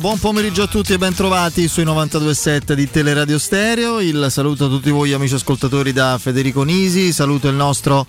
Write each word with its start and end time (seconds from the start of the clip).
buon 0.00 0.18
pomeriggio 0.18 0.62
a 0.62 0.66
tutti 0.66 0.94
e 0.94 0.98
ben 0.98 1.14
trovati 1.14 1.68
sui 1.68 1.84
92.7 1.84 2.72
di 2.72 2.88
Teleradio 2.88 3.38
Stereo. 3.38 4.00
Il 4.00 4.28
saluto 4.30 4.64
a 4.64 4.68
tutti 4.68 4.88
voi 4.88 5.12
amici 5.12 5.34
ascoltatori 5.34 5.92
da 5.92 6.16
Federico 6.18 6.62
Nisi, 6.62 7.12
saluto 7.12 7.48
il 7.48 7.54
nostro 7.54 8.06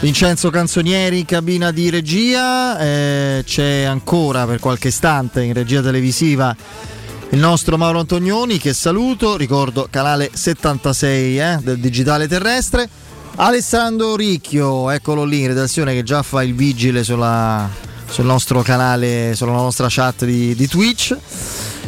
Vincenzo 0.00 0.50
Canzonieri 0.50 1.20
in 1.20 1.24
cabina 1.24 1.70
di 1.70 1.90
regia, 1.90 2.76
Eh, 2.80 3.42
c'è 3.46 3.82
ancora 3.84 4.46
per 4.46 4.58
qualche 4.58 4.88
istante 4.88 5.44
in 5.44 5.52
regia 5.52 5.80
televisiva 5.80 6.56
il 7.30 7.38
nostro 7.38 7.78
Mauro 7.78 8.00
Antonioni 8.00 8.58
che 8.58 8.72
saluto, 8.72 9.36
ricordo 9.36 9.86
canale 9.88 10.28
76 10.32 11.38
eh, 11.38 11.58
del 11.62 11.78
digitale 11.78 12.26
terrestre. 12.26 12.88
Alessandro 13.36 14.16
Ricchio, 14.16 14.90
eccolo 14.90 15.22
lì 15.22 15.40
in 15.40 15.46
redazione 15.46 15.94
che 15.94 16.02
già 16.02 16.22
fa 16.22 16.42
il 16.42 16.54
vigile 16.54 17.04
sulla, 17.04 17.70
sul 18.12 18.26
nostro 18.26 18.60
canale, 18.60 19.32
sulla 19.34 19.52
nostra 19.52 19.86
chat 19.88 20.26
di, 20.26 20.54
di 20.54 20.68
Twitch. 20.68 21.16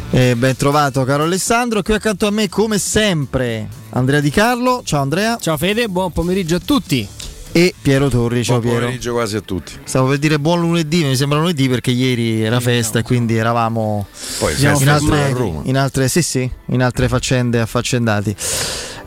Eh, 0.09 0.35
ben 0.35 0.55
trovato 0.55 1.03
caro 1.03 1.23
Alessandro, 1.23 1.81
qui 1.83 1.93
accanto 1.93 2.25
a 2.25 2.31
me 2.31 2.49
come 2.49 2.77
sempre 2.79 3.67
Andrea 3.91 4.19
Di 4.21 4.31
Carlo, 4.31 4.81
ciao 4.83 5.01
Andrea. 5.01 5.37
Ciao 5.39 5.55
Fede, 5.57 5.87
buon 5.87 6.11
pomeriggio 6.11 6.55
a 6.55 6.59
tutti. 6.63 7.07
E 7.51 7.73
Piero 7.79 8.09
Torri, 8.09 8.43
ciao 8.43 8.55
Buon 8.59 8.69
Piero. 8.69 8.85
pomeriggio 8.85 9.13
quasi 9.13 9.35
a 9.35 9.41
tutti. 9.41 9.73
Stavo 9.83 10.09
per 10.09 10.17
dire 10.17 10.39
buon 10.39 10.61
lunedì, 10.61 11.03
mi 11.03 11.15
sembra 11.15 11.37
lunedì 11.37 11.69
perché 11.69 11.91
ieri 11.91 12.41
era 12.41 12.59
festa 12.59 12.99
e 12.99 13.03
quindi 13.03 13.35
eravamo 13.37 14.07
Poi 14.39 14.53
in 14.59 14.67
altre, 14.89 15.21
a 15.21 15.29
Roma. 15.29 15.61
in 15.63 15.77
altre- 15.77 16.07
sì, 16.07 16.21
sì, 16.21 16.49
in 16.67 16.81
altre 16.81 17.07
faccende 17.07 17.59
affaccendati. 17.59 18.35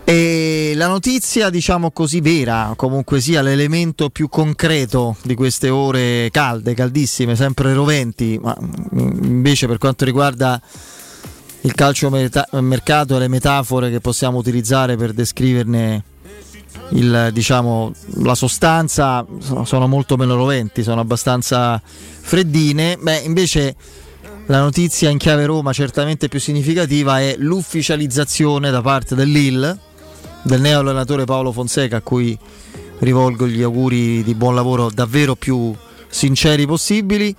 E 0.04 0.47
la 0.78 0.87
notizia, 0.87 1.50
diciamo 1.50 1.91
così, 1.91 2.21
vera, 2.21 2.72
comunque 2.77 3.21
sia 3.21 3.43
l'elemento 3.43 4.09
più 4.09 4.28
concreto 4.28 5.16
di 5.22 5.34
queste 5.34 5.69
ore 5.69 6.31
calde, 6.31 6.72
caldissime, 6.72 7.37
sempre 7.37 7.75
roventi, 7.75 8.39
ma 8.41 8.56
mm, 8.59 9.25
invece 9.25 9.66
per 9.66 9.77
quanto 9.77 10.06
riguarda 10.06 10.59
il 11.62 11.75
calcio 11.75 12.09
meta- 12.09 12.49
mercato 12.53 13.16
e 13.16 13.19
le 13.19 13.28
metafore 13.28 13.91
che 13.91 14.00
possiamo 14.00 14.39
utilizzare 14.39 14.97
per 14.97 15.12
descriverne 15.12 16.05
il, 16.91 17.31
diciamo, 17.33 17.93
la 18.22 18.34
sostanza 18.34 19.27
sono 19.65 19.87
molto 19.87 20.16
meno 20.16 20.37
roventi, 20.37 20.83
sono 20.83 21.00
abbastanza 21.00 21.83
freddine. 21.84 22.97
Beh, 22.99 23.19
invece 23.19 23.75
la 24.47 24.60
notizia 24.60 25.10
in 25.10 25.19
chiave 25.19 25.45
Roma 25.45 25.72
certamente 25.72 26.28
più 26.28 26.41
significativa 26.41 27.21
è 27.21 27.34
l'ufficializzazione 27.37 28.71
da 28.71 28.81
parte 28.81 29.15
dell'IL 29.15 29.87
del 30.43 30.60
neo 30.60 30.81
allenatore 30.81 31.25
Paolo 31.25 31.53
Fonseca 31.53 31.97
a 31.97 32.00
cui 32.00 32.38
rivolgo 33.00 33.47
gli 33.47 33.62
auguri 33.62 34.22
di 34.22 34.34
buon 34.34 34.54
lavoro 34.54 34.91
davvero 34.91 35.34
più 35.34 35.75
sinceri 36.09 36.66
possibili 36.66 37.34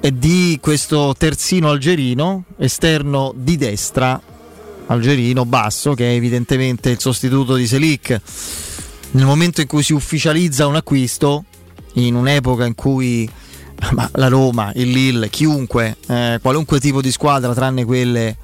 e 0.00 0.18
di 0.18 0.58
questo 0.60 1.14
terzino 1.16 1.70
algerino 1.70 2.44
esterno 2.58 3.32
di 3.36 3.56
destra 3.56 4.20
algerino 4.86 5.44
basso 5.44 5.94
che 5.94 6.10
è 6.10 6.14
evidentemente 6.14 6.90
il 6.90 7.00
sostituto 7.00 7.54
di 7.54 7.66
Selic. 7.66 8.20
Nel 9.12 9.24
momento 9.24 9.60
in 9.60 9.66
cui 9.66 9.82
si 9.82 9.92
ufficializza 9.92 10.66
un 10.66 10.76
acquisto 10.76 11.44
in 11.94 12.14
un'epoca 12.14 12.64
in 12.64 12.74
cui 12.74 13.28
la 14.12 14.28
Roma, 14.28 14.72
il 14.74 14.90
Lille, 14.90 15.28
chiunque, 15.28 15.96
eh, 16.06 16.38
qualunque 16.40 16.80
tipo 16.80 17.00
di 17.00 17.10
squadra 17.10 17.52
tranne 17.52 17.84
quelle 17.84 18.36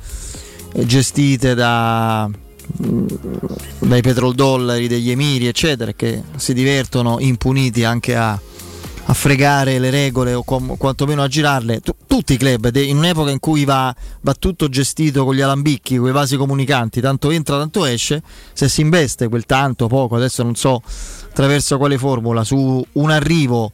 eh, 0.72 0.86
gestite 0.86 1.54
da, 1.54 2.28
dai 2.76 4.02
petrodollari 4.02 4.88
degli 4.88 5.10
emiri 5.10 5.46
eccetera 5.46 5.92
che 5.92 6.22
si 6.36 6.52
divertono 6.52 7.16
impuniti 7.18 7.84
anche 7.84 8.14
a, 8.14 8.32
a 8.32 9.14
fregare 9.14 9.78
le 9.78 9.90
regole 9.90 10.34
o 10.34 10.42
com- 10.42 10.76
quantomeno 10.76 11.22
a 11.22 11.28
girarle. 11.28 11.80
Tu- 11.80 11.94
tutti 12.06 12.34
i 12.34 12.36
club 12.36 12.68
de- 12.68 12.82
in 12.82 12.98
un'epoca 12.98 13.30
in 13.30 13.38
cui 13.38 13.64
va, 13.64 13.94
va 14.20 14.34
tutto 14.34 14.68
gestito 14.68 15.24
con 15.24 15.34
gli 15.34 15.40
alambicchi 15.40 15.96
con 15.96 16.08
i 16.08 16.12
vasi 16.12 16.36
comunicanti 16.36 17.00
tanto 17.00 17.30
entra 17.30 17.56
tanto 17.58 17.84
esce 17.84 18.22
se 18.52 18.68
si 18.68 18.80
investe 18.80 19.28
quel 19.28 19.46
tanto 19.46 19.86
poco 19.86 20.16
adesso 20.16 20.42
non 20.42 20.54
so 20.54 20.82
attraverso 21.28 21.78
quale 21.78 21.98
formula 21.98 22.44
su 22.44 22.84
un 22.92 23.10
arrivo 23.10 23.72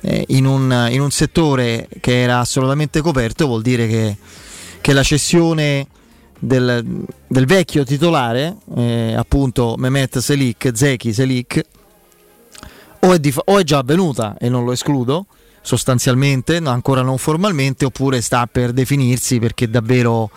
eh, 0.00 0.24
in, 0.28 0.46
un, 0.46 0.88
in 0.90 1.00
un 1.00 1.10
settore 1.10 1.88
che 2.00 2.22
era 2.22 2.40
assolutamente 2.40 3.00
coperto 3.00 3.46
vuol 3.46 3.62
dire 3.62 3.86
che, 3.86 4.16
che 4.80 4.92
la 4.92 5.02
cessione 5.02 5.86
del, 6.40 7.04
del 7.26 7.46
vecchio 7.46 7.84
titolare, 7.84 8.56
eh, 8.76 9.14
appunto 9.16 9.74
Mehmet 9.76 10.18
Selik, 10.18 10.70
Zeki 10.74 11.12
Selik, 11.12 11.62
o 13.00 13.12
è, 13.12 13.18
di 13.18 13.32
o 13.44 13.58
è 13.58 13.62
già 13.62 13.78
avvenuta 13.78 14.36
e 14.38 14.48
non 14.48 14.64
lo 14.64 14.72
escludo 14.72 15.26
sostanzialmente, 15.62 16.56
ancora 16.56 17.02
non 17.02 17.18
formalmente, 17.18 17.84
oppure 17.84 18.20
sta 18.20 18.48
per 18.50 18.72
definirsi 18.72 19.38
perché 19.38 19.68
davvero 19.68 20.30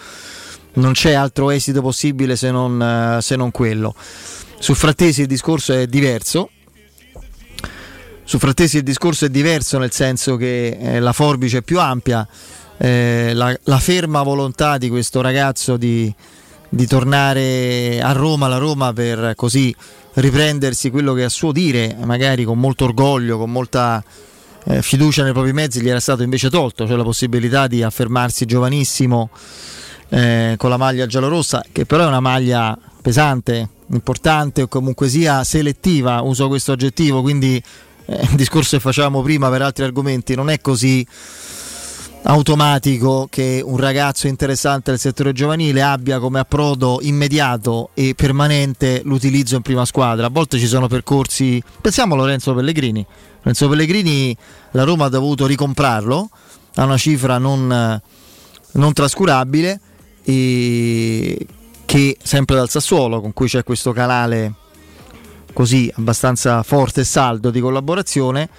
non 0.74 0.92
c'è 0.92 1.14
altro 1.14 1.50
esito 1.50 1.82
possibile 1.82 2.36
se 2.36 2.52
non, 2.52 2.82
eh, 2.82 3.22
se 3.22 3.36
non 3.36 3.52
quello. 3.52 3.96
Su 4.60 4.74
Frattesi 4.74 5.22
il 5.22 5.28
discorso 5.28 5.74
è 5.74 5.88
diverso, 5.88 6.50
su 8.26 8.38
Frattesi 8.38 8.78
il 8.78 8.84
discorso 8.84 9.26
è 9.26 9.30
diverso 9.30 9.78
nel 9.78 9.92
senso 9.92 10.36
che 10.36 10.78
eh, 10.80 11.00
la 11.00 11.14
forbice 11.14 11.60
è 11.60 11.62
più 11.62 11.80
ampia, 11.80 12.28
eh, 12.84 13.32
la, 13.34 13.58
la, 13.64 13.80
ferma 13.80 14.24
volontà 14.24 14.78
di 14.78 14.90
questo 14.90 15.22
ragazzo 15.22 15.78
di, 15.78 16.14
di, 16.68 16.86
tornare 16.86 18.02
a 18.02 18.12
Roma, 18.12 18.50
la 18.50 18.58
Roma 18.58 18.92
per 18.92 19.36
così 19.38 19.74
riprendersi 20.16 20.90
quello 20.90 21.14
che 21.14 21.24
a 21.24 21.30
suo 21.30 21.54
dire, 21.54 21.96
magari 22.04 22.44
con 22.44 22.60
molto 22.60 22.84
orgoglio, 22.84 23.38
con 23.38 23.52
molta 23.52 24.04
eh, 24.66 24.82
fiducia 24.82 25.24
nei 25.24 25.32
propri 25.32 25.54
mezzi, 25.54 25.80
gli 25.80 25.88
era 25.88 26.02
stato 26.02 26.24
invece 26.24 26.50
tolto, 26.50 26.86
cioè 26.86 26.98
la 26.98 27.04
possibilità 27.04 27.68
di 27.68 27.82
affermarsi 27.82 28.44
giovanissimo 28.44 29.30
eh, 30.10 30.56
con 30.58 30.70
la 30.70 30.78
maglia 30.78 31.06
giallorossa, 31.06 31.64
che 31.72 31.86
però 31.86 32.04
è 32.04 32.08
una 32.08 32.20
maglia 32.20 32.78
pesante, 33.02 33.70
importante 33.92 34.64
o 34.64 34.68
comunque 34.68 35.08
sia 35.08 35.46
selettiva, 35.46 36.20
uso 36.20 36.50
questo 36.50 36.74
aggettivo, 36.74 37.22
quindi 37.22 37.64
eh, 38.08 38.22
il 38.24 38.36
discorso 38.36 38.76
che 38.76 38.82
facevamo 38.82 39.22
prima 39.22 39.50
per 39.50 39.62
altri 39.62 39.86
argomenti 39.86 40.36
non 40.36 40.50
è 40.50 40.60
così 40.60 41.08
automatico 42.24 43.28
che 43.30 43.62
un 43.64 43.78
ragazzo 43.78 44.28
interessante 44.28 44.92
del 44.92 45.00
settore 45.00 45.34
giovanile 45.34 45.82
abbia 45.82 46.20
come 46.20 46.40
approdo 46.40 47.00
immediato 47.02 47.90
e 47.94 48.14
permanente 48.16 49.02
l'utilizzo 49.04 49.56
in 49.56 49.62
prima 49.62 49.86
squadra. 49.86 50.28
A 50.28 50.30
volte 50.30 50.58
ci 50.58 50.68
sono 50.68 50.88
percorsi, 50.88 51.62
pensiamo 51.82 52.14
a 52.14 52.18
Lorenzo 52.18 52.54
Pellegrini. 52.54 53.06
Lorenzo 53.40 53.68
Pellegrini 53.68 54.36
la 54.72 54.84
Roma 54.84 55.06
ha 55.06 55.10
dovuto 55.10 55.46
ricomprarlo 55.46 56.30
a 56.76 56.84
una 56.86 56.98
cifra 56.98 57.38
non, 57.38 58.02
non 58.72 58.94
trascurabile 58.94 59.80
e 60.24 61.46
che 61.86 62.18
sempre 62.24 62.56
dal 62.56 62.70
Sassuolo 62.70 63.20
con 63.20 63.34
cui 63.34 63.48
c'è 63.48 63.64
questo 63.64 63.92
canale 63.92 64.54
così 65.52 65.92
abbastanza 65.98 66.64
forte 66.64 67.02
e 67.02 67.04
saldo 67.04 67.52
di 67.52 67.60
collaborazione 67.60 68.50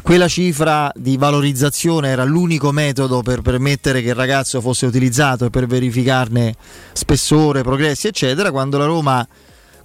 quella 0.00 0.26
cifra 0.26 0.90
di 0.94 1.16
valorizzazione 1.16 2.08
era 2.08 2.24
l'unico 2.24 2.72
metodo 2.72 3.22
per 3.22 3.42
permettere 3.42 4.00
che 4.00 4.08
il 4.08 4.14
ragazzo 4.14 4.60
fosse 4.60 4.86
utilizzato 4.86 5.44
e 5.44 5.50
per 5.50 5.66
verificarne 5.66 6.54
spessore, 6.92 7.62
progressi, 7.62 8.06
eccetera, 8.06 8.50
quando 8.50 8.78
la 8.78 8.86
Roma 8.86 9.26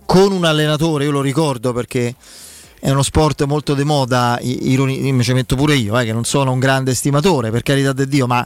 con 0.05 0.31
un 0.31 0.45
allenatore, 0.45 1.03
io 1.03 1.11
lo 1.11 1.21
ricordo 1.21 1.73
perché 1.73 2.15
è 2.79 2.89
uno 2.89 3.03
sport 3.03 3.43
molto 3.43 3.73
di 3.73 3.83
moda, 3.83 4.39
ironi- 4.41 5.11
mi 5.11 5.23
ci 5.23 5.33
metto 5.33 5.55
pure 5.55 5.75
io, 5.75 5.99
eh, 5.99 6.05
che 6.05 6.13
non 6.13 6.23
sono 6.23 6.51
un 6.51 6.59
grande 6.59 6.95
stimatore, 6.95 7.51
per 7.51 7.61
carità 7.61 7.91
di 7.91 8.07
Dio, 8.07 8.27
ma 8.27 8.45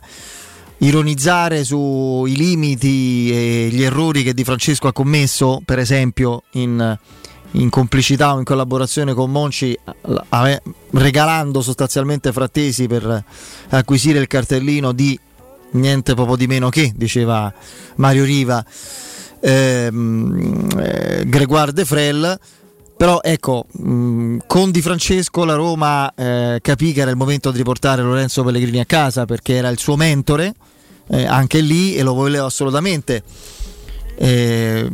ironizzare 0.80 1.64
sui 1.64 2.36
limiti 2.36 3.30
e 3.32 3.70
gli 3.72 3.84
errori 3.84 4.24
che 4.24 4.34
Di 4.34 4.44
Francesco 4.44 4.88
ha 4.88 4.94
commesso, 4.94 5.62
per 5.64 5.78
esempio 5.78 6.44
in 6.52 6.98
in 7.52 7.70
complicità 7.70 8.34
o 8.34 8.38
in 8.38 8.44
collaborazione 8.44 9.14
con 9.14 9.32
Monci, 9.32 9.78
regalando 10.92 11.62
sostanzialmente 11.62 12.32
Frattesi 12.32 12.88
per 12.88 13.24
acquisire 13.70 14.20
il 14.20 14.28
cartellino 14.28 14.92
di 14.92 15.20
niente 15.72 16.14
proprio 16.14 16.36
di 16.36 16.48
meno 16.48 16.70
che, 16.70 16.92
diceva 16.96 17.52
Mario 17.96 18.24
Riva, 18.24 18.64
ehm, 19.40 20.70
eh, 20.78 21.24
Gregoire 21.26 21.74
De 21.74 21.86
Frel. 21.86 22.40
Però 22.98 23.20
ecco, 23.24 23.66
mh, 23.72 24.38
con 24.46 24.70
Di 24.70 24.82
Francesco 24.82 25.44
la 25.44 25.56
Roma 25.56 26.14
eh, 26.14 26.60
capì 26.62 26.94
che 26.94 27.02
era 27.02 27.10
il 27.10 27.18
momento 27.18 27.50
di 27.50 27.58
riportare 27.58 28.04
Lorenzo 28.04 28.44
Pellegrini 28.44 28.80
a 28.80 28.86
casa 28.86 29.26
perché 29.26 29.56
era 29.56 29.70
il 29.70 29.80
suo 29.80 29.96
mentore, 29.96 30.54
eh, 31.08 31.26
anche 31.26 31.62
lì 31.62 31.96
e 31.96 32.04
lo 32.04 32.14
voleva 32.14 32.46
assolutamente. 32.46 33.24
Eh, 34.18 34.88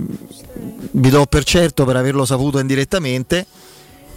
vi 0.92 1.10
do 1.10 1.26
per 1.26 1.44
certo 1.44 1.86
per 1.86 1.96
averlo 1.96 2.26
saputo 2.26 2.60
indirettamente 2.60 3.46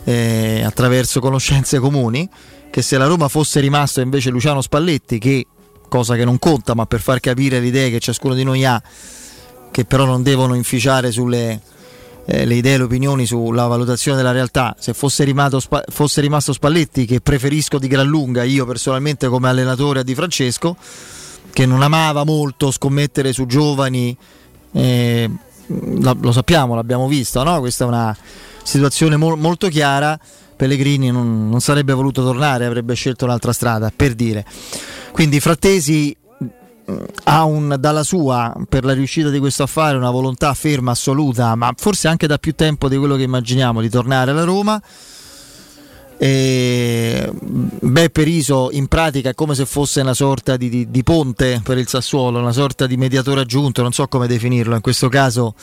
eh, 0.04 0.62
attraverso 0.64 1.20
conoscenze 1.20 1.78
comuni 1.78 2.28
che 2.70 2.82
se 2.82 2.96
la 2.96 3.06
Roma 3.06 3.28
fosse 3.28 3.60
rimasto 3.60 4.00
invece 4.00 4.30
Luciano 4.30 4.60
Spalletti 4.60 5.18
che 5.18 5.46
cosa 5.88 6.14
che 6.14 6.24
non 6.24 6.38
conta 6.38 6.74
ma 6.74 6.86
per 6.86 7.00
far 7.00 7.20
capire 7.20 7.60
le 7.60 7.66
idee 7.66 7.90
che 7.90 7.98
ciascuno 7.98 8.34
di 8.34 8.44
noi 8.44 8.64
ha 8.64 8.80
che 9.70 9.84
però 9.84 10.04
non 10.04 10.22
devono 10.22 10.54
inficiare 10.54 11.10
sulle 11.10 11.60
eh, 12.26 12.44
le 12.44 12.54
idee 12.54 12.74
e 12.74 12.78
le 12.78 12.84
opinioni 12.84 13.26
sulla 13.26 13.66
valutazione 13.66 14.16
della 14.16 14.32
realtà 14.32 14.76
se 14.78 14.94
fosse 14.94 15.24
rimasto, 15.24 15.60
fosse 15.88 16.20
rimasto 16.20 16.52
Spalletti 16.52 17.06
che 17.06 17.20
preferisco 17.20 17.78
di 17.78 17.88
gran 17.88 18.06
lunga 18.06 18.42
io 18.44 18.64
personalmente 18.66 19.28
come 19.28 19.48
allenatore 19.48 20.00
a 20.00 20.02
Di 20.02 20.14
Francesco 20.14 20.76
che 21.52 21.66
non 21.66 21.82
amava 21.82 22.24
molto 22.24 22.70
scommettere 22.70 23.32
su 23.32 23.46
giovani 23.46 24.16
eh, 24.72 25.30
lo 26.20 26.32
sappiamo, 26.32 26.74
l'abbiamo 26.74 27.06
visto, 27.06 27.42
no? 27.42 27.60
questa 27.60 27.84
è 27.84 27.86
una 27.86 28.16
situazione 28.62 29.16
mo- 29.16 29.36
molto 29.36 29.68
chiara. 29.68 30.18
Pellegrini 30.56 31.10
non, 31.10 31.48
non, 31.48 31.60
sarebbe 31.60 31.94
voluto 31.94 32.22
tornare, 32.22 32.66
avrebbe 32.66 32.94
scelto 32.94 33.24
un'altra 33.24 33.52
strada, 33.52 33.90
per 33.94 34.14
dire. 34.14 34.44
Quindi 35.10 35.40
Frattesi 35.40 36.14
mm, 36.44 36.96
ha 37.24 37.44
un, 37.44 37.76
dalla 37.78 38.02
sua, 38.02 38.54
per 38.68 38.84
la 38.84 38.92
riuscita 38.92 39.30
di 39.30 39.38
questo 39.38 39.62
affare, 39.62 39.96
una 39.96 40.10
volontà 40.10 40.52
ferma, 40.52 40.90
assoluta, 40.90 41.54
ma 41.54 41.72
forse 41.74 42.08
anche 42.08 42.26
da 42.26 42.36
più 42.36 42.54
tempo 42.54 42.88
di 42.88 42.98
quello 42.98 43.16
che 43.16 43.22
immaginiamo, 43.22 43.80
di 43.80 43.88
tornare 43.88 44.32
alla 44.32 44.44
Roma 44.44 44.80
e 46.22 47.30
Beppe 47.32 48.22
Riso 48.24 48.68
in 48.72 48.88
pratica 48.88 49.30
è 49.30 49.34
come 49.34 49.54
se 49.54 49.64
fosse 49.64 50.02
una 50.02 50.12
sorta 50.12 50.58
di, 50.58 50.68
di, 50.68 50.90
di, 50.90 51.02
ponte 51.02 51.62
per 51.64 51.78
il 51.78 51.88
Sassuolo, 51.88 52.40
una 52.40 52.52
sorta 52.52 52.86
di 52.86 52.98
mediatore 52.98 53.40
aggiunto, 53.40 53.80
non 53.80 53.92
so 53.92 54.06
come 54.06 54.26
definirlo, 54.26 54.74
in 54.74 54.82
questo 54.82 55.08
caso 55.08 55.54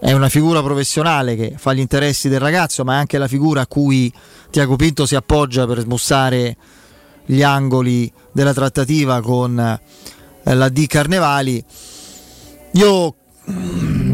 è 0.00 0.10
una 0.10 0.28
figura 0.28 0.60
professionale 0.64 1.36
che 1.36 1.54
fa 1.56 1.72
gli 1.72 1.78
interessi 1.78 2.28
del 2.28 2.40
ragazzo, 2.40 2.82
ma 2.82 2.94
è 2.94 2.96
anche 2.96 3.18
la 3.18 3.28
figura 3.28 3.60
a 3.60 3.66
cui 3.68 4.12
Tiago 4.50 4.74
Pinto 4.74 5.06
si 5.06 5.14
appoggia 5.14 5.64
per 5.64 5.78
smussare 5.78 6.56
gli 7.24 7.44
angoli 7.44 8.12
della 8.32 8.52
trattativa 8.52 9.20
con 9.20 9.56
eh, 9.60 10.54
la 10.54 10.68
D 10.70 10.86
Carnevali. 10.88 11.64
Io 12.72 13.14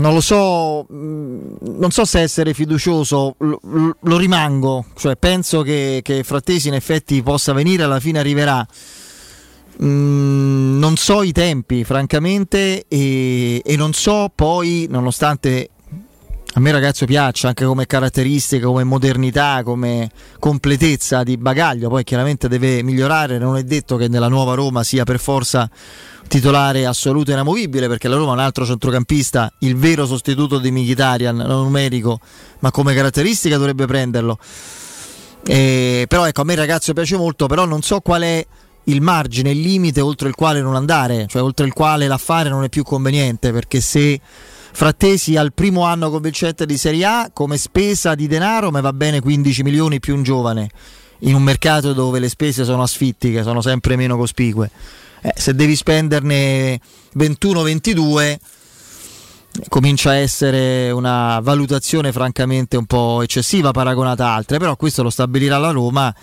non 0.00 0.14
lo 0.14 0.20
so, 0.20 0.87
non 0.88 1.91
so 1.91 2.05
se 2.05 2.20
essere 2.20 2.55
fiducioso, 2.55 3.37
lo, 3.38 3.61
lo 4.00 4.17
rimango, 4.17 4.87
cioè 4.97 5.17
penso 5.17 5.62
che, 5.62 6.00
che, 6.02 6.25
Frattesi 6.25 6.69
in 6.69 6.75
effetti 6.75 7.23
possa 7.23 7.52
venire, 7.52 7.85
alla 7.85 8.00
fine 8.00 8.19
arriverà. 8.19 8.67
Mm, 9.82 10.78
non 10.78 10.97
so 10.97 11.23
i 11.23 11.33
tempi, 11.33 11.85
francamente, 11.85 12.85
e, 12.88 13.62
e, 13.64 13.76
non 13.76 13.92
so 13.92 14.30
poi, 14.35 14.87
nonostante 14.90 15.71
a 16.54 16.61
me 16.61 16.73
ragazzo 16.73 17.07
piaccia 17.07 17.49
anche 17.49 17.64
come 17.64 17.87
caratteristica, 17.87 18.66
come 18.66 18.83
modernità, 18.83 19.62
come 19.64 20.11
completezza 20.40 21.23
di 21.23 21.37
bagaglio, 21.37 21.88
poi 21.88 22.02
chiaramente 22.02 22.49
deve 22.49 22.83
migliorare, 22.83 23.38
non 23.38 23.57
è 23.57 23.62
detto 23.62 23.97
che 23.97 24.09
nella 24.09 24.26
nuova 24.26 24.54
Roma 24.54 24.83
sia 24.83 25.04
per 25.04 25.21
forza 25.21 25.71
titolare 26.26 26.87
assoluto 26.87 27.30
e 27.30 27.35
inamovibile 27.35 27.87
perché 27.87 28.09
la 28.09 28.16
Roma 28.16 28.33
è 28.33 28.35
un 28.35 28.40
altro 28.40 28.64
centrocampista, 28.64 29.52
il 29.61 29.76
vero 29.76 30.07
sostituto 30.07 30.59
di 30.59 30.73
Mkhitaryan, 30.73 31.37
non 31.37 31.62
numerico, 31.62 32.19
ma 32.61 32.73
come 32.73 32.95
caratteristica 32.95 33.57
dovrebbe 33.57 33.87
prenderlo. 33.87 34.38
Eh, 35.47 36.07
però 36.09 36.26
ecco, 36.26 36.40
a 36.40 36.45
me 36.45 36.52
il 36.54 36.59
ragazzo 36.59 36.92
piace 36.92 37.16
molto, 37.16 37.47
però 37.47 37.64
non 37.64 37.83
so 37.83 38.00
qual 38.00 38.23
è 38.23 38.47
il 38.85 39.00
margine, 39.00 39.50
il 39.50 39.61
limite 39.61 40.00
oltre 40.00 40.28
il 40.28 40.35
quale 40.35 40.61
non 40.61 40.75
andare, 40.75 41.26
cioè 41.28 41.42
oltre 41.42 41.66
il 41.66 41.73
quale 41.73 42.09
l'affare 42.09 42.49
non 42.49 42.64
è 42.64 42.69
più 42.69 42.83
conveniente, 42.83 43.52
perché 43.52 43.80
se 43.80 44.21
Frattesi 44.72 45.36
al 45.36 45.52
primo 45.52 45.82
anno 45.84 46.10
convincente 46.10 46.66
di 46.66 46.76
Serie 46.76 47.04
A 47.04 47.30
come 47.32 47.56
spesa 47.56 48.14
di 48.14 48.26
denaro, 48.26 48.70
ma 48.70 48.80
va 48.80 48.92
bene 48.92 49.20
15 49.20 49.62
milioni 49.62 50.00
più 50.00 50.14
un 50.14 50.22
giovane 50.22 50.70
in 51.24 51.34
un 51.34 51.42
mercato 51.42 51.92
dove 51.92 52.18
le 52.18 52.28
spese 52.28 52.64
sono 52.64 52.82
asfittiche, 52.82 53.42
sono 53.42 53.60
sempre 53.60 53.96
meno 53.96 54.16
cospicue 54.16 54.70
eh, 55.22 55.32
se 55.36 55.54
devi 55.54 55.76
spenderne 55.76 56.80
21-22 57.16 58.36
comincia 59.68 60.10
a 60.10 60.14
essere 60.14 60.90
una 60.90 61.40
valutazione 61.40 62.12
francamente 62.12 62.76
un 62.76 62.86
po' 62.86 63.20
eccessiva 63.22 63.72
paragonata 63.72 64.26
a 64.26 64.34
altre, 64.34 64.58
però 64.58 64.76
questo 64.76 65.02
lo 65.02 65.10
stabilirà 65.10 65.58
la 65.58 65.72
Roma 65.72 66.14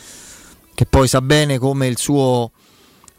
che 0.74 0.86
poi 0.86 1.08
sa 1.08 1.22
bene 1.22 1.58
come 1.58 1.88
il 1.88 1.98
suo 1.98 2.52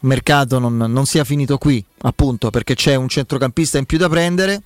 mercato 0.01 0.59
non, 0.59 0.77
non, 0.77 1.05
sia 1.05 1.23
finito 1.23 1.57
qui, 1.57 1.83
appunto 2.01 2.49
perché 2.49 2.73
c'è 2.73 2.95
un 2.95 3.07
centrocampista 3.07 3.77
in 3.77 3.85
più 3.85 3.97
da 3.97 4.09
prendere. 4.09 4.61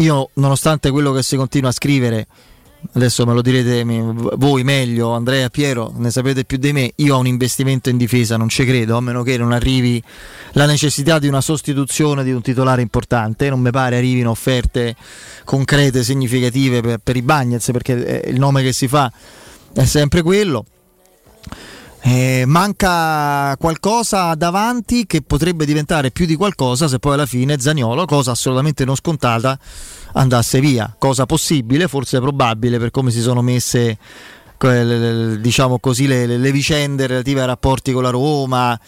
Io, 0.00 0.30
nonostante 0.34 0.92
quello 0.92 1.10
che 1.10 1.24
si 1.24 1.34
continua 1.34 1.70
a 1.70 1.72
scrivere, 1.72 2.28
adesso 2.92 3.26
me 3.26 3.34
lo 3.34 3.42
direte 3.42 3.82
voi 4.36 4.62
meglio, 4.62 5.10
Andrea 5.10 5.48
Piero, 5.48 5.92
ne 5.96 6.12
sapete 6.12 6.44
più 6.44 6.56
di 6.56 6.72
me, 6.72 6.92
io 6.96 7.16
ho 7.16 7.18
un 7.18 7.26
investimento 7.26 7.88
in 7.88 7.96
difesa, 7.96 8.36
non 8.36 8.48
ci 8.48 8.64
credo, 8.64 8.96
a 8.96 9.00
meno 9.00 9.24
che 9.24 9.36
non 9.36 9.50
arrivi 9.50 10.00
la 10.52 10.66
necessità 10.66 11.18
di 11.18 11.26
una 11.26 11.40
sostituzione 11.40 12.22
di 12.22 12.30
un 12.30 12.42
titolare 12.42 12.80
importante, 12.80 13.50
non 13.50 13.58
mi 13.58 13.70
pare 13.70 13.96
arrivino 13.96 14.30
offerte 14.30 14.94
concrete, 15.44 16.04
significative 16.04 16.80
per, 16.80 16.98
per 16.98 17.16
i 17.16 17.22
Bagnets, 17.22 17.70
perché 17.72 18.22
il 18.24 18.38
nome 18.38 18.62
che 18.62 18.72
si 18.72 18.86
fa 18.86 19.10
è 19.72 19.84
sempre 19.84 20.22
quello. 20.22 20.64
Eh, 22.00 22.44
manca 22.46 23.56
qualcosa 23.56 24.34
davanti 24.34 25.04
che 25.04 25.20
potrebbe 25.22 25.66
diventare 25.66 26.10
più 26.10 26.26
di 26.26 26.36
qualcosa 26.36 26.86
se 26.86 26.98
poi 26.98 27.14
alla 27.14 27.26
fine 27.26 27.58
Zagnolo, 27.58 28.04
cosa 28.04 28.30
assolutamente 28.30 28.84
non 28.84 28.94
scontata, 28.94 29.58
andasse 30.12 30.60
via. 30.60 30.94
Cosa 30.98 31.26
possibile, 31.26 31.88
forse 31.88 32.20
probabile 32.20 32.78
per 32.78 32.90
come 32.90 33.10
si 33.10 33.20
sono 33.20 33.42
messe 33.42 33.98
diciamo 34.58 35.78
così, 35.78 36.08
le, 36.08 36.26
le, 36.26 36.52
vicende 36.52 37.06
relative 37.06 37.42
ai 37.42 37.46
rapporti 37.46 37.92
con 37.92 38.02
la 38.02 38.10
Roma, 38.10 38.78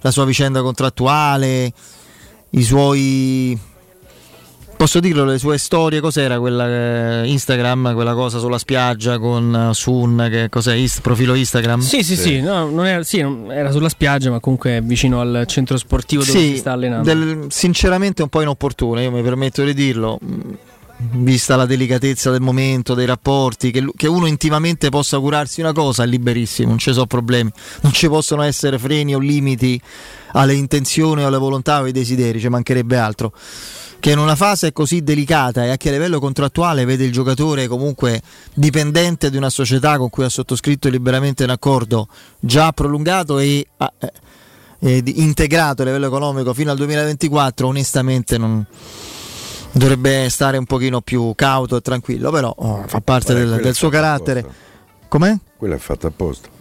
la 0.00 0.10
sua 0.10 0.24
vicenda 0.24 0.60
contrattuale, 0.60 1.72
i 2.50 2.62
suoi 2.64 3.56
Posso 4.76 5.00
dirlo, 5.00 5.24
le 5.24 5.38
sue 5.38 5.56
storie, 5.56 6.00
cos'era 6.00 6.38
quella 6.38 7.22
eh, 7.22 7.28
Instagram, 7.28 7.94
quella 7.94 8.12
cosa 8.14 8.38
sulla 8.38 8.58
spiaggia 8.58 9.18
con 9.18 9.70
Sun, 9.72 10.28
che 10.30 10.48
cos'è, 10.50 10.74
Ist, 10.74 11.00
profilo 11.00 11.34
Instagram? 11.34 11.80
Sì, 11.80 12.02
sì, 12.02 12.16
sì, 12.16 12.22
sì, 12.22 12.40
no, 12.40 12.68
non 12.68 12.86
era, 12.86 13.02
sì, 13.02 13.18
era, 13.18 13.70
sulla 13.70 13.88
spiaggia, 13.88 14.30
ma 14.30 14.40
comunque 14.40 14.80
vicino 14.82 15.20
al 15.20 15.44
centro 15.46 15.76
sportivo 15.78 16.22
dove 16.22 16.38
sì, 16.38 16.48
si 16.50 16.56
sta 16.58 16.72
allenando. 16.72 17.04
Del, 17.04 17.46
sinceramente 17.48 18.22
un 18.22 18.28
po' 18.28 18.42
inopportuna, 18.42 19.00
io 19.00 19.10
mi 19.10 19.22
permetto 19.22 19.64
di 19.64 19.72
dirlo, 19.72 20.18
vista 21.12 21.56
la 21.56 21.66
delicatezza 21.66 22.30
del 22.30 22.40
momento, 22.40 22.94
dei 22.94 23.06
rapporti, 23.06 23.70
che, 23.70 23.84
che 23.96 24.06
uno 24.06 24.26
intimamente 24.26 24.88
possa 24.90 25.18
curarsi 25.18 25.60
una 25.60 25.72
cosa 25.72 26.02
è 26.02 26.06
liberissimo, 26.06 26.68
non 26.68 26.78
ci 26.78 26.92
sono 26.92 27.06
problemi, 27.06 27.50
non 27.80 27.92
ci 27.92 28.08
possono 28.08 28.42
essere 28.42 28.78
freni 28.78 29.14
o 29.14 29.18
limiti 29.18 29.80
alle 30.32 30.54
intenzioni 30.54 31.22
o 31.22 31.26
alle 31.26 31.38
volontà 31.38 31.80
o 31.80 31.84
ai 31.84 31.92
desideri, 31.92 32.40
ci 32.40 32.48
mancherebbe 32.48 32.96
altro 32.98 33.32
che 34.04 34.10
in 34.10 34.18
una 34.18 34.36
fase 34.36 34.70
così 34.70 35.02
delicata 35.02 35.64
e 35.64 35.70
anche 35.70 35.88
a 35.88 35.92
livello 35.92 36.20
contrattuale 36.20 36.84
vede 36.84 37.04
il 37.04 37.10
giocatore 37.10 37.66
comunque 37.66 38.20
dipendente 38.52 39.30
di 39.30 39.38
una 39.38 39.48
società 39.48 39.96
con 39.96 40.10
cui 40.10 40.24
ha 40.24 40.28
sottoscritto 40.28 40.90
liberamente 40.90 41.42
un 41.42 41.48
accordo 41.48 42.08
già 42.38 42.70
prolungato 42.72 43.38
e, 43.38 43.66
eh, 43.78 44.12
e 44.78 45.02
integrato 45.06 45.80
a 45.80 45.84
livello 45.86 46.04
economico 46.04 46.52
fino 46.52 46.70
al 46.70 46.76
2024, 46.76 47.66
onestamente 47.66 48.36
non 48.36 48.62
dovrebbe 49.72 50.28
stare 50.28 50.58
un 50.58 50.66
pochino 50.66 51.00
più 51.00 51.32
cauto 51.34 51.76
e 51.76 51.80
tranquillo, 51.80 52.30
però 52.30 52.54
oh, 52.54 52.84
fa 52.86 53.00
parte 53.00 53.32
del, 53.32 53.58
del 53.62 53.74
suo 53.74 53.88
carattere. 53.88 54.44
Com'è? 55.08 55.34
Quella 55.56 55.76
è 55.76 55.78
fatta 55.78 56.08
apposta. 56.08 56.53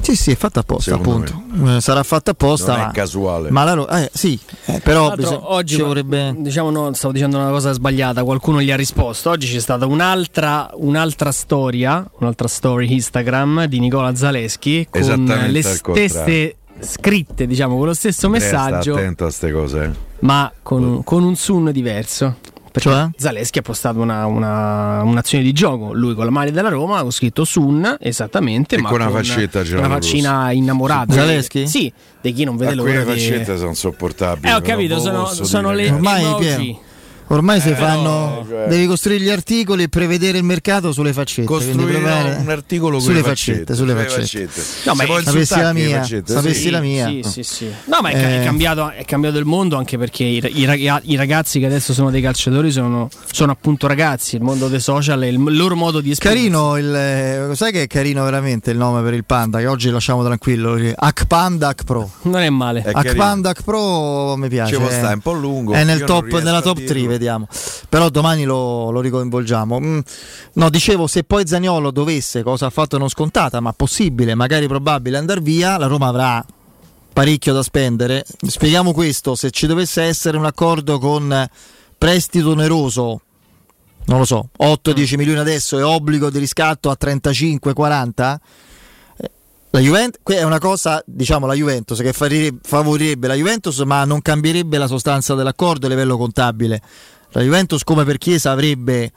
Sì, 0.00 0.16
sì, 0.16 0.32
è 0.32 0.36
fatta 0.36 0.60
apposta, 0.60 0.96
Secondo 0.96 1.30
appunto. 1.30 1.56
Me. 1.56 1.76
Eh, 1.76 1.80
sarà 1.80 2.02
fatta 2.02 2.32
apposta. 2.32 2.72
Non 2.72 2.80
ma, 2.82 2.90
è 2.90 2.92
casuale. 2.92 3.50
Ma 3.50 3.64
la, 3.64 4.02
eh, 4.02 4.10
sì, 4.12 4.38
eh, 4.66 4.80
però 4.80 5.14
bisog- 5.14 5.42
oggi 5.44 5.80
vorrebbe... 5.80 6.34
diciamo 6.36 6.70
no, 6.70 6.92
stavo 6.92 7.12
dicendo 7.12 7.38
una 7.38 7.48
cosa 7.48 7.72
sbagliata, 7.72 8.22
qualcuno 8.22 8.60
gli 8.60 8.70
ha 8.70 8.76
risposto. 8.76 9.30
Oggi 9.30 9.50
c'è 9.50 9.60
stata 9.60 9.86
un'altra, 9.86 10.70
un'altra 10.74 11.32
storia, 11.32 12.06
un'altra 12.18 12.48
story 12.48 12.92
Instagram 12.92 13.64
di 13.64 13.80
Nicola 13.80 14.14
Zaleschi 14.14 14.86
con 14.90 15.24
le 15.48 15.62
stesse 15.62 16.56
scritte, 16.80 17.46
diciamo, 17.46 17.76
con 17.76 17.86
lo 17.86 17.94
stesso 17.94 18.28
messaggio. 18.28 18.92
Sta 18.92 19.00
attento 19.00 19.22
a 19.22 19.26
queste 19.26 19.52
cose. 19.52 19.94
Ma 20.20 20.52
con, 20.62 21.02
con 21.02 21.22
un 21.22 21.36
sun 21.36 21.70
diverso. 21.72 22.36
Perché 22.74 22.88
cioè? 22.88 23.08
Zaleschi 23.16 23.60
ha 23.60 23.62
postato 23.62 24.00
una, 24.00 24.26
una, 24.26 25.00
un'azione 25.04 25.44
di 25.44 25.52
gioco, 25.52 25.92
lui 25.92 26.12
con 26.16 26.24
la 26.24 26.32
maglia 26.32 26.50
della 26.50 26.70
Roma 26.70 26.98
ha 26.98 27.10
scritto 27.12 27.44
Sun, 27.44 27.98
esattamente, 28.00 28.74
e 28.74 28.80
ma 28.80 28.88
con 28.88 29.00
una 29.00 29.10
faccetta 29.10 29.62
una 29.76 29.88
faccina 29.88 30.50
innamorata. 30.50 31.12
Zaleschi? 31.12 31.68
Sì, 31.68 31.92
di 32.20 32.32
chi 32.32 32.42
non 32.42 32.56
vede 32.56 32.74
l'ora 32.74 32.90
di... 32.90 32.96
Le 32.96 33.04
faccette 33.04 33.56
sono 33.58 33.74
sopportabili. 33.74 34.48
Eh, 34.48 34.54
ho 34.56 34.60
capito, 34.60 34.98
sono, 34.98 35.26
sono 35.26 35.70
le 35.70 35.88
ormai 35.88 36.24
emoji. 36.24 36.78
Ormai 37.28 37.60
si 37.60 37.70
eh, 37.70 37.74
fanno. 37.74 38.02
No, 38.02 38.46
cioè... 38.48 38.66
Devi 38.68 38.86
costruire 38.86 39.22
gli 39.24 39.30
articoli 39.30 39.84
e 39.84 39.88
prevedere 39.88 40.38
il 40.38 40.44
mercato 40.44 40.92
sulle 40.92 41.12
faccette. 41.12 41.46
Costruire 41.46 41.98
un 42.38 42.48
articolo 42.48 42.98
sulle 43.00 43.22
faccette, 43.22 43.64
faccette, 43.64 43.74
sulle 43.74 43.94
faccette. 43.94 44.46
faccette. 44.48 44.62
No, 44.84 44.94
ma 44.94 45.22
sapessi 45.22 45.60
la 45.60 45.72
mia. 45.72 46.00
Faccette, 46.00 46.32
sapessi 46.32 46.60
sì. 46.60 46.70
la 46.70 46.80
mia. 46.80 47.06
Sì, 47.06 47.22
sì, 47.24 47.42
sì. 47.42 47.70
No, 47.86 47.98
ma 48.02 48.10
è, 48.10 48.40
eh. 48.40 48.44
cambiato, 48.44 48.90
è, 48.90 49.04
cambiato, 49.04 49.38
il 49.38 49.46
mondo 49.46 49.76
anche 49.76 49.96
perché 49.96 50.24
i, 50.24 50.42
i, 50.54 51.16
ragazzi 51.16 51.58
che 51.58 51.66
adesso 51.66 51.92
sono 51.94 52.10
dei 52.10 52.20
calciatori 52.20 52.70
sono, 52.70 53.08
sono, 53.30 53.52
appunto 53.52 53.86
ragazzi. 53.86 54.36
Il 54.36 54.42
mondo 54.42 54.68
dei 54.68 54.80
social 54.80 55.20
è 55.20 55.26
il 55.26 55.42
loro 55.42 55.76
modo 55.76 56.00
di 56.00 56.10
esprimere. 56.10 56.40
Carino, 56.40 56.76
il, 56.76 56.94
eh, 56.94 57.50
sai 57.54 57.72
che 57.72 57.82
è 57.82 57.86
carino 57.86 58.22
veramente 58.24 58.70
il 58.70 58.76
nome 58.76 59.02
per 59.02 59.14
il 59.14 59.24
Panda? 59.24 59.58
Che 59.58 59.66
oggi 59.66 59.90
lasciamo 59.90 60.22
tranquillo. 60.22 60.78
Akpanda 60.94 61.68
Akpro. 61.68 62.10
Non 62.22 62.40
è 62.40 62.50
male. 62.50 62.84
Akpanda 62.84 63.50
Akpro 63.50 64.36
mi 64.36 64.48
piace. 64.48 64.74
Ci 64.74 64.78
può 64.78 64.90
stare 64.90 65.14
un 65.14 65.20
po' 65.20 65.32
lungo. 65.32 65.72
È 65.72 65.84
nel 65.84 66.04
top, 66.04 66.30
nella 66.42 66.60
top 66.60 66.84
3, 66.84 67.13
vediamo. 67.14 67.48
Però 67.88 68.08
domani 68.08 68.44
lo, 68.44 68.90
lo 68.90 69.00
ricoinvolgiamo. 69.00 69.80
Mm, 69.80 69.98
no, 70.54 70.70
dicevo, 70.70 71.06
se 71.06 71.24
poi 71.24 71.46
Zagnolo 71.46 71.90
dovesse, 71.90 72.42
cosa 72.42 72.66
ha 72.66 72.70
fatto 72.70 72.98
non 72.98 73.08
scontata, 73.08 73.60
ma 73.60 73.72
possibile, 73.72 74.34
magari 74.34 74.66
probabile, 74.66 75.16
andare 75.16 75.40
via, 75.40 75.76
la 75.78 75.86
Roma 75.86 76.08
avrà 76.08 76.44
parecchio 77.12 77.52
da 77.52 77.62
spendere. 77.62 78.24
Spieghiamo 78.46 78.92
questo, 78.92 79.34
se 79.34 79.50
ci 79.50 79.66
dovesse 79.66 80.02
essere 80.02 80.36
un 80.36 80.44
accordo 80.44 80.98
con 80.98 81.48
prestito 81.96 82.50
oneroso, 82.50 83.20
non 84.06 84.18
lo 84.18 84.24
so, 84.24 84.48
8-10 84.58 85.16
milioni 85.16 85.38
adesso 85.38 85.78
e 85.78 85.82
obbligo 85.82 86.28
di 86.28 86.38
riscatto 86.38 86.90
a 86.90 86.96
35-40, 87.00 88.34
eh, 88.34 88.38
la 89.74 89.80
Juventus 89.80 90.36
è 90.36 90.44
una 90.44 90.60
cosa, 90.60 91.02
diciamo, 91.04 91.46
la 91.46 91.54
Juventus 91.54 91.98
che 91.98 92.12
favorirebbe 92.12 93.26
la 93.26 93.34
Juventus, 93.34 93.80
ma 93.80 94.04
non 94.04 94.22
cambierebbe 94.22 94.78
la 94.78 94.86
sostanza 94.86 95.34
dell'accordo 95.34 95.86
a 95.86 95.88
livello 95.88 96.16
contabile. 96.16 96.80
La 97.30 97.42
Juventus 97.42 97.82
come 97.82 98.04
per 98.04 98.18
Chiesa 98.18 98.52
avrebbe 98.52 99.10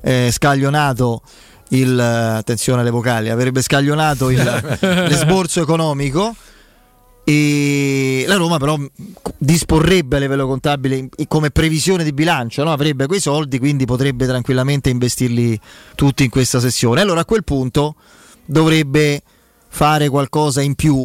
eh, 0.00 0.30
scaglionato 0.32 1.20
il 1.68 2.00
attenzione 2.00 2.80
alle 2.80 2.88
vocali, 2.88 3.28
avrebbe 3.28 3.60
scaglionato 3.60 4.30
il, 4.30 4.42
l'esborso 4.80 5.60
economico 5.60 6.34
e 7.22 8.24
la 8.26 8.36
Roma 8.36 8.56
però 8.56 8.78
disporrebbe 9.36 10.16
a 10.16 10.20
livello 10.20 10.46
contabile 10.46 11.10
come 11.28 11.50
previsione 11.50 12.04
di 12.04 12.14
bilancio, 12.14 12.64
no? 12.64 12.72
avrebbe 12.72 13.06
quei 13.06 13.20
soldi, 13.20 13.58
quindi 13.58 13.84
potrebbe 13.84 14.24
tranquillamente 14.24 14.88
investirli 14.88 15.60
tutti 15.94 16.24
in 16.24 16.30
questa 16.30 16.58
sessione. 16.58 17.02
Allora 17.02 17.20
a 17.20 17.24
quel 17.26 17.44
punto 17.44 17.96
dovrebbe 18.46 19.22
fare 19.74 20.08
qualcosa 20.08 20.60
in 20.60 20.76
più, 20.76 21.04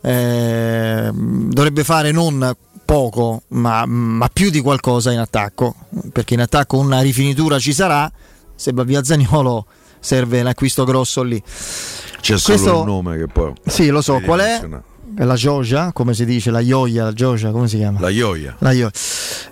eh, 0.00 1.10
dovrebbe 1.12 1.84
fare 1.84 2.10
non 2.10 2.52
poco, 2.84 3.42
ma, 3.48 3.86
ma, 3.86 4.28
più 4.32 4.50
di 4.50 4.60
qualcosa 4.60 5.12
in 5.12 5.20
attacco, 5.20 5.76
perché 6.12 6.34
in 6.34 6.40
attacco 6.40 6.78
una 6.78 7.00
rifinitura 7.00 7.60
ci 7.60 7.72
sarà, 7.72 8.10
se 8.56 8.72
va 8.72 8.82
via 8.82 9.04
Zagnolo 9.04 9.66
serve 10.00 10.40
un 10.40 10.48
acquisto 10.48 10.82
grosso 10.82 11.22
lì. 11.22 11.40
C'è 12.20 12.32
Questo, 12.32 12.56
solo 12.56 12.80
un 12.80 12.86
nome 12.86 13.18
che 13.18 13.28
poi... 13.28 13.52
Sì, 13.64 13.86
lo 13.88 14.02
so, 14.02 14.20
qual 14.20 14.40
è? 14.40 14.68
È 15.14 15.22
la 15.22 15.34
Gioia, 15.34 15.92
come 15.92 16.12
si 16.12 16.24
dice, 16.24 16.50
la 16.50 16.60
Ioia, 16.60 17.04
la 17.04 17.12
Gioia, 17.12 17.52
come 17.52 17.68
si 17.68 17.76
chiama? 17.76 18.00
La 18.00 18.10
Ioia. 18.10 18.56
La 18.58 18.72
Ioia. 18.72 18.90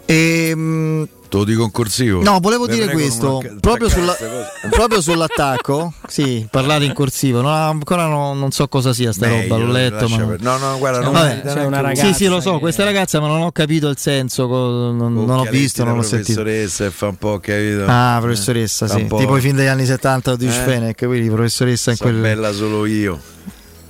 E, 0.04 0.48
ehm, 0.50 1.08
Te 1.28 1.36
lo 1.36 1.44
dico 1.44 1.64
in 1.64 1.70
corsivo. 1.70 2.22
No, 2.22 2.38
volevo 2.40 2.66
dire 2.66 2.88
questo. 2.90 3.42
Proprio, 3.60 3.88
sulla, 3.88 4.16
proprio, 4.70 5.00
sull'attacco, 5.00 5.92
sì, 6.06 6.46
parlare 6.50 6.84
in 6.84 6.92
corsivo. 6.92 7.40
No, 7.40 7.48
ancora 7.50 8.06
no, 8.06 8.32
non 8.34 8.52
so 8.52 8.68
cosa 8.68 8.92
sia 8.92 9.12
sta 9.12 9.26
Meglio, 9.26 9.54
roba, 9.54 9.64
l'ho 9.64 9.72
letto. 9.72 10.08
Ma... 10.08 10.16
Per... 10.18 10.40
No, 10.40 10.56
no, 10.58 10.78
guarda, 10.78 11.00
non 11.00 11.12
Vabbè, 11.12 11.40
c'è 11.42 11.64
una 11.64 11.80
ragazza. 11.80 12.06
Sì, 12.06 12.14
sì, 12.14 12.26
lo 12.26 12.40
so, 12.40 12.54
che... 12.54 12.60
questa 12.60 12.84
ragazza, 12.84 13.20
ma 13.20 13.26
non 13.26 13.42
ho 13.42 13.50
capito 13.50 13.88
il 13.88 13.98
senso. 13.98 14.46
Non, 14.46 14.96
non 15.14 15.38
ho 15.38 15.44
visto, 15.44 15.82
non 15.84 15.98
ho 15.98 16.02
sentito. 16.02 16.42
professoressa 16.42 16.90
fa 16.90 17.08
un 17.08 17.16
po', 17.16 17.40
capito? 17.40 17.84
Ah, 17.86 18.18
professoressa, 18.20 18.86
sì. 18.86 19.06
Tipo 19.06 19.36
i 19.36 19.40
film 19.40 19.56
degli 19.56 19.66
anni 19.66 19.84
70 19.84 20.36
di 20.36 20.46
eh? 20.46 20.50
Fenech, 20.50 21.04
quindi 21.04 21.28
professoressa 21.28 21.90
in 21.90 21.96
quel. 21.96 22.14
bella 22.14 22.52
solo 22.52 22.86
io. 22.86 23.20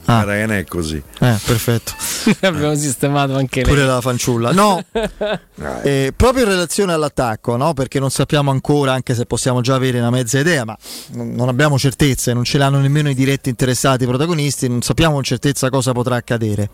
Ah. 0.06 0.24
Non 0.24 0.52
è 0.52 0.64
così. 0.64 0.96
Eh, 0.96 1.36
perfetto. 1.44 1.92
Abbiamo 2.46 2.74
sistemato 2.74 3.34
anche 3.34 3.62
lei. 3.62 3.72
Pure 3.72 3.84
la 3.84 4.00
fanciulla. 4.00 4.52
No, 4.52 4.82
eh, 5.82 6.12
proprio 6.16 6.44
in 6.44 6.50
relazione 6.50 6.92
all'attacco, 6.92 7.56
no? 7.56 7.74
perché 7.74 7.98
non 7.98 8.10
sappiamo 8.10 8.50
ancora, 8.50 8.92
anche 8.92 9.14
se 9.14 9.26
possiamo 9.26 9.60
già 9.60 9.74
avere 9.74 9.98
una 9.98 10.10
mezza 10.10 10.38
idea, 10.38 10.64
ma 10.64 10.76
non 11.12 11.48
abbiamo 11.48 11.78
certezze, 11.78 12.32
non 12.32 12.44
ce 12.44 12.58
l'hanno 12.58 12.78
nemmeno 12.78 13.10
i 13.10 13.14
diretti 13.14 13.48
interessati 13.48 14.04
i 14.04 14.06
protagonisti, 14.06 14.68
non 14.68 14.82
sappiamo 14.82 15.14
con 15.14 15.22
certezza 15.24 15.70
cosa 15.70 15.92
potrà 15.92 16.16
accadere. 16.16 16.70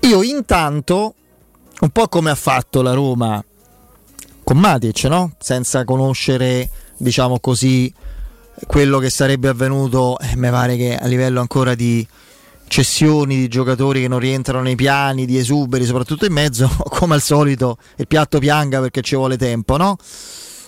Io 0.00 0.22
intanto, 0.22 1.14
un 1.80 1.90
po' 1.90 2.08
come 2.08 2.30
ha 2.30 2.34
fatto 2.34 2.82
la 2.82 2.92
Roma 2.92 3.42
con 4.44 4.58
Matic, 4.58 5.04
no? 5.04 5.32
senza 5.38 5.84
conoscere, 5.84 6.68
diciamo 6.96 7.38
così, 7.40 7.92
quello 8.66 8.98
che 8.98 9.10
sarebbe 9.10 9.48
avvenuto, 9.48 10.18
eh, 10.18 10.36
mi 10.36 10.50
pare 10.50 10.76
che 10.76 10.96
a 10.96 11.06
livello 11.06 11.40
ancora 11.40 11.74
di 11.74 12.06
cessioni 12.72 13.36
di 13.36 13.48
giocatori 13.48 14.00
che 14.00 14.08
non 14.08 14.18
rientrano 14.18 14.62
nei 14.62 14.76
piani, 14.76 15.26
di 15.26 15.36
esuberi, 15.36 15.84
soprattutto 15.84 16.24
in 16.24 16.32
mezzo, 16.32 16.70
come 16.88 17.14
al 17.14 17.20
solito 17.20 17.76
il 17.96 18.06
piatto 18.06 18.38
pianga 18.38 18.80
perché 18.80 19.02
ci 19.02 19.14
vuole 19.14 19.36
tempo, 19.36 19.76
no? 19.76 19.98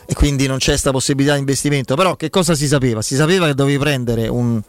E 0.04 0.12
quindi 0.12 0.46
non 0.46 0.58
c'è 0.58 0.72
questa 0.72 0.90
possibilità 0.90 1.32
di 1.32 1.40
investimento. 1.40 1.94
Però 1.94 2.14
che 2.14 2.28
cosa 2.28 2.54
si 2.54 2.66
sapeva? 2.66 3.00
Si 3.00 3.16
sapeva 3.16 3.46
che 3.46 3.54
dovevi 3.54 3.78
prendere 3.78 4.28
un, 4.28 4.60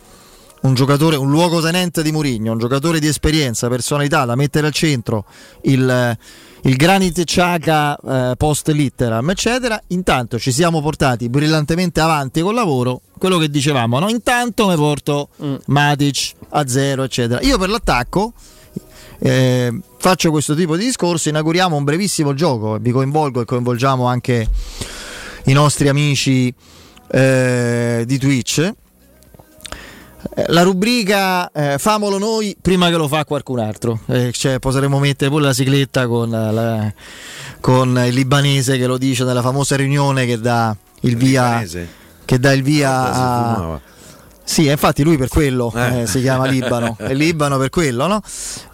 un 0.61 0.73
giocatore, 0.75 1.17
un 1.17 1.29
luogotenente 1.29 2.01
di 2.01 2.13
Murigno, 2.13 2.53
un 2.53 2.57
giocatore 2.57 2.99
di 2.99 3.07
esperienza, 3.07 3.67
personalità 3.67 4.23
da 4.23 4.35
mettere 4.35 4.67
al 4.67 4.73
centro, 4.73 5.25
il, 5.63 6.17
il 6.65 6.75
Granit 6.77 7.23
Ciaca 7.25 7.95
eh, 7.95 8.35
post 8.37 8.69
litteram, 8.69 9.29
eccetera. 9.29 9.79
Intanto 9.87 10.39
ci 10.39 10.51
siamo 10.51 10.81
portati 10.81 11.29
brillantemente 11.29 11.99
avanti 11.99 12.41
col 12.41 12.55
lavoro. 12.55 13.01
Quello 13.17 13.37
che 13.37 13.49
dicevamo, 13.49 13.99
no? 13.99 14.09
Intanto 14.09 14.67
mi 14.67 14.75
porto 14.75 15.29
mm. 15.43 15.55
Matic 15.67 16.33
a 16.49 16.67
zero, 16.67 17.03
eccetera. 17.03 17.41
Io 17.41 17.57
per 17.57 17.69
l'attacco. 17.69 18.33
Eh, 19.19 19.79
faccio 19.97 20.29
questo 20.29 20.55
tipo 20.55 20.75
di 20.75 20.85
discorso, 20.85 21.29
inauguriamo 21.29 21.75
un 21.75 21.85
brevissimo 21.85 22.33
gioco, 22.33 22.77
vi 22.79 22.91
coinvolgo 22.91 23.41
e 23.41 23.45
coinvolgiamo 23.45 24.05
anche 24.05 24.45
i 25.45 25.53
nostri 25.53 25.87
amici 25.87 26.53
eh, 27.11 28.03
di 28.05 28.17
Twitch 28.17 28.73
la 30.47 30.63
rubrica 30.63 31.51
eh, 31.51 31.77
famolo 31.77 32.17
noi 32.17 32.55
prima 32.59 32.89
che 32.89 32.97
lo 32.97 33.07
fa 33.07 33.25
qualcun 33.25 33.59
altro. 33.59 33.99
Eh, 34.07 34.31
cioè, 34.31 34.59
potremmo 34.59 34.99
mettere 34.99 35.29
pure 35.29 35.43
la 35.43 35.53
sigletta 35.53 36.07
con, 36.07 36.29
la, 36.29 36.91
con, 37.59 38.01
il 38.05 38.13
libanese 38.13 38.77
che 38.77 38.87
lo 38.87 38.97
dice 38.97 39.23
nella 39.23 39.41
famosa 39.41 39.75
riunione 39.75 40.25
che 40.25 40.39
dà 40.39 40.75
il 41.01 41.15
via, 41.15 41.63
che 42.25 42.39
dà 42.39 42.51
il 42.51 42.63
via 42.63 43.13
a, 43.13 43.79
sì, 44.45 44.69
infatti 44.69 45.03
lui 45.03 45.17
per 45.17 45.27
quello 45.27 45.73
eh. 45.75 46.01
Eh, 46.01 46.07
si 46.07 46.21
chiama 46.21 46.45
Libano, 46.45 46.95
è 47.01 47.15
Libano 47.15 47.57
per 47.57 47.69
quello, 47.69 48.05
no? 48.05 48.21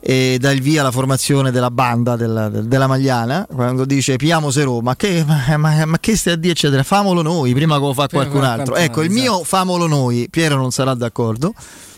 E 0.02 0.38
dà 0.38 0.52
il 0.52 0.62
via 0.62 0.82
alla 0.82 0.92
formazione 0.92 1.50
della 1.50 1.72
banda 1.72 2.18
della, 2.18 2.50
della 2.50 2.88
Magliana, 2.88 3.48
quando 3.50 3.86
dice 3.86 4.18
piamo 4.18 4.52
se 4.52 4.64
Roma, 4.64 4.98
che, 4.98 5.24
ma, 5.26 5.58
ma, 5.58 5.86
ma, 5.86 5.98
che 5.98 6.18
stai 6.18 6.34
a 6.34 6.36
dire 6.36 6.52
eccetera, 6.52 6.84
famolo 6.84 7.22
noi 7.22 7.54
prima 7.54 7.76
che 7.76 7.86
lo 7.86 7.94
fa 7.94 8.10
qualcun 8.10 8.44
altro. 8.44 8.76
Ecco, 8.76 9.02
il 9.02 9.12
mio 9.12 9.46
famolo 9.46 9.88
noi, 9.88 10.28
Piero 10.30 10.56
non 10.56 10.72
sarà 10.72 10.94
d'accordo, 10.94 11.54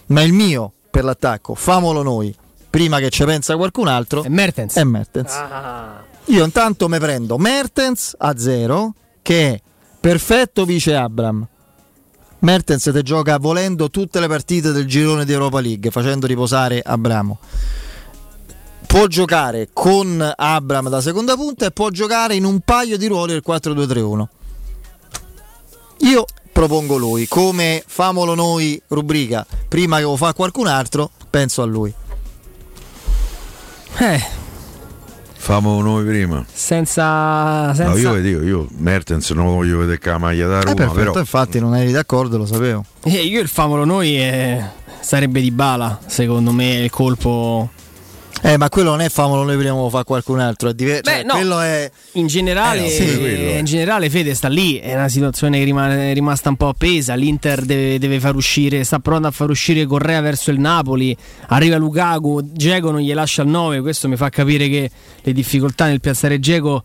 ma 0.08 0.22
il 0.22 0.34
mio 0.34 0.72
per 0.92 1.04
l'attacco, 1.04 1.56
famolo 1.56 2.04
noi 2.04 2.34
prima 2.70 3.00
che 3.00 3.10
ci 3.10 3.24
pensa 3.26 3.56
qualcun 3.56 3.88
altro, 3.88 4.24
è 4.24 4.30
Mertens. 4.30 4.76
È 4.76 4.84
Mertens. 4.84 5.32
Ah. 5.34 6.04
Io 6.26 6.46
intanto 6.46 6.88
mi 6.88 7.00
prendo 7.00 7.40
Mertens 7.40 8.16
a 8.20 8.38
zero, 8.38 8.94
che 9.24 9.54
è 9.54 9.62
perfetto 10.00 10.64
vice 10.64 10.96
Abram 10.96 11.48
Mertens 12.44 12.84
te 12.84 13.02
gioca 13.04 13.38
volendo 13.38 13.90
tutte 13.90 14.20
le 14.20 14.28
partite 14.28 14.72
del 14.72 14.86
girone 14.86 15.26
di 15.26 15.34
Europa 15.34 15.60
League 15.60 15.92
facendo 15.92 16.28
riposare 16.28 16.82
Abramo. 16.82 17.40
Può 18.88 19.08
giocare 19.08 19.70
con 19.74 20.34
Abram 20.36 20.88
da 20.90 21.02
seconda 21.02 21.36
punta 21.36 21.66
e 21.66 21.72
può 21.72 21.90
giocare 21.90 22.36
in 22.36 22.46
un 22.46 22.60
paio 22.60 22.98
di 22.98 23.08
ruoli 23.08 23.32
del 23.34 23.44
4-2-3-1 23.46 24.26
io 26.04 26.26
propongo 26.52 26.98
lui 26.98 27.28
come 27.28 27.84
famolo 27.86 28.36
noi 28.36 28.82
rubrica. 28.90 29.46
Prima 29.68 29.98
che 29.98 30.04
lo 30.04 30.16
fa 30.16 30.34
qualcun 30.34 30.68
altro 30.68 31.12
penso 31.30 31.62
a 31.62 31.66
lui. 31.66 31.94
Eh 33.98 34.43
Famo 35.44 35.82
noi 35.82 36.06
prima. 36.06 36.46
Senza, 36.54 37.74
senza... 37.74 37.92
No, 37.92 37.98
io 37.98 38.22
dico, 38.22 38.42
io 38.44 38.68
Mertens 38.78 39.30
non 39.32 39.48
voglio 39.48 39.80
vedere 39.80 40.00
con 40.00 40.14
la 40.14 40.18
maglia 40.18 40.48
da 40.48 40.62
Roma. 40.62 40.72
Eh 40.72 40.74
perfetto, 40.74 41.12
però... 41.12 41.20
infatti 41.20 41.60
non 41.60 41.76
eri 41.76 41.92
d'accordo, 41.92 42.38
lo 42.38 42.46
sapevo. 42.46 42.86
Eh, 43.04 43.26
io 43.26 43.42
il 43.42 43.50
famolo 43.50 43.84
noi 43.84 44.16
è... 44.16 44.66
sarebbe 45.02 45.42
di 45.42 45.52
bala, 45.52 46.00
secondo 46.06 46.54
me, 46.54 46.76
il 46.76 46.90
colpo 46.90 47.72
eh, 48.42 48.58
ma 48.58 48.70
quello 48.70 48.90
non 48.90 49.02
è 49.02 49.10
famolo 49.10 49.44
noi 49.44 49.58
prima 49.58 49.90
fa 49.90 50.04
qualcun 50.04 50.40
altro, 50.40 50.70
è 50.70 50.74
diverso. 50.74 51.10
Cioè, 51.10 51.24
no, 51.24 51.62
è... 51.62 51.90
in, 52.14 52.28
generale, 52.28 52.80
eh, 52.80 52.84
no, 52.84 52.90
sì. 52.90 53.58
in 53.60 53.66
generale 53.66 54.10
Fede 54.10 54.34
sta 54.34 54.48
lì, 54.48 54.78
è 54.78 54.96
una 54.96 55.10
situazione 55.10 55.60
che 55.60 55.64
rimane, 55.64 56.12
è 56.12 56.14
rimasta 56.14 56.50
un 56.50 56.56
po' 56.56 56.68
appesa, 56.68 57.14
l'Inter 57.14 57.62
deve, 57.62 58.00
deve, 58.00 58.20
far 58.20 58.36
uscire, 58.36 58.84
sta 58.84 59.00
pronto 59.00 59.28
a 59.28 59.32
far 59.32 59.50
uscire 59.50 59.86
Correa 59.86 60.20
verso 60.22 60.52
il 60.52 60.60
Napoli, 60.60 61.16
arriva 61.48 61.78
Lukaku, 61.78 62.52
Geco 62.52 62.92
non 62.92 63.00
gli 63.00 63.14
lascia 63.14 63.44
il 63.44 63.50
9, 63.50 63.82
questo 63.82 64.08
mi 64.08 64.16
fa 64.16 64.30
capire 64.30 64.68
che 64.68 64.90
le 65.22 65.34
difficoltà 65.34 65.86
nel 65.86 66.02
piazzare 66.02 66.40
Geco 66.40 66.84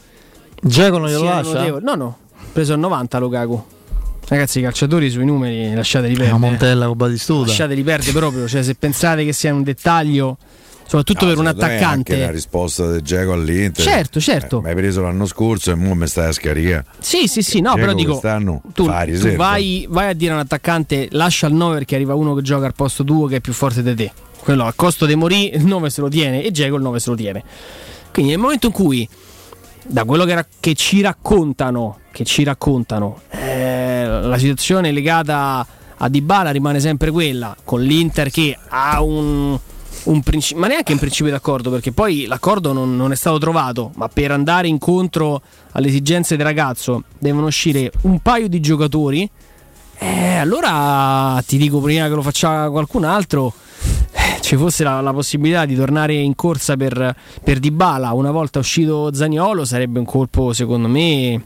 Geco 0.60 0.98
non 0.98 1.08
glielo 1.08 1.22
lascia? 1.22 1.52
Notevoli. 1.54 1.84
No, 1.84 1.94
no, 1.94 2.18
preso 2.52 2.72
il 2.74 2.80
90 2.80 3.18
Lukaku. 3.18 3.64
Ragazzi, 4.28 4.58
i 4.58 4.62
calciatori 4.62 5.08
sui 5.08 5.24
numeri 5.24 5.72
lasciateli 5.74 6.14
perdere. 6.14 6.36
Una 6.36 6.46
Montella 6.46 6.86
con 6.86 6.96
Batistuta. 6.96 7.46
Lasciateli 7.46 7.82
perdere 7.82 8.12
proprio, 8.12 8.48
cioè 8.48 8.62
se 8.62 8.74
pensate 8.74 9.24
che 9.24 9.32
sia 9.32 9.54
un 9.54 9.62
dettaglio 9.62 10.36
soprattutto 10.88 11.26
no, 11.26 11.30
per 11.30 11.40
un 11.40 11.47
attaccante. 11.47 12.16
È 12.16 12.21
la 12.21 12.30
risposta 12.30 12.87
del 12.87 13.02
Geco 13.02 13.33
all'Inter. 13.33 13.85
Certo, 13.85 14.21
certo. 14.21 14.59
Eh, 14.59 14.62
mi 14.62 14.68
hai 14.71 14.75
preso 14.75 15.02
l'anno 15.02 15.27
scorso 15.27 15.70
e 15.70 15.74
ora 15.74 15.94
mi 15.94 16.07
stai 16.07 16.29
a 16.29 16.33
scaricare. 16.33 16.87
Sì, 16.98 17.29
sì, 17.29 17.42
sì, 17.42 17.61
no, 17.61 17.74
però 17.74 17.92
dico 17.92 18.18
tu, 18.18 18.62
tu 18.72 18.87
vai, 19.37 19.87
vai, 19.90 20.09
a 20.09 20.12
dire 20.14 20.33
a 20.33 20.35
un 20.37 20.40
attaccante 20.40 21.09
lascia 21.11 21.46
il 21.46 21.55
9 21.55 21.74
perché 21.74 21.94
arriva 21.94 22.14
uno 22.14 22.35
che 22.35 22.40
gioca 22.40 22.64
al 22.64 22.74
posto 22.74 23.05
tuo 23.05 23.27
che 23.27 23.37
è 23.37 23.40
più 23.40 23.53
forte 23.53 23.83
di 23.83 23.94
te. 23.94 24.11
Quello 24.40 24.64
a 24.64 24.72
costo 24.74 25.05
di 25.05 25.14
Morì 25.14 25.55
il 25.55 25.64
9 25.66 25.90
se 25.90 26.01
lo 26.01 26.09
tiene 26.09 26.42
e 26.42 26.51
Geco 26.51 26.77
il 26.77 26.83
9 26.83 26.98
se 26.98 27.11
lo 27.11 27.16
tiene. 27.16 27.44
Quindi 28.11 28.31
nel 28.33 28.40
momento 28.40 28.68
in 28.68 28.72
cui 28.72 29.07
da 29.87 30.05
quello 30.05 30.24
che, 30.24 30.46
che 30.59 30.74
ci 30.74 31.03
raccontano, 31.03 31.98
che 32.11 32.24
ci 32.24 32.44
raccontano 32.44 33.20
eh, 33.29 34.07
la 34.07 34.38
situazione 34.38 34.90
legata 34.90 35.66
a 35.98 36.09
Dybala 36.09 36.51
rimane 36.51 36.81
sempre 36.81 37.11
quella, 37.11 37.55
con 37.62 37.83
l'Inter 37.83 38.31
che 38.31 38.57
ha 38.68 39.03
un 39.03 39.59
un 40.09 40.23
principio, 40.23 40.61
ma 40.61 40.68
neanche 40.68 40.92
un 40.92 40.99
principio 40.99 41.31
d'accordo, 41.31 41.71
perché 41.71 41.92
poi 41.92 42.27
l'accordo 42.27 42.73
non, 42.73 42.97
non, 42.97 43.12
è 43.12 43.16
stato 43.16 43.38
trovato, 43.38 43.92
ma 43.97 44.09
per 44.09 44.31
andare 44.31 44.68
incontro 44.68 45.40
alle 45.73 45.88
esigenze 45.88 46.37
del 46.37 46.47
ragazzo 46.47 47.05
devono 47.18 47.47
uscire 47.47 47.90
un 48.03 48.21
paio 48.21 48.49
di 48.49 48.61
giocatori. 48.61 49.29
Eh, 50.01 50.37
allora 50.37 51.42
ti 51.47 51.57
dico 51.57 51.81
prima 51.81 52.09
che 52.09 52.14
lo 52.14 52.23
faccia 52.23 52.71
qualcun 52.71 53.05
altro. 53.05 53.53
Eh, 54.12 54.40
ci 54.40 54.57
fosse 54.57 54.83
la, 54.83 55.01
la, 55.01 55.12
possibilità 55.12 55.64
di 55.64 55.77
tornare 55.77 56.14
in 56.14 56.35
corsa 56.35 56.77
per, 56.77 57.14
per 57.44 57.59
Dybala 57.59 58.12
una 58.12 58.33
volta 58.33 58.59
uscito 58.59 59.14
Zagnolo 59.14 59.64
sarebbe 59.64 60.01
un 60.01 60.05
colpo 60.05 60.53
secondo 60.53 60.88
me 60.88 61.44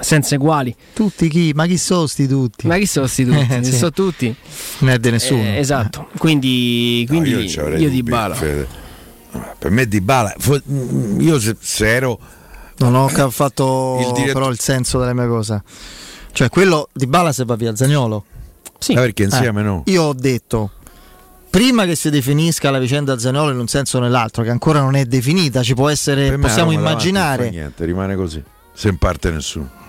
senza 0.00 0.34
eguali. 0.34 0.74
Tutti 0.92 1.28
chi? 1.28 1.52
Ma 1.54 1.66
chi 1.66 1.78
sono 1.78 2.06
sti 2.06 2.26
tutti? 2.26 2.66
Ma 2.66 2.76
chi 2.76 2.86
sono 2.86 3.06
sti 3.06 3.24
tutti? 3.24 3.46
Eh, 3.56 3.64
sì. 3.64 3.72
sono 3.72 3.90
tutti. 3.90 4.36
Non 4.78 4.90
è 4.90 4.98
di 4.98 5.10
nessuno. 5.10 5.42
Eh, 5.42 5.58
esatto. 5.58 6.08
Quindi, 6.18 7.04
quindi 7.08 7.32
no, 7.32 7.40
io, 7.40 7.76
io 7.76 7.88
di 7.88 8.02
bala. 8.02 8.36
Per 8.36 9.70
me 9.70 9.86
di 9.86 10.00
bala. 10.00 10.34
Io 11.18 11.38
se, 11.38 11.56
se 11.58 11.94
ero. 11.94 12.18
Non 12.78 12.94
ho 12.94 13.08
fatto 13.08 13.98
il 14.00 14.12
diretto... 14.12 14.38
però 14.38 14.50
il 14.50 14.58
senso 14.58 14.98
delle 14.98 15.14
mie 15.14 15.26
cose. 15.26 15.62
Cioè, 16.32 16.48
quello 16.50 16.88
di 16.92 17.06
bala 17.06 17.32
se 17.32 17.44
va 17.44 17.56
via 17.56 17.74
Zagnolo. 17.74 18.24
Sì. 18.78 18.92
Ma 18.92 19.00
perché 19.00 19.22
insieme 19.22 19.60
eh, 19.60 19.64
no? 19.64 19.82
Io 19.86 20.02
ho 20.02 20.12
detto 20.12 20.72
prima 21.56 21.86
che 21.86 21.96
si 21.96 22.10
definisca 22.10 22.70
la 22.70 22.78
vicenda 22.78 23.18
Zagnolo 23.18 23.50
in 23.50 23.58
un 23.58 23.66
senso 23.66 23.96
o 23.96 24.00
nell'altro, 24.00 24.42
che 24.42 24.50
ancora 24.50 24.80
non 24.80 24.94
è 24.94 25.06
definita, 25.06 25.62
ci 25.62 25.74
può 25.74 25.88
essere, 25.88 26.36
possiamo 26.36 26.70
immaginare. 26.70 27.48
Niente, 27.48 27.86
rimane 27.86 28.14
così, 28.14 28.42
se 28.74 28.88
in 28.88 28.98
parte 28.98 29.30
nessuno. 29.30 29.84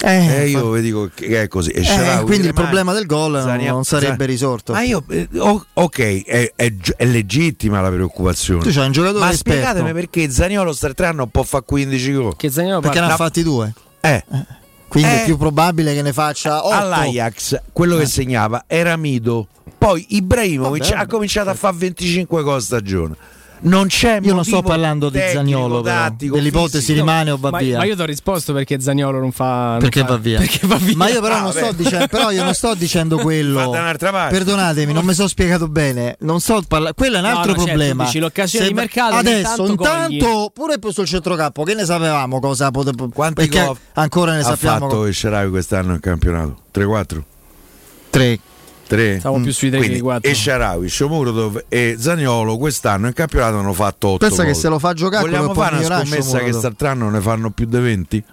Eh, 0.00 0.42
eh, 0.42 0.48
io 0.48 0.70
vi 0.70 0.80
dico 0.80 1.10
che 1.12 1.42
è 1.42 1.48
così. 1.48 1.70
Eh, 1.70 2.22
quindi 2.24 2.46
il 2.46 2.54
problema 2.54 2.92
del 2.92 3.06
gol 3.06 3.40
Zania, 3.42 3.72
non 3.72 3.84
sarebbe 3.84 4.10
Zania. 4.10 4.26
risorto. 4.26 4.72
Ma 4.72 4.82
io, 4.82 5.02
eh, 5.08 5.28
ok, 5.72 6.24
è, 6.24 6.52
è, 6.54 6.72
è, 6.96 7.04
legittima 7.04 7.80
la 7.80 7.90
preoccupazione. 7.90 8.62
Tu 8.62 8.70
c'hai 8.70 8.86
un 8.86 8.92
giocatore 8.92 9.24
Ma 9.24 9.30
esperto. 9.30 9.60
spiegatemi 9.60 9.92
perché 9.92 10.30
Zaniolo 10.30 10.72
sta 10.72 10.92
tre 10.94 11.06
anni 11.06 11.16
non 11.16 11.30
può 11.30 11.42
fare 11.42 11.64
15 11.66 12.12
gol. 12.12 12.36
Che 12.36 12.50
Zaniolo 12.50 12.80
perché 12.80 13.00
ne 13.00 13.06
ha 13.06 13.16
fatti 13.16 13.42
due. 13.42 13.72
Eh. 14.00 14.24
Quindi 14.86 15.10
è 15.10 15.24
più 15.24 15.36
probabile 15.36 15.92
che 15.92 16.02
ne 16.02 16.12
faccia 16.12 16.64
8. 16.64 16.74
All'Ajax 16.74 17.60
quello 17.72 17.96
che 17.96 18.06
segnava 18.06 18.64
era 18.68 18.96
Mido. 18.96 19.48
Poi 19.76 20.06
Ibrahimovic 20.10 20.92
ha 20.94 21.06
cominciato 21.06 21.50
a 21.50 21.54
fare 21.54 21.76
25 21.76 22.42
gol 22.42 22.56
a 22.56 22.60
stagione 22.60 23.16
non 23.62 23.86
c'è 23.86 24.20
Io 24.22 24.34
non 24.34 24.44
sto 24.44 24.62
parlando 24.62 25.08
di 25.08 25.18
Zagnolo, 25.18 25.80
tattico, 25.80 26.36
dell'ipotesi 26.36 26.78
fisico. 26.78 26.98
rimane 26.98 27.30
o 27.30 27.36
va 27.36 27.50
ma, 27.50 27.58
via. 27.58 27.78
Ma 27.78 27.84
io 27.84 27.96
ti 27.96 28.02
ho 28.02 28.04
risposto 28.04 28.52
perché 28.52 28.80
Zagnolo 28.80 29.18
non 29.18 29.32
fa. 29.32 29.70
Non 29.72 29.78
perché, 29.80 30.00
fa, 30.00 30.06
va 30.06 30.16
via. 30.16 30.38
perché 30.38 30.66
va 30.66 30.76
via. 30.76 30.96
Ma 30.96 31.08
io 31.08 31.20
però, 31.20 31.36
ah, 31.36 31.40
non 31.40 31.52
sto 31.52 31.72
dicendo, 31.72 32.06
però 32.06 32.30
io 32.30 32.44
non 32.44 32.54
sto 32.54 32.74
dicendo 32.74 33.16
quello. 33.22 33.70
Perdonatemi, 33.70 34.92
non 34.92 35.04
mi 35.04 35.14
sono 35.14 35.28
spiegato 35.28 35.68
bene. 35.68 36.16
Non 36.20 36.40
sto 36.40 36.62
parlando. 36.66 36.94
Quello 36.94 37.16
è 37.16 37.20
un 37.20 37.26
altro 37.26 37.40
no, 37.40 37.46
no, 37.46 37.54
certo, 37.54 37.64
problema. 37.64 38.04
Certo, 38.04 38.18
l'occasione 38.20 38.64
Se... 38.64 38.70
di 38.70 38.76
mercato. 38.76 39.14
Adesso, 39.14 39.66
intanto, 39.66 40.50
pure 40.52 40.76
sul 40.88 41.06
centrocampo, 41.06 41.62
che 41.64 41.74
ne 41.74 41.84
sapevamo 41.84 42.40
cosa 42.40 42.70
poteva. 42.70 43.08
Quanti 43.12 43.46
perché 43.46 43.72
ancora 43.94 44.32
ne 44.32 44.40
ha 44.40 44.44
sappiamo. 44.44 44.86
Ha 44.86 44.88
fatto 44.88 45.06
il 45.06 45.14
Sharawi 45.14 45.50
quest'anno 45.50 45.94
in 45.94 46.00
campionato? 46.00 46.56
3-4? 46.74 47.22
3 48.10 48.38
3. 48.88 49.20
Siamo 49.20 49.40
più 49.40 49.52
sui 49.52 49.70
3 49.70 49.80
che 49.80 50.00
4. 50.00 50.28
E 50.28 50.34
Sharawi, 50.34 50.88
Shomurodov 50.88 51.64
e 51.68 51.96
Zagnolo 51.98 52.56
quest'anno 52.56 53.06
in 53.06 53.12
campionato 53.12 53.58
hanno 53.58 53.74
fatto 53.74 54.08
8 54.08 54.26
Pensa 54.26 54.42
gol. 54.42 54.52
che 54.52 54.58
se 54.58 54.68
lo 54.68 54.78
fa 54.78 54.94
giocare 54.94 55.24
Vogliamo 55.24 55.54
fare 55.54 55.84
una 55.84 56.04
scommessa 56.04 56.38
che 56.38 56.50
quest'anno 56.50 57.10
ne 57.10 57.20
fanno 57.20 57.50
più 57.50 57.66
di 57.66 57.78
20? 57.78 58.24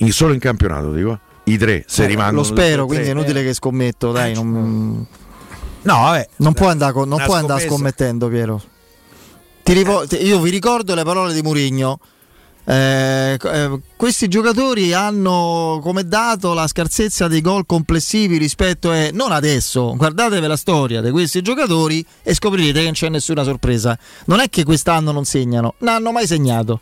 In, 0.00 0.12
solo 0.12 0.34
in 0.34 0.38
campionato, 0.38 0.92
dico. 0.92 1.18
I 1.44 1.56
tre, 1.56 1.84
se 1.86 2.04
eh, 2.04 2.06
rimangono. 2.06 2.38
Lo 2.38 2.44
spero, 2.44 2.86
quindi 2.86 3.08
è 3.08 3.10
inutile 3.10 3.42
che 3.42 3.54
scommetto, 3.54 4.12
dai. 4.12 4.34
Non... 4.34 5.06
No, 5.82 5.94
vabbè. 5.94 6.28
Non 6.36 6.52
puoi 6.52 6.70
andare, 6.70 6.92
non 6.92 7.22
puoi 7.24 7.38
andare 7.38 7.66
scommettendo, 7.66 8.28
Piero. 8.28 8.60
Rivo- 9.62 10.04
io 10.20 10.40
vi 10.40 10.50
ricordo 10.50 10.94
le 10.94 11.02
parole 11.02 11.32
di 11.32 11.42
Murigno 11.42 11.98
eh, 12.68 13.38
eh, 13.40 13.80
questi 13.96 14.26
giocatori 14.26 14.92
hanno 14.92 15.78
come 15.82 16.04
dato 16.04 16.52
la 16.52 16.66
scarsezza 16.66 17.28
dei 17.28 17.40
gol 17.40 17.64
complessivi 17.64 18.38
rispetto 18.38 18.90
a 18.90 19.08
non 19.12 19.30
adesso. 19.30 19.94
Guardatevi 19.94 20.46
la 20.46 20.56
storia 20.56 21.00
di 21.00 21.10
questi 21.10 21.42
giocatori 21.42 22.04
e 22.24 22.34
scoprirete 22.34 22.78
che 22.80 22.84
non 22.84 22.92
c'è 22.92 23.08
nessuna 23.08 23.44
sorpresa. 23.44 23.96
Non 24.24 24.40
è 24.40 24.48
che 24.48 24.64
quest'anno 24.64 25.12
non 25.12 25.24
segnano, 25.24 25.74
non 25.78 25.94
hanno 25.94 26.10
mai 26.10 26.26
segnato. 26.26 26.80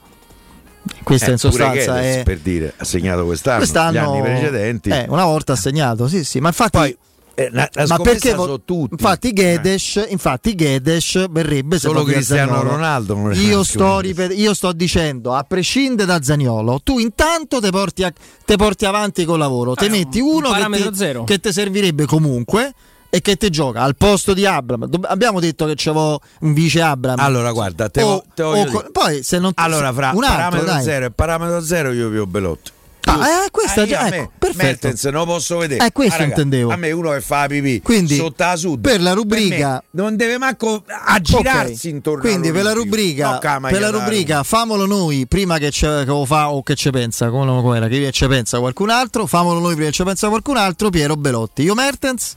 Questa 1.03 1.29
eh, 1.29 1.33
in 1.33 1.39
sostanza 1.39 2.01
è 2.01 2.23
per 2.25 2.39
dire 2.39 2.75
ha 2.77 2.85
segnato 2.85 3.25
quest'anno, 3.25 3.59
quest'anno 3.59 3.93
gli 3.93 3.97
anni 3.97 4.23
precedenti. 4.23 4.89
Eh, 4.89 5.05
una 5.09 5.25
volta 5.25 5.53
ha 5.53 5.57
segnato, 5.57 6.09
sì, 6.09 6.25
sì, 6.25 6.41
ma 6.41 6.49
infatti 6.49 6.79
Poi, 6.79 6.97
eh, 7.35 7.49
la, 7.53 7.69
la 7.73 7.85
ma 7.89 7.97
perché 7.99 8.35
vo- 8.35 8.61
tutti. 8.63 8.93
Infatti 8.93 9.33
Gedes, 9.33 9.97
eh. 9.97 10.07
infatti 10.11 10.55
Gedes 10.55 11.29
verrebbe 11.31 11.79
solo 11.79 12.03
Cristiano 12.05 12.63
Ronaldo. 12.63 13.31
Io 13.33 13.63
sto, 13.63 14.01
ripet- 14.01 14.37
io 14.37 14.55
sto, 14.55 14.73
dicendo, 14.73 15.35
a 15.35 15.43
prescindere 15.43 16.07
da 16.07 16.23
Zaniolo, 16.23 16.81
tu 16.83 16.99
intanto 16.99 17.61
te 17.61 17.71
porti, 17.71 18.05
a- 18.05 18.13
te 18.45 18.57
porti 18.57 18.85
avanti 18.85 19.25
col 19.25 19.39
lavoro, 19.39 19.75
te 19.75 19.87
eh, 19.87 19.89
metti 19.91 20.21
uno 20.21 20.51
che 20.53 20.91
ti, 20.93 21.25
che 21.25 21.39
ti 21.41 21.53
servirebbe 21.53 22.07
comunque 22.07 22.73
e 23.11 23.21
che 23.21 23.37
te 23.37 23.49
gioca 23.49 23.83
al 23.83 23.95
posto 23.97 24.35
di 24.35 24.45
Abram. 24.45 24.89
abbiamo 25.03 25.39
detto 25.39 25.67
che 25.67 25.75
c'avevo 25.77 26.21
un 26.41 26.53
vice 26.53 26.81
Abram. 26.81 27.19
Allora, 27.21 27.53
guarda, 27.53 27.89
te, 27.89 28.03
o, 28.03 28.25
te 28.35 28.43
o, 28.43 28.89
poi 28.91 29.23
se 29.23 29.39
non 29.39 29.53
Allora, 29.55 29.93
fra 29.93 30.11
un 30.15 30.25
altro, 30.25 30.61
parametro 30.61 30.83
0 30.83 31.05
e 31.07 31.11
parametro 31.13 31.61
0 31.61 31.93
io 31.93 32.09
vi 32.09 32.19
ho 32.19 32.27
Belotti. 32.27 32.73
Ah, 33.07 33.45
eh, 33.45 33.51
questa 33.51 33.83
ah, 33.83 33.85
ecco, 33.85 34.17
me, 34.17 34.31
perfetto. 34.39 34.65
Mertens 34.65 35.05
non 35.05 35.13
lo 35.13 35.25
posso 35.27 35.59
vedere. 35.59 35.87
Eh, 35.87 35.93
questo 35.93 36.23
ah, 36.23 36.25
intendevo. 36.25 36.73
A 36.73 36.77
me 36.77 36.91
uno 36.93 37.11
che 37.11 37.21
fa 37.21 37.47
pipì 37.47 37.81
Quindi, 37.83 38.17
sotto 38.17 38.45
la 38.45 38.57
sud. 38.57 38.81
Per 38.81 39.01
la 39.01 39.13
rubrica 39.13 39.83
non 39.91 40.17
deve 40.17 40.39
manco 40.39 40.83
aggirarsi 40.87 41.89
okay. 41.89 41.91
intorno 41.91 42.21
Quindi 42.21 42.51
per 42.53 42.63
la 42.63 42.73
rubrica, 42.73 43.39
no, 43.43 43.69
per 43.69 43.81
la 43.81 43.91
rubrica 43.91 44.43
famolo 44.43 44.87
noi 44.87 45.27
prima 45.27 45.59
che 45.59 45.71
ce 45.71 46.05
che 46.07 46.27
fa 46.27 46.51
o 46.51 46.63
che 46.63 46.75
ci 46.75 46.91
pensa, 46.91 47.29
come, 47.31 47.61
come 47.61 47.77
era, 47.77 47.89
che 47.89 48.11
ci 48.13 48.27
pensa 48.27 48.59
qualcun 48.59 48.91
altro, 48.91 49.27
famolo 49.27 49.61
noi 49.61 49.75
prima 49.75 49.91
che 49.91 49.95
ci 49.95 50.05
pensa 50.05 50.29
qualcun 50.29 50.57
altro, 50.57 50.91
Piero 50.91 51.17
Belotti. 51.17 51.63
Io 51.63 51.75
Mertens 51.75 52.37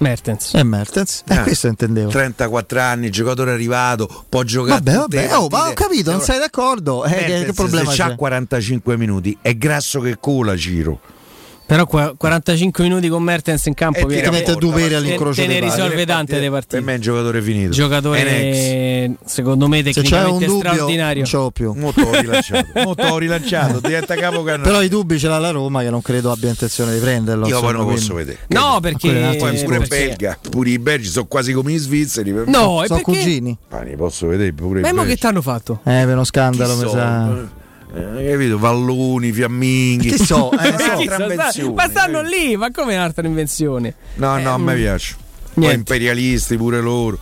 Mertens. 0.00 0.54
E 0.54 0.62
Mertens, 0.64 1.22
eh, 1.28 1.34
eh, 1.34 1.42
questo 1.42 1.66
intendevo. 1.66 2.08
34 2.08 2.80
anni, 2.80 3.10
giocatore 3.10 3.52
arrivato, 3.52 4.24
può 4.28 4.42
giocare. 4.42 4.80
Vabbè, 4.80 4.96
vabbè, 4.96 5.36
oh, 5.36 5.48
ma 5.48 5.68
ho 5.68 5.72
capito, 5.74 6.10
non 6.10 6.22
sei 6.22 6.38
d'accordo. 6.38 7.04
Eh, 7.04 7.24
che, 7.24 7.44
che 7.44 7.52
problema 7.52 7.90
se 7.90 7.96
c'ha 7.98 8.14
45 8.14 8.96
minuti, 8.96 9.36
è 9.42 9.54
grasso 9.56 10.00
che 10.00 10.16
cola 10.18 10.54
Giro. 10.54 11.00
Però 11.70 11.86
45 12.16 12.82
minuti 12.82 13.06
con 13.06 13.22
Mertens 13.22 13.66
in 13.66 13.74
campo 13.74 14.08
e 14.08 14.22
ti 14.22 14.28
mette 14.28 14.56
due 14.56 14.74
peri 14.74 14.94
all'incrocio. 14.94 15.40
Te 15.40 15.46
ne 15.46 15.60
risolve 15.60 16.04
tante 16.04 16.40
le 16.40 16.50
partite. 16.50 16.76
Per 16.78 16.84
me 16.84 16.92
è 16.92 16.94
un 16.96 17.00
giocatore 17.00 17.40
finito. 17.40 17.70
Giocatore 17.70 19.16
secondo 19.24 19.68
me 19.68 19.80
tecnicamente 19.80 20.48
Se 20.48 20.56
straordinario. 20.56 21.24
Non 21.30 21.50
più. 21.52 21.72
Molto 21.74 22.10
rilanciato. 22.20 22.66
Molto 22.82 23.18
rilanciato. 23.18 23.78
Diventa 23.78 24.16
capo 24.16 24.42
Però 24.42 24.82
i 24.82 24.88
dubbi 24.88 25.16
ce 25.16 25.28
l'ha 25.28 25.38
la 25.38 25.50
Roma 25.50 25.82
che 25.82 25.90
non 25.90 26.02
credo 26.02 26.32
abbia 26.32 26.48
intenzione 26.48 26.92
di 26.92 26.98
prenderlo. 26.98 27.46
Io 27.46 27.60
poi 27.60 27.72
non 27.72 27.84
lo 27.84 27.92
posso 27.92 28.14
vedere. 28.14 28.38
No, 28.48 28.80
perché 28.80 29.36
poi 29.38 29.62
pure 29.62 29.78
perché... 29.78 30.06
belga. 30.08 30.38
Pure 30.50 30.70
i 30.70 30.78
belgi 30.80 31.08
sono 31.08 31.26
quasi 31.26 31.52
come 31.52 31.72
i 31.72 31.76
svizzeri. 31.76 32.32
No, 32.46 32.82
sono 32.84 33.00
cugini. 33.00 33.56
Ma 33.70 33.82
li 33.82 33.94
posso 33.94 34.26
vedere 34.26 34.52
pure. 34.52 34.92
Ma 34.92 35.04
che 35.04 35.16
ti 35.16 35.24
hanno 35.24 35.40
fatto? 35.40 35.82
Eh, 35.84 36.02
per 36.04 36.14
uno 36.14 36.24
scandalo, 36.24 36.74
mi 36.74 36.88
sa. 36.88 37.58
Eh, 37.92 38.30
capito? 38.30 38.58
Valloni, 38.58 39.32
fiamminghi. 39.32 40.10
Che 40.10 40.24
so, 40.24 40.50
eh, 40.52 40.74
so. 41.50 41.72
ma 41.72 41.88
stanno 41.88 42.22
lì, 42.22 42.56
ma 42.56 42.70
come 42.70 42.94
un'altra 42.94 43.26
invenzione? 43.26 43.94
No, 44.14 44.38
no, 44.38 44.54
a 44.54 44.58
me 44.58 44.74
mm. 44.74 44.76
piace. 44.76 45.16
Poi 45.54 45.74
imperialisti 45.74 46.56
pure 46.56 46.80
loro. 46.80 47.18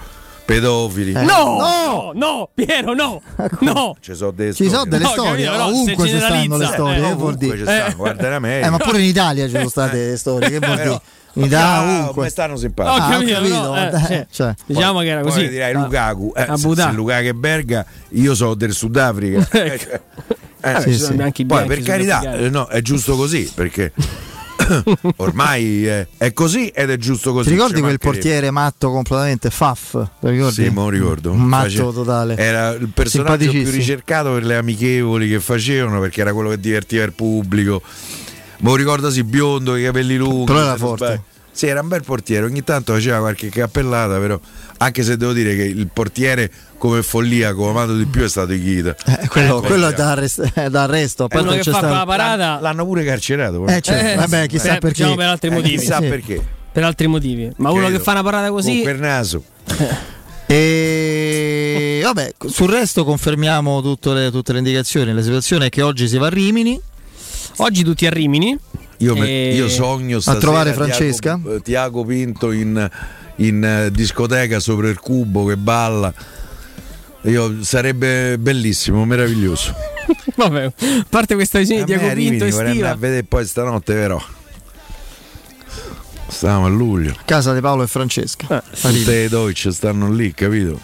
Pedofili. 0.49 1.13
Eh. 1.13 1.23
No, 1.25 1.59
no, 1.59 2.13
no, 2.15 2.49
Piero, 2.55 2.95
no, 2.95 3.21
no. 3.61 3.97
Ci 4.01 4.15
sono 4.15 4.31
delle 4.31 4.55
storie. 4.55 4.73
Sono 4.73 4.85
delle 4.87 5.05
storie. 5.05 5.45
No, 5.47 5.65
ovunque 5.67 6.09
ci 6.09 6.17
stanno 6.17 6.57
le 6.57 6.65
storie. 6.65 7.07
Eh, 7.11 7.15
vuol 7.15 7.37
dire? 7.37 7.59
Stanno, 7.59 7.97
guarda 7.97 8.37
eh, 8.37 8.71
ma 8.71 8.79
pure 8.79 8.99
in 8.99 9.05
Italia 9.05 9.45
ci 9.45 9.51
sono 9.51 9.69
state 9.69 10.09
le 10.09 10.17
storie. 10.17 10.49
Che 10.49 10.59
vuol 10.59 10.77
dire? 10.77 11.01
In 11.35 11.45
Italia 11.45 12.01
ovunque. 12.01 12.23
Mi 12.25 12.31
stanno 12.31 12.57
simpatici. 12.57 12.99
Ho 12.99 13.05
ah, 13.05 13.11
capito, 13.11 13.33
capito. 13.35 13.63
No, 13.63 13.77
eh, 13.77 13.91
cioè, 13.91 14.27
cioè. 14.31 14.55
Diciamo 14.65 14.93
poi, 14.95 15.05
che 15.05 15.11
era 15.11 15.21
così. 15.21 15.41
Poi 15.41 15.49
direi 15.51 15.75
ah. 15.75 15.79
Lukaku. 15.81 16.33
Eh, 16.35 16.47
se, 16.57 16.75
se 16.75 16.91
Lukaku 16.93 17.27
è 17.27 17.33
Berga, 17.35 17.87
io 18.09 18.35
sono 18.35 18.55
del 18.55 18.73
Sudafrica. 18.73 19.47
ecco. 19.53 20.01
Eh, 20.61 20.81
sì, 20.81 20.99
sì. 20.99 21.45
Poi 21.45 21.67
per 21.67 21.83
carità, 21.83 22.37
eh, 22.37 22.49
no, 22.49 22.67
è 22.67 22.81
giusto 22.81 23.15
così 23.17 23.51
perché 23.55 23.93
ormai 25.17 25.87
è, 25.87 26.07
è, 26.17 26.33
così 26.33 26.69
ed 26.69 26.91
è 26.91 26.97
giusto 26.97 27.33
così. 27.33 27.49
Ti 27.49 27.55
ricordi 27.55 27.81
quel 27.81 27.99
portiere 27.99 28.51
matto 28.51 28.91
completamente 28.91 29.51
Faf? 29.51 30.09
Sì, 30.51 30.63
me 30.65 30.73
lo 30.75 30.89
ricordo. 30.89 31.33
Matto 31.33 31.93
totale. 31.93 32.37
Era 32.37 32.71
il 32.71 32.89
personaggio 32.89 33.51
più 33.51 33.71
ricercato 33.71 34.33
per 34.33 34.45
le 34.45 34.57
amichevoli 34.57 35.29
che 35.29 35.41
facevano 35.41 36.01
perché 36.01 36.21
era 36.21 36.33
quello 36.33 36.51
che 36.51 36.61
divertiva 36.61 37.05
il 37.05 37.13
pubblico. 37.13 37.83
Me 38.61 38.71
lo 38.71 38.77
ricordo 38.77 39.11
sì, 39.11 39.23
biondo, 39.23 39.77
i 39.77 39.85
capelli 39.85 40.17
lunghi. 40.17 40.47
Però 40.47 40.61
era 40.61 40.77
forte. 40.77 41.23
Sì, 41.51 41.67
era 41.67 41.81
un 41.81 41.89
bel 41.89 42.05
portiere, 42.05 42.47
ogni 42.47 42.63
tanto 42.63 42.93
faceva 42.93 43.19
qualche 43.19 43.49
cappellata, 43.49 44.19
però 44.19 44.39
anche 44.77 45.03
se 45.03 45.17
devo 45.17 45.33
dire 45.33 45.57
che 45.57 45.65
il 45.65 45.89
portiere 45.93 46.49
come 46.79 47.03
follia, 47.03 47.53
come 47.53 47.71
amato 47.71 47.97
di 47.97 48.07
più 48.07 48.23
è 48.23 48.29
stato 48.29 48.53
Ichita. 48.53 48.97
Eh, 49.05 49.29
quello, 49.29 49.63
eh, 49.63 49.67
quello 49.67 49.89
è 49.89 49.93
da, 49.93 50.13
arrest- 50.13 50.53
è 50.55 50.71
da 50.71 50.85
arresto. 50.85 51.27
Poi 51.27 51.43
uno 51.43 51.51
che 51.51 51.65
fa 51.65 51.71
stato... 51.71 51.93
la 51.93 52.07
parata. 52.07 52.59
L'hanno 52.61 52.87
pure 52.87 53.05
carcerato. 53.05 53.67
Eh, 53.67 53.83
eh, 53.85 54.15
vabbè, 54.15 54.47
chissà 54.47 54.77
eh, 54.77 54.79
perché. 54.79 55.03
Diciamo 55.03 55.17
per 55.17 55.27
altri 55.27 55.51
motivi. 55.51 55.77
chissà 55.77 55.99
sì. 56.01 56.07
perché. 56.07 56.43
Per 56.73 56.85
altri 56.85 57.07
motivi. 57.09 57.51
Ma 57.57 57.71
Credo. 57.71 57.87
uno 57.87 57.97
che 57.97 58.03
fa 58.03 58.13
una 58.13 58.23
parata 58.23 58.51
così. 58.51 58.81
Per 58.83 58.99
naso. 58.99 59.43
e 60.47 62.01
vabbè, 62.05 62.35
sul 62.47 62.71
resto 62.71 63.05
confermiamo 63.05 63.83
tutte 63.83 64.15
le, 64.15 64.31
tutte 64.31 64.53
le 64.53 64.59
indicazioni. 64.59 65.13
La 65.13 65.23
situazione 65.23 65.67
è 65.67 65.69
che 65.69 65.83
oggi 65.83 66.09
si 66.09 66.17
va 66.17 66.27
a 66.27 66.31
Rimini. 66.31 66.81
Oggi 67.57 67.83
tutti 67.83 68.07
a 68.07 68.11
Rimini. 68.11 68.57
Io, 68.99 69.15
e... 69.17 69.55
io 69.55 69.69
sogno 69.69 70.21
a 70.25 70.37
trovare 70.37 70.73
Francesca. 70.73 71.35
Tiago, 71.35 71.55
eh, 71.55 71.63
Tiago 71.63 72.05
Pinto 72.05 72.53
in, 72.53 72.89
in 73.37 73.89
discoteca 73.93 74.61
sopra 74.61 74.89
il 74.89 75.01
cubo 75.01 75.45
che 75.45 75.57
balla. 75.57 76.15
Io, 77.29 77.63
sarebbe 77.63 78.39
bellissimo, 78.39 79.05
meraviglioso. 79.05 79.75
Vabbè, 80.37 80.65
a 80.65 80.73
parte 81.09 81.35
questa 81.35 81.59
visione 81.59 81.85
di 81.85 81.93
Tiago 81.93 82.13
Pinto 82.15 82.45
estiva. 82.45 82.91
a 82.91 82.95
vedere 82.97 83.25
poi 83.25 83.45
stanotte 83.47 83.95
però. 83.95 84.21
Stiamo 86.29 86.67
a 86.67 86.69
luglio. 86.69 87.15
Casa 87.25 87.55
di 87.55 87.61
Paolo 87.61 87.83
e 87.83 87.87
Francesca. 87.87 88.59
Eh, 88.59 88.63
Tutte 88.81 88.93
le 89.05 89.29
Deutsche 89.29 89.73
stanno 89.73 90.11
lì, 90.13 90.33
capito? 90.33 90.79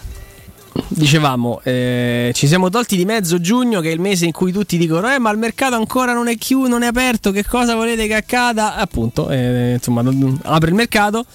Dicevamo, 0.87 1.61
eh, 1.63 2.31
ci 2.33 2.47
siamo 2.47 2.69
tolti 2.69 2.97
di 2.97 3.05
mezzo 3.05 3.39
giugno, 3.39 3.79
che 3.79 3.89
è 3.89 3.93
il 3.93 4.01
mese 4.01 4.25
in 4.25 4.31
cui 4.31 4.51
tutti 4.51 4.77
dicono: 4.77 5.09
Eh, 5.13 5.19
ma 5.19 5.31
il 5.31 5.37
mercato 5.37 5.75
ancora 5.75 6.13
non 6.13 6.27
è 6.27 6.35
chiuso, 6.37 6.67
non 6.67 6.83
è 6.83 6.87
aperto. 6.87 7.31
Che 7.31 7.45
cosa 7.45 7.75
volete 7.75 8.07
che 8.07 8.15
accada? 8.15 8.75
Appunto, 8.75 9.29
eh, 9.29 9.73
insomma, 9.75 10.03
apre 10.43 10.69
il 10.69 10.75
mercato. 10.75 11.25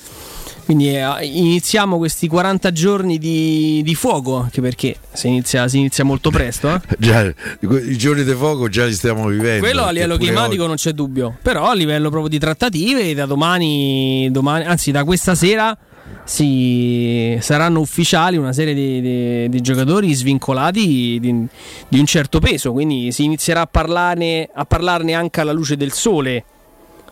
Quindi 0.70 0.94
eh, 0.94 1.26
iniziamo 1.26 1.98
questi 1.98 2.28
40 2.28 2.70
giorni 2.70 3.18
di, 3.18 3.80
di 3.82 3.94
fuoco, 3.96 4.36
anche 4.36 4.60
perché 4.60 4.94
si 5.12 5.26
inizia, 5.26 5.66
si 5.66 5.78
inizia 5.78 6.04
molto 6.04 6.30
presto. 6.30 6.72
Eh? 6.72 6.80
già, 6.96 7.24
i 7.24 7.96
giorni 7.96 8.22
di 8.22 8.32
fuoco 8.34 8.68
già 8.68 8.84
li 8.84 8.92
stiamo 8.92 9.26
vivendo. 9.26 9.64
Quello 9.64 9.82
a 9.82 9.90
livello 9.90 10.16
climatico 10.16 10.62
oggi. 10.62 10.66
non 10.68 10.76
c'è 10.76 10.92
dubbio, 10.92 11.36
però 11.42 11.70
a 11.70 11.74
livello 11.74 12.08
proprio 12.08 12.28
di 12.30 12.38
trattative, 12.38 13.14
da 13.14 13.26
domani, 13.26 14.28
domani 14.30 14.62
anzi 14.64 14.92
da 14.92 15.02
questa 15.02 15.34
sera 15.34 15.76
si, 16.22 17.36
saranno 17.40 17.80
ufficiali 17.80 18.36
una 18.36 18.52
serie 18.52 18.72
di, 18.72 19.00
di, 19.00 19.48
di 19.48 19.60
giocatori 19.60 20.14
svincolati 20.14 21.18
di, 21.20 21.46
di, 21.88 21.98
un 21.98 22.06
certo 22.06 22.38
peso, 22.38 22.70
quindi 22.70 23.10
si 23.10 23.24
inizierà 23.24 23.62
a 23.62 23.66
parlarne, 23.66 24.48
a 24.54 24.64
parlarne 24.64 25.14
anche 25.14 25.40
alla 25.40 25.50
luce 25.50 25.76
del 25.76 25.90
sole. 25.90 26.44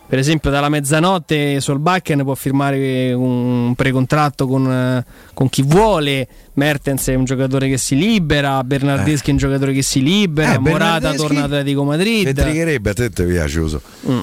Per 0.09 0.17
esempio, 0.17 0.49
dalla 0.49 0.69
mezzanotte 0.69 1.61
Solbakken 1.61 2.23
può 2.23 2.33
firmare 2.33 3.13
un 3.13 3.73
precontratto 3.75 4.47
con, 4.47 5.05
con, 5.35 5.49
chi 5.49 5.61
vuole. 5.61 6.27
Mertens 6.53 7.09
è 7.09 7.13
un 7.13 7.25
giocatore 7.25 7.69
che 7.69 7.77
si 7.77 7.95
libera. 7.95 8.63
Bernardeschi 8.63 9.27
eh. 9.27 9.29
è 9.29 9.31
un 9.33 9.37
giocatore 9.37 9.71
che 9.71 9.83
si 9.83 10.01
libera. 10.01 10.55
Eh, 10.55 10.57
Morata 10.57 11.13
torna 11.13 11.43
Atletico 11.43 11.83
Madrid. 11.83 12.25
Mi 12.25 12.33
trigherebbe 12.33 12.89
a 12.89 12.93
te, 12.95 13.11
ti 13.11 13.23
piace 13.23 13.59
uso. 13.59 13.81
Mm. 14.09 14.19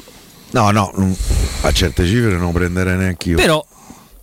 No, 0.51 0.71
no, 0.73 0.93
a 1.61 1.71
certe 1.71 2.05
cifre 2.05 2.37
non 2.37 2.51
prenderei 2.51 2.97
neanche 2.97 3.31
io. 3.31 3.37
Però 3.37 3.65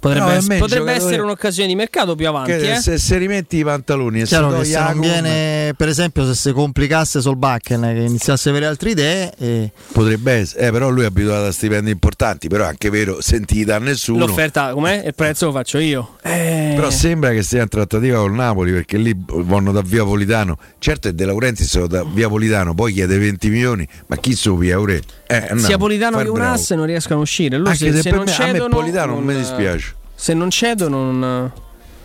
Potrebbe, 0.03 0.41
no, 0.41 0.57
potrebbe 0.59 0.91
essere 0.91 1.21
un'occasione 1.21 1.69
di 1.69 1.75
mercato 1.75 2.13
più 2.15 2.27
avanti. 2.27 2.51
Eh? 2.51 2.75
Se, 2.75 2.97
se, 2.97 3.17
rimetti 3.17 3.59
i 3.59 3.63
pantaloni 3.63 4.19
e 4.19 4.25
Chiaro 4.25 4.61
se, 4.61 4.65
se 4.65 4.79
non 4.81 4.99
viene, 4.99 5.73
per 5.77 5.87
esempio, 5.87 6.25
se 6.25 6.35
si 6.35 6.51
complicasse 6.51 7.21
Solbakken 7.21 7.81
che 7.81 8.01
iniziasse 8.01 8.49
a 8.49 8.51
avere 8.51 8.65
altre 8.65 8.89
idee, 8.89 9.31
e... 9.37 9.71
potrebbe 9.93 10.33
essere, 10.33 10.67
eh, 10.67 10.71
però 10.71 10.89
lui 10.89 11.03
è 11.03 11.05
abituato 11.05 11.45
a 11.45 11.51
stipendi 11.53 11.89
importanti. 11.89 12.49
Però 12.49 12.65
è 12.65 12.67
anche 12.67 12.89
vero, 12.89 13.21
sentiti 13.21 13.63
da 13.63 13.79
nessuno. 13.79 14.25
L'offerta 14.25 14.73
com'è? 14.73 15.03
Il 15.05 15.15
prezzo 15.15 15.45
lo 15.45 15.53
faccio 15.53 15.77
io. 15.77 16.17
Eh... 16.21 16.73
Però 16.75 16.89
sembra 16.89 17.31
che 17.31 17.41
sia 17.41 17.61
in 17.61 17.69
trattativa 17.69 18.17
con 18.19 18.35
Napoli 18.35 18.73
perché 18.73 18.97
lì 18.97 19.15
vanno 19.15 19.71
da 19.71 19.81
via 19.81 20.03
Politano. 20.03 20.57
Certo, 20.79 21.07
è 21.07 21.13
De 21.13 21.23
Laurenti 21.23 21.63
sono 21.63 21.87
da 21.87 22.03
via 22.03 22.27
Politano, 22.27 22.73
poi 22.73 22.91
chiede 22.91 23.17
20 23.17 23.49
milioni, 23.49 23.87
ma 24.07 24.17
chi 24.17 24.35
so 24.35 24.57
via 24.57 24.77
Ure? 24.77 25.01
Eh, 25.35 25.53
no, 25.53 25.59
Sia 25.59 25.77
Politano 25.77 26.17
che 26.17 26.29
un 26.29 26.41
asse 26.41 26.75
non 26.75 26.85
riescono 26.85 27.19
a 27.19 27.21
uscire. 27.23 27.57
Lui 27.57 27.75
se, 27.75 27.91
se, 27.91 28.01
se 28.01 28.11
non 28.11 28.23
me, 28.23 28.31
cedono, 28.31 28.65
a 28.65 28.67
me 28.67 28.75
Politano 28.75 29.13
non, 29.13 29.25
non 29.25 29.35
mi 29.35 29.39
dispiace 29.39 29.95
se 30.23 30.33
non 30.33 30.49
cedono, 30.49 31.11
non. 31.11 31.51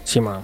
Sì, 0.03 0.19
ma. 0.19 0.41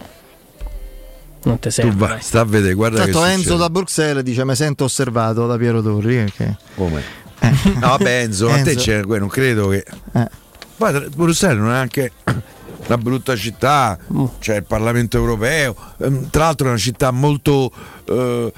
Non 1.43 1.59
ti 1.59 1.73
serve. 1.73 1.91
Tu 1.91 1.97
vai, 1.97 2.21
sta 2.21 2.41
a 2.41 2.45
vedere, 2.45 2.73
guarda 2.75 3.03
Tanto 3.03 3.21
che 3.21 3.27
Enzo 3.27 3.41
succede. 3.41 3.59
da 3.59 3.71
Bruxelles 3.71 4.23
dice: 4.23 4.45
Mi 4.45 4.55
sento 4.55 4.85
osservato 4.85 5.47
da 5.49 5.57
Piero 5.57 5.83
Torri. 5.83 6.15
Perché... 6.19 6.57
Come? 6.77 7.03
Eh. 7.41 7.53
No, 7.81 7.89
vabbè, 7.89 8.21
Enzo, 8.21 8.49
Enzo, 8.49 8.61
a 8.61 8.63
te 8.63 8.77
c'è, 8.77 9.03
non 9.03 9.27
credo 9.27 9.69
che. 9.69 9.85
Eh. 10.13 10.29
Poi 10.77 11.09
Bruxelles 11.17 11.59
non 11.59 11.73
è 11.73 11.77
anche 11.77 12.13
una 12.87 12.97
brutta 12.97 13.35
città, 13.35 13.99
mm. 14.13 14.25
c'è 14.39 14.57
il 14.57 14.65
Parlamento 14.65 15.17
europeo, 15.17 15.75
ehm, 15.99 16.31
tra 16.31 16.45
l'altro 16.45 16.67
è 16.67 16.71
una 16.71 16.79
città 16.79 17.11
molto 17.11 17.73
eh, 18.05 18.53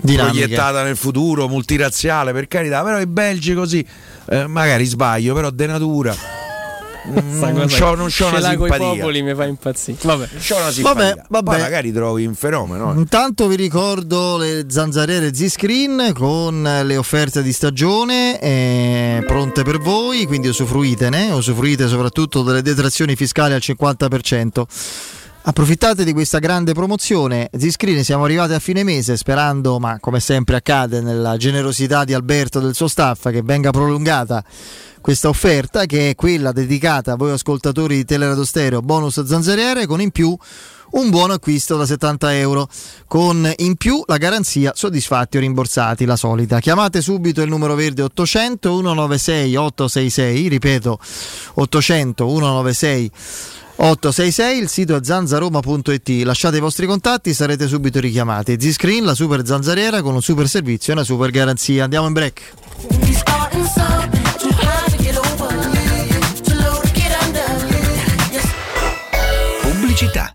proiettata 0.00 0.82
nel 0.82 0.96
futuro, 0.96 1.48
multirazziale 1.48 2.32
per 2.32 2.46
carità, 2.48 2.82
però 2.82 3.00
i 3.00 3.06
belgi 3.06 3.54
così, 3.54 3.84
eh, 4.30 4.46
magari 4.46 4.84
sbaglio, 4.84 5.34
però 5.34 5.50
de 5.50 5.66
natura 5.66 6.14
non 7.04 7.66
c'ho, 7.68 7.94
non 7.94 8.08
c'ho 8.08 8.28
una 8.28 8.40
simpatia. 8.40 8.88
popoli 8.88 9.22
mi 9.22 9.34
fa 9.34 9.44
impazzire. 9.44 9.98
Vabbè. 10.02 10.28
C'ho 10.38 10.56
una 10.56 10.70
simpatia. 10.70 11.04
Vabbè, 11.04 11.22
vabbè. 11.28 11.50
Poi 11.50 11.60
magari 11.60 11.92
trovi 11.92 12.24
un 12.26 12.34
fenomeno. 12.34 12.92
Intanto 12.96 13.46
vi 13.46 13.56
ricordo 13.56 14.36
le 14.36 14.66
zanzariere 14.68 15.34
Z-Screen 15.34 16.12
con 16.14 16.62
le 16.62 16.96
offerte 16.96 17.42
di 17.42 17.52
stagione 17.52 18.40
eh, 18.40 19.22
pronte 19.26 19.62
per 19.62 19.78
voi, 19.78 20.26
quindi 20.26 20.48
usufruitene, 20.48 21.30
usufruite 21.32 21.86
soprattutto 21.88 22.42
delle 22.42 22.62
detrazioni 22.62 23.16
fiscali 23.16 23.52
al 23.52 23.60
50%. 23.62 24.64
Approfittate 25.46 26.04
di 26.04 26.14
questa 26.14 26.38
grande 26.38 26.72
promozione. 26.72 27.50
Ziscreen 27.54 28.02
siamo 28.02 28.24
arrivati 28.24 28.54
a 28.54 28.58
fine 28.58 28.82
mese 28.82 29.14
sperando, 29.18 29.78
ma 29.78 29.98
come 30.00 30.18
sempre 30.18 30.56
accade 30.56 31.02
nella 31.02 31.36
generosità 31.36 32.04
di 32.04 32.14
Alberto 32.14 32.60
e 32.60 32.62
del 32.62 32.74
suo 32.74 32.88
staff, 32.88 33.28
che 33.28 33.42
venga 33.42 33.70
prolungata 33.70 34.42
questa 35.02 35.28
offerta 35.28 35.84
che 35.84 36.08
è 36.08 36.14
quella 36.14 36.50
dedicata 36.50 37.12
a 37.12 37.16
voi 37.16 37.32
ascoltatori 37.32 37.96
di 37.96 38.04
Teleradio 38.06 38.42
Stereo 38.42 38.80
bonus 38.80 39.22
zanzariere 39.22 39.84
con 39.84 40.00
in 40.00 40.12
più 40.12 40.34
un 40.92 41.10
buon 41.10 41.30
acquisto 41.30 41.76
da 41.76 41.84
70 41.84 42.34
euro 42.36 42.66
con 43.06 43.52
in 43.56 43.76
più 43.76 44.02
la 44.06 44.16
garanzia 44.16 44.72
soddisfatti 44.74 45.36
o 45.36 45.40
rimborsati 45.40 46.06
la 46.06 46.16
solita 46.16 46.58
chiamate 46.58 47.02
subito 47.02 47.42
il 47.42 47.50
numero 47.50 47.74
verde 47.74 48.00
800 48.00 48.70
196 48.76 49.56
866 49.56 50.48
ripeto 50.48 50.98
800 51.54 52.26
196 52.26 53.10
866, 53.10 53.10
il 54.58 54.68
sito 54.68 54.96
è 54.96 55.00
zanzaroma.it. 55.02 56.08
Lasciate 56.24 56.58
i 56.58 56.60
vostri 56.60 56.86
contatti, 56.86 57.34
sarete 57.34 57.66
subito 57.66 58.00
richiamati. 58.00 58.56
Z-Screen, 58.58 59.04
la 59.04 59.14
super 59.14 59.44
zanzariera 59.44 60.00
con 60.00 60.14
un 60.14 60.22
super 60.22 60.48
servizio 60.48 60.92
e 60.92 60.96
una 60.96 61.04
super 61.04 61.30
garanzia. 61.30 61.84
Andiamo 61.84 62.06
in 62.06 62.12
break. 62.12 62.52
Pubblicità. 69.62 70.34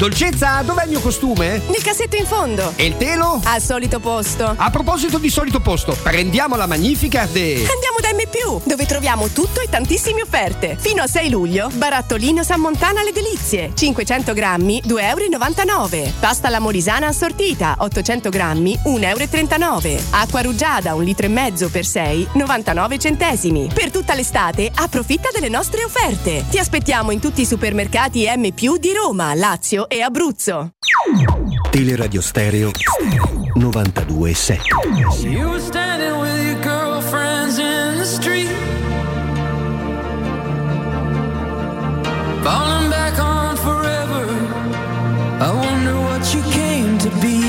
Dolcezza, 0.00 0.62
dov'è 0.62 0.84
il 0.84 0.88
mio 0.88 1.00
costume? 1.00 1.60
Nel 1.66 1.82
cassetto 1.82 2.16
in 2.16 2.24
fondo. 2.24 2.72
E 2.76 2.86
il 2.86 2.96
telo? 2.96 3.38
Al 3.44 3.60
solito 3.60 4.00
posto. 4.00 4.54
A 4.56 4.70
proposito 4.70 5.18
di 5.18 5.28
solito 5.28 5.60
posto, 5.60 5.94
prendiamo 6.02 6.56
la 6.56 6.66
Magnificard 6.66 7.36
e... 7.36 7.66
Andiamo 7.70 7.98
da 8.00 8.08
M+, 8.14 8.62
dove 8.64 8.86
troviamo 8.86 9.28
tutto 9.28 9.60
e 9.60 9.68
tantissime 9.68 10.22
offerte. 10.22 10.78
Fino 10.80 11.02
a 11.02 11.06
6 11.06 11.28
luglio, 11.28 11.68
barattolino 11.74 12.42
San 12.42 12.60
Montana 12.60 13.00
alle 13.00 13.12
delizie. 13.12 13.72
500 13.74 14.32
grammi, 14.32 14.82
2,99 14.86 15.94
euro. 15.94 16.12
Pasta 16.18 16.46
alla 16.46 16.60
molisana 16.60 17.08
assortita, 17.08 17.74
800 17.80 18.30
grammi, 18.30 18.78
1,39 18.82 19.86
euro. 19.86 20.02
Acqua 20.12 20.40
rugiada, 20.40 20.94
un 20.94 21.04
litro 21.04 21.26
e 21.26 21.28
mezzo 21.28 21.68
per 21.68 21.84
6, 21.84 22.28
99 22.32 22.98
centesimi. 22.98 23.68
Per 23.70 23.90
tutta 23.90 24.14
l'estate, 24.14 24.70
approfitta 24.74 25.28
delle 25.30 25.50
nostre 25.50 25.84
offerte. 25.84 26.46
Ti 26.48 26.56
aspettiamo 26.56 27.10
in 27.10 27.20
tutti 27.20 27.42
i 27.42 27.46
supermercati 27.46 28.26
M+, 28.34 28.48
di 28.48 28.94
Roma, 28.94 29.34
Lazio 29.34 29.88
e 29.90 30.02
Abruzzo. 30.02 30.72
Teleradio 31.70 32.22
Stereo 32.22 32.70
927. 33.56 34.62
You 35.22 35.48
were 35.50 35.60
standing 35.60 36.18
with 36.20 36.46
your 36.46 36.60
girlfriends 36.62 37.58
in 37.58 37.98
the 37.98 38.04
street. 38.04 38.48
Falling 42.44 42.88
back 42.88 43.18
on 43.18 43.56
forever. 43.56 44.24
I 45.40 45.50
wonder 45.52 45.96
what 46.00 46.32
you 46.32 46.42
came 46.52 46.96
to 46.98 47.10
be. 47.20 47.42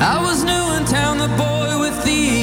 I 0.00 0.18
was 0.22 0.42
new 0.42 0.76
in 0.76 0.84
town, 0.86 1.18
the 1.18 1.28
boy 1.36 1.78
with 1.78 2.02
the 2.04 2.37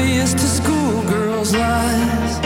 oblivious 0.00 0.32
to 0.32 0.46
schoolgirls' 0.46 1.52
lies. 1.54 2.38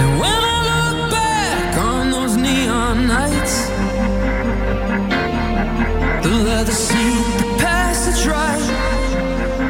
And 0.00 0.10
when 0.20 0.40
I 0.54 0.58
look 0.70 1.10
back 1.10 1.76
on 1.78 2.10
those 2.10 2.36
neon 2.36 3.06
nights, 3.08 3.54
the 6.22 6.34
leather 6.46 6.72
seat, 6.72 7.24
the 7.38 7.56
passage 7.58 8.26
right, 8.26 8.62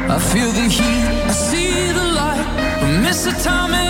I 0.09 0.19
feel 0.19 0.51
the 0.51 0.67
heat, 0.77 1.05
I 1.25 1.31
see 1.31 1.91
the 1.91 2.07
light, 2.19 2.47
I 2.83 2.99
miss 3.01 3.25
atomic 3.25 3.73
bomb. 3.73 3.82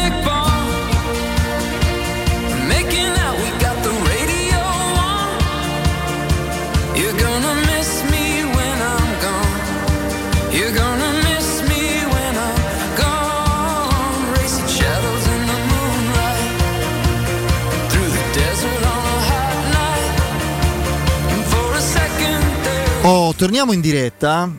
Torniamo 23.44 23.74
in 23.74 23.82
diretta 23.82 24.50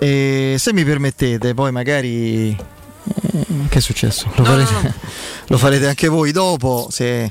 e 0.00 0.56
se 0.58 0.72
mi 0.72 0.82
permettete, 0.84 1.54
poi 1.54 1.70
magari... 1.70 2.48
eh, 2.50 3.44
Che 3.68 3.78
è 3.78 3.80
successo? 3.80 4.28
Lo, 4.34 4.42
farete, 4.44 4.94
lo 5.46 5.58
farete 5.58 5.86
anche 5.86 6.08
voi 6.08 6.32
dopo, 6.32 6.88
se, 6.90 7.30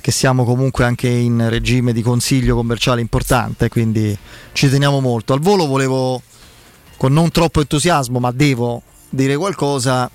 che 0.00 0.10
siamo 0.10 0.44
comunque 0.44 0.84
anche 0.84 1.06
in 1.06 1.48
regime 1.48 1.92
di 1.92 2.02
consiglio 2.02 2.56
commerciale 2.56 3.00
importante, 3.00 3.68
quindi 3.68 4.18
ci 4.50 4.68
teniamo 4.68 4.98
molto. 4.98 5.32
Al 5.32 5.38
volo 5.38 5.66
volevo, 5.66 6.20
con 6.96 7.12
non 7.12 7.30
troppo 7.30 7.60
entusiasmo, 7.60 8.18
ma 8.18 8.32
devo 8.32 8.82
dire 9.10 9.36
qualcosa, 9.36 10.10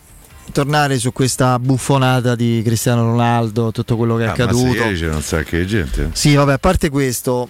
tornare 0.52 1.00
su 1.00 1.14
questa 1.14 1.58
buffonata 1.58 2.36
di 2.36 2.62
Cristiano 2.66 3.04
Ronaldo, 3.04 3.72
tutto 3.72 3.96
quello 3.96 4.18
che 4.18 4.24
è 4.24 4.26
Ah, 4.26 4.34
ma 4.38 4.44
accaduto. 4.44 4.72
sì, 4.74 4.78
ieri 4.78 5.00
c'era 5.00 5.16
un 5.16 5.22
sacco 5.22 5.56
di 5.56 5.66
gente. 5.66 6.10
Sì, 6.12 6.36
vabbè, 6.36 6.52
a 6.52 6.58
parte 6.58 6.90
questo, 6.90 7.48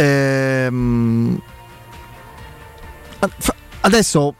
ehm, 0.00 1.40
adesso 3.80 4.34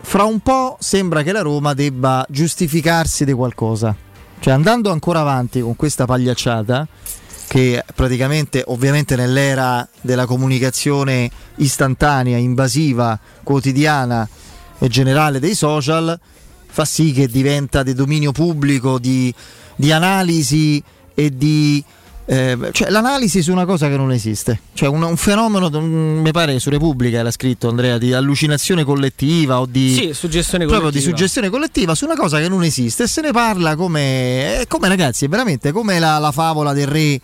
fra 0.00 0.24
un 0.24 0.40
po' 0.40 0.76
sembra 0.80 1.22
che 1.22 1.32
la 1.32 1.42
Roma 1.42 1.74
debba 1.74 2.24
giustificarsi 2.28 3.24
di 3.24 3.32
qualcosa. 3.32 3.94
Cioè, 4.38 4.52
andando 4.52 4.90
ancora 4.90 5.20
avanti 5.20 5.60
con 5.60 5.76
questa 5.76 6.04
pagliacciata, 6.04 6.86
che 7.48 7.82
praticamente, 7.94 8.62
ovviamente, 8.66 9.16
nell'era 9.16 9.88
della 10.00 10.26
comunicazione 10.26 11.30
istantanea, 11.56 12.36
invasiva, 12.36 13.18
quotidiana 13.42 14.28
e 14.78 14.88
generale 14.88 15.40
dei 15.40 15.54
social, 15.54 16.18
fa 16.66 16.84
sì 16.84 17.12
che 17.12 17.28
diventa 17.28 17.82
di 17.82 17.94
dominio 17.94 18.32
pubblico, 18.32 18.98
di, 18.98 19.32
di 19.74 19.92
analisi 19.92 20.82
e 21.14 21.36
di. 21.36 21.84
Eh, 22.28 22.58
cioè 22.72 22.90
l'analisi 22.90 23.40
su 23.42 23.52
una 23.52 23.64
cosa 23.64 23.88
che 23.88 23.96
non 23.96 24.10
esiste, 24.12 24.60
cioè 24.74 24.88
un, 24.88 25.02
un 25.02 25.16
fenomeno, 25.16 25.70
mm, 25.70 26.20
mi 26.20 26.30
pare 26.32 26.58
su 26.58 26.70
Repubblica 26.70 27.18
era 27.18 27.30
scritto 27.30 27.68
Andrea, 27.68 27.98
di 27.98 28.12
allucinazione 28.12 28.82
collettiva 28.84 29.60
o 29.60 29.66
di, 29.66 29.94
Sì, 29.94 30.12
suggestione 30.12 30.64
proprio 30.66 30.90
di 30.90 30.96
collettiva. 30.98 31.16
suggestione 31.16 31.48
collettiva 31.50 31.94
su 31.94 32.04
una 32.04 32.16
cosa 32.16 32.38
che 32.40 32.48
non 32.48 32.62
esiste 32.64 33.04
e 33.04 33.06
se 33.06 33.20
ne 33.20 33.30
parla 33.30 33.76
come, 33.76 34.60
è 34.60 34.66
come 34.66 34.88
ragazzi, 34.88 35.24
è 35.24 35.28
veramente 35.28 35.70
come 35.72 35.98
la, 35.98 36.18
la 36.18 36.32
favola 36.32 36.72
del 36.72 36.86
re 36.88 37.20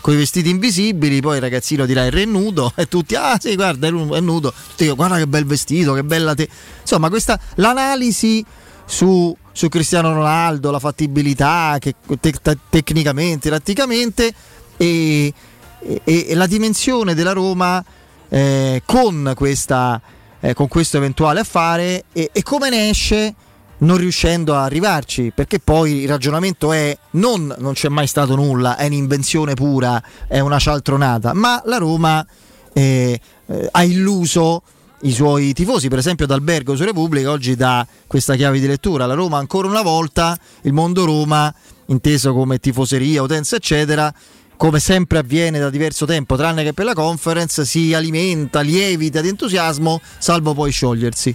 con 0.00 0.14
i 0.14 0.16
vestiti 0.16 0.48
invisibili, 0.48 1.20
poi 1.20 1.36
il 1.36 1.42
ragazzino 1.42 1.84
dirà 1.84 2.06
il 2.06 2.12
re 2.12 2.22
è 2.22 2.26
nudo 2.26 2.72
e 2.76 2.86
tutti, 2.88 3.14
ah 3.16 3.36
sì 3.38 3.54
guarda 3.54 3.86
è 3.86 3.90
nu- 3.90 4.12
è 4.14 4.20
nudo, 4.20 4.52
tutti 4.70 4.88
guarda 4.90 5.16
che 5.18 5.26
bel 5.26 5.44
vestito, 5.44 5.92
che 5.92 6.04
bella 6.04 6.34
te. 6.34 6.48
Insomma 6.80 7.08
questa, 7.10 7.38
l'analisi 7.56 8.42
su, 8.86 9.36
su 9.58 9.68
Cristiano 9.68 10.12
Ronaldo, 10.12 10.70
la 10.70 10.78
fattibilità 10.78 11.78
che, 11.80 11.96
te- 12.20 12.30
te- 12.40 12.58
tecnicamente, 12.70 13.50
tatticamente 13.50 14.32
e, 14.76 15.32
e- 15.80 16.26
e 16.28 16.34
la 16.36 16.46
dimensione 16.46 17.12
della 17.12 17.32
Roma 17.32 17.84
eh, 18.28 18.82
con, 18.86 19.32
questa, 19.34 20.00
eh, 20.38 20.54
con 20.54 20.68
questo 20.68 20.98
eventuale 20.98 21.40
affare 21.40 22.04
e, 22.12 22.30
e 22.32 22.42
come 22.44 22.70
ne 22.70 22.88
esce 22.90 23.34
non 23.78 23.96
riuscendo 23.96 24.54
a 24.54 24.62
arrivarci 24.62 25.32
perché 25.34 25.58
poi 25.58 26.02
il 26.02 26.08
ragionamento 26.08 26.72
è 26.72 26.96
non 27.12 27.52
non 27.58 27.72
c'è 27.72 27.88
mai 27.88 28.06
stato 28.06 28.36
nulla 28.36 28.76
è 28.76 28.86
un'invenzione 28.86 29.54
pura 29.54 30.00
è 30.26 30.38
una 30.40 30.58
cialtronata 30.58 31.32
ma 31.32 31.62
la 31.64 31.78
Roma 31.78 32.24
eh, 32.72 33.20
eh, 33.46 33.68
ha 33.70 33.82
illuso 33.84 34.62
i 35.02 35.12
suoi 35.12 35.52
tifosi 35.52 35.88
per 35.88 35.98
esempio 35.98 36.26
d'Albergo 36.26 36.74
su 36.74 36.84
Repubblica 36.84 37.30
oggi 37.30 37.54
dà 37.54 37.86
questa 38.06 38.34
chiave 38.34 38.58
di 38.58 38.66
lettura 38.66 39.06
la 39.06 39.14
Roma 39.14 39.38
ancora 39.38 39.68
una 39.68 39.82
volta 39.82 40.36
il 40.62 40.72
mondo 40.72 41.04
Roma 41.04 41.54
inteso 41.86 42.32
come 42.32 42.58
tifoseria 42.58 43.22
utenza 43.22 43.56
eccetera 43.56 44.12
come 44.58 44.80
sempre 44.80 45.18
avviene 45.18 45.60
da 45.60 45.70
diverso 45.70 46.04
tempo, 46.04 46.34
tranne 46.34 46.64
che 46.64 46.72
per 46.72 46.84
la 46.84 46.92
conference, 46.92 47.64
si 47.64 47.94
alimenta, 47.94 48.60
lievita 48.60 49.20
di 49.20 49.28
entusiasmo, 49.28 50.00
salvo 50.18 50.52
poi 50.52 50.72
sciogliersi. 50.72 51.34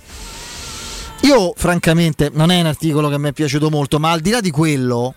Io 1.21 1.53
francamente 1.55 2.29
non 2.33 2.51
è 2.51 2.59
un 2.59 2.65
articolo 2.65 3.07
che 3.07 3.17
mi 3.17 3.29
è 3.29 3.31
piaciuto 3.31 3.69
molto, 3.69 3.97
ma 3.97 4.11
al 4.11 4.19
di 4.19 4.29
là 4.29 4.41
di 4.41 4.51
quello, 4.51 5.15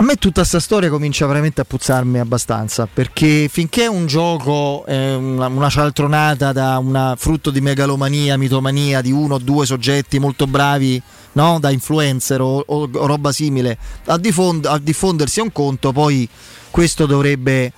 a 0.00 0.02
me 0.02 0.16
tutta 0.16 0.40
questa 0.40 0.60
storia 0.60 0.88
comincia 0.88 1.26
veramente 1.26 1.60
a 1.60 1.64
puzzarmi 1.64 2.18
abbastanza, 2.18 2.88
perché 2.90 3.50
finché 3.52 3.86
un 3.86 4.06
gioco 4.06 4.86
è 4.86 5.14
una, 5.14 5.46
una 5.48 5.68
cialtronata 5.68 6.52
da 6.52 6.78
una 6.78 7.16
frutto 7.18 7.50
di 7.50 7.60
megalomania, 7.60 8.38
mitomania 8.38 9.02
di 9.02 9.12
uno 9.12 9.34
o 9.34 9.38
due 9.38 9.66
soggetti 9.66 10.18
molto 10.18 10.46
bravi, 10.46 11.00
no? 11.32 11.58
da 11.60 11.68
influencer 11.68 12.40
o, 12.40 12.64
o- 12.66 12.88
o 12.90 13.06
roba 13.06 13.30
simile, 13.30 13.76
a, 14.06 14.16
diffond- 14.16 14.64
a 14.64 14.78
diffondersi 14.78 15.40
è 15.40 15.42
un 15.42 15.52
conto, 15.52 15.92
poi 15.92 16.26
questo 16.70 17.04
dovrebbe 17.04 17.70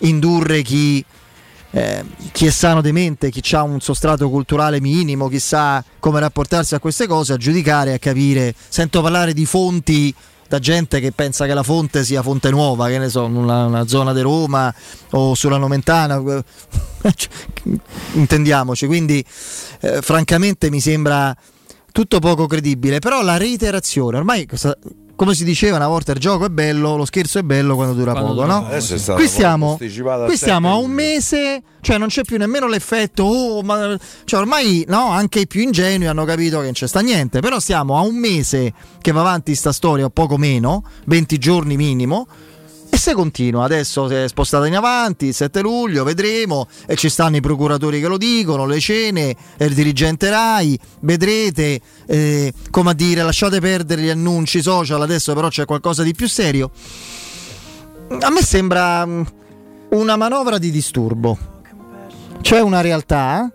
indurre 0.00 0.60
chi, 0.60 1.02
eh, 1.70 2.04
chi 2.32 2.44
è 2.44 2.50
sano 2.50 2.82
di 2.82 2.92
mente, 2.92 3.30
chi 3.30 3.54
ha 3.54 3.62
un 3.62 3.80
sostrato 3.80 4.28
culturale 4.28 4.78
minimo, 4.78 5.26
chi 5.28 5.38
sa 5.38 5.82
come 5.98 6.20
rapportarsi 6.20 6.74
a 6.74 6.80
queste 6.80 7.06
cose, 7.06 7.32
a 7.32 7.38
giudicare, 7.38 7.94
a 7.94 7.98
capire. 7.98 8.54
Sento 8.68 9.00
parlare 9.00 9.32
di 9.32 9.46
fonti 9.46 10.14
da 10.52 10.58
gente 10.58 11.00
che 11.00 11.12
pensa 11.12 11.46
che 11.46 11.54
la 11.54 11.62
fonte 11.62 12.04
sia 12.04 12.20
fonte 12.22 12.50
nuova, 12.50 12.86
che 12.88 12.98
ne 12.98 13.08
so, 13.08 13.24
una, 13.24 13.64
una 13.64 13.86
zona 13.86 14.12
di 14.12 14.20
Roma 14.20 14.72
o 15.12 15.34
sulla 15.34 15.56
Nomentana. 15.56 16.20
Intendiamoci, 18.12 18.84
quindi 18.84 19.24
eh, 19.80 20.02
francamente 20.02 20.68
mi 20.68 20.78
sembra 20.80 21.34
tutto 21.90 22.18
poco 22.18 22.46
credibile, 22.46 22.98
però 22.98 23.22
la 23.22 23.38
reiterazione, 23.38 24.18
ormai 24.18 24.44
questa- 24.44 24.76
come 25.22 25.36
si 25.36 25.44
diceva 25.44 25.76
una 25.76 25.86
volta 25.86 26.10
il 26.10 26.18
gioco 26.18 26.46
è 26.46 26.48
bello, 26.48 26.96
lo 26.96 27.04
scherzo 27.04 27.38
è 27.38 27.42
bello 27.42 27.76
quando 27.76 27.94
dura 27.94 28.10
Quando 28.10 28.34
poco, 28.34 28.44
no? 28.44 28.66
Qui 29.14 29.28
a 29.78 29.78
qui 30.26 30.36
stiamo 30.36 30.72
a 30.72 30.74
un 30.74 30.90
mese, 30.90 31.62
cioè 31.80 31.96
non 31.96 32.08
c'è 32.08 32.22
più 32.22 32.38
nemmeno 32.38 32.66
l'effetto, 32.66 33.22
oh, 33.22 33.62
ma 33.62 33.96
cioè 34.24 34.40
ormai 34.40 34.84
no, 34.88 35.10
anche 35.10 35.38
i 35.38 35.46
più 35.46 35.60
ingenui 35.60 36.08
hanno 36.08 36.24
capito 36.24 36.58
che 36.58 36.64
non 36.64 36.72
c'è 36.72 36.88
sta 36.88 36.98
niente, 36.98 37.38
però 37.38 37.60
stiamo 37.60 37.96
a 37.96 38.00
un 38.00 38.16
mese 38.16 38.72
che 39.00 39.12
va 39.12 39.20
avanti 39.20 39.54
sta 39.54 39.70
storia 39.70 40.06
o 40.06 40.10
poco 40.10 40.36
meno, 40.36 40.82
20 41.04 41.38
giorni 41.38 41.76
minimo. 41.76 42.26
E 42.94 42.98
se 42.98 43.14
continua, 43.14 43.64
adesso 43.64 44.06
si 44.06 44.12
è 44.12 44.28
spostata 44.28 44.66
in 44.66 44.76
avanti, 44.76 45.24
il 45.24 45.34
7 45.34 45.62
luglio, 45.62 46.04
vedremo, 46.04 46.68
e 46.86 46.94
ci 46.94 47.08
stanno 47.08 47.36
i 47.36 47.40
procuratori 47.40 48.02
che 48.02 48.06
lo 48.06 48.18
dicono, 48.18 48.66
le 48.66 48.78
cene, 48.80 49.34
il 49.56 49.72
dirigente 49.72 50.28
RAI, 50.28 50.78
vedrete, 51.00 51.80
eh, 52.04 52.52
come 52.70 52.90
a 52.90 52.92
dire, 52.92 53.22
lasciate 53.22 53.60
perdere 53.60 54.02
gli 54.02 54.10
annunci 54.10 54.60
social, 54.60 55.00
adesso 55.00 55.32
però 55.32 55.48
c'è 55.48 55.64
qualcosa 55.64 56.02
di 56.02 56.12
più 56.12 56.28
serio. 56.28 56.70
A 58.20 58.28
me 58.28 58.42
sembra 58.42 59.06
mm, 59.06 59.22
una 59.92 60.16
manovra 60.16 60.58
di 60.58 60.70
disturbo. 60.70 61.38
C'è 62.42 62.60
una 62.60 62.82
realtà, 62.82 63.50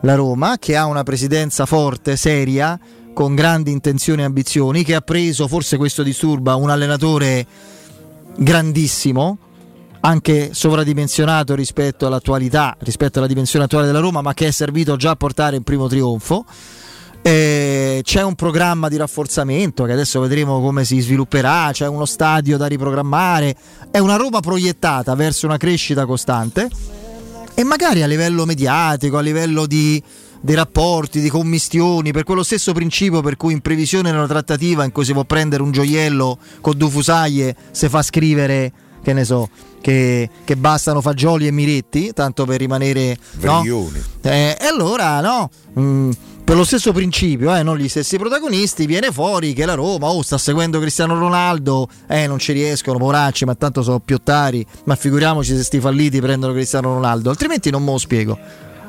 la 0.00 0.14
Roma, 0.16 0.56
che 0.58 0.74
ha 0.74 0.86
una 0.86 1.04
presidenza 1.04 1.64
forte, 1.64 2.16
seria, 2.16 2.76
con 3.12 3.36
grandi 3.36 3.70
intenzioni 3.70 4.22
e 4.22 4.24
ambizioni, 4.24 4.82
che 4.82 4.96
ha 4.96 5.00
preso, 5.00 5.46
forse 5.46 5.76
questo 5.76 6.02
disturba, 6.02 6.56
un 6.56 6.70
allenatore 6.70 7.46
grandissimo, 8.36 9.38
anche 10.00 10.50
sovradimensionato 10.52 11.54
rispetto 11.54 12.06
all'attualità, 12.06 12.76
rispetto 12.80 13.18
alla 13.18 13.26
dimensione 13.26 13.64
attuale 13.64 13.86
della 13.86 14.00
Roma, 14.00 14.20
ma 14.20 14.34
che 14.34 14.48
è 14.48 14.50
servito 14.50 14.96
già 14.96 15.10
a 15.10 15.16
portare 15.16 15.56
un 15.56 15.62
primo 15.62 15.88
trionfo. 15.88 16.44
Eh, 17.22 18.00
c'è 18.02 18.22
un 18.22 18.34
programma 18.34 18.90
di 18.90 18.98
rafforzamento 18.98 19.84
che 19.84 19.92
adesso 19.92 20.20
vedremo 20.20 20.60
come 20.60 20.84
si 20.84 21.00
svilupperà, 21.00 21.70
c'è 21.72 21.88
uno 21.88 22.04
stadio 22.04 22.58
da 22.58 22.66
riprogrammare, 22.66 23.56
è 23.90 23.98
una 23.98 24.16
Roma 24.16 24.40
proiettata 24.40 25.14
verso 25.14 25.46
una 25.46 25.56
crescita 25.56 26.04
costante 26.04 26.68
e 27.54 27.64
magari 27.64 28.02
a 28.02 28.06
livello 28.06 28.44
mediatico, 28.44 29.16
a 29.16 29.22
livello 29.22 29.64
di, 29.64 30.02
di 30.44 30.52
rapporti, 30.52 31.22
di 31.22 31.30
commistioni, 31.30 32.12
per 32.12 32.24
quello 32.24 32.42
stesso 32.42 32.74
principio 32.74 33.22
per 33.22 33.38
cui 33.38 33.54
in 33.54 33.62
previsione 33.62 34.10
di 34.10 34.16
una 34.16 34.26
trattativa 34.26 34.84
in 34.84 34.92
cui 34.92 35.02
si 35.02 35.14
può 35.14 35.24
prendere 35.24 35.62
un 35.62 35.72
gioiello 35.72 36.36
con 36.60 36.76
due 36.76 36.90
fusaie, 36.90 37.56
se 37.70 37.88
fa 37.88 38.02
scrivere, 38.02 38.70
che 39.02 39.14
ne 39.14 39.24
so, 39.24 39.48
che, 39.80 40.28
che 40.44 40.56
bastano 40.56 41.00
fagioli 41.00 41.46
e 41.46 41.50
miretti, 41.50 42.12
tanto 42.12 42.44
per 42.44 42.58
rimanere... 42.58 43.16
no? 43.40 43.62
Veglioni. 43.62 44.02
Eh, 44.20 44.54
e 44.60 44.66
allora 44.66 45.22
no, 45.22 45.48
mm, 45.80 46.10
per 46.44 46.56
lo 46.56 46.64
stesso 46.64 46.92
principio, 46.92 47.56
eh, 47.56 47.62
non 47.62 47.78
gli 47.78 47.88
stessi 47.88 48.18
protagonisti, 48.18 48.84
viene 48.84 49.10
fuori 49.12 49.54
che 49.54 49.64
la 49.64 49.72
Roma 49.72 50.08
oh, 50.08 50.20
sta 50.20 50.36
seguendo 50.36 50.78
Cristiano 50.78 51.18
Ronaldo, 51.18 51.88
eh, 52.06 52.26
non 52.26 52.38
ci 52.38 52.52
riescono, 52.52 52.98
poracci, 52.98 53.46
ma 53.46 53.54
tanto 53.54 53.82
sono 53.82 53.98
piottari, 53.98 54.64
ma 54.84 54.94
figuriamoci 54.94 55.56
se 55.56 55.62
sti 55.62 55.80
falliti 55.80 56.20
prendono 56.20 56.52
Cristiano 56.52 56.92
Ronaldo, 56.92 57.30
altrimenti 57.30 57.70
non 57.70 57.82
me 57.82 57.92
lo 57.92 57.98
spiego. 57.98 58.38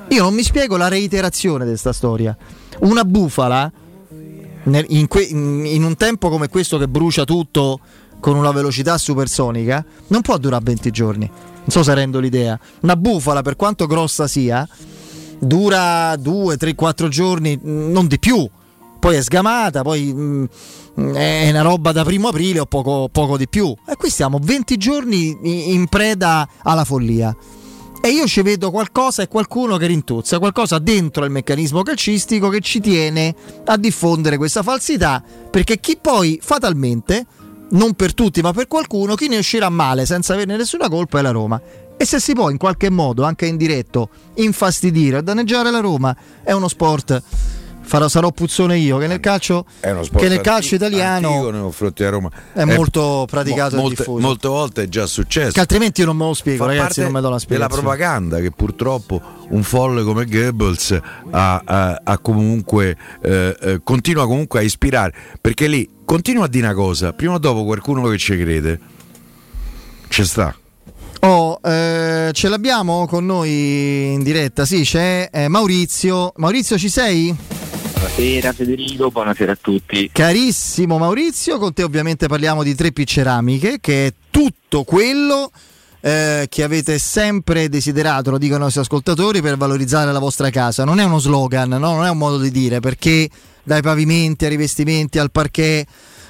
Io 0.09 0.23
non 0.23 0.33
mi 0.33 0.43
spiego 0.43 0.77
la 0.77 0.87
reiterazione 0.87 1.63
di 1.63 1.71
questa 1.71 1.91
storia. 1.93 2.35
Una 2.81 3.03
bufala, 3.03 3.71
in, 4.65 5.07
que- 5.07 5.23
in- 5.23 5.83
un 5.83 5.95
tempo 5.95 6.29
come 6.29 6.47
questo 6.47 6.77
che 6.77 6.87
brucia 6.87 7.23
tutto 7.23 7.79
con 8.19 8.35
una 8.35 8.51
velocità 8.51 8.97
supersonica, 8.97 9.83
non 10.07 10.21
può 10.21 10.37
durare 10.37 10.63
20 10.63 10.91
giorni. 10.91 11.29
Non 11.29 11.69
so 11.69 11.83
se 11.83 11.93
rendo 11.93 12.19
l'idea. 12.19 12.57
Una 12.81 12.95
bufala, 12.95 13.41
per 13.41 13.55
quanto 13.55 13.87
grossa 13.87 14.27
sia, 14.27 14.67
dura 15.39 16.15
2, 16.15 16.57
3, 16.57 16.75
4 16.75 17.07
giorni, 17.07 17.59
mh, 17.61 17.91
non 17.91 18.07
di 18.07 18.19
più. 18.19 18.47
Poi 18.99 19.15
è 19.15 19.21
sgamata, 19.21 19.81
poi 19.83 20.13
mh, 20.13 20.49
è 21.13 21.49
una 21.49 21.61
roba 21.61 21.91
da 21.91 22.03
primo 22.03 22.29
aprile 22.29 22.59
o 22.59 22.65
poco, 22.65 23.09
poco 23.11 23.37
di 23.37 23.47
più. 23.47 23.73
E 23.87 23.95
qui 23.95 24.09
stiamo 24.09 24.39
20 24.41 24.77
giorni 24.77 25.73
in 25.73 25.87
preda 25.87 26.47
alla 26.63 26.85
follia. 26.85 27.35
E 28.05 28.09
io 28.09 28.27
ci 28.27 28.43
vedo 28.43 28.69
qualcosa 28.69 29.23
e 29.23 29.27
qualcuno 29.27 29.77
che 29.77 29.87
rintuzza, 29.87 30.37
qualcosa 30.37 30.77
dentro 30.77 31.25
il 31.25 31.31
meccanismo 31.31 31.81
calcistico 31.81 32.49
che 32.49 32.59
ci 32.59 32.79
tiene 32.79 33.33
a 33.65 33.77
diffondere 33.77 34.37
questa 34.37 34.61
falsità, 34.61 35.23
perché 35.49 35.79
chi 35.79 35.97
poi 35.99 36.37
fatalmente, 36.39 37.25
non 37.71 37.95
per 37.95 38.13
tutti 38.13 38.41
ma 38.41 38.53
per 38.53 38.67
qualcuno, 38.67 39.15
chi 39.15 39.27
ne 39.27 39.39
uscirà 39.39 39.69
male 39.69 40.05
senza 40.05 40.35
averne 40.35 40.55
nessuna 40.55 40.87
colpa 40.87 41.17
è 41.17 41.23
la 41.23 41.31
Roma. 41.31 41.59
E 41.97 42.05
se 42.05 42.19
si 42.19 42.33
può 42.33 42.51
in 42.51 42.59
qualche 42.59 42.91
modo, 42.91 43.23
anche 43.23 43.47
in 43.47 43.57
diretto, 43.57 44.09
infastidire 44.35 45.17
o 45.17 45.21
danneggiare 45.21 45.71
la 45.71 45.79
Roma, 45.79 46.15
è 46.43 46.51
uno 46.51 46.67
sport. 46.67 47.23
Farò, 47.87 48.07
sarò 48.07 48.31
puzzone 48.31 48.77
io 48.77 48.97
che 48.97 49.05
nel 49.07 49.19
calcio, 49.19 49.65
È 49.79 49.93
che 50.15 50.27
nel 50.27 50.41
calcio 50.41 50.73
italiano 50.75 51.27
antico 51.29 52.09
Roma. 52.09 52.29
è 52.53 52.63
molto 52.65 53.27
praticato 53.29 53.75
e 53.75 53.79
molte, 53.79 53.95
diffuso. 53.97 54.19
molte 54.25 54.47
volte 54.47 54.83
è 54.83 54.89
già 54.89 55.05
successo. 55.05 55.51
che 55.51 55.59
altrimenti 55.59 56.01
io 56.01 56.07
non 56.07 56.17
me 56.17 56.25
lo 56.25 56.33
spiego, 56.33 56.63
Fa 56.65 56.71
ragazzi, 56.71 57.01
non 57.01 57.11
me 57.11 57.21
do 57.21 57.29
la 57.29 57.37
spiegazione. 57.39 57.81
propaganda 57.81 58.39
che 58.39 58.49
purtroppo 58.51 59.21
un 59.49 59.61
folle 59.61 60.03
come 60.03 60.25
Goebbels 60.25 60.99
ha, 61.29 61.61
ha- 61.63 62.01
ha 62.03 62.17
comunque 62.17 62.97
eh, 63.21 63.55
eh, 63.61 63.81
continua 63.83 64.25
comunque 64.25 64.59
a 64.59 64.63
ispirare 64.63 65.13
perché 65.39 65.67
lì 65.67 65.87
continua 66.03 66.45
a 66.45 66.47
dire 66.47 66.65
una 66.65 66.75
cosa 66.75 67.13
prima 67.13 67.33
o 67.35 67.37
dopo 67.37 67.63
qualcuno 67.65 68.07
che 68.09 68.17
ci 68.17 68.35
crede 68.37 68.79
ci 70.09 70.25
sta 70.25 70.55
Oh, 71.21 71.59
eh, 71.63 72.29
ce 72.33 72.49
l'abbiamo 72.49 73.07
con 73.07 73.25
noi 73.25 74.11
in 74.13 74.21
diretta, 74.21 74.63
sì, 74.63 74.81
c'è 74.83 75.27
eh, 75.31 75.47
Maurizio. 75.47 76.31
Maurizio, 76.35 76.77
ci 76.77 76.87
sei? 76.87 77.35
Buonasera 78.05 78.53
Federico, 78.53 79.09
buonasera 79.09 79.51
a 79.53 79.57
tutti. 79.59 80.11
Carissimo 80.13 80.99
Maurizio, 80.99 81.57
con 81.57 81.73
te 81.73 81.81
ovviamente 81.81 82.27
parliamo 82.27 82.61
di 82.61 82.73
3P 82.73 83.03
Ceramiche, 83.03 83.79
che 83.81 84.05
è 84.05 84.13
tutto 84.29 84.83
quello 84.83 85.49
eh, 86.01 86.45
che 86.47 86.61
avete 86.61 86.99
sempre 86.99 87.67
desiderato, 87.67 88.29
lo 88.29 88.37
dicono 88.37 88.59
i 88.59 88.63
nostri 88.65 88.81
ascoltatori, 88.81 89.41
per 89.41 89.57
valorizzare 89.57 90.11
la 90.11 90.19
vostra 90.19 90.51
casa. 90.51 90.83
Non 90.83 90.99
è 90.99 91.03
uno 91.03 91.17
slogan, 91.17 91.69
no? 91.69 91.77
non 91.95 92.05
è 92.05 92.09
un 92.11 92.19
modo 92.19 92.37
di 92.37 92.51
dire, 92.51 92.79
perché 92.79 93.27
dai 93.63 93.81
pavimenti 93.81 94.43
ai 94.43 94.51
rivestimenti 94.51 95.17
al 95.17 95.31
parquet, 95.31 95.87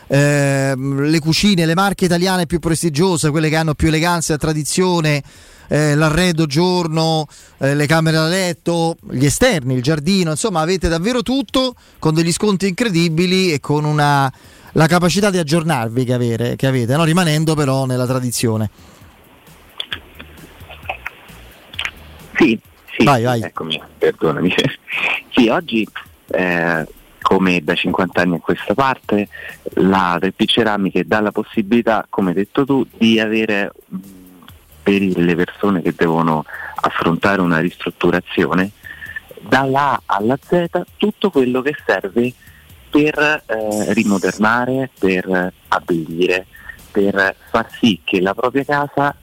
ehm, 0.08 1.02
le 1.02 1.20
cucine, 1.20 1.66
le 1.66 1.76
marche 1.76 2.06
italiane 2.06 2.46
più 2.46 2.60
prestigiose, 2.60 3.32
quelle 3.32 3.50
che 3.50 3.58
hanno 3.58 3.74
più 3.74 3.90
eleganza 3.90 4.34
e 4.34 4.38
tradizione, 4.38 5.22
eh, 5.68 5.96
l'arredo 5.96 6.46
giorno, 6.46 7.28
eh, 7.60 7.76
le 7.76 7.86
camere 7.86 8.18
da 8.18 8.28
letto, 8.28 8.98
gli 9.10 9.26
esterni, 9.26 9.76
il 9.76 9.84
giardino, 9.84 10.32
insomma 10.32 10.62
avete 10.62 10.88
davvero 10.88 11.22
tutto 11.22 11.76
con 12.00 12.14
degli 12.14 12.32
sconti 12.32 12.68
incredibili 12.68 13.52
e 13.52 13.60
con 13.60 13.86
una, 13.86 14.32
la 14.74 14.88
capacità 14.88 15.30
di 15.30 15.38
aggiornarvi 15.38 16.04
che, 16.04 16.14
avere- 16.14 16.56
che 16.56 16.68
avete, 16.68 16.96
no? 16.96 17.04
rimanendo 17.04 17.56
però 17.56 17.86
nella 17.86 18.06
tradizione. 18.06 18.70
Sì, 22.38 22.60
sì, 22.98 23.04
Vai, 23.04 23.24
vai. 23.24 23.42
eccomi, 23.42 23.82
perdonami. 23.98 24.54
sì, 25.32 25.48
oggi, 25.48 25.88
eh, 26.28 26.86
come 27.22 27.64
da 27.64 27.74
50 27.74 28.22
anni 28.22 28.36
a 28.36 28.40
questa 28.40 28.74
parte, 28.74 29.30
la 29.76 30.18
3P 30.22 30.46
Ceramiche 30.46 31.06
dà 31.06 31.22
la 31.22 31.32
possibilità, 31.32 32.06
come 32.10 32.30
hai 32.30 32.36
detto 32.36 32.66
tu, 32.66 32.86
di 32.98 33.20
avere 33.20 33.72
per 34.86 35.02
le 35.02 35.36
persone 35.36 35.82
che 35.82 35.96
devono 35.98 36.46
affrontare 36.76 37.42
una 37.42 37.58
ristrutturazione, 37.58 38.70
dalla 39.40 39.94
A 39.94 40.02
alla 40.06 40.38
Z 40.40 40.68
tutto 40.98 41.32
quello 41.32 41.64
che 41.64 41.76
serve 41.84 42.32
per 42.92 43.18
eh, 43.48 43.94
rimodernare, 43.94 44.92
per 44.98 45.52
abbellire, 45.70 46.46
per 46.92 47.36
far 47.50 47.68
sì 47.72 48.00
che 48.04 48.22
la 48.22 48.36
propria 48.36 48.64
casa 48.64 49.16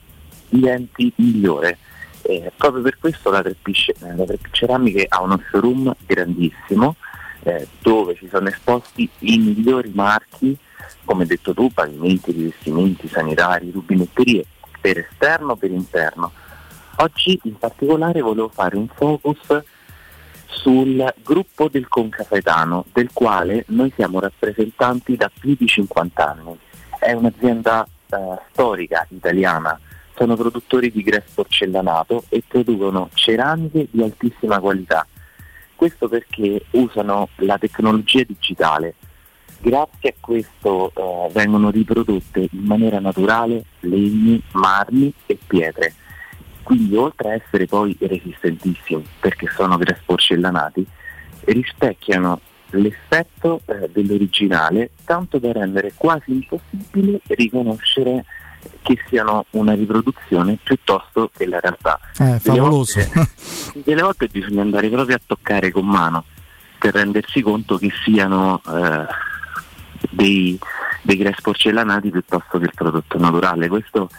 diventi 0.49 1.13
migliore. 1.15 1.77
Eh, 2.23 2.51
proprio 2.57 2.81
per 2.83 2.97
questo 2.99 3.31
la 3.31 3.39
3P, 3.39 3.93
la 3.99 4.23
3P 4.25 4.51
Ceramiche 4.51 5.05
ha 5.07 5.21
uno 5.21 5.41
showroom 5.49 5.95
grandissimo 6.05 6.97
eh, 7.43 7.67
dove 7.81 8.15
ci 8.15 8.27
sono 8.29 8.49
esposti 8.49 9.09
i 9.19 9.37
migliori 9.37 9.91
marchi, 9.93 10.57
come 11.05 11.25
detto 11.25 11.53
tu, 11.53 11.71
pavimenti, 11.71 12.31
rivestimenti, 12.31 13.07
sanitari, 13.07 13.71
rubinetterie, 13.71 14.45
per 14.83 14.97
esterno 14.97 15.55
per 15.55 15.71
interno. 15.71 16.33
Oggi 16.97 17.39
in 17.43 17.57
particolare 17.57 18.19
volevo 18.19 18.49
fare 18.49 18.75
un 18.75 18.89
focus 18.93 19.63
sul 20.47 21.13
gruppo 21.23 21.69
del 21.69 21.87
Concafaetano, 21.87 22.83
del 22.91 23.09
quale 23.13 23.63
noi 23.69 23.93
siamo 23.95 24.19
rappresentanti 24.19 25.15
da 25.15 25.31
più 25.33 25.55
di 25.57 25.65
50 25.65 26.29
anni. 26.29 26.59
È 26.99 27.13
un'azienda 27.13 27.87
eh, 28.09 28.17
storica 28.51 29.07
italiana, 29.09 29.79
sono 30.17 30.35
produttori 30.35 30.91
di 30.91 31.01
grès 31.01 31.31
porcellanato 31.33 32.25
e 32.27 32.43
producono 32.45 33.09
ceramiche 33.13 33.87
di 33.89 34.03
altissima 34.03 34.59
qualità. 34.59 35.07
Questo 35.75 36.09
perché 36.09 36.65
usano 36.71 37.29
la 37.37 37.57
tecnologia 37.57 38.23
digitale. 38.23 38.95
Grazie 39.63 40.09
a 40.09 40.13
questo 40.19 40.91
eh, 40.93 41.29
vengono 41.31 41.69
riprodotte 41.69 42.49
in 42.51 42.65
maniera 42.65 42.99
naturale 42.99 43.63
legni, 43.79 44.41
marmi 44.51 45.13
e 45.25 45.39
pietre. 45.47 45.93
Quindi 46.63 46.97
oltre 46.97 47.29
a 47.29 47.33
essere 47.35 47.65
poi 47.65 47.95
resistentissimi 47.97 49.05
perché 49.21 49.47
sono 49.55 49.79
porcellanati, 50.05 50.85
rispecchiano 51.45 52.41
l'effetto 52.71 53.61
eh, 53.67 53.89
dell'originale 53.89 54.89
tanto 55.05 55.39
da 55.39 55.53
rendere 55.53 55.93
quasi 55.95 56.33
impossibile 56.33 57.21
riconoscere 57.27 58.25
che 58.81 58.97
siano 59.07 59.45
una 59.51 59.75
riproduzione 59.75 60.57
piuttosto 60.61 61.31
che 61.33 61.45
la 61.45 61.61
realtà. 61.61 62.01
Eh, 62.17 62.37
favoloso. 62.39 62.99
Delle 62.99 63.11
volte, 63.13 63.31
delle 63.85 64.01
volte 64.01 64.27
bisogna 64.27 64.61
andare 64.61 64.89
proprio 64.89 65.15
a 65.15 65.21
toccare 65.25 65.71
con 65.71 65.85
mano 65.85 66.25
per 66.77 66.95
rendersi 66.95 67.41
conto 67.41 67.77
che 67.77 67.89
siano 68.03 68.61
eh, 68.67 69.31
dei, 70.13 70.57
dei 71.01 71.17
grès 71.17 71.41
porcellanati 71.41 72.09
piuttosto 72.09 72.57
che 72.59 72.65
il 72.65 72.73
prodotto 72.73 73.17
naturale. 73.17 73.67
Questo 73.67 74.09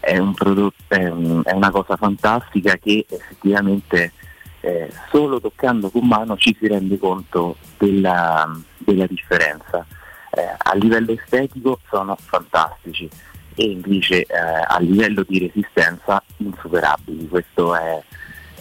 è, 0.00 0.18
un 0.18 0.34
prodotto, 0.34 0.74
è, 0.88 1.08
un- 1.08 1.42
è 1.44 1.52
una 1.52 1.70
cosa 1.70 1.96
fantastica 1.96 2.76
che 2.76 3.06
effettivamente 3.08 4.12
eh, 4.60 4.90
solo 5.10 5.40
toccando 5.40 5.90
con 5.90 6.06
mano 6.06 6.36
ci 6.36 6.56
si 6.58 6.66
rende 6.66 6.98
conto 6.98 7.56
della, 7.78 8.50
della 8.78 9.06
differenza. 9.06 9.84
Eh, 10.30 10.54
a 10.56 10.74
livello 10.74 11.12
estetico 11.12 11.80
sono 11.88 12.16
fantastici 12.20 13.08
e 13.54 13.64
invece 13.64 14.22
eh, 14.22 14.26
a 14.66 14.78
livello 14.80 15.24
di 15.26 15.38
resistenza 15.38 16.22
insuperabili. 16.38 17.28
Questo 17.28 17.74
è, 17.74 18.02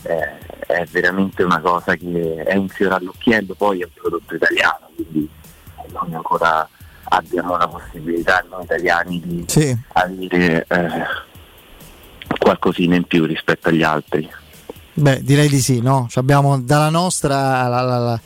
è- 0.03 0.85
veramente 0.91 1.43
una 1.43 1.59
cosa 1.59 1.95
che 1.95 2.43
è 2.43 2.55
un 2.55 2.67
fiore 2.69 2.95
all'occhiello, 2.95 3.53
poi 3.55 3.81
è 3.81 3.83
un 3.83 3.91
prodotto 3.93 4.35
italiano, 4.35 4.89
quindi 4.95 5.27
noi 5.91 6.13
ancora 6.13 6.67
abbiamo 7.09 7.57
la 7.57 7.67
possibilità 7.67 8.43
noi 8.49 8.63
italiani 8.63 9.21
di 9.23 9.43
Sì. 9.47 9.75
avere 9.93 10.65
eh, 10.67 10.89
qualcosina 12.39 12.95
in 12.95 13.03
più 13.03 13.25
rispetto 13.25 13.69
agli 13.69 13.83
altri. 13.83 14.29
Beh, 14.93 15.21
direi 15.23 15.49
di 15.49 15.59
sì, 15.59 15.81
no? 15.81 16.07
Ci 16.09 16.19
Abbiamo 16.19 16.59
dalla 16.59 16.89
nostra 16.89 17.67
la- 17.67 17.81
la- 17.81 17.97
la- 17.97 18.19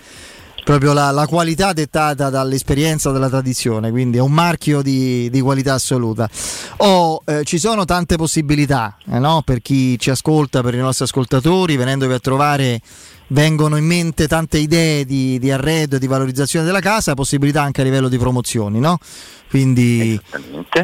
proprio 0.63 0.93
la, 0.93 1.09
la 1.09 1.25
qualità 1.25 1.73
dettata 1.73 2.29
dall'esperienza 2.29 3.09
della 3.11 3.27
tradizione, 3.29 3.89
quindi 3.89 4.17
è 4.19 4.21
un 4.21 4.31
marchio 4.31 4.83
di, 4.83 5.27
di 5.31 5.41
qualità 5.41 5.73
assoluta. 5.73 6.29
Oh, 6.77 7.23
eh, 7.25 7.43
ci 7.43 7.57
sono 7.57 7.85
tante 7.85 8.17
possibilità 8.17 8.95
eh, 9.11 9.17
no? 9.17 9.41
per 9.43 9.61
chi 9.63 9.97
ci 9.97 10.11
ascolta, 10.11 10.61
per 10.61 10.75
i 10.75 10.79
nostri 10.79 11.05
ascoltatori, 11.05 11.75
venendovi 11.75 12.13
a 12.13 12.19
trovare 12.19 12.79
vengono 13.29 13.77
in 13.77 13.85
mente 13.85 14.27
tante 14.27 14.57
idee 14.57 15.05
di, 15.05 15.39
di 15.39 15.51
arredo 15.51 15.95
e 15.95 15.99
di 15.99 16.07
valorizzazione 16.07 16.65
della 16.65 16.79
casa, 16.79 17.13
possibilità 17.13 17.61
anche 17.61 17.81
a 17.81 17.83
livello 17.83 18.07
di 18.07 18.17
promozioni, 18.17 18.79
no? 18.79 18.97
Quindi, 19.49 20.19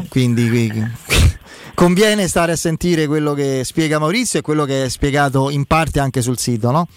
quindi 0.09 0.49
qui- 0.49 0.91
conviene 1.75 2.27
stare 2.27 2.53
a 2.53 2.55
sentire 2.55 3.05
quello 3.07 3.33
che 3.33 3.61
spiega 3.63 3.99
Maurizio 3.99 4.39
e 4.39 4.41
quello 4.41 4.65
che 4.65 4.85
è 4.85 4.89
spiegato 4.89 5.49
in 5.49 5.65
parte 5.65 5.99
anche 5.99 6.21
sul 6.21 6.37
sito, 6.37 6.71
no? 6.71 6.87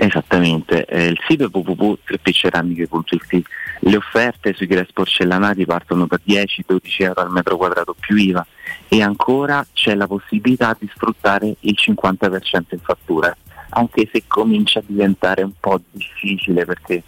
Esattamente, 0.00 0.84
eh, 0.84 1.06
il 1.06 1.18
sito 1.26 1.46
è 1.46 1.48
www.3pceramiche.it. 1.50 3.42
Le 3.80 3.96
offerte 3.96 4.54
sui 4.54 4.66
grès 4.66 4.92
porcellanati 4.92 5.66
partono 5.66 6.06
da 6.06 6.20
10-12 6.24 6.78
euro 6.98 7.20
al 7.20 7.32
metro 7.32 7.56
quadrato 7.56 7.96
più 7.98 8.14
IVA 8.14 8.46
e 8.86 9.02
ancora 9.02 9.66
c'è 9.72 9.96
la 9.96 10.06
possibilità 10.06 10.76
di 10.78 10.88
sfruttare 10.94 11.56
il 11.58 11.76
50% 11.76 12.62
in 12.70 12.78
fattura, 12.80 13.36
anche 13.70 14.08
se 14.12 14.24
comincia 14.26 14.80
a 14.80 14.84
diventare 14.86 15.42
un 15.42 15.52
po' 15.58 15.80
difficile 15.90 16.64
perché 16.64 17.02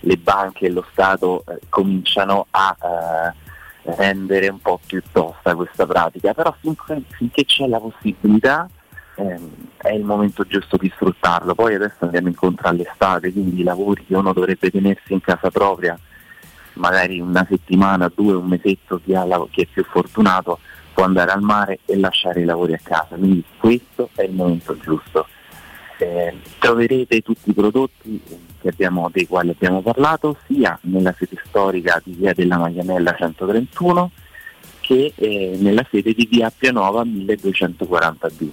le 0.00 0.16
banche 0.16 0.66
e 0.66 0.70
lo 0.70 0.84
Stato 0.92 1.44
eh, 1.48 1.60
cominciano 1.68 2.46
a 2.50 2.76
eh, 2.80 3.92
rendere 3.96 4.48
un 4.48 4.60
po' 4.60 4.80
più 4.84 5.02
tosta 5.12 5.54
questa 5.54 5.86
pratica, 5.86 6.34
però 6.34 6.54
finché, 6.60 7.02
finché 7.10 7.44
c'è 7.44 7.66
la 7.66 7.78
possibilità 7.78 8.68
ehm, 9.16 9.50
è 9.76 9.92
il 9.92 10.04
momento 10.04 10.44
giusto 10.44 10.76
di 10.76 10.90
sfruttarlo. 10.94 11.54
Poi 11.54 11.74
adesso 11.74 11.96
andiamo 12.00 12.28
incontro 12.28 12.68
all'estate, 12.68 13.32
quindi 13.32 13.60
i 13.60 13.64
lavori 13.64 14.04
che 14.04 14.16
uno 14.16 14.32
dovrebbe 14.32 14.70
tenersi 14.70 15.12
in 15.12 15.20
casa 15.20 15.50
propria, 15.50 15.98
magari 16.74 17.20
una 17.20 17.46
settimana, 17.48 18.10
due, 18.14 18.34
un 18.34 18.46
mesetto, 18.46 19.00
chi, 19.02 19.14
ha 19.14 19.24
chi 19.50 19.62
è 19.62 19.66
più 19.66 19.84
fortunato 19.84 20.58
può 20.92 21.04
andare 21.04 21.30
al 21.30 21.42
mare 21.42 21.80
e 21.84 21.98
lasciare 21.98 22.40
i 22.40 22.44
lavori 22.44 22.72
a 22.72 22.80
casa. 22.82 23.16
Quindi 23.16 23.44
questo 23.58 24.08
è 24.14 24.22
il 24.22 24.32
momento 24.32 24.76
giusto. 24.78 25.26
Eh, 25.98 26.34
troverete 26.58 27.22
tutti 27.22 27.50
i 27.50 27.54
prodotti 27.54 28.20
abbiamo- 28.64 29.10
dei 29.12 29.26
quali 29.26 29.50
abbiamo 29.50 29.82
parlato 29.82 30.36
sia 30.46 30.78
nella 30.82 31.12
sede 31.16 31.40
storica 31.46 32.00
di 32.04 32.12
via 32.12 32.32
della 32.34 32.58
Maglianella 32.58 33.14
131 33.16 34.10
che 34.80 35.12
eh, 35.14 35.56
nella 35.58 35.86
sede 35.90 36.12
di 36.12 36.28
via 36.30 36.52
Pianova 36.56 37.02
1240B. 37.02 38.48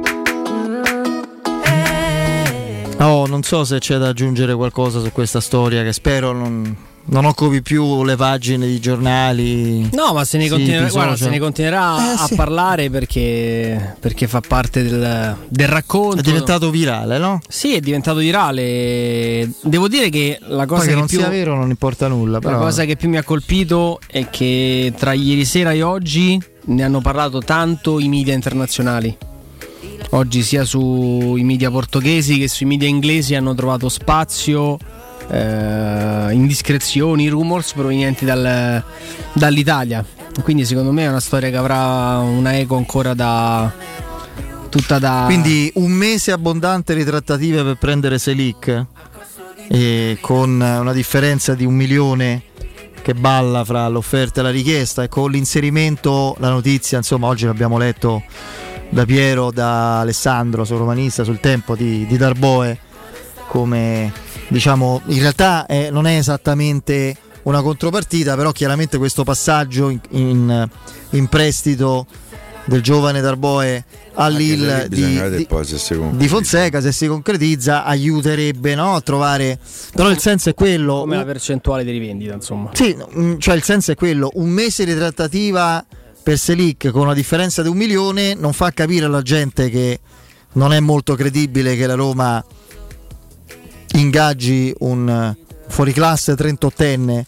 Oh, 3.01 3.27
non 3.27 3.43
so 3.43 3.65
se 3.65 3.79
c'è 3.79 3.97
da 3.97 4.09
aggiungere 4.09 4.55
qualcosa 4.55 5.01
su 5.01 5.11
questa 5.11 5.41
storia 5.41 5.83
che 5.83 5.95
spero 5.95 6.33
non, 6.33 6.77
non 7.07 7.25
occupi 7.25 7.61
più 7.63 8.05
le 8.05 8.15
pagine 8.17 8.67
di 8.67 8.79
giornali. 8.79 9.89
No, 9.93 10.13
ma 10.13 10.25
se 10.25 10.37
ne, 10.39 10.45
siti, 10.45 10.57
continuerà, 10.57 10.89
guarda, 10.91 11.17
se 11.17 11.29
ne 11.29 11.39
continuerà 11.39 11.97
Eh, 11.99 12.15
a 12.23 12.27
sì. 12.27 12.35
parlare 12.35 12.91
perché, 12.91 13.97
perché 13.99 14.29
fa 14.29 14.41
parte 14.41 14.83
del, 14.83 15.37
del 15.49 15.69
racconto. 15.69 16.19
È 16.19 16.23
diventato 16.23 16.71
virale, 16.71 17.19
no? 17.19 17.41
Sì, 17.49 17.75
è 17.75 17.81
diventato 17.81 18.19
virale. 18.19 19.51
Devo 19.63 19.89
dire 19.89 20.09
che 20.09 20.39
la 20.43 20.67
cosa 20.67 20.81
Poi 20.81 20.87
che 20.87 20.89
che 20.93 20.99
non 20.99 21.07
più, 21.07 21.19
sia 21.19 21.29
vero 21.29 21.57
non 21.57 21.71
importa 21.71 22.07
nulla. 22.07 22.35
la 22.35 22.39
Però... 22.39 22.59
cosa 22.59 22.85
che 22.85 22.97
più 22.97 23.09
mi 23.09 23.17
ha 23.17 23.25
colpito 23.25 23.99
è 24.07 24.29
che 24.31 24.93
tra 24.97 25.13
ieri 25.13 25.45
sera 25.45 25.73
e 25.73 25.83
oggi 25.83 26.41
ne 26.63 26.83
hanno 26.85 27.01
parlato 27.01 27.41
tanto 27.41 27.99
i 27.99 28.09
media 28.09 28.35
internazionali. 28.35 29.17
Oggi 30.13 30.43
sia 30.43 30.65
sui 30.65 31.43
media 31.45 31.71
portoghesi 31.71 32.39
che 32.39 32.49
sui 32.49 32.67
media 32.67 32.89
inglesi 32.89 33.35
hanno 33.35 33.55
trovato 33.55 33.89
spazio 33.89 34.77
eh, 35.31 36.33
indiscrezioni, 36.33 37.29
rumors 37.29 37.73
provenienti 37.73 38.25
dal- 38.25 38.83
dall'Italia. 39.33 40.05
Quindi 40.43 40.65
secondo 40.65 40.93
me 40.93 41.05
è 41.05 41.09
una 41.09 41.21
storia 41.21 41.51
che 41.51 41.57
avrà 41.57 42.19
una 42.19 42.57
eco 42.57 42.77
ancora 42.77 43.15
da 43.15 43.73
tutta 44.69 44.99
da 44.99 45.25
Quindi 45.27 45.71
un 45.75 45.91
mese 45.91 46.31
abbondante 46.31 46.95
di 46.95 47.05
trattative 47.05 47.63
per 47.63 47.77
prendere 47.77 48.19
Selic 48.19 48.87
e 49.69 50.19
con 50.21 50.51
una 50.51 50.93
differenza 50.93 51.55
di 51.55 51.65
un 51.65 51.75
milione 51.75 52.45
che 53.03 53.15
balla 53.15 53.65
fra 53.65 53.89
l'offerta 53.89 54.41
e 54.41 54.43
la 54.45 54.51
richiesta 54.51 55.03
e 55.03 55.09
con 55.09 55.31
l'inserimento, 55.31 56.37
la 56.39 56.51
notizia, 56.51 56.99
insomma 56.99 57.27
oggi 57.27 57.47
l'abbiamo 57.47 57.79
letto 57.79 58.23
da 58.89 59.05
Piero, 59.05 59.51
da 59.51 60.01
Alessandro, 60.01 60.65
sul 60.65 60.79
romanista, 60.79 61.25
sul 61.25 61.41
tempo 61.41 61.75
di, 61.75 62.07
di 62.07 62.17
Darboe, 62.17 62.79
come 63.49 64.13
diciamo 64.51 65.01
in 65.07 65.21
realtà 65.21 65.67
eh, 65.67 65.91
non 65.91 66.07
è 66.07 66.17
esattamente 66.17 67.17
una 67.45 67.63
contropartita, 67.63 68.37
però 68.37 68.53
chiaramente 68.53 68.99
questo 68.99 69.25
passaggio 69.25 69.89
in, 69.89 70.01
in, 70.11 70.69
in 71.11 71.27
prestito 71.29 72.07
del 72.65 72.83
giovane 72.83 73.21
Darboe 73.21 73.85
all'Ill 74.15 74.87
di, 74.87 75.19
di, 75.37 75.47
di, 76.13 76.29
Fonseca 76.29 76.81
se 76.81 76.93
si 76.93 77.07
concretizza 77.07 77.85
aiuterebbe 77.85 78.75
no, 78.75 78.95
a 78.95 79.01
trovare 79.01 79.59
però 79.95 80.11
il 80.11 80.19
senso 80.19 80.51
è 80.51 80.55
quello 80.55 81.01
come 81.01 81.17
la 81.17 81.25
percentuale 81.25 81.85
di 81.85 81.91
rivendita 81.91 82.35
insomma. 82.35 82.71
Sì 82.75 82.95
mm, 83.17 83.39
cioè 83.39 83.55
il 83.55 83.63
senso 83.63 83.93
è 83.93 83.95
quello 83.95 84.31
un 84.35 84.51
mese 84.51 84.85
di 84.85 84.95
trattativa 84.95 85.85
per 86.23 86.39
Selic 86.39 86.91
con 86.91 87.03
una 87.03 87.15
differenza 87.15 87.63
di 87.63 87.69
un 87.69 87.77
milione 87.79 88.35
non 88.35 88.53
fa 88.53 88.71
capire 88.73 89.07
alla 89.07 89.23
gente 89.23 89.71
che 89.71 90.01
non 90.53 90.73
è 90.73 90.81
molto 90.81 91.15
credibile 91.15 91.77
che 91.77 91.87
la 91.87 91.95
Roma 91.95 92.45
ingaggi 93.95 94.73
un 94.81 95.35
fuoriclasse 95.69 96.35
38enne 96.35 97.23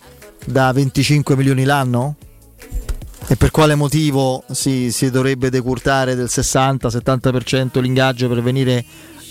da 0.47 0.73
25 0.73 1.37
milioni 1.37 1.65
l'anno? 1.65 2.17
E 3.29 3.37
per 3.37 3.51
quale 3.51 3.75
motivo 3.75 4.43
si, 4.51 4.91
si 4.91 5.11
dovrebbe 5.11 5.49
decurtare 5.49 6.15
del 6.15 6.27
60-70% 6.29 7.81
l'ingaggio 7.81 8.29
per 8.29 8.43
venire 8.43 8.85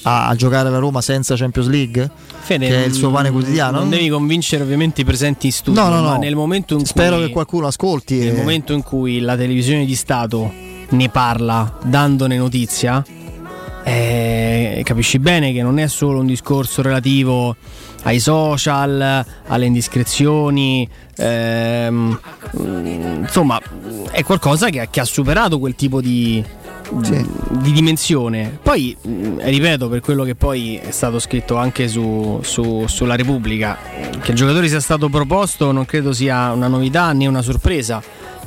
a, 0.04 0.28
a, 0.28 0.36
giocare 0.36 0.70
alla 0.70 0.80
Roma 0.80 1.02
senza 1.02 1.36
Champions 1.36 1.68
League? 1.68 2.10
Fede, 2.40 2.68
che 2.68 2.84
è 2.84 2.88
il 2.88 2.94
suo 2.94 3.12
pane 3.12 3.30
quotidiano? 3.32 3.80
Non 3.80 3.90
devi 3.90 4.10
convincere 4.10 4.64
ovviamente 4.64 5.02
i 5.02 5.04
presenti 5.04 5.48
in 5.48 5.52
studio, 5.52 5.82
no, 5.82 5.90
no, 5.90 6.02
no. 6.02 6.18
nel 6.18 6.36
momento 6.36 6.78
in 6.78 6.86
Spero 6.86 7.18
cui, 7.18 7.28
che 7.28 7.32
qualcuno 7.32 7.68
ascolti. 7.68 8.18
Nel 8.18 8.36
e... 8.36 8.38
momento 8.38 8.74
in 8.74 8.82
cui 8.82 9.20
la 9.20 9.36
televisione 9.36 9.86
di 9.86 9.96
Stato 9.96 10.52
ne 10.90 11.10
parla 11.10 11.78
dandone 11.84 12.38
notizia, 12.38 13.04
eh, 13.84 14.82
capisci 14.84 15.20
bene 15.20 15.54
che 15.54 15.62
non 15.62 15.80
è 15.80 15.88
solo 15.88 16.20
un 16.20 16.26
discorso 16.26 16.82
relativo 16.82 17.56
ai 18.04 18.20
social, 18.20 19.26
alle 19.48 19.66
indiscrezioni, 19.66 20.88
ehm, 21.18 22.20
insomma 23.22 23.60
è 24.12 24.24
qualcosa 24.24 24.70
che, 24.70 24.88
che, 24.90 25.00
ha 25.00 25.06
superato 25.06 25.60
quel 25.60 25.76
tipo 25.76 26.02
di, 26.02 26.44
sì. 27.02 27.30
di 27.50 27.72
dimensione. 27.72 28.58
Poi, 28.62 28.96
ripeto, 29.02 29.88
per 29.88 30.00
quello 30.00 30.24
che 30.24 30.36
poi 30.36 30.78
è 30.78 30.92
stato 30.92 31.20
scritto 31.20 31.56
anche 31.58 31.88
su, 31.88 32.40
su, 32.42 32.86
sulla 32.88 33.16
Repubblica, 33.16 33.78
che 34.20 34.32
il 34.32 34.38
giocatore 34.38 34.68
sia 34.68 34.80
stato 34.80 35.10
proposto 35.10 35.72
non 35.72 35.86
credo 35.86 36.12
sia 36.12 36.52
una 36.52 36.68
novità 36.68 37.12
né 37.14 37.28
una 37.28 37.42
sorpresa. 37.42 38.02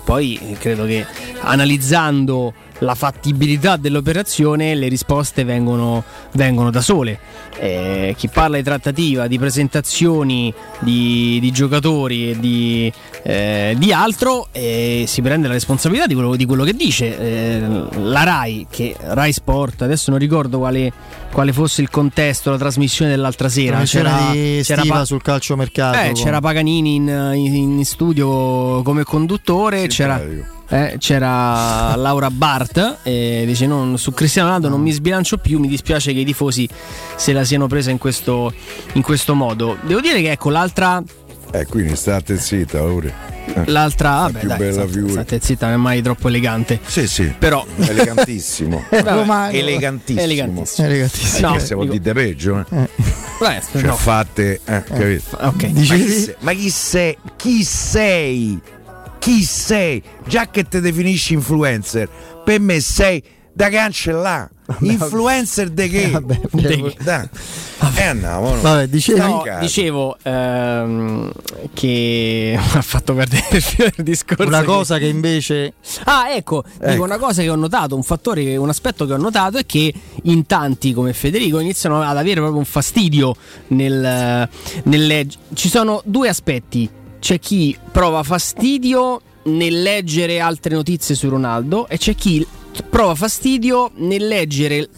Poi 0.05 0.57
credo 0.59 0.85
che 0.85 1.07
analizzando 1.41 2.53
la 2.79 2.95
fattibilità 2.95 3.77
dell'operazione 3.77 4.75
le 4.75 4.89
risposte 4.89 5.45
vengono, 5.45 6.03
vengono 6.33 6.71
da 6.71 6.81
sole. 6.81 7.19
Eh, 7.57 8.15
chi 8.17 8.29
parla 8.29 8.57
di 8.57 8.63
trattativa, 8.63 9.27
di 9.29 9.39
presentazioni 9.39 10.53
di, 10.81 11.39
di 11.41 11.51
giocatori 11.53 12.31
e 12.31 12.41
di, 12.41 12.93
eh, 13.23 13.75
di 13.79 13.93
altro 13.93 14.49
eh, 14.51 15.05
si 15.07 15.23
prende 15.23 15.47
la 15.47 15.55
responsabilità 15.55 16.07
di 16.07 16.15
quello, 16.15 16.35
di 16.35 16.45
quello 16.45 16.65
che 16.65 16.75
dice. 16.75 17.19
Eh, 17.19 17.63
la 17.97 18.25
RAI, 18.25 18.67
che 18.69 18.97
RAI 18.99 19.33
Sport, 19.33 19.83
adesso 19.83 20.11
non 20.11 20.19
ricordo 20.19 20.59
quale, 20.59 20.93
quale 21.33 21.53
fosse 21.53 21.81
il 21.81 21.91
contesto, 21.91 22.51
la 22.51 22.59
trasmissione 22.59 23.11
dell'altra 23.11 23.49
sera. 23.49 23.83
C'era, 23.85 24.33
c'era, 24.63 24.83
pa- 24.87 25.05
sul 25.05 25.23
calciomercato. 25.23 25.99
Eh, 25.99 26.13
c'era 26.13 26.41
Paganini 26.41 26.97
in, 26.97 27.33
in, 27.35 27.55
in, 27.55 27.85
studio 27.85 28.83
come 28.83 29.05
conduttore, 29.05 29.87
c'era 29.87 30.21
eh, 30.69 30.97
c'era 30.99 31.95
Laura 31.97 32.31
Bart 32.31 32.99
e 33.03 33.45
dice 33.47 33.67
non, 33.67 33.99
su 33.99 34.13
Cristiano 34.13 34.49
Ronaldo 34.49 34.69
non 34.69 34.81
mi 34.81 34.93
sbilancio 34.93 35.39
più, 35.39 35.59
mi 35.59 35.69
dispiace 35.69 36.13
che 36.13 36.21
i 36.21 36.25
tifosi 36.25 36.69
se 37.17 37.33
la 37.33 37.45
siano 37.45 37.67
presa 37.67 37.91
in 37.91 37.99
questo, 37.99 38.53
in 38.95 39.03
questo 39.03 39.35
modo. 39.35 39.77
Devo 39.83 40.01
dire 40.01 40.21
che 40.21 40.33
ecco 40.33 40.51
l'altra... 40.51 41.03
Eh, 41.53 41.67
quindi 41.67 41.95
state 41.95 42.37
zitta 42.37 42.81
pure. 42.81 43.33
Eh, 43.47 43.65
l'altra, 43.67 44.11
vabbè, 44.11 44.39
più 44.41 44.49
dai, 44.49 44.59
bella 44.59 44.73
state, 44.89 45.09
state 45.09 45.41
zitta, 45.41 45.67
non 45.67 45.75
è 45.75 45.79
mai 45.79 46.03
troppo 46.03 46.29
elegante. 46.29 46.81
Sì, 46.85 47.07
sì. 47.07 47.33
Però 47.39 47.65
elegantissimo. 47.77 48.85
vabbè, 48.91 49.57
elegantissimo. 49.57 50.21
Elegantissimo. 50.21 50.87
elegantissimo. 50.89 51.49
No, 51.49 51.59
siamo 51.61 51.85
di 51.85 52.01
peggio, 52.01 52.65
eh. 52.69 52.83
eh. 52.83 52.89
Beh, 53.39 53.63
cioè, 53.71 53.83
no. 53.83 53.97
fatte, 53.97 54.61
eh, 54.65 54.83
capito? 54.83 55.37
Ok. 55.41 55.63
Ma 55.63 55.81
chi, 55.81 56.09
sei, 56.09 56.35
ma 56.41 56.53
chi 56.53 56.71
sei? 56.71 57.19
Chi 57.37 57.65
sei? 57.65 58.61
Chi 59.25 59.43
sei? 59.43 60.03
Già 60.27 60.51
che 60.51 60.65
ti 60.65 60.81
definisci 60.81 61.33
influencer, 61.33 62.11
per 62.45 62.61
me 62.61 62.79
sei 62.81 63.23
da 63.55 63.71
cancellare. 63.71 64.51
Influencer 64.81 65.71
de 65.71 65.89
che? 65.89 66.11
Vabbè, 66.11 66.41
de 66.51 66.95
da. 67.03 67.23
E 67.23 68.01
eh, 68.01 68.03
andiamo. 68.03 68.55
No. 68.55 68.61
Vabbè, 68.61 68.87
dicevo, 68.87 69.27
no, 69.27 69.45
dicevo 69.61 70.19
ehm, 70.23 71.33
che 71.73 72.55
ha 72.75 72.83
fatto 72.83 73.15
perdere 73.15 73.63
il 73.97 74.05
discorso. 74.05 74.45
Una 74.45 74.63
cosa 74.63 74.99
che 74.99 75.07
invece. 75.07 75.73
Ah, 76.05 76.31
ecco, 76.31 76.63
ecco, 76.63 76.91
dico 76.91 77.03
una 77.05 77.17
cosa 77.17 77.41
che 77.41 77.49
ho 77.49 77.57
notato, 77.57 77.97
un 77.97 78.03
fattore, 78.03 78.59
un 78.59 78.69
aspetto 78.69 79.07
che 79.07 79.15
ho 79.15 79.19
notato 79.19 79.57
è 79.57 79.65
che 79.65 79.91
in 80.25 80.45
tanti 80.45 80.93
come 80.93 81.15
Federico 81.15 81.61
iniziano 81.61 82.03
ad 82.03 82.19
avere 82.19 82.41
proprio 82.41 82.59
un 82.59 82.67
fastidio 82.67 83.35
nel, 83.69 84.47
nel 84.83 85.07
legge. 85.07 85.39
Ci 85.55 85.71
sono 85.71 86.03
due 86.05 86.29
aspetti 86.29 86.91
c'è 87.25 87.39
chi 87.39 87.75
prova 87.91 88.23
fastidio 88.23 89.19
nel 89.45 89.81
leggere 89.81 90.41
altre 90.41 90.75
notizie 90.75 91.15
su 91.15 91.31
Ronaldo 91.31 91.89
e 91.89 91.97
c'è 91.97 92.15
chi 92.15 92.47
prova 92.91 93.15
fastidio 93.15 93.93
nel 93.95 94.29
leggere 94.29 94.91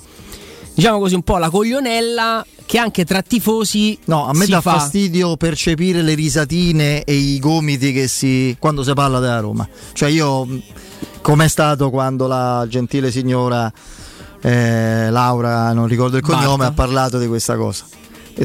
diciamo 0.74 0.98
così 0.98 1.14
un 1.14 1.22
po' 1.22 1.36
la 1.36 1.50
coglionella 1.50 2.44
che 2.66 2.78
anche 2.78 3.04
tra 3.04 3.22
tifosi 3.22 3.96
no 4.06 4.26
a 4.26 4.32
me 4.32 4.44
dà 4.46 4.60
fa... 4.60 4.72
fastidio 4.72 5.36
percepire 5.36 6.02
le 6.02 6.14
risatine 6.14 7.04
e 7.04 7.14
i 7.14 7.38
gomiti 7.38 7.92
che 7.92 8.08
si 8.08 8.56
quando 8.58 8.82
si 8.82 8.92
parla 8.92 9.20
della 9.20 9.38
Roma. 9.38 9.68
Cioè 9.92 10.08
io 10.08 10.48
com'è 11.22 11.46
stato 11.46 11.90
quando 11.90 12.26
la 12.26 12.66
gentile 12.68 13.12
signora 13.12 13.72
eh, 14.40 15.10
Laura 15.10 15.72
non 15.72 15.86
ricordo 15.86 16.16
il 16.16 16.24
cognome 16.24 16.56
Barta. 16.56 16.66
ha 16.66 16.72
parlato 16.72 17.18
di 17.20 17.28
questa 17.28 17.54
cosa? 17.54 17.86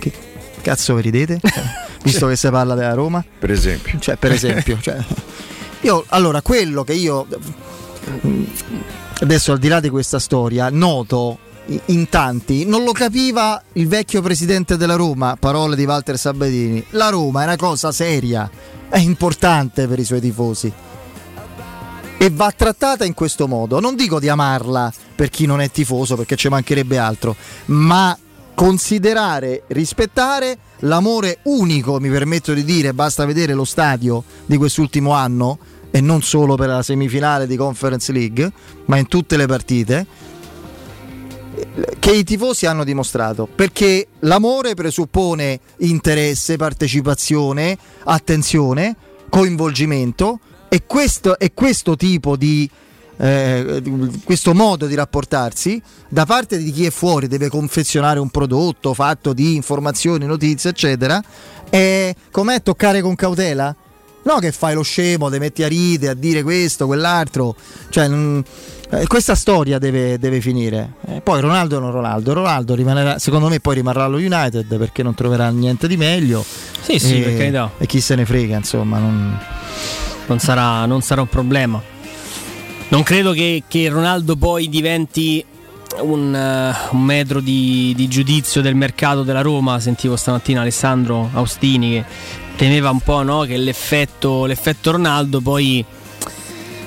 Che 0.00 0.29
cazzo 0.60 0.94
vi 0.94 1.02
ridete? 1.02 1.40
visto 2.02 2.26
che 2.26 2.36
si 2.36 2.48
parla 2.48 2.74
della 2.74 2.94
Roma. 2.94 3.24
Per 3.38 3.50
esempio. 3.50 3.98
Cioè, 3.98 4.16
per 4.16 4.32
esempio. 4.32 4.78
cioè, 4.80 4.98
io, 5.82 6.04
allora, 6.08 6.42
quello 6.42 6.84
che 6.84 6.92
io... 6.92 7.26
Adesso 9.20 9.52
al 9.52 9.58
di 9.58 9.68
là 9.68 9.80
di 9.80 9.90
questa 9.90 10.18
storia, 10.18 10.70
noto 10.70 11.38
in 11.86 12.08
tanti, 12.08 12.64
non 12.64 12.84
lo 12.84 12.92
capiva 12.92 13.62
il 13.74 13.86
vecchio 13.86 14.22
presidente 14.22 14.76
della 14.76 14.96
Roma, 14.96 15.36
parole 15.38 15.76
di 15.76 15.84
Walter 15.84 16.18
Sabedini. 16.18 16.84
La 16.90 17.10
Roma 17.10 17.42
è 17.42 17.44
una 17.44 17.56
cosa 17.56 17.92
seria, 17.92 18.50
è 18.88 18.98
importante 18.98 19.86
per 19.86 19.98
i 19.98 20.04
suoi 20.04 20.20
tifosi. 20.20 20.72
E 22.16 22.30
va 22.30 22.52
trattata 22.54 23.04
in 23.04 23.14
questo 23.14 23.46
modo. 23.46 23.80
Non 23.80 23.94
dico 23.94 24.18
di 24.18 24.28
amarla 24.28 24.92
per 25.14 25.30
chi 25.30 25.46
non 25.46 25.60
è 25.60 25.70
tifoso, 25.70 26.16
perché 26.16 26.36
ci 26.36 26.48
mancherebbe 26.48 26.98
altro, 26.98 27.36
ma 27.66 28.16
considerare, 28.60 29.62
rispettare 29.68 30.58
l'amore 30.80 31.38
unico, 31.44 31.98
mi 31.98 32.10
permetto 32.10 32.52
di 32.52 32.62
dire, 32.62 32.92
basta 32.92 33.24
vedere 33.24 33.54
lo 33.54 33.64
stadio 33.64 34.22
di 34.44 34.58
quest'ultimo 34.58 35.12
anno 35.12 35.58
e 35.90 36.02
non 36.02 36.20
solo 36.20 36.56
per 36.56 36.68
la 36.68 36.82
semifinale 36.82 37.46
di 37.46 37.56
Conference 37.56 38.12
League, 38.12 38.52
ma 38.84 38.98
in 38.98 39.08
tutte 39.08 39.38
le 39.38 39.46
partite 39.46 40.06
che 41.98 42.10
i 42.10 42.22
tifosi 42.22 42.66
hanno 42.66 42.84
dimostrato. 42.84 43.46
Perché 43.46 44.08
l'amore 44.18 44.74
presuppone 44.74 45.58
interesse, 45.78 46.58
partecipazione, 46.58 47.78
attenzione, 48.04 48.94
coinvolgimento 49.30 50.38
e 50.68 50.82
questo, 50.84 51.38
e 51.38 51.54
questo 51.54 51.96
tipo 51.96 52.36
di 52.36 52.68
eh, 53.20 53.82
questo 54.24 54.54
modo 54.54 54.86
di 54.86 54.94
rapportarsi 54.94 55.80
da 56.08 56.24
parte 56.24 56.56
di 56.56 56.72
chi 56.72 56.86
è 56.86 56.90
fuori 56.90 57.28
deve 57.28 57.48
confezionare 57.48 58.18
un 58.18 58.30
prodotto 58.30 58.94
fatto 58.94 59.34
di 59.34 59.54
informazioni, 59.54 60.24
notizie, 60.24 60.70
eccetera. 60.70 61.22
E 61.68 62.14
com'è 62.30 62.62
toccare 62.62 63.02
con 63.02 63.14
cautela? 63.14 63.74
No, 64.22 64.38
che 64.38 64.52
fai 64.52 64.74
lo 64.74 64.82
scemo, 64.82 65.30
ti 65.30 65.38
metti 65.38 65.62
a 65.62 65.68
ridere, 65.68 66.12
a 66.12 66.14
dire 66.14 66.42
questo, 66.42 66.86
quell'altro. 66.86 67.54
Cioè, 67.90 68.08
mh, 68.08 68.44
eh, 68.90 69.06
questa 69.06 69.34
storia 69.34 69.78
deve, 69.78 70.18
deve 70.18 70.40
finire. 70.40 70.94
Eh, 71.06 71.20
poi 71.20 71.40
Ronaldo 71.40 71.78
non 71.78 71.90
Ronaldo. 71.90 72.32
Ronaldo 72.32 72.74
rimanerà, 72.74 73.18
secondo 73.18 73.48
me, 73.48 73.60
poi 73.60 73.76
rimarrà 73.76 74.04
allo 74.04 74.16
United 74.16 74.78
perché 74.78 75.02
non 75.02 75.14
troverà 75.14 75.48
niente 75.50 75.86
di 75.86 75.96
meglio. 75.96 76.44
Sì, 76.80 76.98
sì, 76.98 77.20
e, 77.20 77.22
perché 77.22 77.50
no. 77.50 77.72
E 77.78 77.86
chi 77.86 78.00
se 78.00 78.14
ne 78.14 78.24
frega, 78.24 78.56
insomma. 78.56 78.98
Non, 78.98 79.38
non, 80.26 80.38
sarà, 80.38 80.86
non 80.86 81.02
sarà 81.02 81.20
un 81.20 81.28
problema. 81.28 81.98
Non 82.90 83.04
credo 83.04 83.30
che, 83.30 83.62
che 83.68 83.88
Ronaldo 83.88 84.34
poi 84.34 84.68
diventi 84.68 85.44
un, 86.00 86.34
uh, 86.34 86.96
un 86.96 87.02
metro 87.04 87.38
di, 87.38 87.92
di, 87.94 88.08
giudizio 88.08 88.60
del 88.62 88.74
mercato 88.74 89.22
della 89.22 89.42
Roma. 89.42 89.78
Sentivo 89.78 90.16
stamattina 90.16 90.62
Alessandro 90.62 91.30
Austini 91.34 91.92
che 91.92 92.04
temeva 92.56 92.90
un 92.90 92.98
po' 92.98 93.22
no? 93.22 93.42
che 93.42 93.56
l'effetto, 93.56 94.44
l'effetto 94.44 94.90
Ronaldo 94.90 95.40
poi 95.40 95.84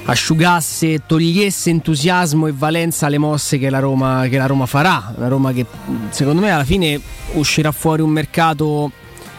asciugasse, 0.04 1.06
togliesse 1.06 1.70
entusiasmo 1.70 2.48
e 2.48 2.54
valenza 2.54 3.06
alle 3.06 3.18
mosse 3.18 3.58
che 3.58 3.70
la, 3.70 3.80
Roma, 3.80 4.28
che 4.28 4.38
la 4.38 4.46
Roma 4.46 4.66
farà. 4.66 5.14
La 5.18 5.30
Roma 5.30 5.54
che 5.54 5.66
secondo 6.10 6.42
me 6.42 6.52
alla 6.52 6.66
fine 6.66 7.00
uscirà 7.36 7.72
fuori 7.72 8.02
un 8.02 8.10
mercato 8.10 8.92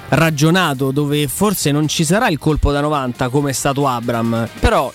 ragionato 0.08 0.92
dove 0.92 1.28
forse 1.28 1.70
non 1.72 1.88
ci 1.88 2.04
sarà 2.04 2.28
il 2.28 2.38
colpo 2.38 2.72
da 2.72 2.80
90 2.80 3.28
come 3.28 3.50
è 3.50 3.52
stato 3.52 3.86
Abram, 3.86 4.48
però 4.60 4.90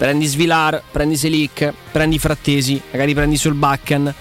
prendi 0.00 0.24
Svilar, 0.24 0.82
prendi 0.90 1.14
Selic, 1.14 1.74
prendi 1.92 2.18
Frattesi, 2.18 2.80
magari 2.90 3.12
prendi 3.12 3.36
sul 3.36 3.52
Bakken. 3.52 4.14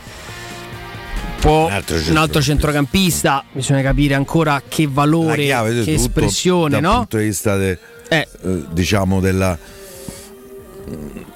Un, 1.46 1.72
altro, 1.72 1.98
un 2.10 2.18
altro 2.18 2.42
centrocampista, 2.42 3.46
bisogna 3.50 3.82
capire 3.82 4.14
ancora 4.14 4.62
che 4.68 4.90
valore, 4.92 5.46
che 5.86 5.94
espressione, 5.94 6.72
dal 6.72 6.82
no? 6.82 6.96
punto 6.98 7.16
di 7.16 7.24
vista 7.24 7.56
de, 7.56 7.80
eh. 8.10 8.28
eh, 8.44 8.64
diciamo 8.74 9.22
della, 9.22 9.58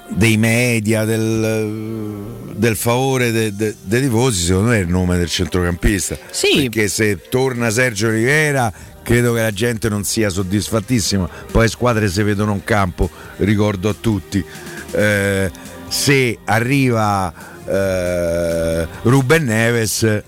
dei 0.08 0.36
media, 0.36 1.06
del, 1.06 2.52
del 2.54 2.76
favore 2.76 3.32
de, 3.32 3.54
de, 3.54 3.74
dei 3.80 4.02
tifosi, 4.02 4.44
secondo 4.44 4.72
me 4.72 4.76
è 4.76 4.80
il 4.80 4.88
nome 4.88 5.16
del 5.16 5.30
centrocampista. 5.30 6.18
Sì. 6.30 6.64
Perché 6.64 6.88
se 6.88 7.18
torna 7.30 7.70
Sergio 7.70 8.10
Rivera, 8.10 8.70
credo 9.04 9.34
che 9.34 9.42
la 9.42 9.52
gente 9.52 9.88
non 9.88 10.02
sia 10.02 10.28
soddisfattissima. 10.28 11.28
Poi 11.52 11.62
le 11.62 11.68
squadre 11.68 12.08
si 12.08 12.20
vedono 12.24 12.52
in 12.54 12.64
campo, 12.64 13.08
ricordo 13.36 13.88
a 13.88 13.94
tutti. 13.98 14.44
Eh, 14.90 15.50
se 15.86 16.38
arriva 16.44 17.32
eh, 17.66 18.88
Ruben 19.02 19.44
Neves, 19.44 20.02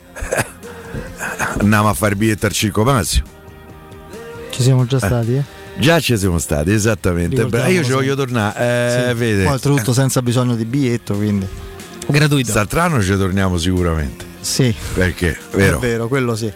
andiamo 1.58 1.88
a 1.88 1.94
fare 1.94 2.12
il 2.12 2.18
biglietto 2.18 2.46
al 2.46 2.52
Circo 2.52 2.84
Massimo. 2.84 3.26
Ci 4.50 4.62
siamo 4.62 4.86
già 4.86 4.98
stati, 4.98 5.34
eh? 5.34 5.44
Già 5.78 6.00
ci 6.00 6.16
siamo 6.16 6.38
stati, 6.38 6.70
esattamente. 6.70 7.36
Ricordiamo, 7.36 7.68
Io 7.68 7.84
ci 7.84 7.92
voglio 7.92 8.14
tornare. 8.14 9.10
Eh, 9.10 9.14
Sì. 9.16 9.42
Poi, 9.44 9.46
oltretutto 9.46 9.92
senza 9.92 10.22
bisogno 10.22 10.54
di 10.54 10.64
biglietto, 10.64 11.14
quindi. 11.14 11.46
Gratuito. 12.06 12.52
Quest'altro 12.52 13.02
ci 13.02 13.16
torniamo 13.16 13.58
sicuramente. 13.58 14.35
Sì. 14.46 14.72
Perché, 14.94 15.36
vero? 15.50 15.78
È 15.78 15.80
vero, 15.80 16.06
quello 16.06 16.36
sì. 16.36 16.50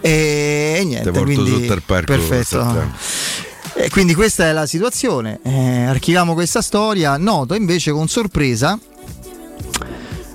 E, 0.00 0.76
e 0.78 0.84
niente, 0.84 1.10
quindi 1.10 1.66
perfetto. 1.86 2.90
E 3.74 3.90
quindi 3.90 4.14
questa 4.14 4.46
è 4.46 4.52
la 4.52 4.64
situazione. 4.64 5.38
Eh, 5.44 5.84
archiviamo 5.84 6.32
questa 6.32 6.62
storia. 6.62 7.18
Noto 7.18 7.54
invece 7.54 7.92
con 7.92 8.08
sorpresa. 8.08 8.78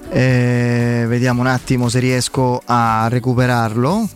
eh, 0.09 1.05
vediamo 1.07 1.41
un 1.41 1.47
attimo 1.47 1.89
se 1.89 1.97
riesco 1.97 2.61
a 2.63 3.07
recuperarlo. 3.09 4.07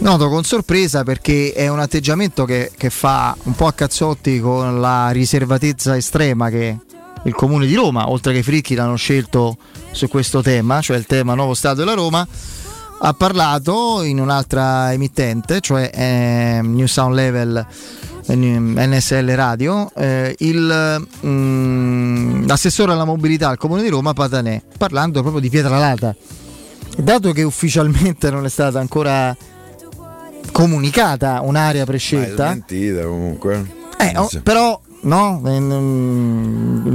Noto 0.00 0.28
con 0.28 0.44
sorpresa 0.44 1.04
perché 1.04 1.52
è 1.54 1.68
un 1.68 1.80
atteggiamento 1.80 2.44
che, 2.44 2.70
che 2.76 2.90
fa 2.90 3.34
un 3.44 3.54
po' 3.54 3.66
a 3.66 3.72
cazzotti 3.72 4.40
con 4.40 4.78
la 4.78 5.08
riservatezza 5.10 5.96
estrema 5.96 6.50
che 6.50 6.76
il 7.24 7.34
comune 7.34 7.66
di 7.66 7.74
Roma, 7.74 8.08
oltre 8.10 8.32
che 8.32 8.38
i 8.38 8.42
Fricchi 8.42 8.74
l'hanno 8.74 8.96
scelto 8.96 9.56
su 9.90 10.08
questo 10.08 10.42
tema, 10.42 10.80
cioè 10.80 10.96
il 10.96 11.06
tema 11.06 11.34
nuovo 11.34 11.54
Stato 11.54 11.76
della 11.76 11.94
Roma, 11.94 12.26
ha 13.02 13.12
parlato 13.14 14.02
in 14.02 14.20
un'altra 14.20 14.92
emittente, 14.92 15.60
cioè 15.60 15.90
eh, 15.92 16.60
New 16.62 16.86
Sound 16.86 17.14
Level 17.14 17.66
eh, 18.26 18.36
NSL 18.36 19.34
Radio, 19.34 19.90
eh, 19.94 20.34
il, 20.38 21.06
mm, 21.26 22.46
l'assessore 22.46 22.92
alla 22.92 23.04
mobilità 23.04 23.48
al 23.48 23.58
comune 23.58 23.82
di 23.82 23.88
Roma 23.88 24.12
Patanè, 24.12 24.62
parlando 24.76 25.20
proprio 25.20 25.40
di 25.40 25.48
Pietralata. 25.48 26.14
Dato 26.96 27.32
che 27.32 27.42
ufficialmente 27.42 28.30
non 28.30 28.44
è 28.44 28.48
stata 28.48 28.78
ancora 28.78 29.34
comunicata 30.52 31.40
un'area 31.42 31.84
prescelta, 31.84 32.44
Ma 32.44 32.50
è 32.50 32.54
mentita 32.54 33.02
comunque. 33.04 33.72
eh, 33.98 34.12
oh, 34.16 34.28
però 34.42 34.78
no, 35.02 35.40
nelle 35.42 36.88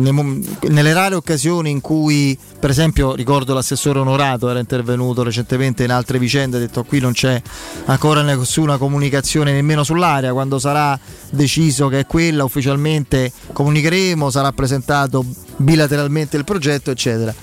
rare 0.94 1.16
occasioni 1.16 1.70
in 1.70 1.82
cui, 1.82 2.38
per 2.60 2.70
esempio, 2.70 3.16
ricordo 3.16 3.54
l'assessore 3.54 4.00
onorato 4.00 4.50
era 4.50 4.60
intervenuto 4.60 5.24
recentemente 5.24 5.84
in 5.84 5.92
altre 5.92 6.20
vicende, 6.20 6.58
ha 6.58 6.60
detto 6.60 6.84
qui 6.84 7.00
non 7.00 7.14
c'è 7.14 7.42
ancora 7.86 8.22
nessuna 8.22 8.78
comunicazione 8.78 9.52
nemmeno 9.52 9.84
sull'area, 9.84 10.34
quando 10.34 10.60
sarà 10.60 11.00
deciso 11.32 11.88
che 11.88 12.00
è 12.00 12.06
quella 12.06 12.44
ufficialmente 12.44 13.32
comunicheremo, 13.52 14.30
sarà 14.30 14.52
presentato 14.52 15.26
bilateralmente 15.58 16.38
il 16.38 16.44
progetto, 16.44 16.92
eccetera. 16.92 17.34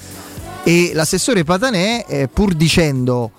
E 0.64 0.92
l'assessore 0.94 1.42
Patanè, 1.42 2.04
eh, 2.06 2.28
pur 2.28 2.54
dicendo 2.54 3.32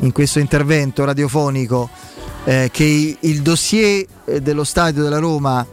in 0.00 0.12
questo 0.12 0.38
intervento 0.38 1.04
radiofonico 1.04 1.90
eh, 2.44 2.70
che 2.72 3.16
il 3.20 3.42
dossier 3.42 4.06
eh, 4.24 4.40
dello 4.40 4.64
stadio 4.64 5.02
della 5.02 5.18
Roma 5.18 5.64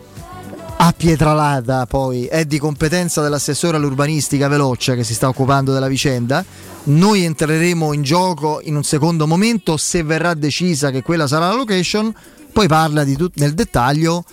a 0.81 0.93
Pietralata 0.95 1.85
poi 1.85 2.25
è 2.25 2.45
di 2.45 2.57
competenza 2.57 3.21
dell'assessore 3.21 3.75
all'urbanistica 3.75 4.47
Veloce 4.47 4.95
che 4.95 5.03
si 5.03 5.13
sta 5.13 5.27
occupando 5.27 5.73
della 5.73 5.89
vicenda. 5.89 6.43
Noi 6.83 7.25
entreremo 7.25 7.91
in 7.91 8.01
gioco 8.01 8.61
in 8.63 8.77
un 8.77 8.83
secondo 8.83 9.27
momento 9.27 9.75
se 9.75 10.03
verrà 10.03 10.33
decisa 10.33 10.89
che 10.89 11.01
quella 11.01 11.27
sarà 11.27 11.49
la 11.49 11.55
location. 11.55 12.13
Poi 12.53 12.67
parla 12.67 13.03
tut- 13.03 13.37
nel 13.39 13.55
dettaglio 13.55 14.23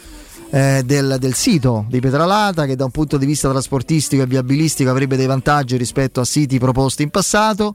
eh, 0.50 0.82
del, 0.84 1.16
del 1.18 1.34
sito 1.34 1.84
di 1.88 1.98
Pietralata 1.98 2.64
che 2.64 2.76
da 2.76 2.84
un 2.84 2.92
punto 2.92 3.16
di 3.16 3.26
vista 3.26 3.50
trasportistico 3.50 4.22
e 4.22 4.26
viabilistico 4.26 4.88
avrebbe 4.88 5.16
dei 5.16 5.26
vantaggi 5.26 5.76
rispetto 5.76 6.20
a 6.20 6.24
siti 6.24 6.60
proposti 6.60 7.02
in 7.02 7.10
passato 7.10 7.74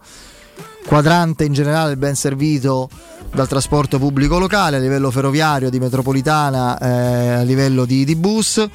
quadrante 0.86 1.44
in 1.44 1.54
generale 1.54 1.98
ben 1.98 2.16
servito 2.16 2.90
dal 3.34 3.48
trasporto 3.48 3.98
pubblico 3.98 4.40
locale 4.40 4.78
a 4.78 4.80
livello 4.80 5.12
ferroviario, 5.12 5.70
di 5.70 5.80
metropolitana, 5.80 6.78
eh, 6.78 7.30
a 7.40 7.42
livello 7.44 7.86
di, 7.86 8.04
di 8.04 8.16
bus. 8.16 8.68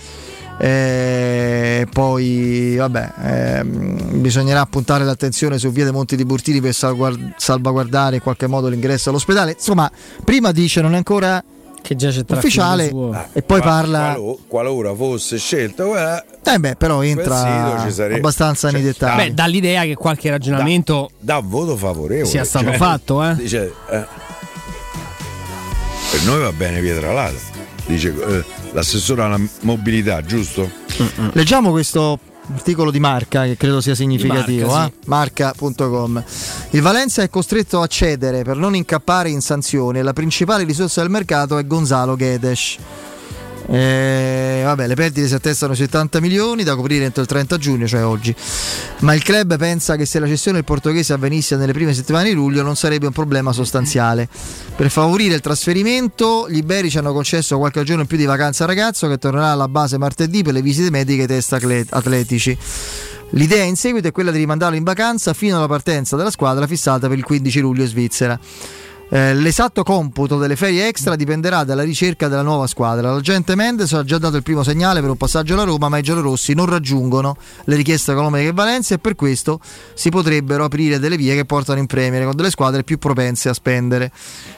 Eh, 0.59 1.87
poi 1.93 2.77
vabbè, 2.77 3.13
ehm, 3.23 4.21
bisognerà 4.21 4.65
puntare 4.65 5.05
l'attenzione 5.05 5.59
su 5.59 5.71
via 5.71 5.85
dei 5.85 5.93
Monti 5.93 6.17
di 6.17 6.25
Burtini 6.25 6.63
per 6.63 6.73
salvaguard- 6.73 7.35
salvaguardare 7.37 8.17
in 8.17 8.23
qualche 8.23 8.47
modo 8.47 8.69
l'ingresso 8.69 9.11
all'ospedale. 9.11 9.53
Insomma, 9.53 9.91
prima 10.25 10.53
dice 10.53 10.81
non 10.81 10.95
è 10.95 10.97
ancora 10.97 11.43
che 11.87 11.95
già 11.95 12.09
c'è 12.09 12.25
traffico 12.25 12.39
ufficiale 12.39 12.89
suo. 12.89 13.27
e 13.33 13.43
poi 13.43 13.61
parla 13.61 14.15
qualo- 14.15 14.39
qualora 14.49 14.95
fosse 14.95 15.39
scelto, 15.39 15.87
guarda, 15.87 16.25
eh 16.45 16.59
beh, 16.59 16.75
però 16.75 17.03
entra 17.03 17.85
abbastanza 18.13 18.71
nei 18.71 18.83
cioè, 18.83 18.91
dettagli. 18.91 19.17
Beh, 19.29 19.35
dà 19.35 19.47
l'idea 19.47 19.85
che 19.85 19.95
qualche 19.95 20.29
ragionamento 20.31 21.11
dà 21.21 21.39
un 21.39 21.49
voto 21.49 21.77
favorevole. 21.77 22.29
sia 22.29 22.45
stato 22.45 22.67
cioè, 22.67 22.77
fatto, 22.77 23.23
eh. 23.23 23.37
dice, 23.37 23.73
eh, 23.89 24.05
per 26.11 26.23
noi 26.25 26.41
va 26.41 26.53
bene 26.53 26.81
Pietralata. 26.81 27.55
Dice 27.87 28.09
eh, 28.09 28.45
l'assessore 28.73 29.23
alla 29.23 29.41
mobilità, 29.61 30.21
giusto? 30.23 30.69
Leggiamo 31.35 31.71
questo 31.71 32.19
articolo 32.55 32.91
di 32.91 33.01
Marca 33.01 33.45
che 33.45 33.57
credo 33.57 33.81
sia 33.81 33.95
significativo. 33.95 34.69
Marca, 34.69 34.93
eh? 34.95 35.07
Marca.com. 35.07 36.25
Il 36.71 36.83
Valencia 36.83 37.23
è 37.23 37.29
costretto 37.29 37.81
a 37.81 37.87
cedere 37.87 38.43
per 38.43 38.57
non 38.57 38.75
incappare 38.75 39.31
in 39.31 39.41
sanzioni 39.41 39.99
e 39.99 40.03
la 40.03 40.13
principale 40.13 40.65
risorsa 40.65 41.01
del 41.01 41.11
mercato 41.11 41.59
è 41.59 41.67
Gonzalo 41.67 42.17
Guedes. 42.17 42.77
Eh, 43.69 44.63
vabbè, 44.65 44.87
le 44.87 44.95
perdite 44.95 45.27
si 45.27 45.35
attestano 45.35 45.73
ai 45.73 45.79
70 45.79 46.21
milioni 46.21 46.63
da 46.63 46.77
coprire 46.77 47.05
entro 47.05 47.23
il 47.23 47.29
30 47.29 47.57
giugno, 47.59 47.87
cioè 47.87 48.05
oggi. 48.05 48.35
Ma 49.01 49.15
il 49.15 49.23
club 49.23 49.57
pensa 49.57 49.97
che 49.97 50.07
se 50.07 50.19
la 50.19 50.27
cessione 50.27 50.59
del 50.59 50.67
portoghese 50.67 51.13
avvenisse 51.13 51.57
nelle 51.57 51.73
prime 51.73 51.93
settimane 51.93 52.29
di 52.29 52.35
luglio 52.35 52.63
non 52.63 52.77
sarebbe 52.77 53.07
un 53.07 53.13
problema 53.13 53.53
sostanziale. 53.53 54.29
Per 54.77 54.89
favorire 54.91 55.35
il 55.35 55.41
trasferimento, 55.41 56.47
gli 56.49 56.59
iberici 56.59 56.99
hanno 56.99 57.13
concesso 57.13 57.59
qualche 57.59 57.83
giorno 57.83 58.03
in 58.03 58.09
più 58.09 58.17
di 58.17 58.25
vacanza 58.25 58.63
al 58.65 58.69
ragazzo 58.69 59.09
che 59.09 59.19
tornerà 59.19 59.49
alla 59.49 59.69
base 59.69 59.99
martedì 59.99 60.43
per 60.43 60.53
le 60.53 60.63
visite 60.63 60.91
mediche 60.91 61.23
ai 61.23 61.29
test 61.29 61.53
atle- 61.53 61.87
atletici. 61.89 62.57
L'idea 63.31 63.65
in 63.65 63.75
seguito 63.75 64.07
è 64.07 64.13
quella 64.13 64.31
di 64.31 64.39
rimandarlo 64.39 64.77
in 64.77 64.85
vacanza 64.85 65.35
fino 65.35 65.57
alla 65.57 65.67
partenza 65.67 66.15
della 66.15 66.31
squadra 66.31 66.67
fissata 66.69 67.09
per 67.09 67.19
il 67.19 67.25
15 67.25 67.61
luglio 67.61 67.83
in 67.83 67.89
Svizzera. 67.89 68.39
Eh, 69.09 69.35
l'esatto 69.35 69.85
computo 69.85 70.37
delle 70.37 70.57
ferie 70.57 70.89
extra 70.89 71.15
dipenderà 71.15 71.63
dalla 71.63 71.85
ricerca 71.85 72.27
della 72.27 72.43
nuova 72.43 72.67
squadra. 72.67 73.13
L'agente 73.13 73.55
Mendes 73.55 73.93
ha 73.93 74.03
già 74.03 74.19
dato 74.19 74.37
il 74.37 74.43
primo 74.43 74.65
segnale 74.65 75.01
per 75.01 75.11
un 75.11 75.17
passaggio 75.17 75.55
alla 75.55 75.63
Roma, 75.63 75.89
ma 75.89 75.99
i 75.99 76.03
giallorossi 76.03 76.55
non 76.55 76.67
raggiungono 76.67 77.37
le 77.65 77.77
richieste 77.77 78.13
economiche 78.13 78.47
che 78.47 78.53
Valencia 78.53 78.95
e 78.95 78.99
per 78.99 79.15
questo 79.15 79.61
si 79.95 80.09
potrebbero 80.09 80.65
aprire 80.65 80.99
delle 80.99 81.17
vie 81.17 81.37
che 81.37 81.45
portano 81.45 81.79
in 81.79 81.87
Premier 81.87 82.25
con 82.25 82.35
delle 82.35 82.51
squadre 82.51 82.83
più 82.83 82.99
propense 82.99 83.49
a 83.49 83.55
spendere. 83.55 84.11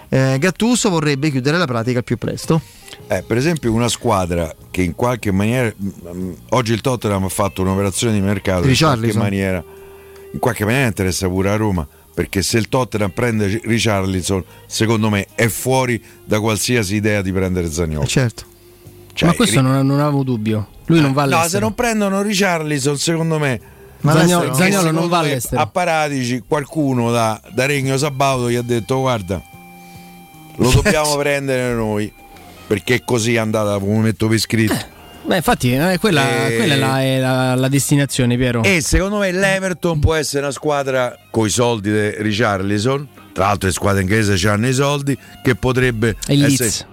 Eh, 0.09 0.38
Gattuso 0.38 0.88
vorrebbe 0.88 1.30
chiudere 1.30 1.59
la 1.59 1.66
pratica 1.66 1.99
al 1.99 2.05
più 2.05 2.16
presto. 2.16 2.62
Eh, 3.07 3.22
per 3.22 3.36
esempio 3.36 3.70
una 3.72 3.88
squadra 3.88 4.55
che 4.70 4.80
in 4.80 4.94
qualche 4.94 5.30
maniera 5.30 5.70
mm, 5.78 6.32
oggi 6.51 6.72
il 6.72 6.80
Tottenham 6.80 7.24
ha 7.24 7.28
fatto 7.28 7.61
un'operazione 7.61 8.14
di 8.14 8.20
mercato 8.20 8.66
in 8.66 8.76
qualche 8.76 9.12
maniera 9.14 9.62
in 10.30 10.38
qualche 10.40 10.64
maniera 10.66 10.86
interessa 10.86 11.26
pure 11.26 11.49
a 11.49 11.57
Roma 11.57 11.86
perché 12.19 12.43
se 12.43 12.59
il 12.59 12.69
Tottenham 12.69 13.11
prende 13.11 13.61
Richarlison 13.62 14.43
secondo 14.66 15.09
me 15.09 15.29
è 15.37 15.47
fuori 15.47 16.03
da 16.25 16.41
qualsiasi 16.41 16.97
idea 16.97 17.23
di 17.23 17.31
prendere 17.31 17.71
Zagnolo 17.71 18.05
certo 18.07 18.43
Cioè, 19.12 19.29
Ma 19.29 19.35
questo 19.37 19.61
non, 19.61 19.87
non 19.87 20.01
avevo 20.01 20.25
dubbio. 20.25 20.66
Lui 20.87 21.01
non 21.01 21.12
va 21.12 21.27
no 21.27 21.29
se 21.31 21.37
all'estero. 21.37 21.64
non 21.66 21.75
prendono 21.75 22.21
Richarlison 22.21 22.99
secondo 22.99 23.39
me 23.39 23.61
Ma 24.01 24.14
Zagnolo, 24.14 24.47
all'estero- 24.47 24.71
Zagnolo 24.73 24.91
non 24.91 25.09
va 25.09 25.19
all'estero. 25.19 25.62
a 25.62 25.66
Paratici 25.69 26.43
qualcuno 26.45 27.12
da, 27.12 27.41
da 27.53 27.66
Regno 27.66 27.97
Sabaudo 27.97 28.51
gli 28.51 28.57
ha 28.57 28.62
detto 28.62 28.99
guarda 28.99 29.41
lo 30.57 30.71
dobbiamo 30.75 31.14
prendere 31.19 31.73
noi 31.73 32.12
perché 32.66 33.03
così 33.05 33.35
è 33.35 33.39
andata 33.39 33.79
come 33.79 33.99
metto 33.99 34.27
per 34.27 34.39
scritto 34.41 34.97
Beh, 35.29 35.37
infatti, 35.37 35.74
eh, 35.74 35.99
quella, 35.99 36.47
Eh, 36.49 36.57
quella 36.57 36.74
è, 36.74 36.79
la, 36.79 37.03
è 37.03 37.18
la- 37.20 37.55
la 37.55 37.68
destinazione, 37.68 38.39
Piero. 38.39 38.62
E 38.62 38.81
secondo 38.81 39.18
me 39.18 39.31
l'Everton 39.31 40.01
può 40.01 40.14
essere 40.14 40.43
una 40.45 40.53
squadra 40.53 41.14
coi 41.31 41.51
soldi 41.51 41.91
di 41.91 42.11
Richarlison, 42.22 43.07
tra 43.35 43.45
l'altro 43.49 43.68
le 43.68 43.74
squadre 43.74 44.01
inglesi 44.01 44.47
hanno 44.49 44.68
i 44.68 44.72
soldi, 44.72 45.14
che 45.43 45.55
potrebbe 45.55 46.16
E 46.26 46.33
il 46.33 46.41
Leeds. 46.41 46.61
essere... 46.61 46.89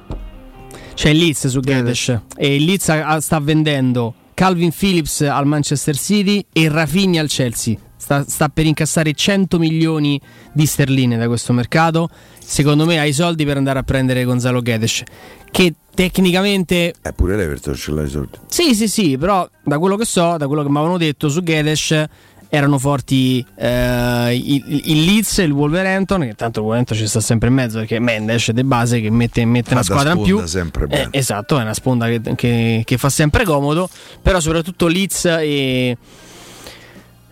C'è 0.96 1.10
il 1.10 1.18
Leeds 1.18 1.48
su 1.48 1.60
Guedes 1.62 2.20
e 2.36 2.56
il 2.56 2.66
Leeds 2.66 3.18
sta 3.20 3.40
vendendo 3.40 4.14
Calvin 4.34 4.72
Phillips 4.72 5.22
al 5.22 5.46
Manchester 5.46 5.96
City 5.98 6.46
e 6.52 6.68
Rafinha 6.68 7.22
al 7.22 7.30
Chelsea. 7.30 7.76
Sta, 7.98 8.24
sta 8.28 8.50
per 8.50 8.66
incassare 8.66 9.14
100 9.14 9.58
milioni 9.60 10.20
di 10.54 10.66
sterline 10.66 11.18
da 11.18 11.28
questo 11.28 11.54
mercato. 11.54 12.10
Secondo 12.40 12.86
me 12.86 13.00
ha 13.00 13.06
i 13.06 13.14
soldi 13.14 13.46
per 13.46 13.56
andare 13.58 13.80
a 13.80 13.84
prendere 13.84 14.24
Gonzalo 14.26 14.62
Guedes, 14.62 15.04
che 15.52 15.74
tecnicamente 15.96 16.94
Eh, 17.02 17.14
pure 17.14 17.36
l'Everton 17.36 17.74
ce 17.76 17.92
l'ha 17.92 18.04
i 18.04 18.10
soldi. 18.10 18.38
sì, 18.48 18.76
sì, 18.76 18.88
sì, 18.88 19.18
però 19.18 19.50
da 19.64 19.80
quello 19.80 19.96
che 19.96 20.06
so, 20.06 20.36
da 20.38 20.46
quello 20.48 20.62
che 20.62 20.70
mi 20.70 20.78
avevano 20.78 20.98
detto 21.00 21.30
su 21.30 21.42
Guedes 21.42 22.04
erano 22.48 22.78
forti 22.78 23.44
eh, 23.58 24.36
il, 24.36 24.64
il 24.86 25.04
Leeds 25.04 25.40
e 25.40 25.44
il 25.44 25.52
Wolverhampton, 25.52 26.22
che 26.22 26.36
tanto 26.36 26.60
il 26.60 26.66
Wolverhampton 26.66 26.98
ci 26.98 27.08
sta 27.08 27.20
sempre 27.20 27.48
in 27.50 27.56
mezzo 27.56 27.80
perché 27.80 28.00
Mendes 28.00 28.50
è 28.50 28.54
de 28.54 28.64
base 28.64 29.02
che 29.02 29.10
mette, 29.10 29.44
mette 29.46 29.74
una 29.74 29.84
squadra 29.84 30.12
in 30.14 30.20
sponda 30.24 30.40
più. 30.42 30.48
sempre 30.48 30.88
bene. 30.88 31.10
Eh, 31.12 31.18
esatto, 31.18 31.58
è 31.60 31.64
una 31.64 31.74
sponda 31.74 32.06
che, 32.08 32.22
che- 32.36 32.84
che 32.86 32.98
fa 32.98 33.10
sempre 33.10 33.44
comodo, 33.44 33.90
però 34.22 34.40
soprattutto 34.40 34.88
Leeds 34.88 35.26
e... 35.26 35.98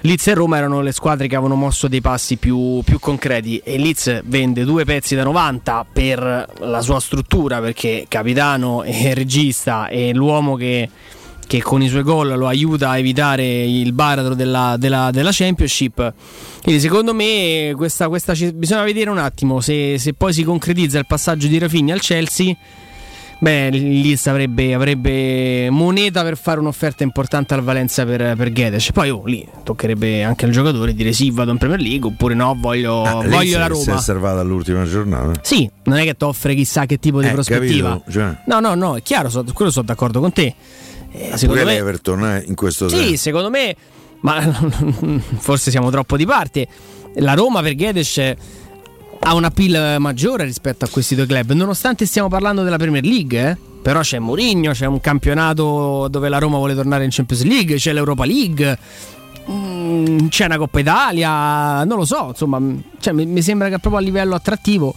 Leeds 0.06 0.28
e 0.28 0.34
Roma 0.34 0.58
erano 0.58 0.82
le 0.82 0.92
squadre 0.92 1.28
che 1.28 1.36
avevano 1.36 1.56
mosso 1.56 1.88
dei 1.88 2.02
passi 2.02 2.36
più, 2.36 2.82
più 2.84 3.00
concreti 3.00 3.62
e 3.64 3.78
Leeds 3.78 4.24
vende 4.26 4.66
due 4.66 4.84
pezzi 4.84 5.16
da 5.16 5.24
90 5.24 5.86
per 5.94 6.54
la 6.60 6.82
sua 6.82 7.00
struttura 7.00 7.62
perché 7.62 8.06
capitano 8.10 8.84
e 8.84 9.14
regista 9.16 9.88
e 9.88 10.14
l'uomo 10.14 10.56
che, 10.58 10.90
che 11.48 11.62
con 11.62 11.82
i 11.82 11.88
suoi 11.88 12.04
gol 12.04 12.38
lo 12.38 12.48
aiuta 12.48 12.90
a 12.90 12.98
evitare 12.98 13.64
il 13.64 13.94
baratro 13.94 14.34
della, 14.34 14.76
della- 14.78 15.10
della 15.10 15.30
Championship. 15.32 16.14
Quindi 16.62 16.82
secondo 16.82 17.14
me 17.14 17.72
questa, 17.74 18.10
questa 18.10 18.34
bisogna 18.54 18.84
vedere 18.84 19.10
un 19.10 19.20
attimo 19.20 19.62
se, 19.62 19.98
se 19.98 20.14
poi 20.14 20.34
si 20.34 20.44
concretizza 20.44 21.00
il 21.00 21.06
passaggio 21.08 21.48
di 21.48 21.58
Rafinha 21.58 21.94
al 21.94 22.02
Chelsea. 22.02 22.54
Beh, 23.44 23.72
Leeds 23.72 24.28
avrebbe, 24.28 24.74
avrebbe 24.74 25.70
moneta 25.70 26.24
per 26.24 26.38
fare 26.38 26.62
un'offerta 26.62 27.04
importante 27.04 27.54
al 27.54 27.62
Valencia 27.62 28.06
per, 28.06 28.38
per 28.38 28.54
Guedes. 28.54 28.94
Poi 28.94 29.10
oh, 29.10 29.26
lì 29.26 29.46
toccherebbe 29.64 30.24
anche 30.24 30.46
al 30.46 30.52
giocatore 30.52 30.94
dire 30.94 31.12
sì, 31.12 31.30
vado 31.30 31.52
in 31.52 31.58
Premier 31.58 31.82
League 31.82 32.10
oppure 32.10 32.36
no, 32.36 32.56
voglio, 32.58 33.02
Ah, 33.04 33.16
voglio 33.28 33.42
si- 33.42 33.52
la 33.58 33.66
Si 33.66 33.82
è 33.82 33.86
Roma. 33.86 33.96
osservata 33.96 34.40
all'ultima 34.40 34.86
giornata. 34.86 35.34
Sì, 35.42 35.70
non 35.84 35.98
è 35.98 36.06
che 36.06 36.16
ti 36.16 36.24
offre 36.24 36.56
chissà 36.56 36.86
che 36.86 37.00
tipo 37.00 37.20
di 37.20 37.28
Eh, 37.28 37.32
prospettiva. 37.32 38.02
Cioè, 38.10 38.34
No, 38.46 38.62
no, 38.62 38.76
no, 38.76 38.96
è 38.96 39.02
chiaro, 39.02 39.28
so- 39.30 39.44
quello 39.54 39.72
sono 39.72 39.86
d'accordo 39.88 40.22
con 40.22 40.32
te. 40.32 40.56
Eh, 41.12 41.32
secondo 41.36 41.66
me, 41.66 41.74
l'Everton 41.74 42.24
eh, 42.26 42.44
in 42.48 42.56
questo 42.56 42.88
sì, 42.88 42.96
senso. 42.96 43.16
secondo 43.18 43.50
me, 43.50 43.76
ma 44.22 44.40
forse 45.40 45.70
siamo 45.70 45.90
troppo 45.92 46.16
di 46.16 46.26
parte. 46.26 46.66
La 47.16 47.34
Roma 47.34 47.62
per 47.62 47.76
Guedes 47.76 48.18
ha 49.26 49.34
una 49.34 49.52
pill 49.52 49.98
maggiore 50.00 50.44
rispetto 50.44 50.86
a 50.86 50.90
questi 50.90 51.16
due 51.16 51.26
club, 51.26 51.54
nonostante 51.54 52.06
stiamo 52.06 52.28
parlando 52.28 52.64
della 52.64 52.78
Premier 52.78 53.04
League, 53.04 53.50
eh. 53.50 53.58
Però 53.84 54.00
c'è 54.00 54.18
Mourinho, 54.18 54.72
c'è 54.72 54.86
un 54.86 55.02
campionato 55.02 56.08
dove 56.10 56.30
la 56.30 56.38
Roma 56.38 56.56
vuole 56.56 56.74
tornare 56.74 57.04
in 57.04 57.10
Champions 57.12 57.44
League, 57.44 57.76
c'è 57.76 57.92
l'Europa 57.92 58.24
League, 58.24 58.78
mm, 59.50 60.28
c'è 60.28 60.46
una 60.46 60.58
Coppa 60.58 60.80
Italia, 60.80 61.84
non 61.84 61.98
lo 61.98 62.06
so, 62.06 62.28
insomma, 62.30 62.60
mm, 62.60 62.78
cioè, 63.00 63.14
mi, 63.14 63.26
mi 63.26 63.42
sembra 63.42 63.70
che 63.70 63.80
proprio 63.80 64.02
a 64.02 64.04
livello 64.04 64.36
attrattivo 64.36 64.96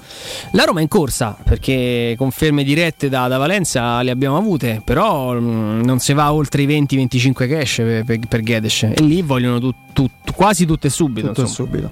la 0.52 0.64
Roma 0.64 0.80
è 0.80 0.82
in 0.82 0.88
corsa, 0.88 1.36
perché 1.42 2.14
conferme 2.16 2.64
dirette 2.64 3.08
da, 3.08 3.28
da 3.28 3.38
Valenza 3.38 4.02
le 4.02 4.10
abbiamo 4.10 4.36
avute, 4.36 4.82
però 4.84 5.34
mm, 5.34 5.82
non 5.82 5.98
si 5.98 6.12
va 6.12 6.32
oltre 6.32 6.62
i 6.62 6.66
20-25 6.66 7.48
cash 7.48 7.74
per, 7.76 8.04
per, 8.04 8.18
per 8.28 8.42
Guedes 8.42 8.82
e 8.84 9.02
lì 9.02 9.22
vogliono 9.22 9.58
tu- 9.58 9.74
tu- 9.92 10.10
quasi 10.34 10.66
tutto 10.66 10.86
e 10.86 10.90
subito. 10.90 11.28
Tutto 11.28 11.46
subito. 11.46 11.90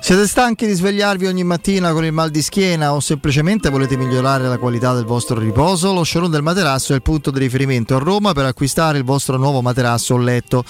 Siete 0.00 0.26
stanchi 0.26 0.66
di 0.66 0.74
svegliarvi 0.74 1.26
ogni 1.26 1.44
mattina 1.44 1.92
con 1.92 2.04
il 2.04 2.12
mal 2.12 2.30
di 2.30 2.42
schiena 2.42 2.92
o 2.92 3.00
semplicemente 3.00 3.70
volete 3.70 3.96
migliorare 3.96 4.46
la 4.48 4.58
qualità 4.58 4.92
del 4.92 5.04
vostro 5.04 5.38
riposo? 5.38 5.92
Lo 5.92 6.04
showroom 6.04 6.30
del 6.32 6.42
materasso 6.42 6.92
è 6.92 6.96
il 6.96 7.02
punto 7.02 7.30
di 7.30 7.38
riferimento 7.38 7.96
a 7.96 7.98
Roma 7.98 8.32
per 8.32 8.44
acquistare 8.44 8.98
il 8.98 9.04
vostro 9.04 9.36
nuovo 9.36 9.62
materasso 9.62 10.14
o 10.14 10.18
letto. 10.18 10.64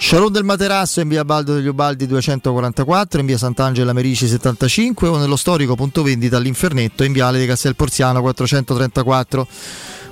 Showroom 0.00 0.30
del 0.30 0.44
materasso 0.44 1.00
in 1.00 1.08
via 1.08 1.24
Baldo 1.24 1.54
degli 1.54 1.66
Ubaldi 1.66 2.06
244, 2.06 3.20
in 3.20 3.26
via 3.26 3.36
Sant'Angela 3.36 3.92
Merici 3.92 4.28
75 4.28 5.08
o 5.08 5.18
nello 5.18 5.36
storico 5.36 5.74
punto 5.74 6.02
vendita 6.02 6.36
all'Infernetto 6.36 7.02
in 7.02 7.12
viale 7.12 7.40
di 7.40 7.46
Castel 7.46 7.74
Porziano 7.74 8.20
434. 8.20 9.46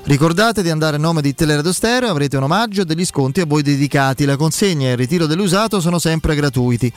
Ricordate 0.02 0.62
di 0.62 0.70
andare 0.70 0.96
a 0.96 0.98
nome 0.98 1.22
di 1.22 1.34
Teleradio 1.34 1.72
Stereo, 1.72 2.10
avrete 2.10 2.36
un 2.36 2.42
omaggio 2.42 2.82
e 2.82 2.84
degli 2.84 3.04
sconti 3.04 3.40
a 3.40 3.46
voi 3.46 3.62
dedicati. 3.62 4.24
La 4.24 4.36
consegna 4.36 4.88
e 4.88 4.92
il 4.92 4.96
ritiro 4.96 5.26
dell'usato 5.26 5.80
sono 5.80 5.98
sempre 5.98 6.34
gratuiti. 6.34 6.92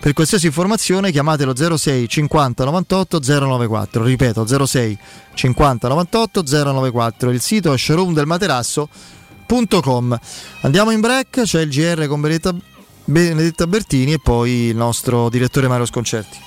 Per 0.00 0.12
qualsiasi 0.12 0.46
informazione 0.46 1.10
chiamatelo 1.10 1.76
06 1.76 2.08
50 2.08 2.64
98 2.64 3.20
094. 3.20 4.04
Ripeto 4.04 4.66
06 4.66 4.98
50 5.34 5.88
98 5.88 6.42
094. 6.44 7.30
Il 7.30 7.40
sito 7.40 7.72
è 7.72 7.78
showroomdelmaterasso.com. 7.78 9.21
Andiamo 10.62 10.92
in 10.92 11.00
break, 11.00 11.42
c'è 11.42 11.60
il 11.60 11.68
GR 11.68 12.06
con 12.06 12.22
Benedetta, 12.22 12.54
Benedetta 13.04 13.66
Bertini 13.66 14.14
e 14.14 14.18
poi 14.18 14.50
il 14.68 14.76
nostro 14.76 15.28
direttore 15.28 15.68
Mario 15.68 15.84
Sconcerti. 15.84 16.38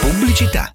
Pubblicità. 0.00 0.74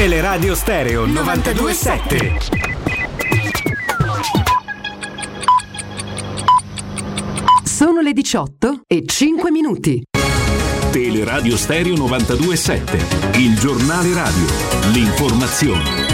Teleradio 0.00 0.54
Stereo 0.54 1.04
927. 1.04 2.38
Sono 7.62 8.00
le 8.00 8.14
18 8.14 8.80
e 8.86 9.02
5 9.04 9.50
minuti. 9.50 10.02
Teleradio 10.90 11.54
Stereo 11.54 11.96
927, 11.96 13.38
il 13.40 13.58
giornale 13.58 14.14
radio, 14.14 14.46
l'informazione. 14.90 16.09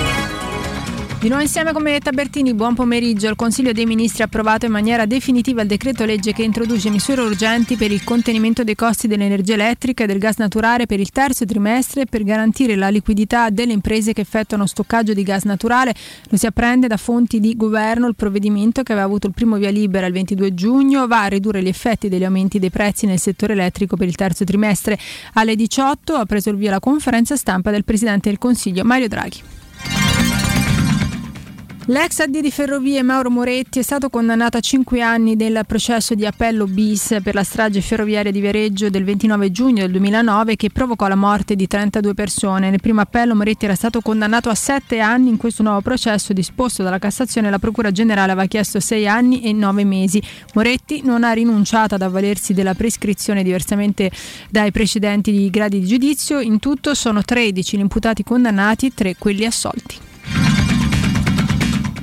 Nuovo 1.29 1.43
insieme 1.43 1.73
con 1.73 1.83
Benetta 1.83 2.13
Bertini, 2.13 2.55
buon 2.55 2.75
pomeriggio. 2.75 3.29
Il 3.29 3.35
Consiglio 3.35 3.73
dei 3.73 3.85
Ministri 3.85 4.23
ha 4.23 4.27
approvato 4.27 4.65
in 4.65 4.71
maniera 4.71 5.07
definitiva 5.07 5.63
il 5.63 5.67
decreto 5.67 6.05
legge 6.05 6.33
che 6.33 6.45
introduce 6.45 6.89
misure 6.89 7.23
urgenti 7.23 7.75
per 7.75 7.91
il 7.91 8.05
contenimento 8.05 8.63
dei 8.63 8.77
costi 8.77 9.09
dell'energia 9.09 9.55
elettrica 9.55 10.05
e 10.05 10.07
del 10.07 10.19
gas 10.19 10.37
naturale 10.37 10.87
per 10.87 11.01
il 11.01 11.11
terzo 11.11 11.45
trimestre 11.45 12.07
per 12.07 12.23
garantire 12.23 12.77
la 12.77 12.91
liquidità 12.91 13.51
delle 13.51 13.73
imprese 13.73 14.13
che 14.13 14.21
effettuano 14.21 14.67
stoccaggio 14.67 15.15
di 15.15 15.25
gas 15.25 15.43
naturale. 15.43 15.95
Lo 16.29 16.37
si 16.37 16.47
apprende 16.47 16.87
da 16.87 16.97
fonti 16.97 17.41
di 17.41 17.57
governo. 17.57 18.07
Il 18.07 18.15
provvedimento 18.15 18.85
che 18.85 18.93
aveva 18.93 19.09
avuto 19.09 19.27
il 19.27 19.33
primo 19.33 19.57
via 19.57 19.71
libera 19.71 20.07
il 20.07 20.13
22 20.13 20.55
giugno 20.55 21.09
va 21.09 21.23
a 21.23 21.27
ridurre 21.27 21.61
gli 21.61 21.69
effetti 21.69 22.09
degli 22.09 22.25
aumenti 22.25 22.61
dei 22.61 22.71
prezzi 22.71 23.05
nel 23.07 23.19
settore 23.19 23.55
elettrico 23.55 23.97
per 23.97 24.07
il 24.07 24.15
terzo 24.15 24.45
trimestre. 24.45 24.97
Alle 25.33 25.57
18 25.57 26.15
ha 26.15 26.25
preso 26.25 26.51
il 26.51 26.57
via 26.57 26.71
la 26.71 26.79
conferenza 26.79 27.35
stampa 27.35 27.73
del 27.73 27.85
Presidente 27.85 28.29
del 28.29 28.39
Consiglio 28.39 28.85
Mario 28.85 29.09
Draghi. 29.09 29.56
L'ex 31.89 32.19
AD 32.19 32.41
di 32.41 32.51
Ferrovie 32.51 33.01
Mauro 33.05 33.31
Moretti 33.31 33.79
è 33.79 33.83
stato 33.83 34.11
condannato 34.11 34.57
a 34.57 34.61
5 34.61 35.01
anni 35.03 35.37
del 35.37 35.61
processo 35.69 36.17
di 36.17 36.27
appello 36.27 36.67
bis 36.67 37.19
per 37.23 37.37
la 37.37 37.45
strage 37.45 37.81
ferroviaria 37.81 38.33
di 38.33 38.41
Viareggio 38.41 38.91
del 38.91 39.05
29 39.05 39.53
giugno 39.53 39.83
del 39.83 39.93
2009 39.93 40.57
che 40.57 40.71
provocò 40.71 41.07
la 41.07 41.15
morte 41.15 41.55
di 41.55 41.69
32 41.69 42.13
persone. 42.13 42.71
Nel 42.71 42.81
primo 42.81 43.03
appello 43.03 43.37
Moretti 43.37 43.67
era 43.67 43.77
stato 43.77 44.01
condannato 44.01 44.49
a 44.49 44.57
7 44.57 44.99
anni, 44.99 45.29
in 45.29 45.37
questo 45.37 45.63
nuovo 45.63 45.81
processo 45.81 46.33
disposto 46.33 46.83
dalla 46.83 46.99
Cassazione 46.99 47.51
la 47.51 47.61
Procura 47.61 47.93
Generale 47.93 48.33
aveva 48.33 48.49
chiesto 48.49 48.81
6 48.81 49.07
anni 49.07 49.43
e 49.43 49.53
9 49.53 49.85
mesi. 49.85 50.21
Moretti 50.55 51.03
non 51.05 51.23
ha 51.23 51.31
rinunciato 51.31 51.95
ad 51.95 52.03
avvalersi 52.03 52.53
della 52.53 52.75
prescrizione 52.75 53.45
diversamente 53.45 54.11
dai 54.51 54.73
precedenti 54.73 55.31
di 55.31 55.49
gradi 55.51 55.79
di 55.79 55.87
giudizio. 55.87 56.41
In 56.41 56.59
tutto 56.59 56.95
sono 56.95 57.23
13 57.23 57.77
gli 57.77 57.81
imputati 57.81 58.25
condannati, 58.25 58.93
3 58.93 59.15
quelli 59.17 59.45
assolti. 59.45 60.66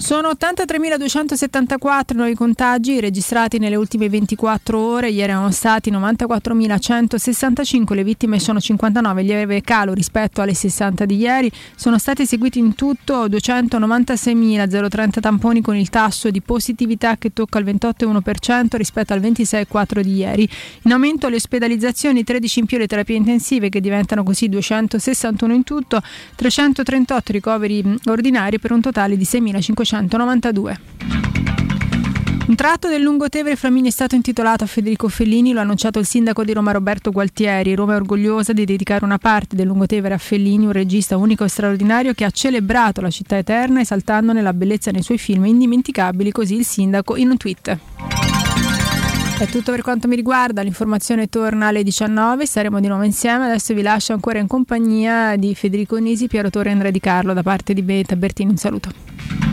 Sono 0.04 0.32
83.274 0.32 2.14
nuovi 2.14 2.36
contagi 2.36 3.00
registrati 3.00 3.58
nelle 3.58 3.78
ultime 3.78 4.10
24 4.10 4.78
ore, 4.78 5.10
ieri 5.10 5.32
erano 5.32 5.50
stati 5.52 5.90
94.165, 5.92 7.94
le 7.94 8.04
vittime 8.04 8.38
sono 8.42 8.60
59, 8.60 9.22
lieve 9.22 9.62
calo 9.62 9.94
rispetto 9.94 10.42
alle 10.42 10.54
60 10.54 11.06
di 11.06 11.16
ieri, 11.16 11.50
sono 11.78 11.98
stati 11.98 12.24
eseguiti 12.24 12.60
in 12.60 12.76
tutto 12.76 13.30
296.030 13.30 15.22
tamponi 15.22 15.62
con 15.62 15.78
il 15.78 15.88
tasso 15.88 16.30
di 16.30 16.42
positività 16.42 17.16
che 17.16 17.32
tocca 17.32 17.60
il 17.60 17.66
28,1% 17.66 18.76
rispetto 18.76 19.14
al 19.14 19.22
26,4% 19.22 20.02
di 20.02 20.16
ieri. 20.16 20.50
In 20.82 20.92
aumento 20.92 21.30
le 21.30 21.38
ospedalizzazioni, 21.38 22.26
13 22.26 22.60
in 22.60 22.66
più 22.66 22.78
le 22.78 22.88
terapie 22.88 23.16
intensive 23.16 23.70
che 23.70 23.80
diventano 23.80 24.24
così 24.24 24.50
261 24.50 25.54
in 25.54 25.64
tutto, 25.64 26.02
338 26.36 27.32
ricoveri 27.32 27.82
ordinari 28.08 28.60
per 28.60 28.74
un 28.74 28.82
totale 28.82 29.16
di 29.16 29.24
6.500. 29.24 29.92
192. 29.94 30.80
Un 32.46 32.56
tratto 32.56 32.90
del 32.90 33.02
Lungotevere 33.02 33.56
Flamini 33.56 33.88
è 33.88 33.92
stato 33.92 34.16
intitolato 34.16 34.64
a 34.64 34.68
Federico 34.68 35.08
Fellini, 35.08 35.54
lo 35.54 35.60
ha 35.60 35.62
annunciato 35.62 36.00
il 36.00 36.06
sindaco 36.06 36.44
di 36.44 36.52
Roma 36.52 36.72
Roberto 36.72 37.12
Gualtieri. 37.12 37.74
Roma 37.74 37.94
è 37.94 37.96
orgogliosa 37.96 38.54
di 38.54 38.66
dedicare 38.66 39.06
una 39.06 39.18
parte 39.18 39.56
del 39.56 39.68
Lungotevere 39.68 40.16
a 40.16 40.18
Fellini, 40.18 40.66
un 40.66 40.72
regista 40.72 41.16
unico 41.16 41.44
e 41.44 41.48
straordinario 41.48 42.14
che 42.14 42.26
ha 42.26 42.32
celebrato 42.32 43.02
la 43.02 43.10
città 43.10 43.38
eterna 43.38 43.82
esaltandone 43.82 44.42
la 44.42 44.54
bellezza 44.54 44.92
nei 44.92 45.04
suoi 45.04 45.18
film 45.18 45.46
indimenticabili, 45.46 46.32
così 46.32 46.56
il 46.56 46.66
sindaco 46.66 47.16
in 47.16 47.30
un 47.30 47.38
tweet. 47.38 47.78
È 49.40 49.46
tutto 49.48 49.72
per 49.72 49.82
quanto 49.82 50.08
mi 50.08 50.16
riguarda, 50.16 50.62
l'informazione 50.62 51.28
torna 51.28 51.68
alle 51.68 51.84
19, 51.84 52.46
saremo 52.46 52.80
di 52.80 52.88
nuovo 52.88 53.04
insieme, 53.04 53.46
adesso 53.46 53.74
vi 53.74 53.82
lascio 53.82 54.14
ancora 54.14 54.40
in 54.40 54.48
compagnia 54.48 55.36
di 55.38 55.56
Federico 55.56 55.98
Nisi, 55.98 56.28
Piero 56.28 56.50
Torre 56.50 56.70
e 56.70 56.72
Andrea 56.74 56.92
Di 56.92 57.00
Carlo 57.00 57.34
da 57.34 57.42
parte 57.42 57.74
di 57.74 57.82
Beta 57.82 58.16
Bertini, 58.16 58.52
un 58.52 58.58
saluto. 58.58 59.53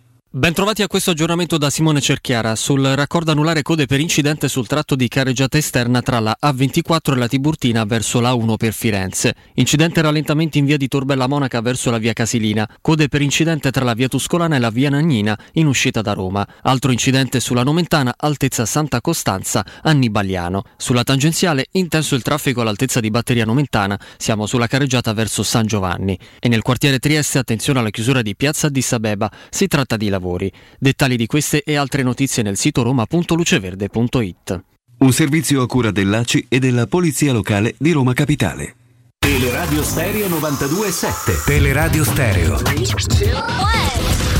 Bentrovati 0.33 0.81
a 0.81 0.87
questo 0.87 1.11
aggiornamento 1.11 1.57
da 1.57 1.69
Simone 1.69 1.99
Cerchiara 1.99 2.55
sul 2.55 2.81
raccordo 2.81 3.31
anulare 3.31 3.63
code 3.63 3.85
per 3.85 3.99
incidente 3.99 4.47
sul 4.47 4.65
tratto 4.65 4.95
di 4.95 5.09
carreggiata 5.09 5.57
esterna 5.57 6.01
tra 6.01 6.21
la 6.21 6.37
A24 6.41 7.11
e 7.11 7.15
la 7.17 7.27
Tiburtina 7.27 7.83
verso 7.83 8.21
la 8.21 8.33
1 8.33 8.55
per 8.55 8.71
Firenze. 8.71 9.35
Incidente 9.55 10.01
rallentamenti 10.01 10.57
in 10.57 10.63
via 10.63 10.77
di 10.77 10.87
Torbella 10.87 11.27
Monaca 11.27 11.59
verso 11.59 11.91
la 11.91 11.97
via 11.97 12.13
Casilina. 12.13 12.65
Code 12.79 13.09
per 13.09 13.21
incidente 13.21 13.71
tra 13.71 13.83
la 13.83 13.93
via 13.93 14.07
Tuscolana 14.07 14.55
e 14.55 14.59
la 14.59 14.69
via 14.69 14.89
Nagnina 14.89 15.37
in 15.55 15.67
uscita 15.67 16.01
da 16.01 16.13
Roma. 16.13 16.47
Altro 16.61 16.93
incidente 16.93 17.41
sulla 17.41 17.63
Nomentana 17.63 18.13
altezza 18.15 18.65
Santa 18.65 19.01
Costanza 19.01 19.65
Annibaliano. 19.81 20.63
Sulla 20.77 21.03
tangenziale 21.03 21.65
intenso 21.71 22.15
il 22.15 22.21
traffico 22.21 22.61
all'altezza 22.61 23.01
di 23.01 23.09
Batteria 23.11 23.43
Nomentana. 23.43 23.99
Siamo 24.15 24.45
sulla 24.45 24.67
carreggiata 24.67 25.11
verso 25.11 25.43
San 25.43 25.65
Giovanni. 25.65 26.17
E 26.39 26.47
nel 26.47 26.61
quartiere 26.61 26.99
Trieste 26.99 27.37
attenzione 27.37 27.79
alla 27.79 27.89
chiusura 27.89 28.21
di 28.21 28.33
Piazza 28.33 28.69
di 28.69 28.81
Sabeba. 28.81 29.29
Si 29.49 29.67
tratta 29.67 29.97
di 29.97 30.07
lavoro 30.07 30.19
lavori. 30.21 30.51
Dettagli 30.77 31.15
di 31.15 31.25
queste 31.25 31.63
e 31.63 31.75
altre 31.75 32.03
notizie 32.03 32.43
nel 32.43 32.55
sito 32.55 32.83
roma.luceverde.it. 32.83 34.63
Un 34.99 35.11
servizio 35.11 35.63
a 35.63 35.67
cura 35.67 35.89
dell'ACI 35.89 36.45
e 36.47 36.59
della 36.59 36.85
Polizia 36.85 37.33
Locale 37.33 37.73
di 37.79 37.91
Roma 37.91 38.13
Capitale. 38.13 38.75
Teleradio 39.17 39.83
Stereo 39.83 40.27
927. 40.27 41.41
Teleradio 41.45 42.03
Stereo 42.03 42.61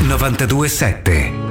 927. 0.03 1.50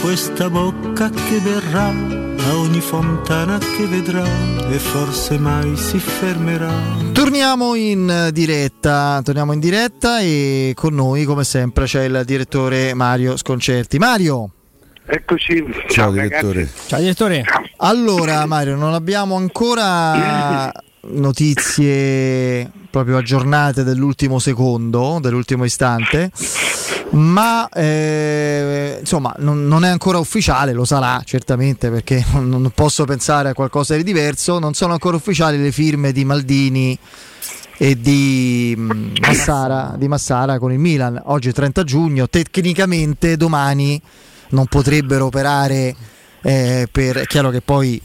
questa 0.00 0.48
bocca 0.48 1.10
che 1.10 1.38
verrà 1.40 1.88
a 1.88 2.56
ogni 2.56 2.80
fontana 2.80 3.58
che 3.58 3.86
vedrà 3.86 4.24
e 4.68 4.78
forse 4.78 5.38
mai 5.38 5.76
si 5.76 5.98
fermerà. 5.98 6.72
Torniamo 7.12 7.74
in 7.74 8.30
diretta, 8.32 9.20
torniamo 9.22 9.52
in 9.52 9.60
diretta 9.60 10.20
e 10.20 10.72
con 10.74 10.94
noi 10.94 11.24
come 11.24 11.44
sempre 11.44 11.84
c'è 11.84 12.04
il 12.04 12.22
direttore 12.24 12.94
Mario 12.94 13.36
Sconcerti. 13.36 13.98
Mario! 13.98 14.50
Eccoci. 15.06 15.64
Ciao, 15.88 15.88
Ciao 15.88 16.10
direttore. 16.12 16.68
Ciao 16.86 17.00
direttore. 17.00 17.44
Allora 17.78 18.46
Mario, 18.46 18.76
non 18.76 18.94
abbiamo 18.94 19.36
ancora 19.36 20.72
notizie 21.02 22.70
proprio 22.90 23.16
aggiornate 23.18 23.84
dell'ultimo 23.84 24.38
secondo, 24.38 25.18
dell'ultimo 25.20 25.64
istante 25.64 26.30
ma 27.10 27.68
eh, 27.70 28.98
insomma 29.00 29.34
non, 29.38 29.66
non, 29.66 29.84
è 29.84 29.88
ancora 29.88 30.18
ufficiale, 30.18 30.72
lo 30.72 30.84
sarà 30.84 31.20
certamente 31.24 31.90
perché 31.90 32.24
non, 32.38 32.70
posso 32.74 33.04
pensare 33.04 33.50
a 33.50 33.54
qualcosa 33.54 33.96
di 33.96 34.04
diverso, 34.04 34.58
non 34.58 34.74
sono 34.74 34.92
ancora 34.92 35.16
ufficiali 35.16 35.60
le 35.60 35.72
firme 35.72 36.12
di 36.12 36.24
Maldini 36.24 36.96
e 37.76 37.98
di 37.98 38.74
mm, 38.76 39.14
Massara, 39.20 39.94
di 39.96 40.06
Massara 40.06 40.58
con 40.58 40.72
il 40.72 40.78
Milan, 40.78 41.20
oggi 41.24 41.48
è 41.48 41.52
30 41.52 41.82
giugno, 41.84 42.28
tecnicamente 42.28 43.36
domani 43.36 44.00
non 44.50 44.66
potrebbero 44.66 45.26
operare 45.26 45.94
eh, 46.42 46.88
per, 46.90 47.18
è 47.18 47.26
chiaro 47.26 47.50
che 47.50 47.60
poi 47.60 48.00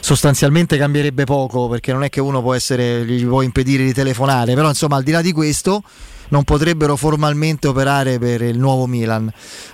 sostanzialmente 0.00 0.76
cambierebbe 0.76 1.24
poco 1.24 1.68
perché 1.68 1.92
non 1.92 2.02
è 2.02 2.08
che 2.08 2.20
uno 2.20 2.42
può 2.42 2.54
essere, 2.54 3.04
gli 3.04 3.24
può 3.24 3.42
impedire 3.42 3.84
di 3.84 3.92
telefonare, 3.92 4.54
però 4.54 4.68
insomma 4.68 4.96
al 4.96 5.02
di 5.02 5.12
là 5.12 5.22
di 5.22 5.32
questo 5.32 5.82
non 6.30 6.44
potrebbero 6.44 6.96
formalmente 6.96 7.68
operare 7.68 8.18
per 8.18 8.42
il 8.42 8.58
nuovo 8.58 8.86
Milan. 8.86 9.30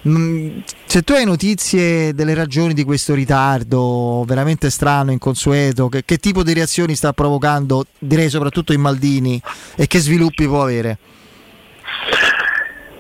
Mm, 0.09 0.59
se 0.85 1.03
tu 1.03 1.13
hai 1.13 1.25
notizie 1.25 2.15
delle 2.15 2.35
ragioni 2.35 2.75
di 2.75 2.85
questo 2.85 3.15
ritardo 3.15 4.25
veramente 4.27 4.71
strano, 4.71 5.13
inconsueto, 5.13 5.89
che, 5.89 6.05
che 6.05 6.19
tipo 6.19 6.43
di 6.43 6.53
reazioni 6.53 6.95
sta 6.95 7.13
provocando, 7.13 7.85
direi 7.99 8.29
soprattutto 8.29 8.73
in 8.73 8.81
Maldini, 8.81 9.41
e 9.77 9.87
che 9.87 9.99
sviluppi 9.99 10.47
può 10.47 10.63
avere? 10.63 10.99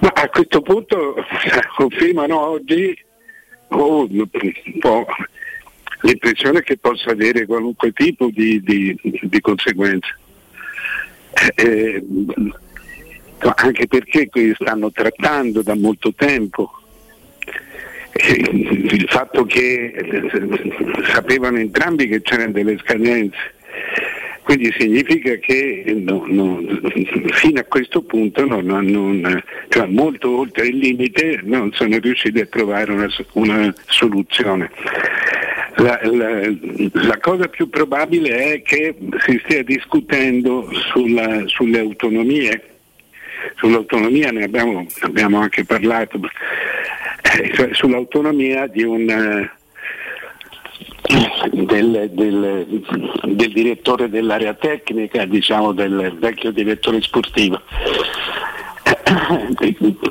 Ma 0.00 0.12
a 0.14 0.28
questo 0.28 0.60
punto 0.60 1.14
confermano 1.76 2.38
oggi 2.38 2.96
oh, 3.68 4.06
l'impressione 6.00 6.62
che 6.62 6.76
possa 6.76 7.10
avere 7.10 7.46
qualunque 7.46 7.92
tipo 7.92 8.28
di, 8.32 8.60
di, 8.62 8.98
di 9.02 9.40
conseguenze. 9.40 10.16
Eh, 11.54 12.02
anche 13.56 13.86
perché 13.86 14.30
stanno 14.58 14.90
trattando 14.90 15.62
da 15.62 15.74
molto 15.74 16.14
tempo 16.14 16.70
il 18.18 19.06
fatto 19.08 19.44
che 19.44 19.92
sapevano 21.12 21.58
entrambi 21.58 22.08
che 22.08 22.22
c'erano 22.22 22.52
delle 22.52 22.78
scadenze, 22.78 23.36
quindi 24.42 24.72
significa 24.78 25.34
che 25.36 25.84
no, 25.98 26.24
no, 26.26 26.62
fino 27.32 27.60
a 27.60 27.64
questo 27.64 28.02
punto 28.02 28.46
no, 28.46 28.62
cioè 29.68 29.86
molto 29.86 30.38
oltre 30.38 30.68
il 30.68 30.78
limite 30.78 31.40
non 31.42 31.72
sono 31.72 31.98
riusciti 31.98 32.40
a 32.40 32.46
trovare 32.46 32.92
una, 32.92 33.08
una 33.32 33.74
soluzione. 33.86 34.70
La, 35.78 36.00
la, 36.04 36.40
la, 36.92 37.18
cosa 37.18 37.48
più 37.48 37.68
probabile 37.68 38.54
è 38.54 38.62
che 38.62 38.96
si 39.26 39.38
stia 39.44 39.62
discutendo 39.62 40.70
sulla, 40.72 41.42
sulle 41.46 41.80
autonomie 41.80 42.76
sull'autonomia 43.56 44.30
ne 44.30 44.44
abbiamo, 44.44 44.86
abbiamo 45.00 45.38
anche 45.38 45.64
parlato, 45.64 46.20
eh, 47.38 47.52
cioè 47.54 47.68
sull'autonomia 47.72 48.70
un, 48.74 49.08
eh, 49.08 49.50
del, 51.52 52.10
del, 52.12 52.82
del, 53.22 53.52
direttore 53.52 54.08
dell'area 54.08 54.54
tecnica, 54.54 55.24
diciamo 55.24 55.72
del 55.72 56.16
vecchio 56.18 56.50
direttore 56.50 57.00
sportivo. 57.00 57.60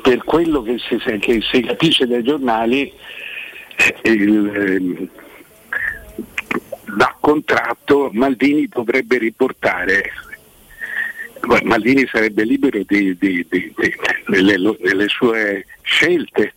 Per 0.02 0.24
quello 0.24 0.62
che 0.62 0.76
si, 0.78 0.96
che 1.18 1.40
si 1.42 1.60
capisce 1.60 2.06
dai 2.06 2.22
giornali, 2.22 2.90
il, 4.02 5.08
da 6.96 7.16
contratto 7.20 8.10
Maldini 8.12 8.68
dovrebbe 8.68 9.18
riportare 9.18 10.12
Maldini 11.62 12.06
sarebbe 12.10 12.44
libero 12.44 12.82
di, 12.86 13.16
di, 13.18 13.46
di, 13.48 13.72
nelle, 14.26 14.56
nelle 14.80 15.08
sue 15.08 15.64
scelte, 15.82 16.54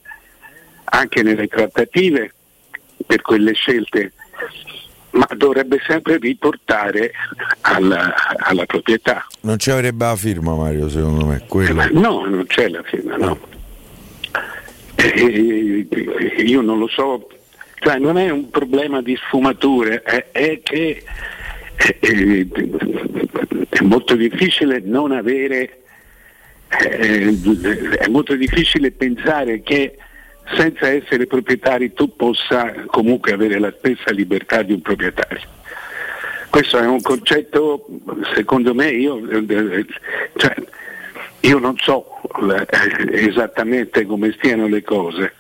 anche 0.85 1.21
nelle 1.21 1.47
trattative 1.47 2.33
per 3.05 3.21
quelle 3.21 3.53
scelte, 3.53 4.13
ma 5.11 5.27
dovrebbe 5.35 5.79
sempre 5.85 6.17
riportare 6.17 7.11
alla, 7.61 8.13
alla 8.37 8.65
proprietà. 8.65 9.25
Non 9.41 9.59
ci 9.59 9.71
avrebbe 9.71 10.05
la 10.05 10.15
firma 10.15 10.55
Mario 10.55 10.89
secondo 10.89 11.25
me? 11.25 11.43
Quello. 11.47 11.87
No, 11.91 12.25
non 12.25 12.45
c'è 12.47 12.67
la 12.67 12.83
firma, 12.83 13.15
no. 13.17 13.39
E, 14.95 15.87
io 16.43 16.61
non 16.61 16.77
lo 16.77 16.87
so, 16.87 17.27
cioè 17.79 17.97
non 17.97 18.17
è 18.17 18.29
un 18.29 18.49
problema 18.49 19.01
di 19.01 19.15
sfumature, 19.15 20.01
è, 20.01 20.27
è 20.31 20.59
che 20.61 21.03
è, 21.75 21.97
è 23.69 23.81
molto 23.81 24.15
difficile 24.15 24.81
non 24.83 25.11
avere, 25.11 25.79
eh, 26.67 27.37
è 27.97 28.07
molto 28.07 28.35
difficile 28.35 28.91
pensare 28.91 29.61
che 29.61 29.97
senza 30.55 30.89
essere 30.89 31.27
proprietari 31.27 31.93
tu 31.93 32.15
possa 32.15 32.73
comunque 32.87 33.31
avere 33.31 33.59
la 33.59 33.73
stessa 33.77 34.11
libertà 34.11 34.61
di 34.61 34.73
un 34.73 34.81
proprietario. 34.81 35.57
Questo 36.49 36.79
è 36.79 36.85
un 36.85 37.01
concetto, 37.01 37.85
secondo 38.33 38.73
me, 38.73 38.89
io, 38.89 39.21
cioè, 40.35 40.55
io 41.41 41.59
non 41.59 41.77
so 41.77 42.21
esattamente 43.11 44.05
come 44.05 44.31
stiano 44.31 44.67
le 44.67 44.81
cose, 44.81 45.33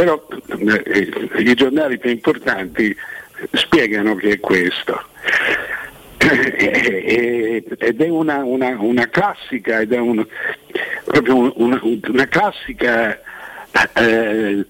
però 0.00 0.26
eh, 0.46 1.42
i 1.42 1.54
giornali 1.54 1.98
più 1.98 2.08
importanti 2.08 2.96
spiegano 3.52 4.14
che 4.14 4.30
è 4.30 4.40
questo. 4.40 4.98
ed 6.16 8.00
è 8.00 8.08
una, 8.08 8.42
una, 8.42 8.76
una 8.78 9.08
classica, 9.10 9.80
ed 9.80 9.92
è 9.92 9.98
un, 9.98 10.26
proprio 11.04 11.52
una, 11.60 11.78
una 11.82 12.26
classica 12.28 13.20
eh, 13.94 14.64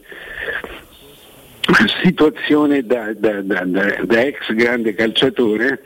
situazione 2.02 2.84
da, 2.84 3.12
da, 3.14 3.40
da, 3.40 3.64
da, 3.64 4.20
ex 4.22 4.52
grande 4.52 4.94
calciatore 4.94 5.80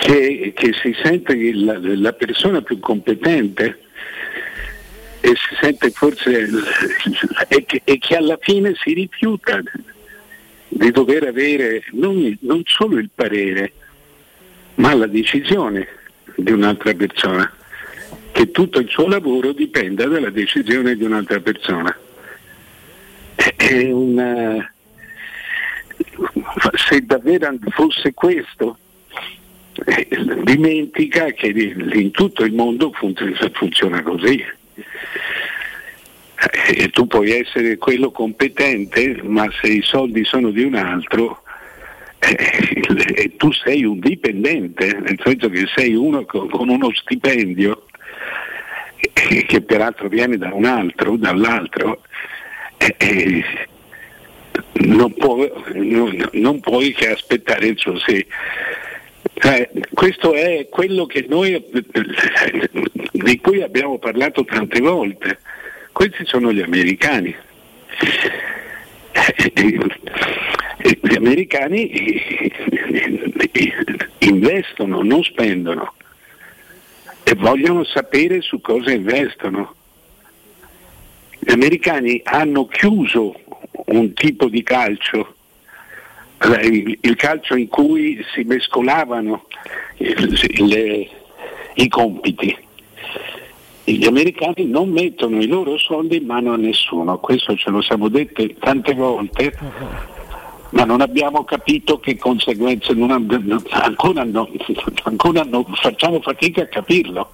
che, 0.00 0.52
che 0.54 0.74
si 0.82 0.94
sente 1.02 1.34
la, 1.54 1.78
la, 1.80 2.12
persona 2.12 2.60
più 2.60 2.78
competente 2.78 3.78
e 5.20 5.28
si 5.34 5.56
sente 5.60 5.90
forse 5.90 6.48
e 7.48 7.64
che, 7.64 7.80
e 7.84 7.98
che 7.98 8.16
alla 8.16 8.38
fine 8.40 8.74
si 8.76 8.92
rifiuta 8.94 9.60
di 10.68 10.90
dover 10.90 11.24
avere 11.24 11.84
non, 11.92 12.36
non 12.42 12.62
solo 12.64 12.98
il 12.98 13.10
parere, 13.14 13.72
ma 14.76 14.94
la 14.94 15.06
decisione 15.06 15.88
di 16.36 16.52
un'altra 16.52 16.94
persona, 16.94 17.52
che 18.32 18.50
tutto 18.50 18.78
il 18.78 18.88
suo 18.88 19.08
lavoro 19.08 19.52
dipenda 19.52 20.06
dalla 20.06 20.30
decisione 20.30 20.94
di 20.94 21.04
un'altra 21.04 21.40
persona. 21.40 21.96
Una... 23.70 24.72
Se 26.74 27.00
davvero 27.04 27.56
fosse 27.70 28.14
questo, 28.14 28.78
eh, 29.84 30.08
dimentica 30.42 31.26
che 31.32 31.48
in 31.48 32.10
tutto 32.10 32.44
il 32.44 32.52
mondo 32.52 32.92
funziona 32.92 34.02
così. 34.02 34.44
Eh, 34.78 36.84
e 36.84 36.88
tu 36.90 37.06
puoi 37.06 37.32
essere 37.32 37.78
quello 37.78 38.10
competente, 38.10 39.20
ma 39.22 39.46
se 39.60 39.68
i 39.68 39.82
soldi 39.82 40.24
sono 40.24 40.50
di 40.50 40.62
un 40.62 40.74
altro, 40.74 41.42
eh, 42.20 43.32
tu 43.36 43.52
sei 43.52 43.84
un 43.84 43.98
dipendente, 43.98 44.98
nel 45.00 45.18
senso 45.22 45.48
che 45.48 45.66
sei 45.74 45.94
uno 45.94 46.24
con, 46.24 46.68
uno 46.68 46.90
stipendio 46.94 47.86
eh, 49.14 49.44
che 49.44 49.60
peraltro 49.62 50.08
viene 50.08 50.36
da 50.36 50.52
un 50.52 50.64
altro, 50.64 51.16
dall'altro, 51.16 52.02
eh, 52.76 52.94
eh 52.98 53.44
non, 54.84 55.12
può, 55.14 55.48
non, 55.74 56.28
non, 56.32 56.60
puoi 56.60 56.92
che 56.92 57.10
aspettare 57.10 57.66
il 57.66 57.78
suo 57.78 57.98
sì. 57.98 58.24
Eh, 59.34 59.70
questo 59.92 60.34
è 60.34 60.66
quello 60.68 61.06
noi, 61.28 61.64
di 63.12 63.40
cui 63.40 63.62
abbiamo 63.62 63.98
parlato 63.98 64.44
tante 64.44 64.80
volte. 64.80 65.38
Questi 65.92 66.24
sono 66.26 66.52
gli 66.52 66.60
americani. 66.60 67.34
Gli 71.00 71.14
americani 71.16 72.22
investono, 74.18 75.02
non 75.02 75.22
spendono 75.22 75.94
e 77.24 77.34
vogliono 77.34 77.84
sapere 77.84 78.40
su 78.40 78.60
cosa 78.60 78.90
investono. 78.90 79.74
Gli 81.38 81.50
americani 81.50 82.20
hanno 82.24 82.66
chiuso 82.66 83.34
un 83.86 84.12
tipo 84.14 84.48
di 84.48 84.62
calcio, 84.62 85.36
il 86.40 87.16
calcio 87.16 87.56
in 87.56 87.68
cui 87.68 88.24
si 88.32 88.42
mescolavano 88.44 89.46
le, 89.98 91.08
i 91.74 91.88
compiti. 91.88 92.56
Gli 93.84 94.06
americani 94.06 94.66
non 94.66 94.90
mettono 94.90 95.40
i 95.40 95.46
loro 95.46 95.78
soldi 95.78 96.18
in 96.18 96.26
mano 96.26 96.52
a 96.52 96.56
nessuno, 96.56 97.18
questo 97.18 97.56
ce 97.56 97.70
lo 97.70 97.80
siamo 97.80 98.08
detti 98.08 98.54
tante 98.58 98.92
volte, 98.94 99.56
ma 100.70 100.84
non 100.84 101.00
abbiamo 101.00 101.44
capito 101.44 101.98
che 101.98 102.18
conseguenze, 102.18 102.92
non, 102.92 103.10
ancora, 103.70 104.24
no, 104.24 104.48
ancora 105.04 105.42
no, 105.44 105.66
facciamo 105.74 106.20
fatica 106.20 106.62
a 106.62 106.66
capirlo. 106.66 107.30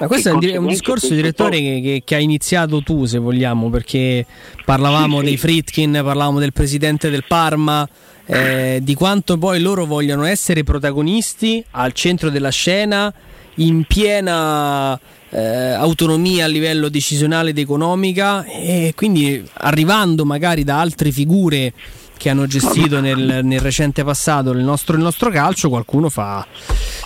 Ma 0.00 0.06
questo 0.08 0.28
è 0.28 0.56
un 0.56 0.66
discorso, 0.66 1.14
direttore, 1.14 1.58
che, 1.58 1.80
che, 1.82 2.02
che, 2.04 2.14
hai 2.14 2.24
iniziato 2.24 2.82
tu, 2.82 3.06
se 3.06 3.18
vogliamo, 3.18 3.70
perché 3.70 4.26
parlavamo 4.64 5.20
sì, 5.20 5.24
dei 5.24 5.36
Fritkin, 5.36 5.92
parlavamo 5.92 6.38
del 6.38 6.52
presidente 6.52 7.08
del 7.08 7.24
Parma, 7.26 7.88
eh, 8.26 8.80
di 8.82 8.94
quanto 8.94 9.38
poi 9.38 9.60
loro 9.60 9.86
vogliono 9.86 10.24
essere 10.24 10.64
protagonisti 10.64 11.64
al 11.72 11.92
centro 11.92 12.28
della 12.28 12.50
scena, 12.50 13.12
in 13.56 13.84
piena 13.84 14.98
eh, 15.30 15.70
autonomia 15.72 16.44
a 16.44 16.48
livello 16.48 16.90
decisionale 16.90 17.50
ed 17.50 17.58
economica, 17.58 18.44
e 18.44 18.92
quindi 18.94 19.42
arrivando 19.54 20.26
magari 20.26 20.62
da 20.62 20.78
altre 20.78 21.10
figure 21.10 21.72
che 22.18 22.28
hanno 22.30 22.46
gestito 22.46 23.00
nel, 23.00 23.40
nel 23.42 23.60
recente 23.60 24.04
passato 24.04 24.50
il 24.50 24.62
nostro, 24.62 24.96
il 24.96 25.02
nostro 25.02 25.30
calcio, 25.30 25.68
qualcuno 25.68 26.10
fa, 26.10 26.46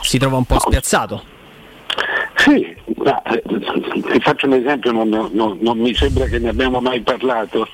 si 0.03 0.19
trova 0.19 0.37
un 0.37 0.45
po' 0.45 0.59
spiazzato. 0.59 1.30
Sì, 2.41 2.75
ma, 2.97 3.21
eh, 3.23 3.43
ti 3.43 4.21
faccio 4.21 4.47
un 4.47 4.55
esempio, 4.55 4.93
non, 4.93 5.09
non, 5.09 5.59
non, 5.61 5.79
mi 5.79 5.95
sembra 5.95 6.25
che 6.25 6.39
ne 6.39 6.49
abbiamo 6.49 6.81
mai 6.81 7.01
parlato, 7.01 7.69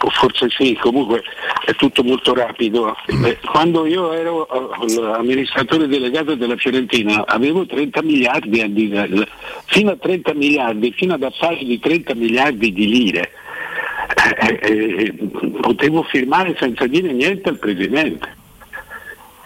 o 0.00 0.10
forse 0.10 0.48
sì, 0.50 0.76
comunque 0.80 1.22
è 1.64 1.72
tutto 1.74 2.02
molto 2.02 2.34
rapido. 2.34 2.96
Eh, 3.06 3.38
quando 3.44 3.86
io 3.86 4.12
ero 4.12 4.48
eh, 4.48 5.04
amministratore 5.14 5.86
delegato 5.86 6.34
della 6.34 6.56
Fiorentina 6.56 7.24
avevo 7.26 7.64
30 7.64 8.02
miliardi, 8.02 8.72
di, 8.72 9.26
fino 9.66 9.92
a 9.92 9.96
30 9.96 10.34
miliardi, 10.34 10.92
fino 10.92 11.14
ad 11.14 11.22
affari 11.22 11.64
di 11.64 11.78
30 11.78 12.14
miliardi 12.14 12.72
di 12.72 12.88
lire 12.88 13.30
eh, 14.40 14.58
eh, 14.62 15.14
potevo 15.60 16.02
firmare 16.02 16.54
senza 16.58 16.86
dire 16.86 17.12
niente 17.12 17.48
al 17.48 17.58
Presidente. 17.58 18.40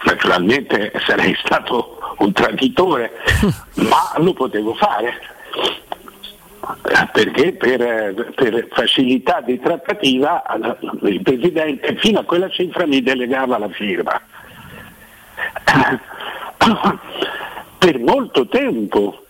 Naturalmente 0.03 0.91
sarei 1.05 1.35
stato 1.43 1.99
un 2.19 2.31
traditore, 2.31 3.11
ma 3.75 4.13
lo 4.17 4.33
potevo 4.33 4.73
fare 4.75 5.35
perché 7.11 7.53
per, 7.53 8.33
per, 8.35 8.67
facilità 8.71 9.41
di 9.41 9.59
trattativa 9.59 10.43
il 11.03 11.21
Presidente 11.21 11.95
fino 11.95 12.19
a 12.19 12.23
quella 12.23 12.49
cifra 12.49 12.85
mi 12.85 13.01
delegava 13.01 13.57
la 13.57 13.69
firma. 13.69 14.21
Per 17.77 17.99
molto 17.99 18.47
tempo 18.47 19.25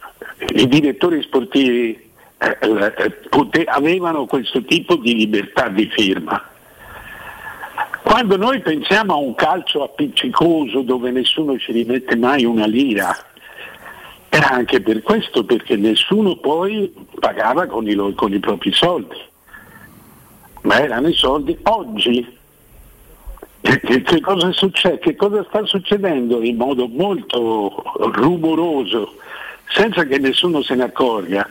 i 0.55 0.67
direttori 0.67 1.21
sportivi 1.21 2.09
eh, 2.37 2.57
eh, 2.61 3.63
avevano 3.65 4.25
questo 4.25 4.63
tipo 4.63 4.95
di 4.95 5.15
libertà 5.15 5.67
di 5.67 5.85
firma. 5.87 6.43
Quando 8.07 8.37
noi 8.37 8.61
pensiamo 8.61 9.11
a 9.11 9.17
un 9.17 9.35
calcio 9.35 9.83
appiccicoso 9.83 10.81
dove 10.81 11.11
nessuno 11.11 11.57
ci 11.57 11.73
rimette 11.73 12.15
mai 12.15 12.45
una 12.45 12.65
lira, 12.65 13.13
era 14.29 14.49
anche 14.49 14.79
per 14.79 15.01
questo, 15.01 15.43
perché 15.43 15.75
nessuno 15.75 16.37
poi 16.37 16.89
pagava 17.19 17.65
con 17.65 17.85
i, 17.85 18.13
con 18.15 18.31
i 18.31 18.39
propri 18.39 18.71
soldi, 18.71 19.17
ma 20.61 20.79
erano 20.79 21.09
i 21.09 21.13
soldi. 21.15 21.57
Oggi 21.63 22.37
che, 23.59 24.01
che, 24.01 24.21
cosa 24.21 24.53
succede? 24.53 24.99
Che 24.99 25.17
cosa 25.17 25.43
sta 25.49 25.65
succedendo 25.65 26.41
in 26.41 26.55
modo 26.55 26.87
molto 26.87 27.83
rumoroso, 28.13 29.15
senza 29.67 30.05
che 30.05 30.17
nessuno 30.17 30.61
se 30.61 30.75
ne 30.75 30.83
accorga? 30.83 31.45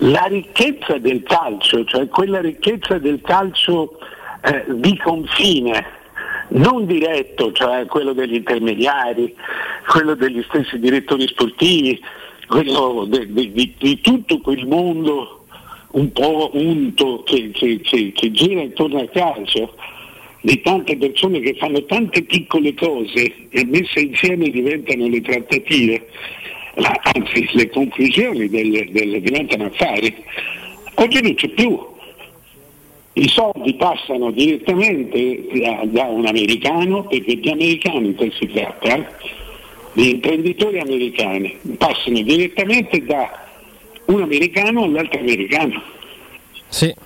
La 0.00 0.26
ricchezza 0.26 0.98
del 0.98 1.22
calcio, 1.22 1.82
cioè 1.86 2.08
quella 2.08 2.42
ricchezza 2.42 2.98
del 2.98 3.22
calcio 3.22 3.96
eh, 4.44 4.64
di 4.68 4.96
confine, 4.98 5.84
non 6.48 6.86
diretto, 6.86 7.52
cioè 7.52 7.86
quello 7.86 8.12
degli 8.12 8.34
intermediari, 8.34 9.34
quello 9.88 10.14
degli 10.14 10.42
stessi 10.48 10.78
direttori 10.78 11.26
sportivi, 11.26 12.00
quello 12.46 13.06
de, 13.08 13.32
de, 13.32 13.52
di, 13.52 13.74
di, 13.78 14.00
tutto 14.00 14.38
quel 14.40 14.66
mondo 14.66 15.46
un 15.92 16.12
po' 16.12 16.50
unto 16.52 17.22
che, 17.24 17.50
che, 17.52 17.80
che, 17.80 18.12
che 18.12 18.30
gira 18.32 18.60
intorno 18.60 18.98
al 19.00 19.10
calcio, 19.10 19.74
di 20.42 20.60
tante 20.60 20.96
persone 20.96 21.40
che 21.40 21.54
fanno 21.54 21.82
tante 21.84 22.22
piccole 22.22 22.74
cose 22.74 23.32
e 23.48 23.64
messe 23.64 24.00
insieme 24.00 24.50
diventano 24.50 25.06
le 25.06 25.22
trattative 25.22 26.06
anzi 26.76 27.48
le 27.52 27.68
conclusioni 27.70 28.48
del, 28.48 28.90
del, 28.90 29.20
diventano 29.20 29.66
affari, 29.66 30.14
oggi 30.94 31.22
non 31.22 31.34
c'è 31.34 31.48
più. 31.48 31.92
I 33.16 33.28
soldi 33.28 33.74
passano 33.74 34.32
direttamente 34.32 35.46
da, 35.52 35.82
da 35.84 36.04
un 36.04 36.26
americano, 36.26 37.04
perché 37.04 37.38
di 37.38 37.48
americani 37.48 38.14
che 38.14 38.32
si 38.38 38.46
tratta, 38.48 39.16
di 39.92 40.10
imprenditori 40.10 40.80
americani 40.80 41.56
passano 41.78 42.20
direttamente 42.22 43.04
da 43.04 43.46
un 44.06 44.22
americano 44.22 44.82
all'altro 44.82 45.20
americano. 45.20 45.80
Sì. 46.68 46.92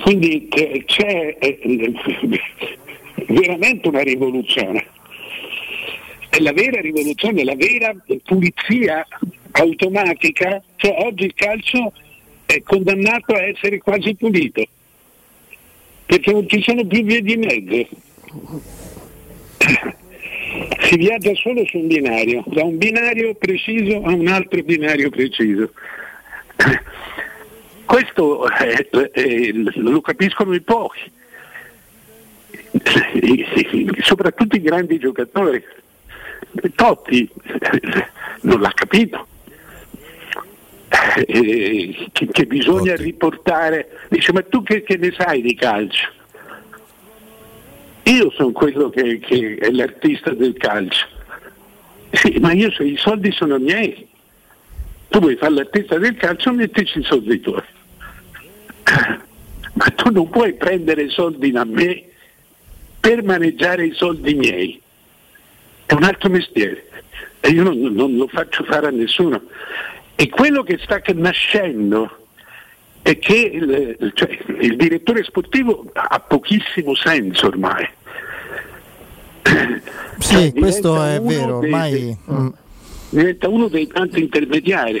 Quindi 0.00 0.48
c'è 0.86 1.36
veramente 3.26 3.88
una 3.88 4.02
rivoluzione. 4.02 4.86
È 6.30 6.38
la 6.40 6.52
vera 6.52 6.80
rivoluzione, 6.80 7.44
la 7.44 7.54
vera 7.54 7.94
pulizia 8.24 9.06
automatica, 9.52 10.62
cioè 10.76 10.96
oggi 11.00 11.24
il 11.24 11.34
calcio 11.34 11.92
è 12.48 12.62
condannato 12.62 13.34
a 13.34 13.42
essere 13.42 13.76
quasi 13.76 14.14
pulito, 14.14 14.66
perché 16.06 16.32
non 16.32 16.48
ci 16.48 16.62
sono 16.62 16.82
più 16.86 17.02
vie 17.02 17.20
di 17.20 17.36
mezzo. 17.36 17.88
Si 20.80 20.96
viaggia 20.96 21.34
solo 21.34 21.66
su 21.66 21.76
un 21.76 21.88
binario, 21.88 22.42
da 22.46 22.64
un 22.64 22.78
binario 22.78 23.34
preciso 23.34 24.02
a 24.02 24.14
un 24.14 24.28
altro 24.28 24.62
binario 24.62 25.10
preciso. 25.10 25.72
Questo 27.84 28.48
eh, 28.48 28.88
eh, 29.12 29.52
lo 29.74 30.00
capiscono 30.00 30.54
i 30.54 30.62
pochi, 30.62 31.00
soprattutto 34.00 34.56
i 34.56 34.62
grandi 34.62 34.98
giocatori. 34.98 35.62
Totti 36.74 37.28
non 38.40 38.58
l'ha 38.60 38.72
capito. 38.72 39.26
Eh, 41.26 42.08
che, 42.12 42.26
che, 42.26 42.46
bisogna 42.46 42.92
Totti. 42.92 43.02
riportare, 43.02 43.88
dice 44.08 44.32
ma 44.32 44.42
tu 44.42 44.62
che, 44.62 44.82
che, 44.82 44.96
ne 44.96 45.12
sai 45.16 45.42
di 45.42 45.54
calcio? 45.54 46.08
Io 48.04 48.30
sono 48.30 48.52
quello 48.52 48.88
che, 48.90 49.18
che 49.18 49.56
è 49.60 49.70
l'artista 49.70 50.32
del 50.32 50.54
calcio, 50.54 51.06
sì, 52.10 52.38
ma 52.40 52.52
io 52.52 52.70
so, 52.70 52.82
i 52.82 52.96
soldi 52.96 53.30
sono 53.32 53.58
miei. 53.58 54.06
Tu 55.08 55.18
vuoi 55.20 55.36
fare 55.36 55.52
l'artista 55.52 55.98
del 55.98 56.16
calcio, 56.16 56.52
mettici 56.52 56.98
i 56.98 57.04
soldi 57.04 57.40
tuoi. 57.40 57.62
Ma 59.74 59.84
tu 59.94 60.10
non 60.10 60.28
puoi 60.28 60.54
prendere 60.54 61.08
soldi 61.08 61.50
da 61.50 61.64
me 61.64 62.04
per 62.98 63.22
maneggiare 63.22 63.86
i 63.86 63.92
soldi 63.94 64.34
miei. 64.34 64.80
È 65.86 65.92
un 65.92 66.02
altro 66.02 66.28
mestiere 66.28 66.88
e 67.40 67.50
io 67.50 67.62
non, 67.62 67.78
non 67.78 68.16
lo 68.16 68.26
faccio 68.28 68.64
fare 68.64 68.88
a 68.88 68.90
nessuno. 68.90 69.40
E 70.20 70.28
quello 70.28 70.64
che 70.64 70.80
sta 70.82 71.00
nascendo 71.14 72.26
è 73.02 73.16
che 73.20 73.36
il, 73.36 74.10
cioè, 74.14 74.36
il 74.58 74.74
direttore 74.74 75.22
sportivo 75.22 75.88
ha 75.92 76.18
pochissimo 76.18 76.96
senso 76.96 77.46
ormai. 77.46 77.88
Sì, 80.18 80.34
cioè, 80.34 80.52
questo 80.54 81.00
è 81.04 81.20
vero, 81.20 81.58
ormai... 81.58 81.92
Dei, 81.92 82.18
mm. 82.32 82.48
diventa 83.10 83.48
uno 83.48 83.68
dei 83.68 83.86
tanti 83.86 84.18
intermediari. 84.18 85.00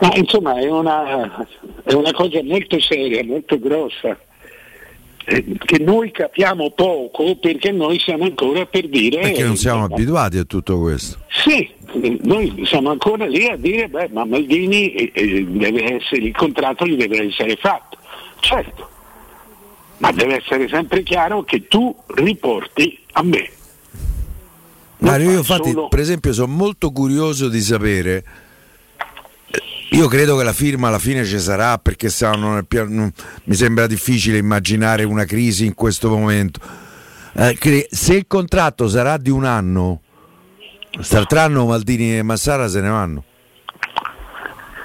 Ma 0.00 0.14
insomma 0.14 0.58
è 0.58 0.66
una, 0.66 1.46
è 1.84 1.92
una 1.92 2.12
cosa 2.12 2.42
molto 2.42 2.80
seria, 2.80 3.22
molto 3.22 3.58
grossa 3.58 4.18
che 5.24 5.78
noi 5.78 6.10
capiamo 6.10 6.70
poco 6.70 7.36
perché 7.36 7.70
noi 7.70 7.98
siamo 8.00 8.24
ancora 8.24 8.66
per 8.66 8.88
dire... 8.88 9.20
Perché 9.20 9.44
non 9.44 9.56
siamo 9.56 9.82
eh, 9.82 9.92
abituati 9.92 10.38
a 10.38 10.44
tutto 10.44 10.80
questo. 10.80 11.18
Sì, 11.28 11.68
noi 12.22 12.62
siamo 12.66 12.90
ancora 12.90 13.26
lì 13.26 13.46
a 13.46 13.56
dire, 13.56 13.88
beh, 13.88 14.08
ma 14.12 14.24
Maldini 14.24 14.92
eh, 14.92 15.12
eh, 15.14 15.44
deve 15.46 15.96
essere, 15.96 16.22
il 16.22 16.34
contratto 16.34 16.86
gli 16.86 16.96
deve 16.96 17.26
essere 17.28 17.56
fatto. 17.56 17.98
Certo, 18.40 18.88
ma 19.98 20.10
deve 20.12 20.36
essere 20.36 20.68
sempre 20.68 21.02
chiaro 21.02 21.42
che 21.44 21.68
tu 21.68 21.94
riporti 22.14 22.98
a 23.12 23.22
me. 23.22 23.50
Mario, 24.98 25.30
io 25.30 25.38
infatti, 25.38 25.70
solo... 25.70 25.88
per 25.88 25.98
esempio, 25.98 26.32
sono 26.32 26.52
molto 26.52 26.90
curioso 26.90 27.48
di 27.48 27.60
sapere 27.60 28.24
io 29.90 30.06
credo 30.06 30.36
che 30.36 30.44
la 30.44 30.52
firma 30.52 30.88
alla 30.88 30.98
fine 30.98 31.24
ci 31.24 31.38
sarà 31.38 31.78
perché 31.78 32.08
non, 32.36 32.64
non, 32.70 33.12
mi 33.44 33.54
sembra 33.54 33.86
difficile 33.86 34.38
immaginare 34.38 35.04
una 35.04 35.24
crisi 35.24 35.66
in 35.66 35.74
questo 35.74 36.08
momento. 36.08 36.60
Eh, 37.32 37.86
se 37.90 38.14
il 38.14 38.26
contratto 38.26 38.88
sarà 38.88 39.16
di 39.16 39.30
un 39.30 39.44
anno, 39.44 40.00
startranno 41.00 41.66
Maldini 41.66 42.18
e 42.18 42.22
Massara 42.22 42.68
se 42.68 42.80
ne 42.80 42.88
vanno. 42.88 43.24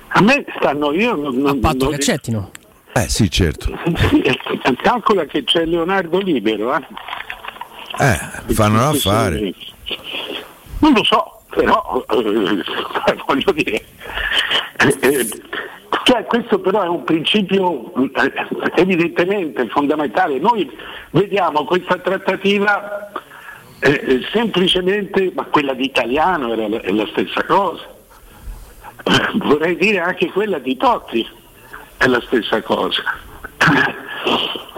A 0.10 0.22
me 0.22 0.46
stanno 0.58 0.94
io 0.94 1.16
non, 1.16 1.46
a 1.46 1.56
patto 1.60 1.90
che 1.90 1.96
accettino. 1.96 2.52
Eh 2.94 3.10
sì, 3.10 3.30
certo. 3.30 3.70
Calcola 4.82 5.26
che 5.26 5.44
c'è 5.44 5.66
Leonardo 5.66 6.18
libero, 6.20 6.76
eh? 6.76 6.88
Eh, 7.98 8.54
fanno 8.54 8.80
da 8.80 8.94
fare. 8.94 9.54
Non 10.80 10.94
lo 10.94 11.04
so, 11.04 11.35
però 11.56 12.06
eh, 12.10 13.16
voglio 13.26 13.52
dire 13.54 13.84
eh, 15.00 15.28
cioè, 16.04 16.26
questo 16.26 16.60
però 16.60 16.84
è 16.84 16.88
un 16.88 17.04
principio 17.04 17.92
eh, 17.96 18.32
evidentemente 18.76 19.68
fondamentale. 19.70 20.38
Noi 20.38 20.70
vediamo 21.12 21.66
questa 21.66 21.98
trattativa 21.98 23.12
eh, 23.80 24.22
semplicemente, 24.32 25.32
ma 25.34 25.46
quella 25.46 25.74
di 25.74 25.86
Italiano 25.86 26.54
era 26.54 26.68
la, 26.68 26.82
la 26.84 27.08
stessa 27.08 27.44
cosa. 27.44 27.84
vorrei 29.36 29.78
dire 29.78 30.00
anche 30.00 30.30
quella 30.30 30.60
di 30.60 30.78
Totti 30.78 31.28
è 31.98 32.06
la 32.06 32.22
stessa 32.22 32.62
cosa. 32.62 33.02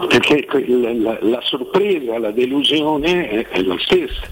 Perché 0.08 0.46
la, 0.66 0.92
la, 0.94 1.18
la 1.20 1.40
sorpresa, 1.42 2.18
la 2.18 2.30
delusione 2.30 3.28
è, 3.28 3.48
è 3.48 3.62
la 3.62 3.76
stessa. 3.80 4.22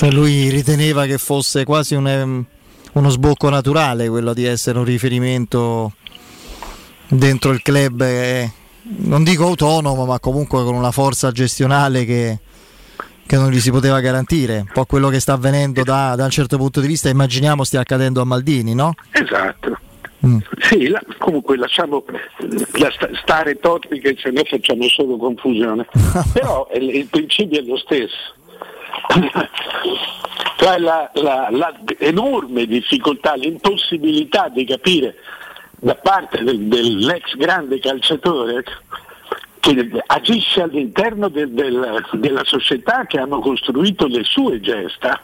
Cioè 0.00 0.10
lui 0.12 0.48
riteneva 0.48 1.04
che 1.04 1.18
fosse 1.18 1.64
quasi 1.64 1.94
un, 1.94 2.08
ehm, 2.08 2.44
uno 2.94 3.08
sbocco 3.10 3.50
naturale 3.50 4.08
quello 4.08 4.32
di 4.32 4.46
essere 4.46 4.78
un 4.78 4.84
riferimento 4.86 5.92
dentro 7.06 7.50
il 7.50 7.60
club, 7.60 8.00
eh, 8.00 8.50
non 8.80 9.24
dico 9.24 9.44
autonomo, 9.44 10.06
ma 10.06 10.18
comunque 10.18 10.64
con 10.64 10.74
una 10.74 10.90
forza 10.90 11.30
gestionale 11.32 12.06
che, 12.06 12.38
che, 13.26 13.36
non 13.36 13.50
gli 13.50 13.60
si 13.60 13.70
poteva 13.70 14.00
garantire. 14.00 14.60
Un 14.60 14.70
po' 14.72 14.86
quello 14.86 15.10
che 15.10 15.20
sta 15.20 15.34
avvenendo 15.34 15.82
da, 15.82 16.14
da 16.16 16.24
un 16.24 16.30
certo 16.30 16.56
punto 16.56 16.80
di 16.80 16.86
vista, 16.86 17.10
immaginiamo 17.10 17.62
stia 17.62 17.80
accadendo 17.80 18.22
a 18.22 18.24
Maldini, 18.24 18.72
no? 18.72 18.94
Esatto. 19.10 19.78
Mm. 20.26 20.38
Sì, 20.60 20.88
la, 20.88 21.02
comunque 21.18 21.58
lasciamo 21.58 22.04
la, 22.78 22.90
stare 23.20 23.58
Totti 23.58 24.00
che 24.00 24.16
se 24.18 24.30
no 24.30 24.44
facciamo 24.44 24.88
solo 24.88 25.18
confusione. 25.18 25.86
Però 26.32 26.66
il, 26.74 26.88
il 26.88 27.06
principio 27.08 27.58
è 27.58 27.62
lo 27.64 27.76
stesso 27.76 28.38
cioè 30.56 30.78
la, 30.78 31.10
la, 31.14 31.48
la, 31.50 31.74
enorme 31.98 32.66
difficoltà, 32.66 33.34
l'impossibilità 33.34 34.48
di 34.48 34.64
capire 34.64 35.16
da 35.78 35.94
parte 35.94 36.42
del, 36.42 36.66
dell'ex 36.66 37.34
grande 37.36 37.78
calciatore 37.78 38.64
che 39.60 40.02
agisce 40.06 40.62
all'interno 40.62 41.28
del, 41.28 41.50
del, 41.50 42.06
della 42.12 42.44
società 42.44 43.06
che 43.06 43.18
hanno 43.18 43.40
costruito 43.40 44.06
le 44.06 44.24
sue 44.24 44.60
gesta, 44.60 45.22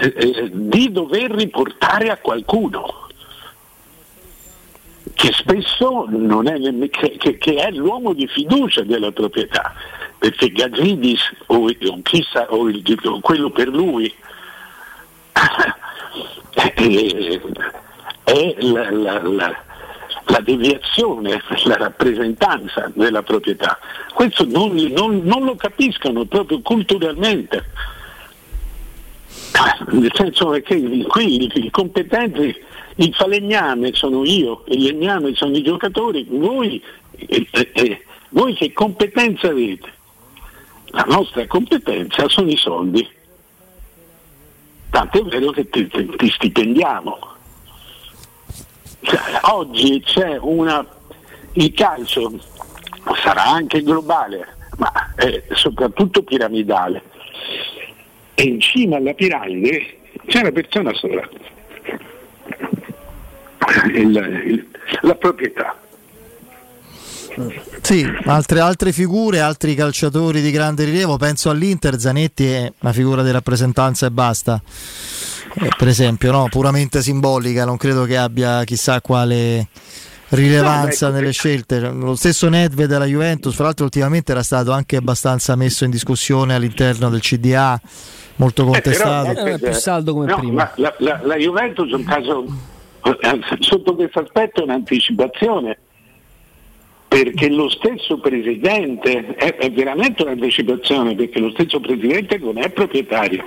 eh, 0.00 0.14
eh, 0.16 0.50
di 0.52 0.90
dover 0.90 1.30
riportare 1.30 2.10
a 2.10 2.16
qualcuno 2.16 3.04
che 5.14 5.32
spesso 5.32 6.06
è, 6.06 6.90
che, 7.18 7.38
che 7.38 7.54
è 7.54 7.70
l'uomo 7.70 8.12
di 8.12 8.26
fiducia 8.26 8.82
della 8.82 9.12
proprietà 9.12 9.72
perché 10.18 10.50
Gazidis 10.50 11.20
o, 11.46 11.66
chissà, 12.02 12.46
o, 12.52 12.68
il, 12.68 12.82
quello 13.20 13.50
per 13.50 13.68
lui 13.68 14.12
è 18.24 18.56
la, 18.60 18.90
la, 18.90 19.22
la, 19.22 19.64
la, 20.24 20.40
deviazione, 20.40 21.42
la 21.64 21.76
rappresentanza 21.76 22.90
della 22.94 23.22
proprietà. 23.22 23.78
Questo 24.14 24.44
non, 24.46 24.74
non, 24.74 25.20
non 25.24 25.44
lo 25.44 25.54
capiscono 25.54 26.24
proprio 26.24 26.60
culturalmente. 26.60 27.64
Nel 29.92 30.12
senso 30.14 30.50
che 30.50 31.04
qui 31.06 31.50
i 31.52 31.70
competenti, 31.70 32.54
il 32.96 33.14
falegname 33.14 33.92
sono 33.92 34.24
io, 34.24 34.64
il 34.68 34.82
legname 34.82 35.34
sono 35.34 35.54
i 35.54 35.62
giocatori, 35.62 36.26
voi, 36.28 36.82
eh, 37.16 37.46
eh, 37.50 38.04
voi 38.30 38.54
che 38.54 38.72
competenza 38.72 39.48
avete? 39.48 39.95
La 40.90 41.04
nostra 41.08 41.46
competenza 41.46 42.28
sono 42.28 42.50
i 42.50 42.56
soldi. 42.56 43.08
Tanto 44.90 45.18
è 45.18 45.22
vero 45.24 45.50
che 45.50 45.68
ti, 45.68 45.86
ti, 45.88 46.06
ti 46.16 46.30
stipendiamo. 46.30 47.18
Cioè, 49.00 49.20
oggi 49.42 50.00
c'è 50.00 50.38
una. 50.40 50.84
Il 51.52 51.72
calcio 51.72 52.32
sarà 53.22 53.44
anche 53.44 53.82
globale, 53.82 54.56
ma 54.78 55.14
è 55.14 55.44
soprattutto 55.52 56.22
piramidale. 56.22 57.02
E 58.34 58.42
in 58.42 58.60
cima 58.60 58.96
alla 58.96 59.14
piramide 59.14 59.98
c'è 60.26 60.40
una 60.40 60.52
persona 60.52 60.92
sola. 60.94 61.28
Il, 63.94 64.42
il, 64.46 64.68
la 65.02 65.14
proprietà. 65.14 65.78
Sì, 67.82 68.04
altre, 68.24 68.60
altre, 68.60 68.92
figure, 68.92 69.40
altri 69.40 69.74
calciatori 69.74 70.40
di 70.40 70.50
grande 70.50 70.84
rilievo, 70.84 71.16
penso 71.16 71.50
all'Inter, 71.50 71.98
Zanetti 71.98 72.46
è 72.46 72.72
una 72.80 72.92
figura 72.92 73.22
di 73.22 73.30
rappresentanza 73.30 74.06
e 74.06 74.10
basta. 74.10 74.60
Eh, 75.58 75.68
per 75.76 75.88
esempio, 75.88 76.32
no? 76.32 76.48
puramente 76.50 77.02
simbolica, 77.02 77.64
non 77.64 77.76
credo 77.76 78.04
che 78.04 78.16
abbia 78.16 78.64
chissà 78.64 79.00
quale 79.00 79.68
rilevanza 80.30 81.10
nelle 81.10 81.32
scelte. 81.32 81.78
Lo 81.80 82.14
stesso 82.16 82.48
Nedved 82.48 82.88
della 82.88 83.04
Juventus, 83.04 83.54
fra 83.54 83.64
l'altro 83.64 83.84
ultimamente 83.84 84.32
era 84.32 84.42
stato 84.42 84.72
anche 84.72 84.96
abbastanza 84.96 85.54
messo 85.56 85.84
in 85.84 85.90
discussione 85.90 86.54
all'interno 86.54 87.08
del 87.10 87.20
CDA, 87.20 87.80
molto 88.36 88.62
eh, 88.62 88.66
contestato. 88.66 89.30
Eh, 89.30 89.34
però, 89.34 89.54
è 89.56 89.58
più 89.58 89.72
saldo 89.72 90.12
come 90.14 90.26
no, 90.26 90.38
prima. 90.38 90.72
La, 90.76 90.94
la, 90.98 91.20
la, 91.22 91.36
Juventus 91.36 91.90
è 91.90 91.94
un 91.94 92.04
caso, 92.04 92.44
eh, 93.02 93.40
sotto 93.60 93.94
questo 93.94 94.20
aspetto 94.20 94.60
è 94.60 94.64
un'anticipazione. 94.64 95.78
Perché 97.16 97.48
lo 97.48 97.70
stesso 97.70 98.18
presidente 98.18 99.34
è, 99.36 99.54
è 99.56 99.72
veramente 99.72 100.22
un'anticipazione, 100.22 101.14
perché 101.14 101.40
lo 101.40 101.48
stesso 101.48 101.80
presidente 101.80 102.36
non 102.36 102.58
è 102.58 102.68
proprietario, 102.68 103.42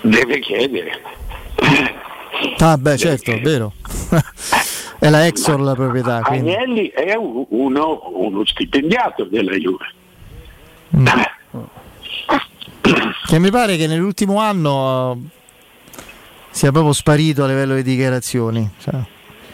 deve 0.00 0.38
chiedere. 0.38 1.00
Ah 2.58 2.78
beh 2.78 2.96
certo, 2.96 3.32
è 3.32 3.40
vero. 3.40 3.72
È 5.00 5.08
la 5.08 5.26
Exor 5.26 5.60
la 5.60 5.74
proprietà. 5.74 6.20
Quindi. 6.20 6.52
Agnelli 6.52 6.88
è 6.90 7.14
uno, 7.16 8.10
uno 8.12 8.44
stipendiato 8.44 9.24
della 9.24 9.54
Juve. 9.56 9.92
Mm. 10.94 11.06
Che 13.26 13.38
mi 13.38 13.50
pare 13.50 13.78
che 13.78 13.86
nell'ultimo 13.86 14.38
anno 14.38 15.18
sia 16.50 16.70
proprio 16.70 16.92
sparito 16.92 17.42
a 17.44 17.46
livello 17.46 17.74
di 17.76 17.82
dichiarazioni. 17.82 18.70
Cioè, 18.78 19.00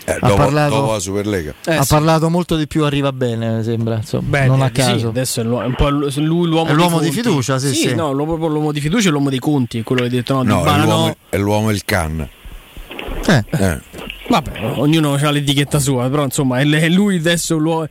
eh, 0.06 0.12
ha, 0.12 0.18
dopo, 0.20 0.36
parlato, 0.36 0.74
dopo 0.76 0.92
la 0.92 0.98
Superlega. 1.00 1.54
Eh, 1.64 1.74
ha 1.74 1.82
sì. 1.82 1.92
parlato 1.92 2.30
molto 2.30 2.54
di 2.54 2.68
più, 2.68 2.84
arriva 2.84 3.12
bene, 3.12 3.56
mi 3.56 3.64
sembra. 3.64 3.96
Insomma, 3.96 4.28
bene, 4.28 4.46
non 4.46 4.62
a 4.62 4.70
caso. 4.70 4.98
Sì, 4.98 5.04
adesso 5.06 5.40
è, 5.40 5.44
un 5.44 5.74
po' 5.76 5.88
lui 5.88 6.46
l'uomo, 6.46 6.70
è 6.70 6.72
l'uomo 6.72 7.00
di, 7.00 7.06
di 7.06 7.12
fiducia, 7.12 7.58
sì, 7.58 7.74
sì. 7.74 7.88
sì. 7.88 7.94
No, 7.96 8.12
l'uomo, 8.12 8.36
l'uomo, 8.46 8.70
di 8.70 8.80
fiducia 8.80 9.08
è 9.08 9.10
l'uomo 9.10 9.30
dei 9.30 9.40
conti, 9.40 9.82
quello 9.82 10.02
che 10.02 10.06
hai 10.06 10.14
detto. 10.14 10.42
No, 10.44 10.62
no, 10.62 10.64
è, 10.64 10.78
l'uomo, 10.78 11.16
è 11.28 11.36
l'uomo 11.38 11.70
il 11.70 11.84
can. 11.84 12.28
Eh. 13.26 13.44
eh. 13.50 13.80
Vabbè, 14.28 14.74
ognuno 14.76 15.14
ha 15.14 15.30
l'etichetta 15.30 15.80
sua, 15.80 16.08
però 16.08 16.22
insomma 16.22 16.60
è 16.60 16.88
lui 16.88 17.16
adesso 17.16 17.56
l'uomo, 17.56 17.88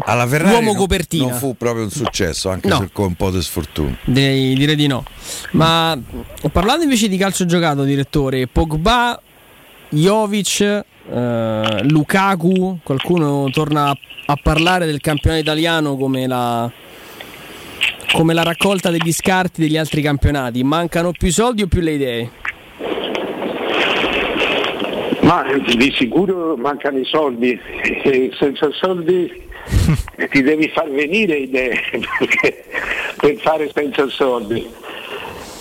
alla 0.00 0.26
Ferrari 0.26 0.52
l'uomo 0.52 0.74
copertina. 0.74 1.28
Non 1.28 1.38
fu 1.38 1.54
proprio 1.56 1.84
un 1.84 1.90
successo, 1.90 2.48
anche 2.48 2.68
no. 2.68 2.78
se 2.78 2.90
con 2.92 3.06
un 3.06 3.14
po' 3.14 3.30
di 3.30 3.42
sfortuna. 3.42 3.96
Direi, 4.04 4.54
direi 4.54 4.76
di 4.76 4.86
no. 4.86 5.04
Ma 5.52 5.98
parlando 6.50 6.84
invece 6.84 7.08
di 7.08 7.16
calcio 7.18 7.44
giocato, 7.44 7.84
direttore, 7.84 8.46
Pogba, 8.46 9.20
Jovic, 9.90 10.84
eh, 11.10 11.82
Lukaku, 11.88 12.78
qualcuno 12.82 13.48
torna 13.50 13.90
a 13.90 14.38
parlare 14.40 14.86
del 14.86 15.00
campionato 15.00 15.42
italiano 15.42 15.96
come 15.96 16.26
la, 16.26 16.70
come 18.12 18.34
la 18.34 18.42
raccolta 18.42 18.90
degli 18.90 19.12
scarti 19.12 19.60
degli 19.60 19.76
altri 19.76 20.02
campionati. 20.02 20.62
Mancano 20.62 21.12
più 21.12 21.30
soldi 21.30 21.62
o 21.62 21.66
più 21.66 21.80
le 21.80 21.92
idee? 21.92 22.30
Ma 25.22 25.44
di 25.76 25.92
sicuro 25.96 26.56
mancano 26.56 26.98
i 26.98 27.04
soldi 27.04 27.58
e 28.02 28.30
senza 28.38 28.68
soldi 28.72 29.30
ti 30.30 30.42
devi 30.42 30.68
far 30.68 30.90
venire 30.90 31.36
idee 31.36 31.80
per 33.16 33.36
fare 33.36 33.70
senza 33.72 34.08
soldi. 34.08 34.68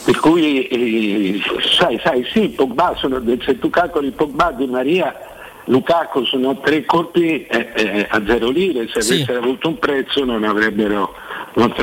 Per 0.04 0.20
cui 0.20 0.68
eh, 0.68 1.40
sai, 1.78 2.00
sai, 2.04 2.26
sì, 2.34 2.50
Pogba 2.50 2.96
sono, 2.98 3.22
se 3.46 3.60
tu 3.60 3.70
calcoli 3.70 4.10
Pogba 4.10 4.52
di 4.52 4.66
Maria, 4.66 5.16
Lukaku 5.66 6.26
sono 6.26 6.60
tre 6.60 6.86
colpi 6.86 7.46
eh, 7.46 7.70
eh, 7.76 8.08
a 8.10 8.22
zero 8.26 8.50
lire, 8.50 8.88
se 8.88 9.02
sì. 9.02 9.14
avessero 9.14 9.40
avuto 9.40 9.68
un 9.68 9.80
prezzo 9.80 10.26
non 10.26 10.44
avrebbero. 10.44 11.14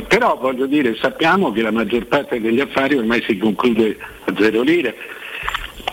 Però 0.09 0.37
voglio 0.37 0.67
dire, 0.67 0.97
sappiamo 0.97 1.53
che 1.53 1.63
la 1.63 1.71
maggior 1.71 2.07
parte 2.07 2.41
degli 2.41 2.61
affari 2.61 2.97
ormai 2.97 3.23
si 3.23 3.37
conclude 3.37 3.99
a 4.25 4.33
zero 4.37 4.63
lire 4.63 4.95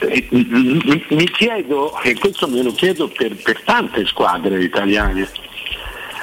mi 0.01 1.29
chiedo, 1.31 1.97
e 2.01 2.15
questo 2.15 2.47
me 2.47 2.61
lo 2.61 2.71
chiedo 2.71 3.07
per, 3.07 3.35
per, 3.35 3.61
tante 3.61 4.05
squadre 4.05 4.61
italiane, 4.61 5.27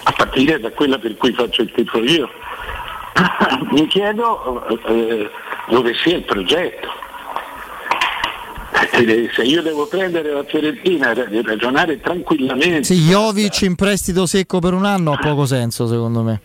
a 0.04 0.12
partire 0.12 0.60
da 0.60 0.70
quella 0.70 0.98
per 0.98 1.16
cui 1.16 1.32
faccio 1.32 1.62
il 1.62 1.72
tifo 1.72 2.02
io, 2.02 2.30
mi 3.70 3.86
chiedo 3.86 4.66
eh, 4.86 5.30
dove 5.68 5.94
sia 5.94 6.16
il 6.16 6.24
progetto. 6.24 6.88
Se 9.34 9.42
io 9.42 9.62
devo 9.62 9.86
prendere 9.86 10.32
la 10.32 10.44
Fiorentina 10.44 11.12
e 11.12 11.42
ragionare 11.42 12.00
tranquillamente. 12.00 12.84
Sì, 12.84 13.00
Jovic 13.02 13.62
in 13.62 13.74
prestito 13.74 14.26
secco 14.26 14.58
per 14.58 14.72
un 14.72 14.84
anno 14.84 15.12
ha 15.12 15.18
poco 15.18 15.46
senso 15.46 15.86
secondo 15.86 16.22
me. 16.22 16.40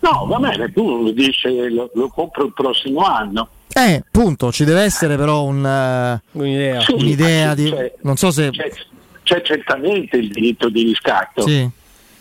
No, 0.00 0.26
va 0.26 0.38
bene, 0.38 0.72
tu 0.72 1.12
dici 1.12 1.68
lo, 1.68 1.90
lo 1.94 2.08
compro 2.08 2.44
il 2.44 2.52
prossimo 2.52 3.00
anno. 3.00 3.48
Eh, 3.72 4.02
punto, 4.10 4.50
ci 4.52 4.64
deve 4.64 4.82
essere 4.82 5.16
però 5.16 5.44
un, 5.44 5.62
uh, 5.62 6.38
un'idea, 6.38 6.80
sì, 6.80 6.92
un'idea 6.92 7.54
di... 7.54 7.74
non 8.02 8.16
so 8.16 8.30
se... 8.30 8.50
C'è, 8.50 8.70
c'è, 9.22 9.42
certamente 9.42 10.16
il 10.16 10.30
diritto 10.30 10.68
di 10.70 10.84
riscatto. 10.84 11.42
Sì. 11.42 11.68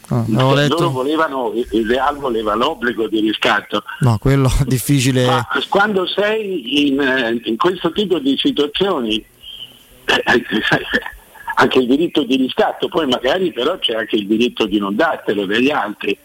Oh, 0.09 0.25
loro 0.27 0.89
volevano, 0.91 1.51
il 1.71 1.87
Real 1.87 2.17
voleva 2.17 2.53
l'obbligo 2.53 3.07
di 3.07 3.21
riscatto. 3.21 3.83
No, 4.01 4.17
quello 4.19 4.51
difficile. 4.65 5.25
Ma 5.25 5.47
quando 5.67 6.05
sei 6.05 6.87
in, 6.87 6.99
eh, 6.99 7.41
in, 7.43 7.57
questo 7.57 7.91
tipo 7.91 8.19
di 8.19 8.37
situazioni, 8.37 9.23
eh, 10.05 10.23
anche 11.55 11.79
il 11.79 11.87
diritto 11.87 12.23
di 12.23 12.35
riscatto, 12.35 12.87
poi 12.87 13.07
magari 13.07 13.51
però 13.51 13.79
c'è 13.79 13.95
anche 13.95 14.17
il 14.17 14.27
diritto 14.27 14.65
di 14.65 14.77
non 14.77 14.95
dartelo 14.95 15.45
degli 15.45 15.71
altri. 15.71 16.15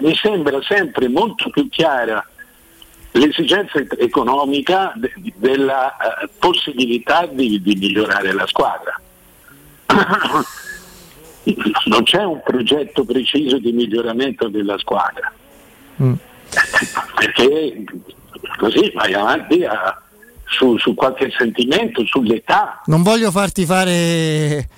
Mi 0.00 0.14
sembra 0.14 0.62
sempre 0.62 1.08
molto 1.08 1.50
più 1.50 1.68
chiara 1.68 2.24
l'esigenza 3.12 3.78
economica 3.98 4.92
de- 4.94 5.12
della 5.36 5.96
possibilità 6.38 7.26
di, 7.26 7.60
di, 7.60 7.74
migliorare 7.74 8.32
la 8.32 8.46
squadra. 8.46 9.00
non 11.86 12.02
c'è 12.04 12.22
un 12.24 12.40
progetto 12.44 13.04
preciso 13.04 13.58
di 13.58 13.72
miglioramento 13.72 14.48
della 14.48 14.78
squadra, 14.78 15.32
mm. 16.02 16.12
perché 17.16 17.84
così 18.58 18.90
vai 18.94 19.14
avanti 19.14 19.64
a, 19.64 20.00
su, 20.44 20.76
su 20.78 20.94
qualche 20.94 21.30
sentimento, 21.36 22.04
sull'età. 22.04 22.82
Non 22.86 23.02
voglio 23.02 23.30
farti 23.30 23.64
fare 23.64 24.68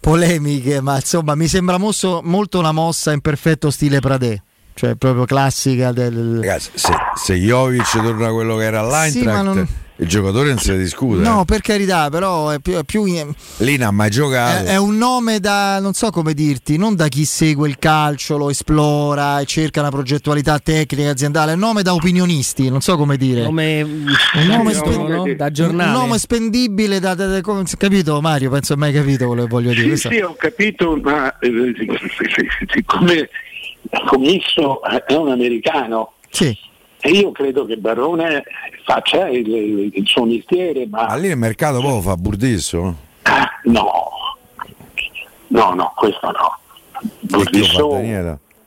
polemiche, 0.00 0.80
ma 0.80 0.96
insomma 0.96 1.34
mi 1.34 1.46
sembra 1.46 1.78
mosso, 1.78 2.20
molto 2.22 2.58
una 2.58 2.72
mossa 2.72 3.12
in 3.12 3.20
perfetto 3.20 3.70
stile 3.70 4.00
Pradè 4.00 4.42
cioè 4.80 4.94
proprio 4.94 5.26
classica 5.26 5.92
del... 5.92 6.38
Ragazzi, 6.40 6.70
se, 6.72 6.92
se 7.14 7.34
Jovic 7.34 7.90
torna 7.92 8.28
a 8.28 8.32
quello 8.32 8.56
che 8.56 8.64
era 8.64 8.80
all'Eintracht 8.80 9.52
sì. 9.52 9.66
Il 10.00 10.08
giocatore 10.08 10.48
non 10.48 10.58
si 10.58 10.76
discute 10.76 11.22
no 11.22 11.44
per 11.44 11.60
carità 11.60 12.08
però 12.10 12.50
è 12.50 12.58
più, 12.58 12.74
è 12.74 12.84
più 12.84 13.04
lì 13.04 13.76
non 13.76 13.86
ha 13.86 13.90
mai 13.90 14.10
giocato 14.10 14.64
è, 14.64 14.72
è, 14.72 14.76
un 14.76 14.96
nome 14.96 15.40
da 15.40 15.78
non 15.80 15.92
so 15.92 16.10
come 16.10 16.34
dirti 16.34 16.76
non 16.76 16.96
da 16.96 17.08
chi 17.08 17.24
segue 17.24 17.68
il 17.68 17.78
calcio 17.78 18.36
lo 18.36 18.50
esplora 18.50 19.40
e 19.40 19.46
cerca 19.46 19.80
una 19.80 19.90
progettualità 19.90 20.58
tecnica 20.58 21.10
aziendale 21.10 21.52
è 21.52 21.54
un 21.54 21.60
nome 21.60 21.82
da 21.82 21.94
opinionisti 21.94 22.68
non 22.68 22.80
so 22.80 22.96
come 22.96 23.16
dire 23.16 23.42
nome, 23.42 23.82
un 23.82 24.46
nome 24.46 24.72
spen... 24.74 25.06
no? 25.06 25.34
da 25.34 25.50
giornale 25.50 25.90
un 25.90 26.02
nome 26.02 26.18
spendibile 26.18 26.98
da, 26.98 27.14
da, 27.14 27.26
da, 27.26 27.40
da, 27.40 27.62
capito 27.78 28.20
Mario 28.20 28.50
penso 28.50 28.76
mai 28.76 28.92
capito 28.92 29.26
quello 29.26 29.42
che 29.42 29.48
voglio 29.48 29.72
dire 29.72 29.96
sì, 29.96 30.08
sì 30.08 30.20
ho 30.20 30.34
capito 30.34 30.98
ma 31.02 31.38
eh, 31.38 31.74
siccome 32.72 33.28
commisso 34.06 34.82
è 34.82 35.14
un 35.14 35.30
americano. 35.30 36.12
Sì. 36.30 36.56
E 37.00 37.10
io 37.10 37.32
credo 37.32 37.64
che 37.64 37.76
Barone 37.76 38.44
faccia 38.84 39.28
il, 39.28 39.90
il 39.94 40.06
suo 40.06 40.24
mestiere. 40.24 40.86
Ma, 40.86 41.06
ma 41.06 41.14
lì 41.16 41.28
il 41.28 41.36
mercato 41.36 41.80
poi 41.80 42.02
fa 42.02 42.16
burdisso? 42.16 42.94
Ah, 43.22 43.48
no, 43.64 43.84
no, 45.48 45.74
no, 45.74 45.92
questo 45.96 46.30
no. 46.30 46.58
Burdisso 47.20 47.98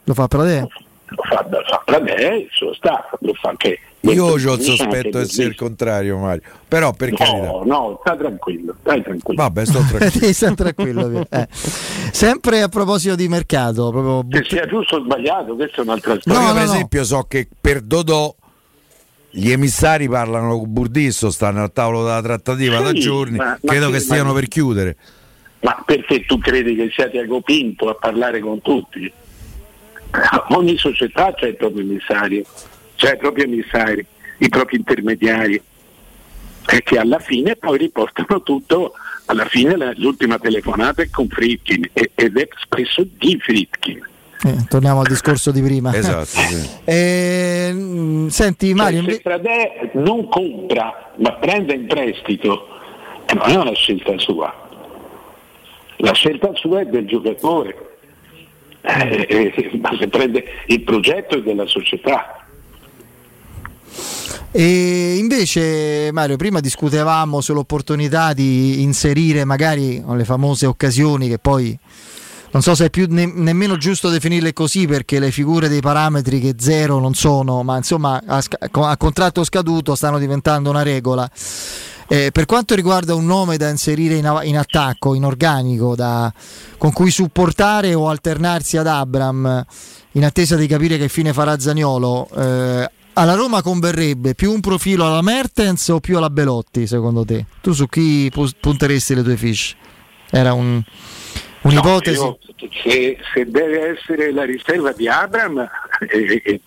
lo 0.06 0.14
fa 0.14 0.28
Pradè? 0.28 0.66
Lo 1.16 1.24
fa, 1.24 1.46
lo 1.50 1.64
fa 1.68 1.82
Pradè, 1.86 2.34
il 2.34 2.50
suo 2.52 2.74
staff, 2.74 3.14
lo 3.20 3.34
fa 3.34 3.50
anche 3.50 3.80
io 4.12 4.26
ho 4.26 4.36
il 4.36 4.62
sospetto 4.62 5.18
di 5.18 5.24
essere 5.24 5.48
il 5.48 5.56
contrario, 5.56 6.18
Mario. 6.18 6.42
Però 6.68 6.92
per 6.92 7.12
no, 7.12 7.16
carità. 7.16 7.52
No, 7.64 8.00
sta 8.02 8.18
tranquillo, 8.18 8.76
stai 8.82 9.02
tranquillo. 9.02 9.42
Vabbè, 9.42 9.66
sto 9.66 9.80
tranquillo. 9.90 10.34
sta 10.34 10.54
tranquillo 10.54 11.26
eh. 11.30 11.48
Sempre 11.52 12.62
a 12.62 12.68
proposito 12.68 13.16
di 13.16 13.30
mercato, 13.30 13.92
proprio 13.92 14.28
che 14.28 14.46
sia 14.46 14.66
giusto 14.66 14.98
o 14.98 15.04
sbagliato, 15.04 15.56
questa 15.56 15.78
è 15.78 15.82
un'altra 15.86 16.20
storia. 16.20 16.40
No, 16.40 16.48
io, 16.48 16.54
per 16.54 16.66
no, 16.66 16.72
esempio, 16.74 17.04
so 17.06 17.26
che 17.30 17.48
per 17.60 17.80
Dodò 17.80 18.36
gli 19.30 19.50
emissari 19.50 20.10
parlano 20.10 20.58
con 20.60 20.74
Burdisso, 20.74 21.32
stanno 21.32 21.64
al 21.64 21.72
tavolo 21.72 22.04
della 22.04 22.22
trattativa 22.22 22.78
sì, 22.80 22.84
da 22.84 22.92
giorni, 22.92 23.38
ma, 23.38 23.58
credo 23.64 23.86
ma 23.86 23.92
che, 23.92 23.98
che 23.98 24.04
stiano 24.04 24.34
ma... 24.34 24.34
per 24.34 24.48
chiudere. 24.50 24.98
Ma 25.62 25.82
perché 25.86 26.26
tu 26.26 26.40
credi 26.40 26.76
che 26.76 26.90
sia 26.94 27.08
Tiago 27.08 27.40
Pinto 27.40 27.88
a 27.88 27.96
parlare 27.96 28.42
con 28.42 28.62
tutti? 28.62 29.10
Ogni 30.50 30.78
società 30.78 31.34
c'è 31.34 31.48
il 31.48 31.56
proprio 31.56 31.82
emissario 31.82 32.44
cioè 33.04 33.14
i 33.14 33.18
propri 33.18 33.44
emissari, 33.44 34.06
i 34.40 34.50
propri 34.50 34.78
intermediari, 34.78 35.62
e 36.66 36.82
che 36.84 36.98
alla 36.98 37.20
fine 37.20 37.58
poi 37.58 37.78
riportano 37.78 38.42
tutto 38.42 38.94
alla 39.26 39.46
fine 39.46 39.76
l'ultima 39.98 40.40
telefonata 40.40 41.02
è 41.02 41.10
con 41.10 41.28
Fritkin 41.28 41.90
ed 41.94 42.38
è 42.38 42.48
spesso 42.62 43.06
di 43.18 43.38
Fritkin. 43.42 44.08
Eh, 44.46 44.66
torniamo 44.70 45.02
al 45.02 45.08
discorso 45.08 45.52
di 45.52 45.62
prima. 45.62 45.94
Esatto. 45.94 46.26
Sì. 46.26 46.70
eh, 46.86 48.26
senti 48.30 48.68
cioè, 48.68 48.76
Mario. 48.76 49.04
se 49.04 49.20
Pradè 49.22 49.92
non 49.96 50.28
compra 50.30 51.12
ma 51.18 51.34
prende 51.34 51.74
in 51.74 51.88
prestito, 51.88 52.68
eh, 53.26 53.34
non 53.34 53.50
è 53.50 53.56
una 53.56 53.74
scelta 53.74 54.18
sua. 54.18 54.62
La 55.98 56.14
scelta 56.14 56.52
sua 56.56 56.82
è 56.82 56.86
del 56.86 57.06
giocatore. 57.06 57.93
Eh, 58.86 59.26
eh, 59.30 59.80
ma 59.82 59.96
se 59.98 60.08
prende 60.10 60.44
il 60.68 60.82
progetto 60.82 61.40
della 61.40 61.66
società. 61.66 62.46
E 64.52 65.16
invece 65.18 66.10
Mario, 66.12 66.36
prima 66.36 66.60
discutevamo 66.60 67.42
sull'opportunità 67.42 68.34
di 68.34 68.82
inserire 68.82 69.46
magari 69.46 70.04
le 70.06 70.26
famose 70.26 70.66
occasioni 70.66 71.28
che 71.28 71.40
poi 71.40 71.78
non 72.52 72.62
so 72.62 72.76
se 72.76 72.86
è 72.86 72.90
più 72.92 73.08
ne- 73.10 73.32
nemmeno 73.34 73.78
giusto 73.78 74.10
definirle 74.10 74.54
così 74.54 74.86
perché 74.86 75.18
le 75.18 75.32
figure 75.32 75.68
dei 75.68 75.82
parametri 75.82 76.40
che 76.40 76.54
zero 76.60 77.00
non 77.00 77.16
sono, 77.16 77.64
ma 77.64 77.78
insomma 77.78 78.22
a, 78.28 78.42
sc- 78.42 78.70
a 78.70 78.98
contratto 78.98 79.44
scaduto 79.44 79.96
stanno 79.96 80.20
diventando 80.20 80.70
una 80.70 80.84
regola. 80.84 81.28
Eh, 82.14 82.30
per 82.32 82.46
quanto 82.46 82.76
riguarda 82.76 83.16
un 83.16 83.26
nome 83.26 83.58
da 83.58 83.70
inserire 83.70 84.14
in, 84.14 84.40
in 84.44 84.56
attacco, 84.56 85.16
in 85.16 85.26
organico, 85.26 85.96
da, 85.96 86.32
con 86.78 86.94
cui 86.94 87.10
supportare 87.10 87.96
o 87.96 88.08
alternarsi 88.08 88.78
ad 88.78 88.86
Abram 88.86 89.66
in 90.12 90.24
attesa 90.24 90.56
di 90.56 90.68
capire 90.68 91.00
che 91.00 91.10
fine 91.10 91.34
farà 91.34 91.58
Zagnolo, 91.58 92.30
eh, 92.38 92.88
alla 93.14 93.34
Roma 93.34 93.64
converrebbe 93.64 94.36
più 94.36 94.52
un 94.52 94.60
profilo 94.60 95.08
alla 95.08 95.24
Mertens 95.24 95.88
o 95.88 96.00
più 96.00 96.18
alla 96.18 96.30
Belotti 96.30 96.86
secondo 96.86 97.26
te? 97.26 97.48
Tu 97.62 97.72
su 97.72 97.88
chi 97.88 98.32
punteresti 98.32 99.16
le 99.16 99.24
tue 99.24 99.36
fiche? 99.36 99.74
Era 100.30 100.54
un, 100.54 100.80
un'ipotesi? 101.62 102.20
No, 102.20 102.38
se, 102.84 103.18
se, 103.34 103.46
deve 103.50 103.98
essere 103.98 104.32
la 104.32 104.44
riserva 104.44 104.92
di 104.92 105.08
Abram 105.08 105.58
e, 106.08 106.42
e, 106.46 106.62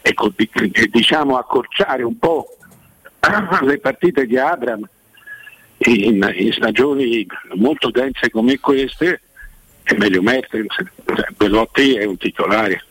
e, 0.00 0.88
diciamo 0.90 1.36
accorciare 1.36 2.02
un 2.02 2.18
po' 2.18 2.55
le 3.62 3.78
partite 3.78 4.26
di 4.26 4.38
Abram 4.38 4.88
in, 5.78 6.34
in 6.36 6.52
stagioni 6.52 7.26
molto 7.54 7.90
dense 7.90 8.30
come 8.30 8.58
queste 8.58 9.20
è 9.82 9.94
meglio 9.96 10.20
Mertens, 10.20 10.74
Belotti 11.36 11.94
è 11.94 12.04
un 12.04 12.16
titolare. 12.16 12.82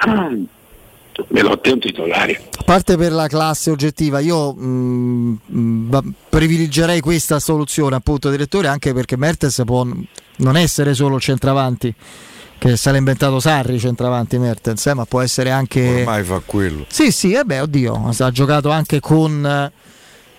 Belotti 1.28 1.68
è 1.68 1.72
un 1.72 1.78
titolare. 1.78 2.42
A 2.58 2.62
parte 2.64 2.96
per 2.96 3.12
la 3.12 3.28
classe 3.28 3.70
oggettiva, 3.70 4.18
io 4.18 4.52
mh, 4.52 5.40
mm, 5.48 5.90
mh, 5.90 6.14
privilegerei 6.28 7.00
questa 7.00 7.38
soluzione, 7.38 7.94
appunto, 7.94 8.30
direttore, 8.30 8.66
anche 8.66 8.92
perché 8.92 9.16
Mertens 9.16 9.62
può 9.64 9.86
non 10.36 10.56
essere 10.56 10.94
solo 10.94 11.20
centravanti 11.20 11.94
che 12.58 12.76
se 12.76 12.90
l'ha 12.90 12.98
inventato 12.98 13.40
Sarri 13.40 13.78
centravanti 13.78 14.38
Mertens, 14.38 14.86
eh, 14.86 14.94
ma 14.94 15.04
può 15.04 15.20
essere 15.20 15.50
anche. 15.50 16.00
Ormai 16.00 16.22
fa 16.24 16.42
quello. 16.44 16.84
Sì, 16.88 17.12
sì, 17.12 17.32
eh 17.32 17.44
beh, 17.44 17.60
oddio, 17.60 18.10
ha 18.18 18.30
giocato 18.30 18.70
anche 18.70 19.00
con. 19.00 19.70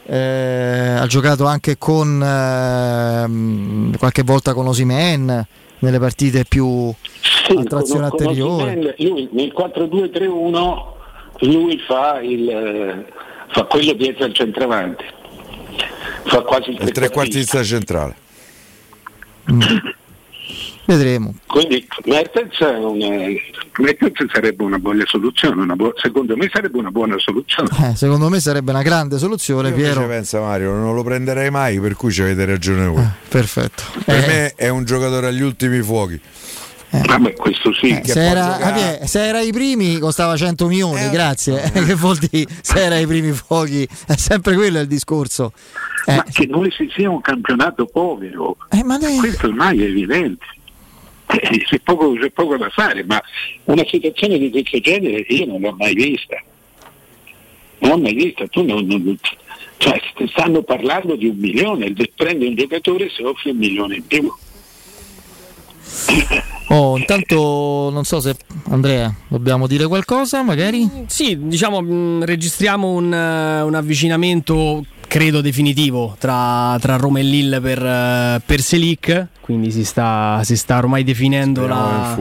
Eh, 0.06 0.96
ha 0.98 1.06
giocato 1.06 1.46
anche 1.46 1.78
con 1.78 2.22
eh, 2.22 3.98
qualche 3.98 4.24
volta 4.24 4.56
con 4.56 4.66
Osimen 4.66 5.46
nelle 5.80 6.00
partite 6.00 6.46
più 6.46 6.92
sì, 7.22 7.56
a 7.56 7.64
trazione 7.64 8.10
con, 8.10 8.20
anteriore. 8.20 8.74
Con 8.74 8.94
lui 8.98 9.30
nel 9.32 9.54
4-2-3-1 9.56 10.98
lui 11.42 11.80
fa, 11.86 12.20
il, 12.22 13.06
fa 13.50 13.64
quello 13.66 13.94
dietro 13.94 14.26
al 14.26 14.34
centravanti. 14.34 15.06
Fa 16.24 16.42
quasi 16.42 16.72
il, 16.72 16.82
il 16.82 16.92
trequartista 16.92 17.64
centrale. 17.64 18.16
Mm. 19.52 19.62
Vedremo. 20.90 21.36
Quindi 21.46 21.88
Mertens, 22.06 22.58
Mertens 23.78 24.32
sarebbe 24.34 24.64
una 24.64 24.80
buona 24.80 25.04
soluzione, 25.06 25.62
una 25.62 25.76
bu- 25.76 25.94
secondo 25.96 26.36
me 26.36 26.50
sarebbe 26.52 26.80
una 26.80 26.90
buona 26.90 27.16
soluzione. 27.20 27.70
Eh, 27.92 27.96
secondo 27.96 28.28
me 28.28 28.40
sarebbe 28.40 28.72
una 28.72 28.82
grande 28.82 29.20
soluzione, 29.20 29.70
Io 29.70 29.76
Piero. 29.76 30.08
pensa 30.08 30.40
Mario, 30.40 30.74
non 30.74 30.96
lo 30.96 31.04
prenderei 31.04 31.52
mai, 31.52 31.80
per 31.80 31.94
cui 31.94 32.12
ci 32.12 32.24
avete 32.24 32.44
ragione 32.44 32.88
voi. 32.88 33.04
Eh, 33.04 33.10
perfetto. 33.30 33.84
Per 34.04 34.16
eh. 34.16 34.28
me 34.28 34.54
è 34.56 34.70
un 34.70 34.84
giocatore 34.84 35.28
agli 35.28 35.44
ultimi 35.44 35.80
fuochi. 35.84 36.20
Eh. 36.90 37.02
Vabbè, 37.06 37.34
questo 37.34 37.72
sì. 37.72 37.90
Eh, 37.90 38.02
se, 38.04 38.28
era, 38.28 38.58
vabbè, 38.60 39.02
se, 39.06 39.28
era, 39.28 39.42
i 39.42 39.52
primi 39.52 40.00
costava 40.00 40.36
100 40.36 40.66
milioni, 40.66 41.06
eh, 41.06 41.10
grazie. 41.12 41.70
che 41.72 41.94
vuol 41.94 42.18
dire 42.18 42.50
se 42.62 42.84
era 42.84 42.98
i 42.98 43.06
primi 43.06 43.32
fuochi? 43.32 43.88
È 44.08 44.16
sempre 44.16 44.56
quello 44.56 44.80
il 44.80 44.88
discorso. 44.88 45.54
Ma 46.08 46.24
che 46.24 46.48
noi 46.48 46.72
si 46.72 46.90
sia 46.92 47.12
un 47.12 47.22
campionato 47.22 47.86
povero, 47.86 48.58
questo 49.20 49.46
ormai 49.46 49.84
è 49.84 49.86
evidente. 49.86 50.46
Eh, 51.32 51.60
c'è, 51.60 51.80
poco, 51.80 52.14
c'è 52.14 52.32
poco 52.32 52.58
da 52.58 52.70
fare, 52.70 53.04
ma 53.04 53.22
una 53.66 53.86
situazione 53.88 54.40
di 54.40 54.50
questo 54.50 54.80
genere 54.80 55.26
io 55.28 55.46
non 55.46 55.62
l'ho 55.62 55.76
mai 55.78 55.94
vista. 55.94 56.42
Non 57.80 57.92
l'ho 57.92 57.98
mai 58.00 58.14
vista, 58.14 58.48
tu 58.48 58.66
non, 58.66 58.86
non, 58.86 59.18
cioè, 59.78 60.02
stanno 60.28 60.64
parlando 60.64 61.16
di 61.16 61.28
un 61.28 61.38
milione, 61.38 61.94
prende 62.16 62.48
un 62.48 62.56
giocatore 62.56 63.10
se 63.10 63.24
offre 63.24 63.52
un 63.52 63.58
milione 63.58 63.96
in 63.98 64.08
più. 64.08 64.30
Oh, 66.72 67.00
intanto 67.00 67.90
non 67.92 68.04
so 68.04 68.20
se 68.20 68.36
Andrea 68.70 69.12
dobbiamo 69.28 69.66
dire 69.66 69.88
qualcosa, 69.88 70.44
magari? 70.44 70.88
Sì, 71.08 71.48
diciamo, 71.48 71.82
mh, 71.82 72.26
registriamo 72.26 72.92
un, 72.92 73.06
uh, 73.06 73.66
un 73.66 73.74
avvicinamento 73.74 74.86
credo 75.10 75.42
definitivo 75.42 76.16
tra, 76.20 76.78
tra 76.80 76.96
Roma 76.96 77.20
e 77.20 77.24
Lille 77.24 77.60
per, 77.60 77.82
uh, 77.82 78.42
per 78.46 78.62
Selic, 78.62 79.28
quindi 79.42 79.72
si 79.72 79.84
sta, 79.84 80.40
si 80.44 80.56
sta 80.56 80.78
ormai 80.78 81.04
definendo 81.04 81.64
Speriamo 81.64 82.00
la 82.00 82.14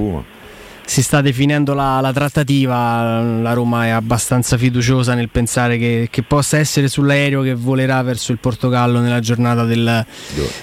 si 0.89 1.03
sta 1.03 1.21
definendo 1.21 1.75
la, 1.75 2.01
la, 2.01 2.15
trattativa, 2.15 3.21
la 3.21 3.53
Roma 3.53 3.85
è 3.85 3.89
abbastanza 3.91 4.57
fiduciosa 4.57 5.13
nel 5.13 5.29
pensare 5.29 5.77
che, 5.77 6.09
che, 6.11 6.23
possa 6.23 6.57
essere 6.57 6.89
sull'aereo 6.89 7.43
che 7.43 7.55
volerà 7.55 8.01
verso 8.01 8.33
il 8.33 8.39
Portogallo 8.39 9.01
nella 9.01 9.21
giornata 9.21 9.65
del, 9.65 10.07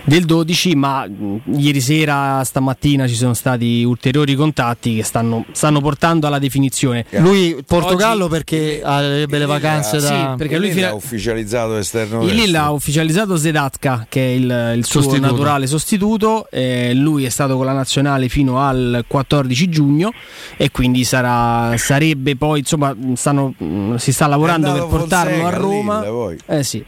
del 0.04 0.26
12, 0.26 0.76
ma 0.76 1.08
ieri 1.56 1.80
sera, 1.80 2.44
stamattina 2.44 3.08
ci 3.08 3.14
sono 3.14 3.36
stati 3.36 3.84
ulteriori 3.84 4.34
contatti 4.34 4.96
che 4.96 5.04
stanno, 5.04 5.46
stanno 5.52 5.80
portando 5.80 6.26
alla 6.26 6.40
definizione. 6.40 7.06
Lui 7.18 7.64
Portogallo 7.64 8.24
Oggi, 8.26 8.34
perché 8.34 8.82
avrebbe 8.84 9.38
le 9.38 9.46
vacanze 9.46 10.00
da... 10.00 10.08
Sì, 10.08 10.38
perché 10.38 10.58
lui 10.58 10.72
fino... 10.72 10.88
ha 10.88 10.94
ufficializzato 10.96 11.78
esterno. 11.78 12.24
Il 12.24 12.34
Lille 12.34 12.58
ha 12.58 12.72
ufficializzato 12.72 13.38
Zedatka 13.38 14.08
che 14.10 14.26
è 14.26 14.32
il, 14.32 14.74
il 14.78 14.86
suo 14.86 15.02
sostituto. 15.02 15.32
naturale 15.32 15.68
sostituto, 15.68 16.48
eh, 16.50 16.96
lui 16.96 17.26
è 17.26 17.30
stato 17.30 17.56
con 17.56 17.66
la 17.68 17.74
nazionale 17.74 18.28
fino 18.28 18.60
al 18.60 19.06
14 19.08 19.70
giugno 19.70 20.14
e 20.58 20.72
quindi 20.72 21.04
sarà, 21.04 21.76
sarebbe 21.78 22.36
poi 22.36 22.60
insomma 22.60 22.96
stanno, 23.16 23.54
si 23.98 24.12
sta 24.12 24.28
lavorando 24.28 24.72
per 24.72 24.86
portarlo 24.86 25.46
a 25.46 25.50
Roma. 25.50 26.04
Eh 26.46 26.64
sì. 26.64 26.84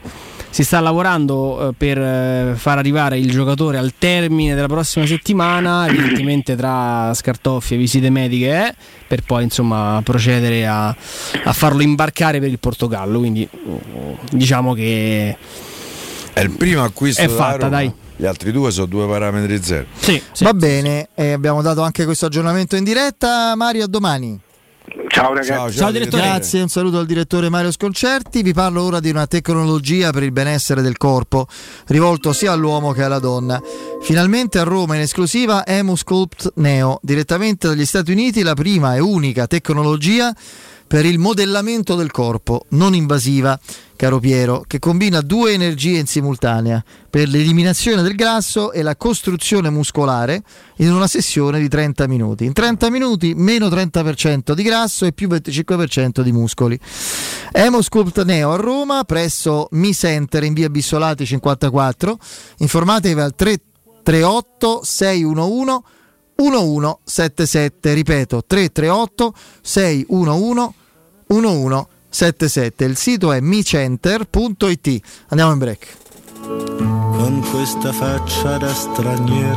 Si 0.50 0.64
sta 0.64 0.80
lavorando 0.80 1.68
eh, 1.68 1.72
per 1.76 1.98
eh, 1.98 2.54
far 2.56 2.78
arrivare 2.78 3.18
il 3.18 3.30
giocatore 3.30 3.76
al 3.76 3.92
termine 3.98 4.54
della 4.54 4.66
prossima 4.66 5.06
settimana, 5.06 5.86
evidentemente 5.86 6.56
tra 6.56 7.12
scartoffie 7.12 7.76
e 7.76 7.78
visite 7.78 8.08
mediche, 8.08 8.68
eh, 8.68 8.74
per 9.06 9.22
poi 9.22 9.44
insomma 9.44 10.00
procedere 10.02 10.66
a, 10.66 10.88
a, 10.88 11.52
farlo 11.52 11.82
imbarcare 11.82 12.40
per 12.40 12.48
il 12.48 12.58
Portogallo. 12.58 13.18
Quindi 13.18 13.46
diciamo 14.32 14.72
che 14.72 15.36
è 16.32 16.40
il 16.40 16.50
primo 16.50 16.82
acquisto 16.82 17.20
è 17.20 17.28
fatta, 17.28 17.68
dai. 17.68 17.92
Gli 18.20 18.26
altri 18.26 18.50
due 18.50 18.72
sono 18.72 18.86
due 18.86 19.06
parametri 19.06 19.62
zero. 19.62 19.86
Sì, 19.96 20.20
sì, 20.32 20.42
Va 20.42 20.52
bene, 20.52 21.08
sì, 21.14 21.22
abbiamo 21.22 21.62
dato 21.62 21.82
anche 21.82 22.04
questo 22.04 22.26
aggiornamento 22.26 22.74
in 22.74 22.82
diretta. 22.82 23.54
Mario, 23.54 23.84
a 23.84 23.86
domani. 23.86 24.40
Ciao 25.06 25.28
ragazzi. 25.28 25.48
Ciao, 25.48 25.70
ciao, 25.70 25.70
ciao 25.70 25.90
direttore. 25.92 26.22
Grazie, 26.22 26.62
un 26.62 26.68
saluto 26.68 26.98
al 26.98 27.06
direttore 27.06 27.48
Mario 27.48 27.70
Sconcerti. 27.70 28.42
Vi 28.42 28.52
parlo 28.52 28.82
ora 28.82 28.98
di 28.98 29.10
una 29.10 29.28
tecnologia 29.28 30.10
per 30.10 30.24
il 30.24 30.32
benessere 30.32 30.82
del 30.82 30.96
corpo, 30.96 31.46
rivolto 31.86 32.32
sia 32.32 32.50
all'uomo 32.50 32.90
che 32.90 33.04
alla 33.04 33.20
donna. 33.20 33.62
Finalmente 34.02 34.58
a 34.58 34.64
Roma 34.64 34.96
in 34.96 35.02
esclusiva 35.02 35.64
Emusculpt 35.64 36.54
Neo, 36.56 36.98
direttamente 37.02 37.68
dagli 37.68 37.86
Stati 37.86 38.10
Uniti, 38.10 38.42
la 38.42 38.54
prima 38.54 38.96
e 38.96 38.98
unica 38.98 39.46
tecnologia 39.46 40.34
per 40.88 41.04
il 41.04 41.18
modellamento 41.18 41.94
del 41.94 42.10
corpo, 42.10 42.64
non 42.70 42.94
invasiva, 42.94 43.56
caro 43.98 44.20
Piero, 44.20 44.62
che 44.64 44.78
combina 44.78 45.20
due 45.20 45.52
energie 45.52 45.98
in 45.98 46.06
simultanea, 46.06 46.82
per 47.10 47.28
l'eliminazione 47.28 48.00
del 48.00 48.14
grasso 48.14 48.70
e 48.70 48.82
la 48.82 48.94
costruzione 48.94 49.70
muscolare 49.70 50.40
in 50.76 50.92
una 50.92 51.08
sessione 51.08 51.58
di 51.58 51.68
30 51.68 52.06
minuti. 52.06 52.44
In 52.44 52.52
30 52.52 52.90
minuti 52.90 53.34
meno 53.34 53.66
30% 53.66 54.52
di 54.52 54.62
grasso 54.62 55.04
e 55.04 55.12
più 55.12 55.26
25% 55.26 56.20
di 56.20 56.30
muscoli. 56.30 56.78
Emosculpt 57.50 58.22
Neo 58.22 58.52
a 58.52 58.56
Roma, 58.56 59.02
presso 59.02 59.66
Mi 59.72 59.92
Center 59.92 60.44
in 60.44 60.54
via 60.54 60.70
Bissolati 60.70 61.26
54. 61.26 62.18
Informatevi 62.58 63.20
al 63.20 63.34
338 63.34 64.80
611 64.84 65.82
1177, 66.36 67.94
ripeto 67.94 68.44
338 68.46 69.34
611 69.60 70.74
1177. 71.26 71.96
Il 72.10 72.96
sito 72.96 73.32
è 73.32 73.40
micenter.it. 73.40 75.00
Andiamo 75.28 75.52
in 75.52 75.58
break. 75.58 75.96
Con 76.40 77.44
questa 77.50 77.92
faccia 77.92 78.56
da 78.56 78.72
straniero. 78.72 79.56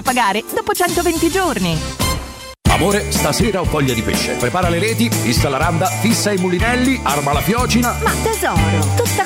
a 0.01 0.03
pagare 0.03 0.43
dopo 0.53 0.73
120 0.73 1.29
giorni. 1.29 1.77
Amore, 2.69 3.11
stasera 3.11 3.61
ho 3.61 3.63
voglia 3.65 3.93
di 3.93 4.01
pesce. 4.01 4.33
Prepara 4.33 4.69
le 4.69 4.79
reti, 4.79 5.09
fissa 5.09 5.49
la 5.49 5.57
randa, 5.57 5.85
fissa 5.85 6.31
i 6.31 6.37
mulinelli, 6.37 6.99
arma 7.03 7.33
la 7.33 7.41
fiocina. 7.41 7.95
Ma 8.01 8.11
tesoro, 8.23 8.79
tutta 8.95 9.25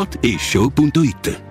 whatishow.it. 0.01 1.50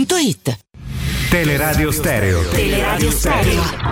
radiostereo.it 0.01 0.57
Teleradio 1.29 1.91
Stereo. 1.91 2.43
Teleradio 2.49 3.11
Stereo. 3.11 3.91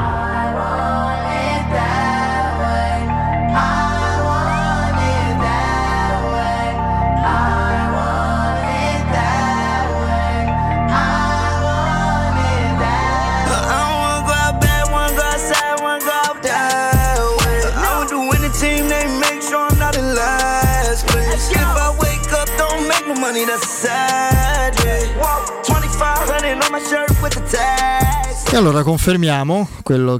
money 23.31 23.45
that's 23.45 23.67
sad, 23.69 24.28
E 28.51 28.55
allora 28.55 28.81
confermiamo 28.83 29.67
quello 29.83 30.17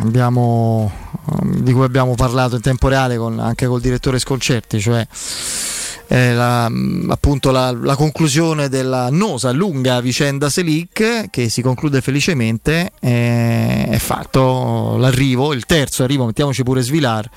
abbiamo, 0.00 0.90
di 1.42 1.72
cui 1.72 1.84
abbiamo 1.84 2.14
parlato 2.14 2.56
in 2.56 2.62
tempo 2.62 2.88
reale 2.88 3.16
con, 3.16 3.38
anche 3.38 3.66
col 3.66 3.80
direttore 3.80 4.18
Sconcerti, 4.18 4.80
cioè 4.80 5.06
eh, 6.08 6.32
la, 6.34 6.70
appunto 7.08 7.50
la, 7.50 7.70
la, 7.70 7.96
conclusione 7.96 8.68
della 8.68 9.08
nosa 9.10 9.50
lunga 9.50 10.00
vicenda 10.00 10.48
Selic 10.48 11.30
che 11.30 11.48
si 11.48 11.62
conclude 11.62 12.00
felicemente 12.00 12.92
eh, 13.00 13.86
è 13.88 13.98
fatto 13.98 14.96
l'arrivo, 14.98 15.52
il 15.52 15.66
terzo 15.66 16.02
arrivo, 16.02 16.26
mettiamoci 16.26 16.62
pure 16.62 16.82
Svilar 16.82 17.28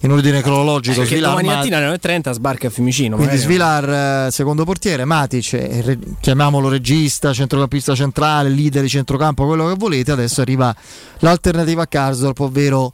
in 0.00 0.12
ordine 0.12 0.42
cronologico. 0.42 1.02
Eh, 1.02 1.06
Svilar, 1.06 1.30
domani 1.30 1.48
mattina 1.48 1.76
alle 1.78 1.96
9.30 1.96 2.30
sbarca 2.32 2.66
a 2.68 2.70
Fiumicino. 2.70 3.16
Quindi 3.16 3.34
magari. 3.34 3.52
Svilar, 3.52 4.26
eh, 4.26 4.30
secondo 4.30 4.64
portiere, 4.64 5.04
Matic, 5.04 5.98
chiamiamolo 6.20 6.68
regista, 6.68 7.32
centrocampista 7.32 7.94
centrale, 7.94 8.48
leader 8.48 8.82
di 8.82 8.88
centrocampo, 8.88 9.46
quello 9.46 9.68
che 9.68 9.74
volete. 9.76 10.12
Adesso 10.12 10.40
arriva 10.40 10.74
l'alternativa 11.18 11.82
a 11.82 11.86
Karsdorp, 11.86 12.40
ovvero 12.40 12.92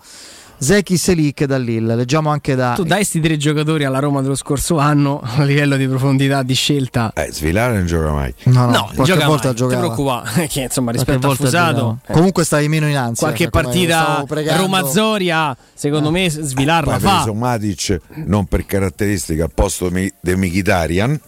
Zeki 0.59 0.97
Selic 0.97 1.45
da 1.45 1.59
Lille. 1.59 1.95
Leggiamo 1.95 2.31
anche 2.31 2.55
da. 2.55 2.73
Tu 2.75 2.85
dai 2.85 2.99
questi 2.99 3.21
tre 3.21 3.37
giocatori 3.37 3.85
alla 3.85 3.99
Roma 3.99 4.21
dello 4.23 4.35
scorso 4.35 4.79
anno 4.79 5.21
a 5.23 5.43
livello 5.43 5.77
di 5.77 5.87
profondità 5.87 6.43
di 6.43 6.55
scelta. 6.55 7.13
Eh, 7.15 7.31
Svilare 7.33 7.75
non 7.75 7.87
gioca 7.87 8.13
mai. 8.13 8.35
No, 8.45 8.67
no, 8.67 8.71
no 8.71 8.91
qualche 8.95 9.25
volta 9.25 9.49
mai. 9.49 9.57
giocava. 9.57 9.81
Non 9.81 9.95
preoccupare, 9.95 10.47
che 10.49 10.61
insomma 10.63 10.93
rispetto 10.93 11.31
a 11.31 11.35
Fusato. 11.35 11.99
Eh. 12.07 12.13
Comunque 12.13 12.45
stai 12.45 12.69
meno 12.69 12.89
in 12.89 12.97
ansia. 12.97 13.27
Qualche 13.27 13.51
cioè, 13.51 13.63
partita 13.63 14.25
Roma-Zoria, 14.57 15.57
secondo 15.75 16.09
eh. 16.09 16.13
me 16.13 16.31
Svilar 16.31 16.87
la 16.87 16.99
fa. 16.99 17.33
Matic 17.33 18.01
non 18.27 18.47
per 18.47 18.65
caratteristica 18.65 19.45
al 19.45 19.53
posto 19.53 19.89
di 19.89 20.13
Mkhitaryan. 20.23 21.21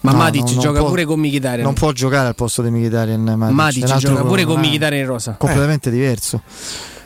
Ma 0.00 0.12
no, 0.12 0.18
Matic 0.18 0.54
no, 0.54 0.60
gioca 0.60 0.78
può, 0.78 0.88
pure 0.88 1.04
con 1.04 1.18
Mkhitaryan. 1.18 1.64
Non 1.64 1.74
può 1.74 1.90
giocare 1.92 2.28
al 2.28 2.34
posto 2.34 2.62
di 2.62 2.70
Mkhitaryan. 2.70 3.20
Matic, 3.20 3.54
Matic 3.54 3.96
gioca 3.96 4.22
pure 4.22 4.44
con 4.44 4.60
Mkhitaryan 4.60 5.00
in 5.00 5.06
rosa. 5.06 5.34
Completamente 5.36 5.88
eh. 5.88 5.92
diverso. 5.92 6.42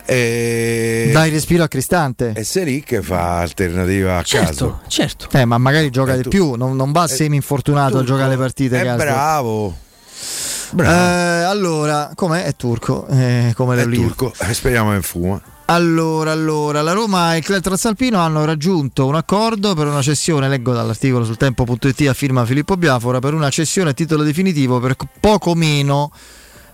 E... 0.05 1.11
Dai 1.13 1.31
respiro 1.31 1.63
a 1.63 1.69
Cristante. 1.69 2.33
E 2.35 2.45
Selic 2.45 3.01
fa 3.01 3.39
alternativa 3.39 4.19
a 4.19 4.23
certo, 4.23 4.47
caso. 4.47 4.81
Certo. 4.89 5.29
Eh, 5.33 5.45
ma 5.45 5.59
magari 5.59 5.91
gioca 5.91 6.15
eh, 6.15 6.23
di 6.23 6.29
più, 6.29 6.55
non, 6.55 6.77
non 6.77 6.93
va 6.93 7.05
eh, 7.05 7.09
semi 7.09 7.37
infortunato 7.37 7.99
a 7.99 8.05
giocare 8.05 8.31
le 8.31 8.37
partite. 8.37 8.81
È 8.81 8.95
bravo. 8.97 9.77
bravo. 10.71 10.93
Eh, 10.93 11.45
allora, 11.45 12.13
com'è? 12.15 12.45
È 12.45 12.55
turco. 12.57 13.07
Eh, 13.09 13.53
come 13.55 13.81
è 13.81 13.89
turco. 13.89 14.33
Eh, 14.39 14.55
speriamo 14.55 14.93
che 14.93 15.03
fuma. 15.03 15.41
Allora, 15.67 16.33
allora, 16.33 16.83
la 16.83 16.93
Roma 16.93 17.35
e 17.35 17.39
il 17.39 17.45
Club 17.45 17.63
Transalpino 17.63 18.19
hanno 18.19 18.45
raggiunto 18.45 19.07
un 19.07 19.15
accordo 19.15 19.75
per 19.75 19.87
una 19.87 20.03
cessione, 20.03 20.49
leggo 20.49 20.73
dall'articolo 20.73 21.25
sul 21.25 21.37
tempo.it 21.37 22.09
a 22.09 22.13
firma 22.13 22.45
Filippo 22.45 22.77
Biafora, 22.77 23.21
per 23.21 23.33
una 23.33 23.49
cessione 23.49 23.91
a 23.91 23.93
titolo 23.95 24.23
definitivo 24.23 24.81
per 24.81 24.97
poco 25.19 25.55
meno 25.55 26.11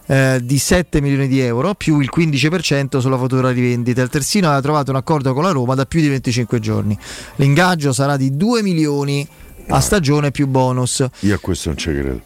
eh, 0.09 0.41
di 0.43 0.59
7 0.59 1.03
milioni 1.03 1.29
di 1.29 1.39
euro 1.41 1.75
più 1.75 2.01
il 2.01 2.11
15% 2.15 2.99
sulla 2.99 3.19
futura 3.19 3.51
rivendita. 3.51 4.01
Il 4.01 4.09
Tersino 4.09 4.47
aveva 4.47 4.63
trovato 4.63 4.91
un 4.91 4.97
accordo 4.97 5.35
con 5.35 5.43
la 5.43 5.51
Roma 5.51 5.75
da 5.75 5.85
più 5.85 6.01
di 6.01 6.09
25 6.09 6.59
giorni. 6.59 6.99
L'ingaggio 7.37 7.93
sarà 7.93 8.17
di 8.17 8.35
2 8.35 8.63
milioni 8.63 9.27
a 9.69 9.81
stagione 9.81 10.31
più 10.31 10.47
bonus. 10.47 11.07
Io 11.21 11.35
a 11.35 11.39
questo 11.39 11.69
non 11.69 11.77
ci 11.77 11.91
credo. 11.91 12.21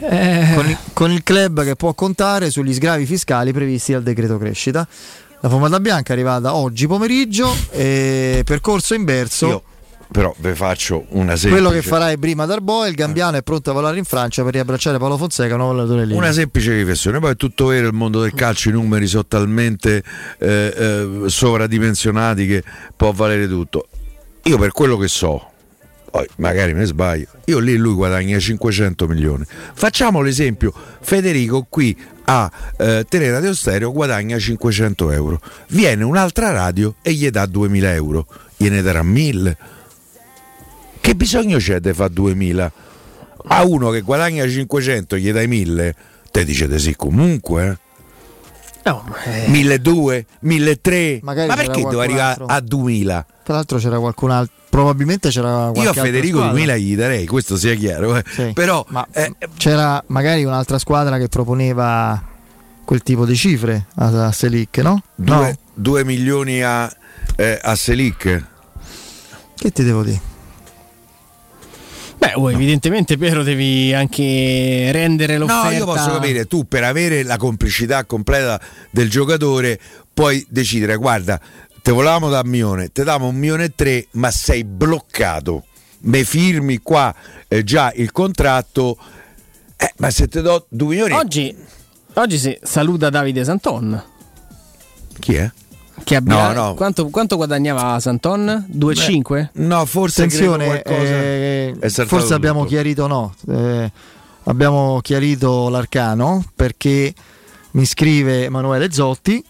Eh, 0.00 0.52
con, 0.54 0.68
il, 0.68 0.78
con, 0.94 1.10
il, 1.10 1.22
club 1.22 1.62
che 1.62 1.76
può 1.76 1.92
contare 1.92 2.50
sugli 2.50 2.72
sgravi 2.72 3.04
fiscali 3.04 3.52
previsti 3.52 3.92
dal 3.92 4.02
decreto 4.02 4.38
crescita. 4.38 4.88
La 5.40 5.48
pomata 5.48 5.78
bianca 5.78 6.10
è 6.10 6.12
arrivata 6.16 6.54
oggi 6.54 6.86
pomeriggio 6.86 7.54
e 7.70 8.42
percorso 8.44 8.94
inverso. 8.94 9.46
Io 9.46 9.62
però 10.10 10.34
vi 10.38 10.54
faccio 10.54 11.04
una 11.10 11.36
semplice 11.36 11.62
quello 11.62 11.70
che 11.70 11.82
farai 11.82 12.18
prima 12.18 12.46
Darboe 12.46 12.88
il 12.88 12.94
Gambiano 12.94 13.36
è 13.36 13.42
pronto 13.42 13.70
a 13.70 13.72
volare 13.74 13.98
in 13.98 14.04
Francia 14.04 14.42
per 14.42 14.54
riabbracciare 14.54 14.98
Paolo 14.98 15.16
Fonseca 15.16 15.56
nuovo 15.56 15.72
allenatore 15.72 16.06
lì. 16.06 16.14
Una 16.14 16.32
semplice 16.32 16.74
riflessione 16.74 17.18
poi 17.18 17.32
è 17.32 17.36
tutto 17.36 17.66
vero 17.66 17.86
il 17.86 17.94
mondo 17.94 18.20
del 18.22 18.32
calcio 18.32 18.70
i 18.70 18.72
numeri 18.72 19.06
sono 19.06 19.26
talmente 19.26 20.02
eh, 20.38 20.74
eh, 20.76 21.22
sovradimensionati 21.26 22.46
che 22.46 22.64
può 22.96 23.12
valere 23.12 23.46
tutto. 23.46 23.88
Io 24.44 24.56
per 24.56 24.72
quello 24.72 24.96
che 24.96 25.08
so 25.08 25.50
poi 26.10 26.26
magari 26.36 26.72
mi 26.72 26.86
sbaglio 26.86 27.26
io 27.44 27.58
lì 27.58 27.76
lui 27.76 27.94
guadagna 27.94 28.38
500 28.38 29.06
milioni. 29.06 29.44
Facciamo 29.74 30.22
l'esempio 30.22 30.72
Federico 31.00 31.66
qui 31.68 31.96
a 32.24 32.50
eh, 32.78 33.04
Teleradio 33.08 33.54
Stereo 33.54 33.92
guadagna 33.92 34.38
500 34.38 35.10
euro 35.10 35.40
viene 35.68 36.04
un'altra 36.04 36.50
radio 36.50 36.94
e 37.02 37.12
gli 37.12 37.28
dà 37.30 37.46
2000 37.46 37.94
euro 37.94 38.26
gliene 38.56 38.82
darà 38.82 39.02
1000 39.02 39.56
che 41.08 41.14
bisogno 41.14 41.56
c'è 41.56 41.80
di 41.80 41.94
fare 41.94 42.12
2000? 42.12 42.72
A 43.50 43.64
uno 43.64 43.88
che 43.88 44.02
guadagna 44.02 44.46
500 44.46 45.16
gli 45.16 45.32
dai 45.32 45.48
1000, 45.48 45.94
te 46.30 46.44
dice 46.44 46.68
di 46.68 46.78
sì 46.78 46.94
comunque. 46.96 47.78
Eh? 48.82 48.90
No, 48.90 49.04
eh. 49.24 49.48
1200, 49.48 50.26
1300, 50.40 51.24
ma 51.24 51.54
perché 51.54 51.82
devo 51.82 52.00
arrivare 52.00 52.44
a 52.46 52.60
2000? 52.60 53.26
Tra 53.42 53.54
l'altro 53.54 53.78
c'era 53.78 53.98
qualcun 53.98 54.32
altro, 54.32 54.54
probabilmente 54.68 55.30
c'era 55.30 55.70
qualcun 55.72 55.82
Io 55.82 55.90
a 55.90 55.92
Federico 55.94 56.40
2000 56.40 56.76
gli 56.76 56.94
darei, 56.94 57.26
questo 57.26 57.56
sia 57.56 57.74
chiaro. 57.74 58.14
Eh. 58.14 58.24
Sì. 58.30 58.50
Però 58.52 58.84
eh, 59.12 59.34
c'era 59.56 60.02
magari 60.08 60.44
un'altra 60.44 60.78
squadra 60.78 61.16
che 61.16 61.28
proponeva 61.28 62.22
quel 62.84 63.02
tipo 63.02 63.24
di 63.24 63.34
cifre 63.34 63.86
a, 63.94 64.26
a 64.26 64.32
Selic, 64.32 64.76
no? 64.78 65.02
2 65.14 65.56
no. 65.74 66.04
milioni 66.04 66.62
a, 66.62 66.94
eh, 67.34 67.58
a 67.62 67.74
Selic. 67.74 68.44
Che 69.54 69.72
ti 69.72 69.82
devo 69.82 70.02
dire? 70.02 70.27
Beh, 72.18 72.32
oh, 72.34 72.50
evidentemente 72.50 73.16
Piero 73.16 73.44
devi 73.44 73.94
anche 73.94 74.90
rendere 74.90 75.38
l'offerta. 75.38 75.70
No, 75.70 75.76
io 75.76 75.84
posso 75.84 76.10
capire, 76.10 76.46
tu 76.46 76.66
per 76.66 76.82
avere 76.82 77.22
la 77.22 77.36
complicità 77.36 78.04
completa 78.04 78.60
del 78.90 79.08
giocatore 79.08 79.78
puoi 80.12 80.44
decidere, 80.48 80.96
guarda, 80.96 81.40
te 81.80 81.92
volevamo 81.92 82.28
da 82.28 82.40
un 82.40 82.50
milione, 82.50 82.90
te 82.90 83.04
diamo 83.04 83.28
un 83.28 83.36
milione 83.36 83.64
e 83.64 83.72
tre, 83.74 84.08
ma 84.12 84.32
sei 84.32 84.64
bloccato. 84.64 85.64
Me 86.00 86.24
firmi 86.24 86.78
qua 86.78 87.14
eh, 87.46 87.62
già 87.62 87.92
il 87.94 88.10
contratto, 88.10 88.98
eh, 89.76 89.92
ma 89.98 90.10
se 90.10 90.26
ti 90.26 90.40
do 90.40 90.66
due 90.68 90.88
milioni... 90.88 91.14
Oggi, 91.14 91.54
oggi 92.14 92.36
si 92.36 92.58
saluta 92.62 93.10
Davide 93.10 93.44
Santon. 93.44 94.02
Chi 95.20 95.34
è? 95.34 95.50
Che 96.04 96.16
abbia, 96.16 96.52
no, 96.52 96.66
no. 96.68 96.74
Quanto, 96.74 97.08
quanto, 97.08 97.36
guadagnava 97.36 97.98
Santon? 98.00 98.66
2,5? 98.72 99.48
No, 99.54 99.84
forse 99.84 100.22
Attenzione, 100.24 100.82
eh, 100.82 101.74
forse 102.06 102.34
abbiamo 102.34 102.64
chiarito 102.64 103.06
no. 103.06 103.34
Eh, 103.48 103.90
abbiamo 104.44 105.00
chiarito 105.00 105.68
l'arcano 105.68 106.44
perché 106.54 107.12
mi 107.72 107.84
scrive 107.84 108.44
Emanuele 108.44 108.90
Zotti 108.90 109.44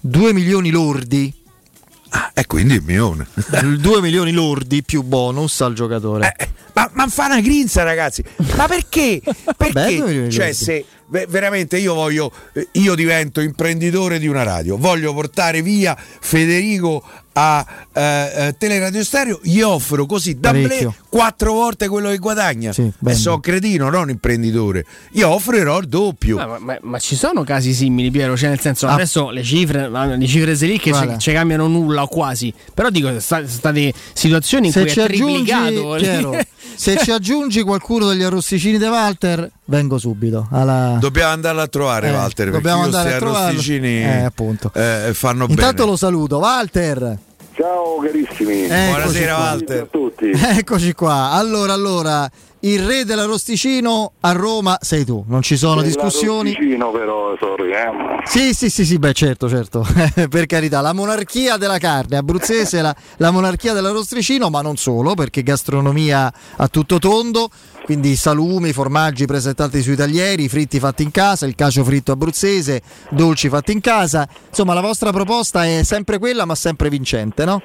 2 0.00 0.32
milioni 0.32 0.70
lordi 0.70 1.32
Ah, 2.16 2.30
e 2.32 2.46
quindi 2.46 2.74
il 2.74 2.82
milione. 2.82 3.26
2 3.76 4.00
milioni 4.00 4.30
lordi 4.30 4.84
più 4.84 5.02
bonus 5.02 5.60
al 5.62 5.74
giocatore. 5.74 6.32
Eh, 6.38 6.48
ma, 6.74 6.88
ma 6.92 7.08
fa 7.08 7.26
una 7.26 7.40
grinza, 7.40 7.82
ragazzi. 7.82 8.22
Ma 8.56 8.68
perché? 8.68 9.20
Perché? 9.56 10.30
Cioè, 10.30 10.52
se 10.52 10.84
veramente 11.28 11.76
io 11.76 11.94
voglio, 11.94 12.32
io 12.72 12.94
divento 12.94 13.40
imprenditore 13.40 14.18
di 14.18 14.28
una 14.28 14.44
radio, 14.44 14.76
voglio 14.76 15.12
portare 15.12 15.60
via 15.60 15.96
Federico 15.96 17.04
a 17.34 17.66
eh, 17.92 18.02
eh, 18.02 18.54
Teleradio 18.56 19.02
Stereo, 19.02 19.40
gli 19.42 19.60
offro 19.60 20.06
così 20.06 20.38
da 20.38 20.52
me 20.52 20.94
quattro 21.08 21.52
volte 21.52 21.88
quello 21.88 22.10
che 22.10 22.18
guadagna. 22.18 22.72
Sì, 22.72 22.90
e 23.04 23.14
so 23.14 23.38
cretino, 23.38 23.90
non 23.90 24.10
imprenditore. 24.10 24.84
Io 25.12 25.28
offrirò 25.28 25.78
il 25.78 25.88
doppio. 25.88 26.36
Ma, 26.36 26.58
ma, 26.58 26.78
ma, 26.82 26.98
ci 26.98 27.16
sono 27.16 27.42
casi 27.42 27.72
simili, 27.72 28.10
Piero? 28.10 28.36
Cioè, 28.36 28.50
nel 28.50 28.60
senso, 28.60 28.86
ah. 28.86 28.92
adesso 28.94 29.30
le 29.30 29.42
cifre, 29.42 29.88
le 29.88 30.26
cifre 30.26 30.56
che 30.56 30.92
ci, 30.92 31.14
ci, 31.18 31.32
cambiano 31.32 31.66
nulla 31.66 32.02
o 32.02 32.06
quasi. 32.06 32.52
Però 32.72 32.88
dico, 32.90 33.18
sono 33.20 33.46
state 33.46 33.92
situazioni 34.12 34.66
in 34.66 34.72
se 34.72 34.80
cui 34.80 34.90
ci 34.90 35.00
è 35.00 35.02
aggiungi, 35.02 35.50
triplicato. 35.50 35.96
Chiaro, 35.96 36.38
se 36.74 36.96
ci 36.98 37.10
aggiungi 37.10 37.62
qualcuno 37.62 38.08
degli 38.08 38.22
arrosticini 38.22 38.78
di 38.78 38.84
Walter, 38.84 39.50
vengo 39.66 39.98
subito. 39.98 40.46
Alla... 40.50 40.96
Dobbiamo 41.00 41.32
andarla 41.32 41.62
a 41.62 41.66
trovare, 41.68 42.08
Eh, 42.08 42.12
Walter. 42.12 42.50
dobbiamo 42.50 42.82
perché 42.82 42.96
andare 42.96 43.14
a 43.14 43.18
trovarlo. 43.18 43.46
arrosticini 43.48 44.02
Eh, 44.02 44.22
appunto. 44.24 44.70
eh, 44.74 45.10
fanno 45.14 45.46
Intanto 45.48 45.74
bene. 45.82 45.90
lo 45.90 45.96
saluto, 45.96 46.38
Walter. 46.38 47.18
Ciao 47.56 47.98
carissimi. 48.02 48.62
Eccoci 48.64 48.88
Buonasera, 48.90 49.34
qua. 49.34 49.44
Walter. 49.44 49.80
a 49.82 49.86
tutti. 49.90 50.30
Eccoci 50.58 50.92
qua. 50.92 51.30
Allora, 51.30 51.72
allora, 51.72 52.28
il 52.64 52.82
re 52.84 53.04
dell'arrosticino 53.04 54.12
a 54.20 54.32
Roma 54.32 54.78
sei 54.80 55.04
tu, 55.04 55.22
non 55.28 55.42
ci 55.42 55.56
sono 55.56 55.82
discussioni. 55.82 56.56
Vicino 56.58 56.90
però, 56.90 57.36
sorry, 57.38 57.72
eh. 57.72 58.22
Sì, 58.24 58.54
sì, 58.54 58.70
sì, 58.70 58.86
sì, 58.86 58.98
beh, 58.98 59.12
certo, 59.12 59.48
certo, 59.50 59.86
per 60.30 60.46
carità, 60.46 60.80
la 60.80 60.94
monarchia 60.94 61.58
della 61.58 61.78
carne 61.78 62.16
abruzzese, 62.16 62.80
la, 62.80 62.94
la 63.18 63.30
monarchia 63.30 63.74
dell'arrosticino, 63.74 64.48
ma 64.48 64.62
non 64.62 64.76
solo, 64.76 65.14
perché 65.14 65.42
gastronomia 65.42 66.32
a 66.56 66.68
tutto 66.68 66.98
tondo, 66.98 67.50
quindi 67.84 68.16
salumi, 68.16 68.72
formaggi 68.72 69.26
presentati 69.26 69.82
sui 69.82 69.94
taglieri, 69.94 70.48
fritti 70.48 70.78
fatti 70.78 71.02
in 71.02 71.10
casa, 71.10 71.44
il 71.44 71.54
cacio 71.54 71.84
fritto 71.84 72.12
abruzzese, 72.12 72.80
dolci 73.10 73.50
fatti 73.50 73.72
in 73.72 73.80
casa. 73.80 74.26
Insomma, 74.48 74.72
la 74.72 74.80
vostra 74.80 75.12
proposta 75.12 75.66
è 75.66 75.82
sempre 75.82 76.18
quella, 76.18 76.46
ma 76.46 76.54
sempre 76.54 76.88
vincente, 76.88 77.44
no? 77.44 77.60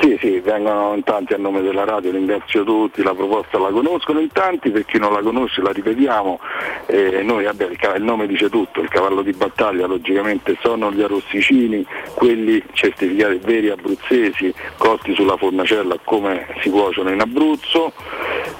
Sì, 0.00 0.16
sì, 0.20 0.40
vengono 0.40 0.94
in 0.94 1.04
tanti 1.04 1.34
a 1.34 1.36
nome 1.36 1.60
della 1.60 1.84
radio, 1.84 2.10
ringrazio 2.10 2.64
tutti, 2.64 3.02
la 3.02 3.14
proposta 3.14 3.58
la 3.58 3.70
conoscono 3.70 4.18
in 4.18 4.32
tanti, 4.40 4.70
per 4.70 4.86
chi 4.86 4.98
non 4.98 5.12
la 5.12 5.20
conosce 5.20 5.60
la 5.60 5.70
ripetiamo, 5.70 6.40
eh, 6.86 7.22
noi 7.22 7.44
vabbè, 7.44 7.68
il, 7.96 8.02
nome 8.02 8.26
dice 8.26 8.48
tutto, 8.48 8.80
il 8.80 8.88
cavallo 8.88 9.20
di 9.20 9.32
battaglia 9.32 9.86
logicamente 9.86 10.56
sono 10.62 10.90
gli 10.90 11.02
arrosticini, 11.02 11.84
quelli 12.14 12.62
certificati 12.72 13.38
veri 13.44 13.68
abruzzesi, 13.68 14.52
cotti 14.78 15.14
sulla 15.14 15.36
fornacella 15.36 15.98
come 16.04 16.46
si 16.62 16.70
cuociono 16.70 17.10
in 17.10 17.20
Abruzzo, 17.20 17.92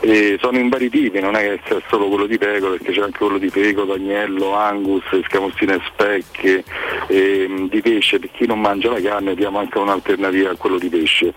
e 0.01 0.39
sono 0.40 0.59
in 0.59 0.69
vari 0.69 0.89
tipi, 0.90 1.20
non 1.20 1.35
è 1.35 1.40
che 1.40 1.61
c'è 1.65 1.82
solo 1.89 2.09
quello 2.09 2.27
di 2.27 2.39
pecora, 2.39 2.73
perché 2.73 2.93
c'è 2.93 3.02
anche 3.02 3.19
quello 3.19 3.39
di 3.39 3.51
peco, 3.51 3.90
agnello, 3.93 4.55
angus, 4.55 5.05
scamozzine 5.24 5.81
specche, 5.86 6.65
ehm, 7.09 7.69
di 7.69 7.81
pesce, 7.81 8.19
per 8.19 8.31
chi 8.32 8.47
non 8.47 8.61
mangia 8.61 8.90
la 8.90 9.01
carne 9.01 9.35
diamo 9.35 9.59
anche 9.59 9.78
un'alternativa 9.78 10.51
a 10.51 10.57
quello 10.57 10.78
di 10.78 10.89
pesce. 10.89 11.32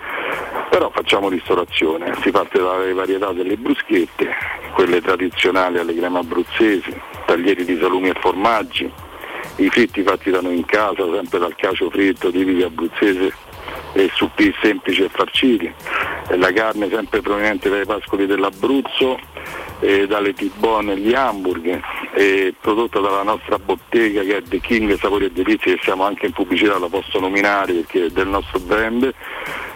Però 0.70 0.90
facciamo 0.90 1.30
ristorazione, 1.30 2.15
si 2.22 2.32
parte 2.32 2.60
dalle 2.60 2.94
varietà 2.94 3.32
delle 3.32 3.57
bruschette, 3.57 4.33
quelle 4.74 5.02
tradizionali 5.02 5.80
alle 5.80 5.96
creme 5.96 6.20
abruzzesi, 6.20 6.94
taglieri 7.26 7.66
di 7.66 7.78
salumi 7.80 8.10
e 8.10 8.20
formaggi, 8.20 8.92
i 9.58 9.70
fritti 9.70 10.04
fatti 10.04 10.32
da 10.32 10.42
noi 10.42 10.58
in 10.58 10.66
casa, 10.66 11.04
sempre 11.14 11.40
dal 11.40 11.56
cacio 11.56 11.90
fritto 11.90 12.32
tipico 12.32 12.66
abruzzese 12.66 13.34
e 13.94 14.11
suppì 14.14 14.53
semplici 14.61 15.03
e 15.03 15.10
farciti, 15.10 15.72
la 16.35 16.52
carne 16.52 16.90
sempre 16.90 17.22
proveniente 17.22 17.69
dai 17.69 17.85
pascoli 17.85 18.26
dell'Abruzzo, 18.26 19.18
e 19.80 20.07
dalle 20.07 20.34
T-Bone 20.34 20.94
e 20.94 20.98
gli 20.98 21.14
hamburger, 21.14 21.81
e 22.14 22.56
prodotta 22.60 22.99
dalla 23.02 23.22
nostra 23.23 23.60
bottega 23.60 24.22
che 24.22 24.38
è 24.38 24.41
The 24.41 24.60
King 24.60 24.98
Sapori 24.98 25.26
e 25.26 25.31
Delizie, 25.31 25.76
che 25.76 25.81
siamo 25.84 26.06
anche 26.06 26.26
in 26.26 26.31
pubblicità, 26.31 26.80
la 26.80 26.88
posso 26.88 27.19
nominare 27.19 27.73
perché 27.73 28.06
è 28.06 28.10
del 28.10 28.30
nostro 28.30 28.60
brand, 28.60 29.14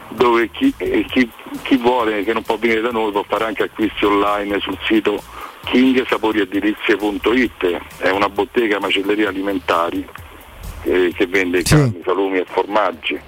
dove 0.09 0.49
chi, 0.49 0.73
eh, 0.77 1.05
chi- 1.09 1.29
chi 1.61 1.75
vuole 1.75 2.23
che 2.23 2.31
non 2.33 2.43
può 2.43 2.57
venire 2.57 2.79
da 2.81 2.91
noi 2.91 3.11
può 3.11 3.23
fare 3.27 3.43
anche 3.45 3.63
acquisti 3.63 4.05
online 4.05 4.59
sul 4.61 4.77
sito 4.85 5.21
kingsaporiedelizie.it, 5.65 7.77
è 7.97 8.09
una 8.09 8.29
bottega 8.29 8.79
macelleria 8.79 9.27
alimentari 9.27 10.07
eh, 10.87 11.13
che 11.15 11.27
vende 11.27 11.61
carni, 11.63 12.01
salumi 12.03 12.37
e 12.37 12.45
formaggi, 12.47 13.19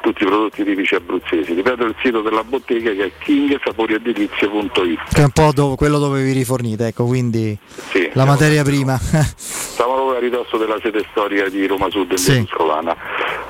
tutti 0.00 0.22
i 0.22 0.26
prodotti 0.26 0.64
tipici 0.64 0.94
abruzzesi. 0.94 1.52
Ripeto 1.52 1.84
il 1.84 1.94
sito 2.02 2.20
della 2.22 2.44
bottega 2.44 2.92
che 2.92 3.04
è 3.04 3.10
kingsaporiedelizie.it. 3.18 5.14
Che 5.14 5.20
è 5.20 5.24
un 5.24 5.30
po' 5.30 5.50
dove- 5.52 5.76
quello 5.76 5.98
dove 5.98 6.22
vi 6.22 6.32
rifornite, 6.32 6.86
ecco, 6.88 7.04
quindi 7.04 7.56
Sì, 7.90 8.08
la 8.12 8.24
materia 8.24 8.62
prima. 8.62 8.94
A 8.94 8.98
ridosso 10.20 10.56
della 10.56 10.78
sede 10.80 11.04
storica 11.10 11.48
di 11.48 11.66
Roma 11.66 11.90
Sud 11.90 12.12
in 12.12 12.18
Sì. 12.18 12.44
Tuscolana. 12.44 12.96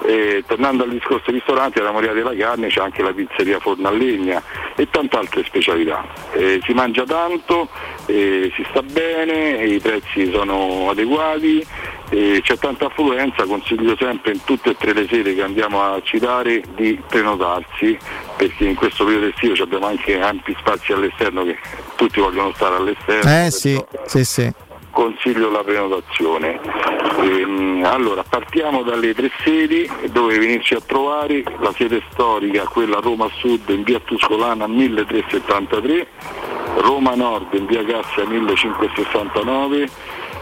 E, 0.03 0.43
tornando 0.47 0.85
al 0.85 0.91
discorso 0.91 1.31
ristoranti, 1.31 1.79
alla 1.79 1.93
Moria 1.93 2.13
della 2.13 2.35
Carne 2.35 2.69
c'è 2.69 2.81
anche 2.81 3.03
la 3.03 3.13
pizzeria 3.13 3.59
Forno 3.61 3.89
a 3.89 3.91
Legna 3.91 4.43
e 4.75 4.89
tante 4.89 5.17
altre 5.17 5.45
specialità. 5.45 6.07
Eh, 6.33 6.61
si 6.65 6.73
mangia 6.73 7.05
tanto, 7.05 7.69
eh, 8.07 8.51
si 8.55 8.65
sta 8.71 8.83
bene, 8.83 9.65
i 9.67 9.79
prezzi 9.79 10.31
sono 10.33 10.89
adeguati, 10.91 11.67
c'è 12.11 12.59
tanta 12.59 12.87
affluenza, 12.87 13.45
consiglio 13.45 13.95
sempre 13.97 14.33
in 14.33 14.43
tutte 14.43 14.71
e 14.71 14.77
tre 14.77 14.93
le 14.93 15.07
sedi 15.09 15.33
che 15.35 15.43
andiamo 15.43 15.81
a 15.81 16.01
citare 16.03 16.61
di 16.75 17.01
prenotarsi 17.09 17.97
perché 18.37 18.65
in 18.65 18.75
questo 18.75 19.05
periodo 19.05 19.27
estivo 19.27 19.63
abbiamo 19.63 19.87
anche 19.87 20.21
ampi 20.21 20.57
spazi 20.59 20.93
all'esterno 20.93 21.45
che 21.45 21.57
tutti 21.95 22.19
vogliono 22.19 22.53
stare 22.55 22.75
all'esterno. 22.77 23.45
Eh 23.45 23.51
sì, 23.53 23.81
sì, 24.07 24.25
sì. 24.25 24.53
Consiglio 24.91 25.51
la 25.51 25.63
prenotazione. 25.63 26.61
Ehm, 27.23 27.83
allora, 27.85 28.23
partiamo 28.29 28.83
dalle 28.83 29.15
tre 29.15 29.31
sedi 29.43 29.89
dove 30.11 30.39
venirci 30.39 30.75
a 30.75 30.81
trovare 30.85 31.43
la 31.59 31.73
sede 31.73 32.03
storica, 32.11 32.65
quella 32.65 32.99
Roma 33.01 33.29
Sud 33.39 33.69
in 33.69 33.83
via 33.83 34.01
Tuscolana 34.01 34.67
1373, 34.67 36.07
Roma 36.79 37.15
Nord 37.15 37.55
in 37.55 37.67
via 37.67 37.85
Cassia 37.85 38.25
1569, 38.27 39.89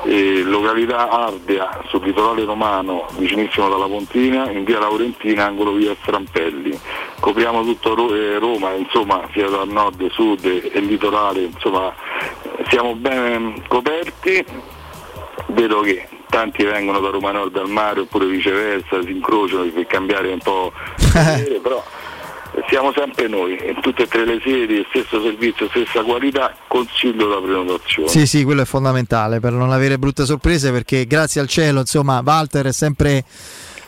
eh, 0.05 0.43
località 0.43 1.09
Ardea 1.09 1.83
sul 1.89 2.05
litorale 2.05 2.45
romano 2.45 3.07
vicinissimo 3.17 3.69
dalla 3.69 3.87
Pontina, 3.87 4.51
in 4.51 4.65
via 4.65 4.79
Laurentina 4.79 5.47
angolo 5.47 5.73
via 5.73 5.95
Strampelli. 6.01 6.79
Copriamo 7.21 7.63
tutto 7.63 7.95
Ro- 7.95 8.15
eh, 8.15 8.39
Roma, 8.39 8.73
insomma, 8.73 9.29
sia 9.33 9.49
dal 9.49 9.69
nord, 9.69 10.09
sud 10.11 10.45
e 10.45 10.79
il 10.79 10.87
litorale, 10.87 11.43
insomma, 11.43 11.93
siamo 12.69 12.95
ben 12.95 13.63
coperti. 13.67 14.45
Vedo 15.51 15.81
che 15.81 16.07
tanti 16.29 16.63
vengono 16.65 17.01
da 17.01 17.09
Roma 17.09 17.33
Nord 17.33 17.57
al 17.57 17.69
mare 17.69 18.01
oppure 18.01 18.27
viceversa, 18.27 19.03
si 19.03 19.11
incrociano 19.11 19.65
per 19.65 19.87
cambiare 19.87 20.31
un 20.33 20.39
po', 20.39 20.73
però 21.63 21.83
siamo 22.69 22.93
sempre 22.95 23.29
noi, 23.29 23.53
in 23.53 23.81
tutte 23.81 24.03
e 24.05 24.07
tre 24.07 24.25
le 24.25 24.41
sedi, 24.43 24.85
stesso 24.89 25.23
servizio, 25.23 25.69
stessa 25.69 26.03
qualità, 26.03 26.55
consiglio 26.67 27.29
la 27.29 27.41
prenotazione. 27.41 28.09
Sì, 28.09 28.27
sì, 28.27 28.45
quello 28.45 28.63
è 28.63 28.65
fondamentale 28.65 29.41
per 29.41 29.53
non 29.53 29.71
avere 29.71 29.99
brutte 29.99 30.25
sorprese 30.25 30.73
perché 30.73 31.07
grazie 31.07 31.41
al 31.41 31.49
cielo, 31.49 31.81
insomma, 31.81 32.23
Walter 32.25 32.67
è 32.67 32.73
sempre 32.73 33.25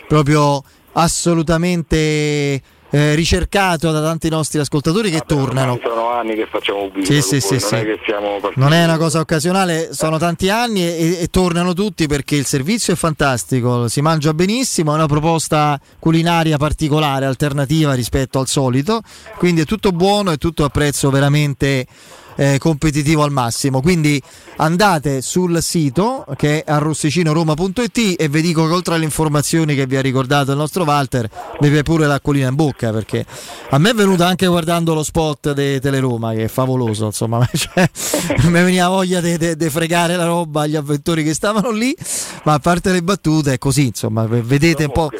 proprio 0.07 0.63
assolutamente 0.93 2.61
eh, 2.91 3.15
ricercato 3.15 3.91
da 3.91 4.03
tanti 4.03 4.29
nostri 4.29 4.59
ascoltatori 4.59 5.11
che 5.11 5.21
tornano. 5.27 5.79
Sono 5.83 6.11
anni 6.11 6.35
che 6.35 6.47
facciamo 6.51 6.89
pubblicità 6.89 7.21
Sì, 7.21 7.41
sì, 7.41 7.59
sì, 7.59 7.73
non 7.73 7.85
è. 7.85 8.51
Non 8.55 8.73
è 8.73 8.85
una 8.85 8.99
cosa 8.99 9.21
occasionale, 9.21 9.93
sono 9.93 10.19
tanti 10.19 10.49
anni 10.49 10.83
e, 10.83 11.19
e 11.21 11.29
tornano 11.29 11.73
tutti 11.73 12.07
perché 12.07 12.37
il 12.37 12.47
servizio 12.47 12.93
è 12.93 12.97
fantastico, 12.97 13.89
si 13.89 14.01
mangia 14.01 14.35
benissimo, 14.35 14.93
è 14.93 14.95
una 14.95 15.07
proposta 15.07 15.81
culinaria 15.99 16.57
particolare, 16.57 17.27
alternativa 17.27 17.95
rispetto 17.95 18.39
al 18.39 18.47
solito, 18.47 19.01
quindi 19.37 19.63
è 19.63 19.65
tutto 19.65 19.93
buono 19.93 20.33
e 20.33 20.37
tutto 20.37 20.65
a 20.65 20.69
prezzo 20.69 21.11
veramente 21.11 21.87
eh, 22.37 22.59
competitivo 22.59 23.23
al 23.23 23.33
massimo. 23.33 23.81
Quindi 23.81 24.21
andate 24.57 25.23
sul 25.23 25.63
sito 25.63 26.25
che 26.37 26.63
è 26.63 26.71
arrossicinoroma.it 26.71 28.15
e 28.19 28.29
vi 28.29 28.43
dico 28.43 28.67
che 28.67 28.73
oltre 28.73 28.95
alle 28.95 29.05
informazioni 29.05 29.75
che 29.75 29.87
vi 29.87 29.97
ha 29.97 30.01
ricordato 30.01 30.51
il 30.51 30.57
nostro 30.57 30.85
Walter, 30.85 31.29
viene 31.61 31.83
pure 31.83 32.07
l'acquolina 32.07 32.49
in 32.49 32.55
bocca 32.55 32.93
perché 32.93 33.25
a 33.71 33.79
me 33.79 33.91
è 33.91 33.95
venuta 33.95 34.27
anche 34.27 34.47
guardando 34.47 34.95
lo 34.95 35.03
spot 35.03 35.53
di 35.53 35.81
Teleroma 35.81 36.33
che 36.33 36.45
è 36.45 36.49
favoloso, 36.49 37.07
insomma, 37.07 37.49
cioè, 37.53 37.89
mi 38.45 38.51
veniva 38.51 38.89
voglia 38.89 39.21
di 39.21 39.71
fregare 39.71 40.17
la 40.17 40.25
roba 40.25 40.63
agli 40.63 40.77
avventori 40.77 41.25
che 41.25 41.35
stavano 41.35 41.71
lì, 41.71 41.95
ma 42.45 42.55
a 42.55 42.59
parte 42.59 42.93
le 42.93 43.03
battute 43.03 43.55
è 43.55 43.59
così, 43.59 43.87
insomma, 43.87 44.27
vedete 44.27 44.85
un 44.85 44.93
po' 44.93 45.11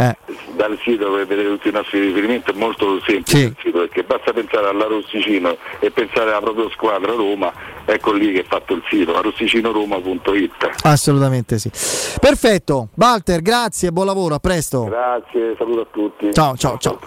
eh. 0.00 0.16
dal 0.56 0.78
sito 0.82 1.12
per 1.12 1.26
vedere 1.26 1.48
tutti 1.48 1.68
i 1.68 1.72
nostri 1.72 2.00
riferimenti 2.00 2.50
è 2.50 2.54
molto 2.54 2.98
semplice 3.06 3.36
Sì. 3.36 3.42
il 3.44 3.54
sito, 3.62 3.78
perché 3.80 4.02
basta 4.02 4.32
pensare 4.32 4.68
alla 4.68 4.86
Rossicino 4.86 5.56
e 5.78 5.90
pensare 5.90 6.30
alla 6.30 6.40
propria 6.40 6.70
squadra 6.70 7.12
Roma, 7.12 7.52
ecco 7.84 8.12
lì 8.12 8.32
che 8.32 8.40
è 8.40 8.44
fatto 8.44 8.72
il 8.74 8.82
sito, 8.88 9.20
rossicinoroma.it. 9.20 10.70
Assolutamente 10.84 11.58
sì. 11.58 11.70
Perfetto, 12.18 12.88
Walter, 12.96 13.42
grazie, 13.42 13.92
buon 13.92 14.06
lavoro, 14.06 14.36
a 14.36 14.38
presto. 14.38 14.84
Grazie, 14.84 15.54
saluto 15.58 15.80
a 15.82 15.86
tutti. 15.90 16.32
Ciao, 16.32 16.56
ciao, 16.56 16.78
ciao. 16.78 16.98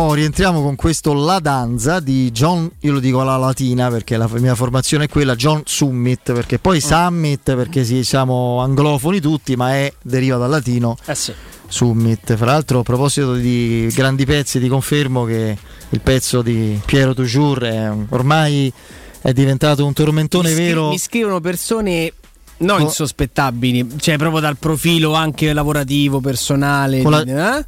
Oh, 0.00 0.14
rientriamo 0.14 0.62
con 0.62 0.76
questo 0.76 1.12
La 1.12 1.40
Danza 1.40 1.98
di 1.98 2.30
John, 2.30 2.70
io 2.82 2.92
lo 2.92 3.00
dico 3.00 3.20
alla 3.20 3.36
latina 3.36 3.90
perché 3.90 4.16
la 4.16 4.28
mia 4.34 4.54
formazione 4.54 5.06
è 5.06 5.08
quella, 5.08 5.34
John 5.34 5.62
Summit, 5.64 6.32
perché 6.34 6.60
poi 6.60 6.80
Summit 6.80 7.56
perché 7.56 7.82
sì, 7.82 8.04
siamo 8.04 8.60
anglofoni 8.60 9.18
tutti, 9.20 9.56
ma 9.56 9.72
è, 9.74 9.92
deriva 10.00 10.36
dal 10.36 10.50
latino 10.50 10.96
Eh 11.04 11.16
sì. 11.16 11.32
Summit. 11.66 12.36
Fra 12.36 12.46
l'altro 12.46 12.78
a 12.78 12.82
proposito 12.84 13.34
di 13.34 13.90
grandi 13.92 14.24
pezzi 14.24 14.60
ti 14.60 14.68
confermo 14.68 15.24
che 15.24 15.58
il 15.88 16.00
pezzo 16.00 16.42
di 16.42 16.80
Piero 16.84 17.12
Toujours 17.12 17.62
è 17.64 17.90
ormai 18.10 18.72
è 19.20 19.32
diventato 19.32 19.84
un 19.84 19.94
tormentone 19.94 20.50
mi, 20.50 20.54
scri- 20.54 20.64
vero. 20.64 20.88
mi 20.90 20.98
scrivono 20.98 21.40
persone 21.40 22.12
non 22.58 22.82
insospettabili, 22.82 23.94
cioè 23.98 24.16
proprio 24.16 24.40
dal 24.40 24.58
profilo 24.58 25.14
anche 25.14 25.52
lavorativo, 25.52 26.20
personale. 26.20 27.02
Con 27.02 27.10
la- 27.10 27.58
eh? 27.58 27.66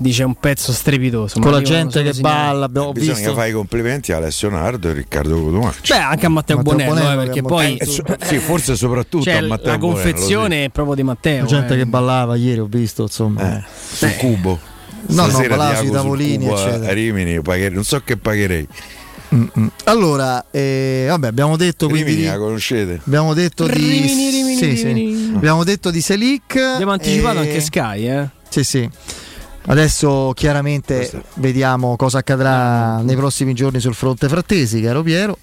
Dice 0.00 0.22
un 0.22 0.34
pezzo 0.36 0.72
strepitoso. 0.72 1.40
Con 1.40 1.50
la 1.50 1.60
gente 1.60 2.02
che 2.04 2.12
segnali. 2.12 2.20
balla, 2.44 2.64
abbiamo 2.66 2.92
Bisogna 2.92 3.14
visto. 3.16 3.34
fare 3.34 3.48
i 3.48 3.52
complimenti 3.52 4.12
a 4.12 4.18
Alessio 4.18 4.48
Nardo 4.48 4.90
e 4.90 4.92
Riccardo 4.92 5.34
Cotumaccio. 5.42 5.92
Beh, 5.92 5.98
anche 6.00 6.26
a 6.26 6.28
Matteo, 6.28 6.56
Matteo 6.58 6.72
Bonello, 6.72 6.92
eh, 6.94 7.00
Bonello, 7.02 7.16
perché 7.22 7.40
che 7.40 7.42
poi 7.42 7.76
Eh, 7.76 7.84
so- 7.84 8.04
sì, 8.24 8.38
forse 8.38 8.76
soprattutto 8.76 9.24
cioè, 9.24 9.34
a 9.38 9.42
Matteo 9.46 9.72
la 9.72 9.78
Bonello, 9.78 10.00
confezione 10.00 10.64
è 10.66 10.68
proprio 10.68 10.94
di 10.94 11.02
Matteo. 11.02 11.40
La 11.42 11.46
gente 11.48 11.74
eh. 11.74 11.78
che 11.78 11.86
ballava 11.86 12.36
ieri, 12.36 12.60
ho 12.60 12.66
visto, 12.70 13.02
insomma. 13.02 13.58
Eh, 13.58 13.64
sul 13.92 14.14
cubo. 14.16 14.58
No, 15.08 15.22
no, 15.24 15.28
Stasera 15.30 15.56
ballava 15.56 15.78
ti 15.80 15.86
sui 15.86 15.94
tavolini, 15.94 16.44
cubo 16.44 16.56
a- 16.56 16.60
eccetera. 16.68 16.90
a 16.90 16.94
Rimini, 16.94 17.40
pagherei- 17.42 17.74
non 17.74 17.84
so 17.84 18.00
che 18.04 18.16
pagherei. 18.16 18.68
Mm-mm. 19.34 19.70
Allora, 19.84 20.46
eh, 20.50 21.06
vabbè, 21.08 21.26
abbiamo 21.26 21.56
detto 21.56 21.88
quindi 21.88 22.10
Rimini 22.12 22.28
la 22.28 22.38
conoscete? 22.38 23.00
abbiamo 23.04 23.34
detto 23.34 23.66
di 23.66 23.72
Rimini, 23.74 24.30
Rimini, 24.30 24.56
sì, 24.56 24.76
sì. 24.76 24.84
Rimini. 24.92 25.32
abbiamo 25.34 25.64
detto 25.64 25.90
di 25.90 26.00
Selic. 26.00 26.56
Abbiamo 26.56 26.92
anticipato 26.92 27.38
e- 27.38 27.40
anche 27.40 27.60
Sky, 27.60 28.08
eh. 28.08 28.28
Sì, 28.48 28.62
sì. 28.64 28.88
Adesso 29.70 30.32
chiaramente 30.34 31.10
vediamo 31.34 31.94
cosa 31.96 32.18
accadrà 32.18 33.00
nei 33.02 33.16
prossimi 33.16 33.52
giorni 33.52 33.80
sul 33.80 33.94
fronte 33.94 34.26
frattesi, 34.28 34.80
caro 34.80 35.02
Piero. 35.02 35.36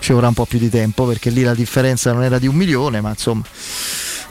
Ci 0.00 0.12
vorrà 0.12 0.28
un 0.28 0.34
po' 0.34 0.44
più 0.44 0.58
di 0.58 0.68
tempo 0.68 1.06
perché 1.06 1.30
lì 1.30 1.42
la 1.42 1.54
differenza 1.54 2.12
non 2.12 2.22
era 2.22 2.38
di 2.38 2.46
un 2.46 2.54
milione, 2.54 3.00
ma 3.00 3.08
insomma 3.08 3.42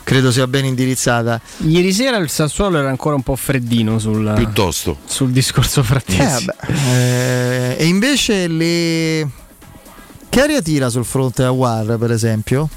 credo 0.03 0.31
sia 0.31 0.45
ben 0.48 0.65
indirizzata. 0.65 1.41
Ieri 1.57 1.91
sera 1.94 2.18
il 2.18 2.30
Sassuolo 2.30 2.77
era 2.77 2.89
ancora 2.89 3.15
un 3.15 3.23
po' 3.23 3.35
freddino 3.35 3.98
sul, 3.98 4.31
Piuttosto. 4.35 4.98
sul 5.06 5.31
discorso 5.31 5.80
Eh, 5.80 5.84
frattesi. 5.84 6.45
vabbè. 6.45 6.73
Eh, 6.91 7.76
e 7.80 7.85
invece 7.88 8.48
le... 8.48 9.27
Che 10.30 10.41
aria 10.41 10.61
tira 10.61 10.89
sul 10.89 11.06
fronte 11.06 11.44
a 11.44 11.49
War, 11.52 11.98
per 11.98 12.11
esempio? 12.11 12.69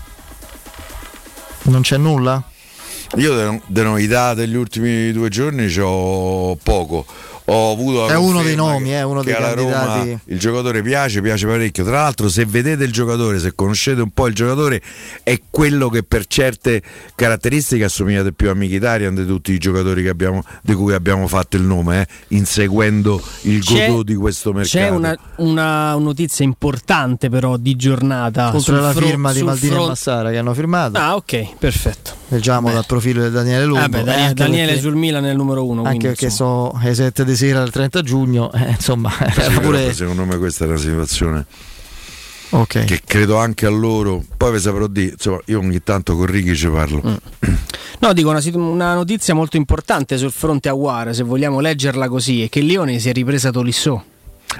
Non 1.64 1.82
c'è 1.82 1.98
nulla? 1.98 2.42
Io 3.16 3.34
de- 3.34 3.60
de 3.66 3.82
novità 3.82 4.34
degli 4.34 4.54
ultimi 4.54 5.10
due 5.12 5.28
giorni 5.28 5.66
c'ho 5.66 6.56
poco. 6.62 7.04
Ho 7.52 7.72
avuto 7.72 8.06
la 8.06 8.12
È 8.12 8.16
uno 8.16 8.42
dei 8.42 8.54
nomi, 8.54 8.90
che- 8.90 8.98
eh, 8.98 9.02
uno 9.02 9.22
dei 9.22 9.34
alla 9.34 9.54
Roma 9.54 9.72
candidati. 9.72 10.18
il 10.26 10.38
giocatore 10.38 10.82
piace, 10.82 11.20
piace 11.20 11.46
parecchio. 11.46 11.84
Tra 11.84 12.02
l'altro, 12.02 12.28
se 12.28 12.44
vedete 12.44 12.84
il 12.84 12.92
giocatore, 12.92 13.38
se 13.40 13.54
conoscete 13.54 14.00
un 14.00 14.10
po' 14.10 14.26
il 14.28 14.34
giocatore, 14.34 14.80
è 15.24 15.38
quello 15.50 15.88
che 15.88 16.02
per 16.04 16.26
certe 16.26 16.80
caratteristiche 17.14 17.84
assomigliate 17.84 18.32
più 18.32 18.50
a 18.50 18.54
Mkhitaryan 18.54 19.14
di 19.14 19.26
tutti 19.26 19.52
i 19.52 19.58
giocatori 19.58 20.02
che 20.02 20.08
abbiamo, 20.10 20.42
di 20.62 20.74
cui 20.74 20.92
abbiamo 20.94 21.26
fatto 21.26 21.56
il 21.56 21.62
nome, 21.62 22.02
eh, 22.02 22.06
inseguendo 22.28 23.20
il 23.42 23.62
godot 23.62 24.04
di 24.04 24.14
questo 24.14 24.52
mercato. 24.52 24.76
C'è 24.78 24.88
una, 24.88 25.16
una 25.36 25.94
notizia 25.94 26.44
importante 26.44 27.28
però 27.28 27.56
di 27.56 27.74
giornata. 27.76 28.56
Sul 28.58 28.74
alla 28.76 28.92
fro- 28.92 29.06
firma 29.06 29.32
di 29.32 29.42
Maldini 29.42 29.72
e 29.72 29.74
front- 29.74 29.88
Massara 29.88 30.30
che 30.30 30.38
hanno 30.38 30.54
firmato. 30.54 30.98
Ah, 30.98 31.14
ok, 31.16 31.56
perfetto. 31.58 32.18
Leggiamo 32.28 32.70
dal 32.70 32.86
profilo 32.86 33.24
di 33.24 33.30
Daniele 33.30 33.64
Lumbo. 33.64 33.80
Vabbè, 33.80 34.28
eh, 34.30 34.34
Daniele, 34.34 34.66
perché- 34.66 34.80
sul 34.80 34.94
Milan 34.94 35.26
è 35.26 35.30
il 35.30 35.36
numero 35.36 35.64
uno. 35.66 35.80
Anche 35.82 35.88
quindi, 35.88 36.06
perché 36.06 36.24
insomma. 36.26 36.70
sono 36.70 36.80
le 36.84 36.94
7 36.94 37.24
di 37.24 37.36
sera 37.40 37.60
del 37.60 37.70
30 37.70 38.02
giugno, 38.02 38.52
eh, 38.52 38.72
insomma, 38.72 39.10
Sì, 39.10 39.40
era 39.40 39.60
pure 39.60 39.94
secondo 39.94 40.26
me 40.26 40.36
questa 40.36 40.64
è 40.64 40.68
una 40.68 40.76
situazione 40.76 41.46
ok. 42.50 42.84
che 42.84 43.00
credo 43.04 43.38
anche 43.38 43.64
a 43.64 43.70
loro. 43.70 44.22
Poi 44.36 44.52
vi 44.52 44.58
saprò 44.58 44.86
dire, 44.86 45.12
insomma, 45.12 45.40
io 45.46 45.58
ogni 45.58 45.82
tanto 45.82 46.16
con 46.16 46.26
Righi 46.26 46.54
ci 46.54 46.68
parlo. 46.68 47.02
Mm. 47.06 47.54
No, 48.00 48.12
dico 48.12 48.30
una, 48.30 48.42
una 48.52 48.94
notizia 48.94 49.34
molto 49.34 49.56
importante 49.56 50.18
sul 50.18 50.32
fronte 50.32 50.68
a 50.68 50.74
War, 50.74 51.14
se 51.14 51.22
vogliamo 51.22 51.60
leggerla 51.60 52.08
così, 52.08 52.42
è 52.42 52.48
che 52.48 52.60
Lione 52.60 52.98
si 52.98 53.08
è 53.08 53.12
ripresa 53.12 53.50
Tolisso. 53.50 54.04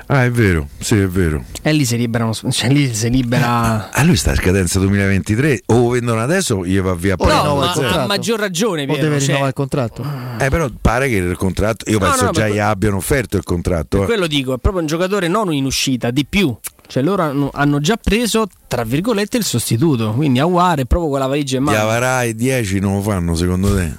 Ah, 0.06 0.24
è 0.24 0.30
vero, 0.30 0.68
sì, 0.78 0.96
è 0.98 1.06
vero. 1.06 1.44
E 1.62 1.72
lì 1.72 1.84
si 1.84 1.96
liberano, 1.96 2.32
cioè 2.32 2.68
lì 2.70 2.92
si 2.94 3.10
libera. 3.10 3.90
A 3.90 4.02
lui 4.04 4.16
sta 4.16 4.32
a 4.32 4.34
scadenza 4.34 4.78
2023 4.78 5.62
o 5.66 5.78
lo 5.78 5.88
vendono 5.90 6.20
adesso 6.20 6.64
gli 6.64 6.78
va 6.80 6.94
via 6.94 7.14
O 7.14 7.16
poi. 7.16 7.28
No, 7.28 7.56
ma 7.56 7.72
a 7.72 8.06
maggior 8.06 8.38
ragione, 8.38 8.82
O 8.82 8.86
Piero, 8.86 9.02
deve 9.02 9.18
cioè, 9.18 9.26
rinnovare 9.26 9.48
il 9.48 9.54
contratto. 9.54 10.04
Eh, 10.38 10.48
però 10.48 10.68
pare 10.80 11.08
che 11.08 11.16
il 11.16 11.36
contratto, 11.36 11.90
io 11.90 11.98
No, 11.98 12.06
penso 12.06 12.24
no, 12.26 12.30
già 12.30 12.42
per- 12.42 12.52
gli 12.52 12.58
abbiano 12.58 12.96
offerto 12.96 13.36
il 13.36 13.42
contratto. 13.44 14.02
eh. 14.02 14.06
quello 14.06 14.26
dico, 14.26 14.54
è 14.54 14.58
proprio 14.58 14.82
un 14.82 14.88
giocatore 14.88 15.28
non 15.28 15.52
in 15.52 15.64
uscita, 15.64 16.10
di 16.10 16.24
più. 16.24 16.56
Cioè 16.86 17.04
loro 17.04 17.22
hanno, 17.22 17.50
hanno 17.52 17.78
già 17.78 17.96
preso, 17.96 18.48
tra 18.66 18.82
virgolette, 18.82 19.36
il 19.36 19.44
sostituto. 19.44 20.12
Quindi 20.12 20.40
a 20.40 20.46
War 20.46 20.78
è 20.80 20.84
proprio 20.86 21.08
quella 21.10 21.26
valigia 21.26 21.58
in 21.58 21.62
Gli 21.62 21.66
mano. 21.66 21.78
Avarà 21.78 22.24
e 22.24 22.34
10 22.34 22.80
non 22.80 22.94
lo 22.96 23.00
fanno 23.02 23.36
secondo 23.36 23.74
te? 23.76 23.92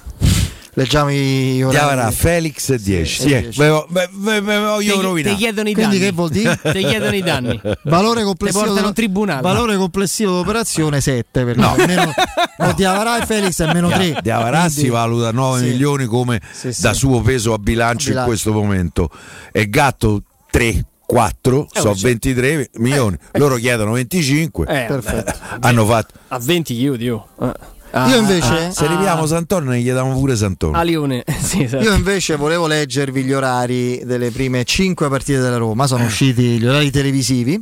Leggiamo 0.74 1.10
i 1.10 1.62
orari. 1.62 1.76
Avarà, 1.76 2.10
Felix 2.10 2.70
e 2.70 2.78
10. 2.80 3.20
Sì, 3.20 3.28
Sì, 3.28 3.60
ve- 3.60 3.86
ve- 4.10 4.40
ve- 4.40 4.58
voglio 4.58 4.94
Ti- 4.96 5.00
rovinare. 5.02 5.34
ti 5.34 5.40
chiedono 5.42 5.68
i 5.68 5.74
Quindi 5.74 5.98
danni. 5.98 6.08
che 6.08 6.14
vuol 6.14 6.30
dire? 6.30 6.58
Ti 6.72 6.78
chiedono 6.84 7.14
i 7.14 7.22
danni. 7.22 7.60
Valore 7.84 8.22
complessivo, 8.24 8.78
in 8.78 8.92
tribunale. 8.94 9.42
valore 9.42 9.76
complessivo 9.76 10.30
dell'operazione 10.32 11.00
7 11.02 11.44
perché 11.44 11.60
almeno 11.62 12.12
no, 12.58 12.72
di 12.76 12.84
Avarà 12.84 13.22
e 13.22 13.26
Felix 13.26 13.60
è 13.62 13.70
meno 13.72 13.90
3 13.90 14.20
Di 14.22 14.30
Avarà 14.30 14.68
si 14.70 14.88
valuta 14.88 15.30
9 15.30 15.58
Sì. 15.58 15.64
milioni 15.66 16.06
come 16.06 16.40
Sì, 16.50 16.72
sì. 16.72 16.80
da 16.80 16.94
suo 16.94 17.20
peso 17.20 17.52
a 17.52 17.58
bilancio, 17.58 18.08
A 18.08 18.10
bilancio. 18.12 18.18
in 18.20 18.24
questo 18.26 18.52
momento. 18.52 19.10
E 19.52 19.68
Gatto 19.68 20.22
3, 20.50 20.84
4, 21.04 21.68
Eh, 21.70 21.80
so 21.80 21.94
sì. 21.94 22.04
23 22.04 22.70
milioni. 22.78 23.18
Loro 23.32 23.56
chiedono 23.56 23.92
25. 23.92 24.64
Eh, 24.66 24.86
Perfetto. 24.86 25.34
Hanno 25.60 25.84
fatto. 25.84 26.14
A 26.28 26.38
20 26.38 26.74
chiudi 26.74 27.04
io. 27.04 27.26
Eh. 27.42 27.52
Ah, 27.94 28.08
Io 28.08 28.16
invece- 28.16 28.72
Se 28.72 28.86
arriviamo 28.86 29.22
a 29.22 29.26
Sant'Antonio 29.26 29.70
ne 29.70 29.82
chiediamo 29.82 30.12
pure 30.18 30.34
Sant'Antonio. 30.34 30.78
A 30.78 30.82
Lione. 30.82 31.24
Sì, 31.42 31.62
esatto. 31.64 31.84
Io 31.84 31.92
invece 31.92 32.36
volevo 32.36 32.66
leggervi 32.66 33.22
gli 33.22 33.32
orari 33.32 34.00
delle 34.04 34.30
prime 34.30 34.64
5 34.64 35.08
partite 35.08 35.40
della 35.40 35.58
Roma, 35.58 35.84
Eh. 35.84 35.88
sono 35.88 36.04
usciti 36.04 36.58
gli 36.58 36.66
orari 36.66 36.90
televisivi. 36.90 37.60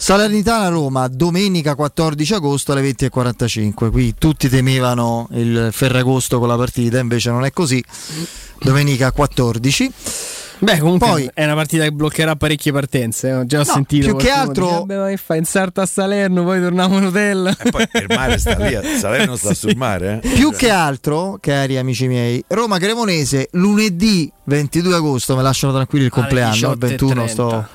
Salernitana 0.00 0.68
Roma 0.68 1.08
domenica 1.08 1.74
14 1.74 2.34
agosto 2.34 2.70
alle 2.70 2.82
20.45. 2.82 3.90
Qui 3.90 4.14
tutti 4.16 4.48
temevano 4.48 5.26
il 5.32 5.70
Ferragosto 5.72 6.38
con 6.38 6.46
la 6.46 6.56
partita, 6.56 7.00
invece 7.00 7.30
non 7.30 7.44
è 7.44 7.50
così. 7.50 7.82
Domenica 8.60 9.10
14. 9.10 9.92
Beh, 10.60 10.78
comunque 10.78 11.06
Poi- 11.08 11.30
è 11.34 11.44
una 11.44 11.54
partita 11.54 11.84
che 11.84 11.92
bloccherà 11.92 12.34
parecchie 12.36 12.72
partenze. 12.72 13.28
eh. 13.30 13.46
Già 13.46 13.60
ho 13.60 13.64
No, 13.64 13.72
sentito. 13.72 14.06
più 14.06 14.16
che 14.16 14.30
altro- 14.30 14.64
dice, 14.66 14.78
"Vabbè, 14.78 14.96
ma 14.98 15.08
che 15.08 15.16
fai 15.16 15.38
in 15.38 15.44
Sarta 15.44 15.82
a 15.82 15.86
Salerno, 15.86 16.42
poi 16.44 16.60
torniamo 16.60 16.98
in 16.98 17.04
hotel. 17.04 17.56
E 17.62 17.70
poi 17.70 17.82
il 17.92 18.06
mare 18.08 18.38
sta 18.38 18.56
lì, 18.58 18.76
Salerno 18.98 19.36
sta 19.36 19.54
sul 19.54 19.76
mare. 19.76 20.20
Eh? 20.22 20.28
Più 20.30 20.50
che 20.52 20.70
altro, 20.70 21.38
cari 21.40 21.76
amici 21.78 22.08
miei, 22.08 22.42
Roma 22.48 22.78
Cremonese 22.78 23.48
lunedì 23.52 24.30
22 24.44 24.94
agosto, 24.94 25.36
mi 25.36 25.42
lasciano 25.42 25.72
tranquillo 25.72 26.04
il 26.06 26.10
compleanno, 26.10 26.72
il 26.72 26.78
21 26.78 27.26
sto, 27.28 27.66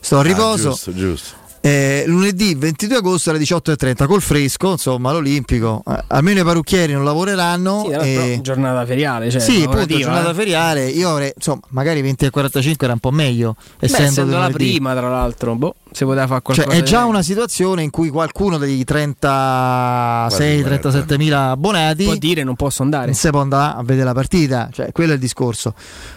sto 0.00 0.16
a 0.16 0.20
Ah, 0.20 0.22
riposo. 0.22 0.68
giusto, 0.70 0.94
giusto. 0.94 1.40
Eh, 1.64 2.02
lunedì 2.08 2.56
22 2.56 2.96
agosto 2.96 3.30
alle 3.30 3.38
18.30 3.38 4.06
col 4.06 4.20
fresco, 4.20 4.72
insomma, 4.72 5.12
l'Olimpico. 5.12 5.84
Eh, 5.88 6.02
almeno 6.08 6.40
i 6.40 6.42
parrucchieri 6.42 6.92
non 6.92 7.04
lavoreranno. 7.04 7.86
Sì, 7.88 7.92
e... 7.92 8.40
giornata 8.42 8.84
feriale. 8.84 9.30
Cioè, 9.30 9.40
sì, 9.40 9.62
appunto, 9.62 9.96
giornata 9.96 10.30
eh. 10.30 10.34
feriale. 10.34 10.88
Io 10.88 11.10
avrei, 11.10 11.32
insomma, 11.36 11.60
magari 11.68 12.02
20 12.02 12.24
e 12.24 12.30
45 12.30 12.84
era 12.84 12.94
un 12.94 13.00
po' 13.00 13.12
meglio. 13.12 13.54
Essendo, 13.78 14.02
Beh, 14.02 14.08
essendo 14.08 14.38
la 14.38 14.50
prima, 14.50 14.92
tra 14.96 15.08
l'altro, 15.08 15.54
boh, 15.54 15.76
se 15.92 16.04
poteva 16.04 16.26
fare 16.26 16.42
qualcosa. 16.42 16.68
Cioè, 16.68 16.80
è 16.80 16.82
già 16.82 17.04
una 17.04 17.22
situazione 17.22 17.84
in 17.84 17.90
cui 17.90 18.08
qualcuno 18.08 18.58
dei 18.58 18.84
36-37 18.84 21.16
mila 21.16 21.50
abbonati 21.50 22.02
può 22.02 22.16
dire 22.16 22.42
non 22.42 22.56
posso 22.56 22.82
andare. 22.82 23.06
Non 23.06 23.14
si 23.14 23.30
può 23.30 23.40
andare 23.40 23.78
a 23.78 23.82
vedere 23.84 24.06
la 24.06 24.14
partita. 24.14 24.68
Cioè, 24.72 24.90
quello 24.90 25.12
è 25.12 25.14
il 25.14 25.20
discorso. 25.20 25.74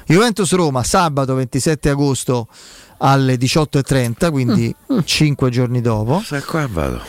Juventus 0.08 0.52
Roma, 0.54 0.82
sabato 0.82 1.36
27 1.36 1.90
agosto 1.90 2.48
alle 2.98 3.36
18.30, 3.36 4.32
quindi 4.32 4.74
mm. 4.94 5.00
5 5.04 5.48
mm. 5.48 5.52
giorni 5.52 5.82
dopo. 5.82 6.22
Se 6.24 6.42
qua 6.44 6.68
vado. 6.68 7.02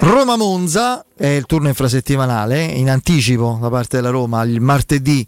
Roma 0.00 0.36
Monza 0.36 1.04
è 1.14 1.26
il 1.26 1.44
turno 1.44 1.68
infrasettimanale 1.68 2.64
in 2.64 2.88
anticipo 2.88 3.58
da 3.60 3.68
parte 3.68 3.96
della 3.96 4.08
Roma 4.08 4.42
il 4.44 4.60
martedì 4.60 5.26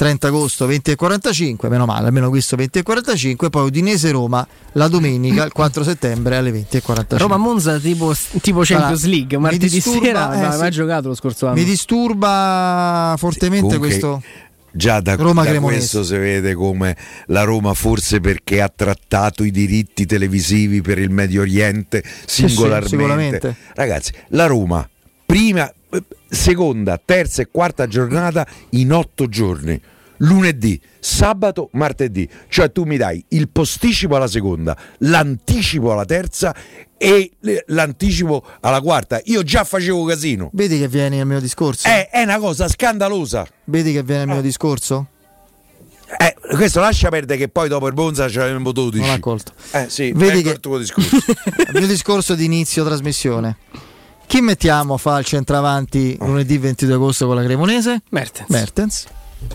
30 0.00 0.28
agosto 0.28 0.66
20.45, 0.66 1.68
meno 1.68 1.84
male, 1.84 2.06
almeno 2.06 2.30
questo 2.30 2.56
20.45, 2.56 3.50
poi 3.50 3.66
Udinese 3.66 4.10
Roma 4.10 4.46
la 4.72 4.88
domenica 4.88 5.44
il 5.44 5.52
4 5.52 5.84
settembre 5.84 6.36
alle 6.36 6.50
20.45. 6.52 7.16
Roma 7.18 7.36
Monza 7.36 7.78
tipo, 7.78 8.14
tipo 8.40 8.60
Champions 8.62 9.02
allora, 9.02 9.18
League, 9.18 9.38
martedì 9.38 9.68
disturba, 9.68 10.06
sera, 10.06 10.34
eh, 10.34 10.40
ma 10.40 10.52
sì. 10.52 10.58
mai 10.58 10.70
giocato 10.70 11.08
lo 11.08 11.14
scorso 11.14 11.46
anno. 11.48 11.56
Mi 11.56 11.64
disturba 11.64 13.14
fortemente 13.18 13.74
Comunque, 13.74 13.88
questo 13.88 14.22
Già 14.72 15.00
da, 15.00 15.14
Roma 15.16 15.44
da 15.44 15.58
questo 15.60 16.04
si 16.04 16.16
vede 16.16 16.54
come 16.54 16.96
la 17.26 17.42
Roma 17.42 17.74
forse 17.74 18.20
perché 18.20 18.60
ha 18.60 18.72
trattato 18.74 19.44
i 19.44 19.50
diritti 19.50 20.06
televisivi 20.06 20.80
per 20.80 20.98
il 20.98 21.10
Medio 21.10 21.40
Oriente 21.40 22.02
singolarmente. 22.26 23.50
Sì, 23.50 23.72
Ragazzi, 23.74 24.12
la 24.28 24.46
Roma 24.46 24.88
prima, 25.26 25.72
seconda, 26.28 27.00
terza 27.02 27.42
e 27.42 27.48
quarta 27.50 27.86
giornata 27.86 28.46
in 28.70 28.92
otto 28.92 29.28
giorni 29.28 29.80
lunedì, 30.20 30.80
sabato, 30.98 31.68
martedì. 31.72 32.28
Cioè 32.48 32.72
tu 32.72 32.84
mi 32.84 32.96
dai 32.96 33.24
il 33.28 33.48
posticipo 33.48 34.16
alla 34.16 34.26
seconda, 34.26 34.76
l'anticipo 34.98 35.92
alla 35.92 36.04
terza 36.04 36.54
e 37.02 37.32
l'anticipo 37.68 38.44
alla 38.60 38.82
quarta. 38.82 39.22
Io 39.24 39.42
già 39.42 39.64
facevo 39.64 40.04
casino. 40.04 40.50
Vedi 40.52 40.78
che 40.78 40.86
viene 40.86 41.18
al 41.18 41.26
mio 41.26 41.40
discorso? 41.40 41.88
È, 41.88 42.10
è 42.10 42.22
una 42.24 42.38
cosa 42.38 42.68
scandalosa. 42.68 43.46
Vedi 43.64 43.94
che 43.94 44.02
viene 44.02 44.22
al 44.22 44.28
mio 44.28 44.42
discorso? 44.42 45.06
Eh, 46.18 46.36
questo 46.54 46.80
lascia 46.80 47.08
perdere 47.08 47.38
che 47.38 47.48
poi 47.48 47.70
dopo 47.70 47.86
il 47.86 47.94
Bonza 47.94 48.28
ce 48.28 48.40
l'avevamo 48.40 48.70
12. 48.70 49.00
Non 49.00 49.08
l'ha 49.08 49.18
colto. 49.18 49.52
Eh 49.70 49.88
sì, 49.88 50.12
Vedi 50.14 50.42
che 50.42 50.50
il 50.50 50.60
tuo 50.60 50.76
discorso. 50.76 51.16
il 51.16 51.70
mio 51.72 51.86
discorso 51.86 52.34
di 52.34 52.44
inizio 52.44 52.84
trasmissione. 52.84 53.56
Chi 54.26 54.42
mettiamo 54.42 54.92
a 54.92 54.96
fare 54.98 55.20
il 55.20 55.26
centravanti 55.26 56.18
lunedì 56.20 56.58
22 56.58 56.94
agosto 56.94 57.26
con 57.26 57.36
la 57.36 57.42
Cremonese? 57.42 58.02
Mertens. 58.10 58.50
Mertens. 58.50 59.06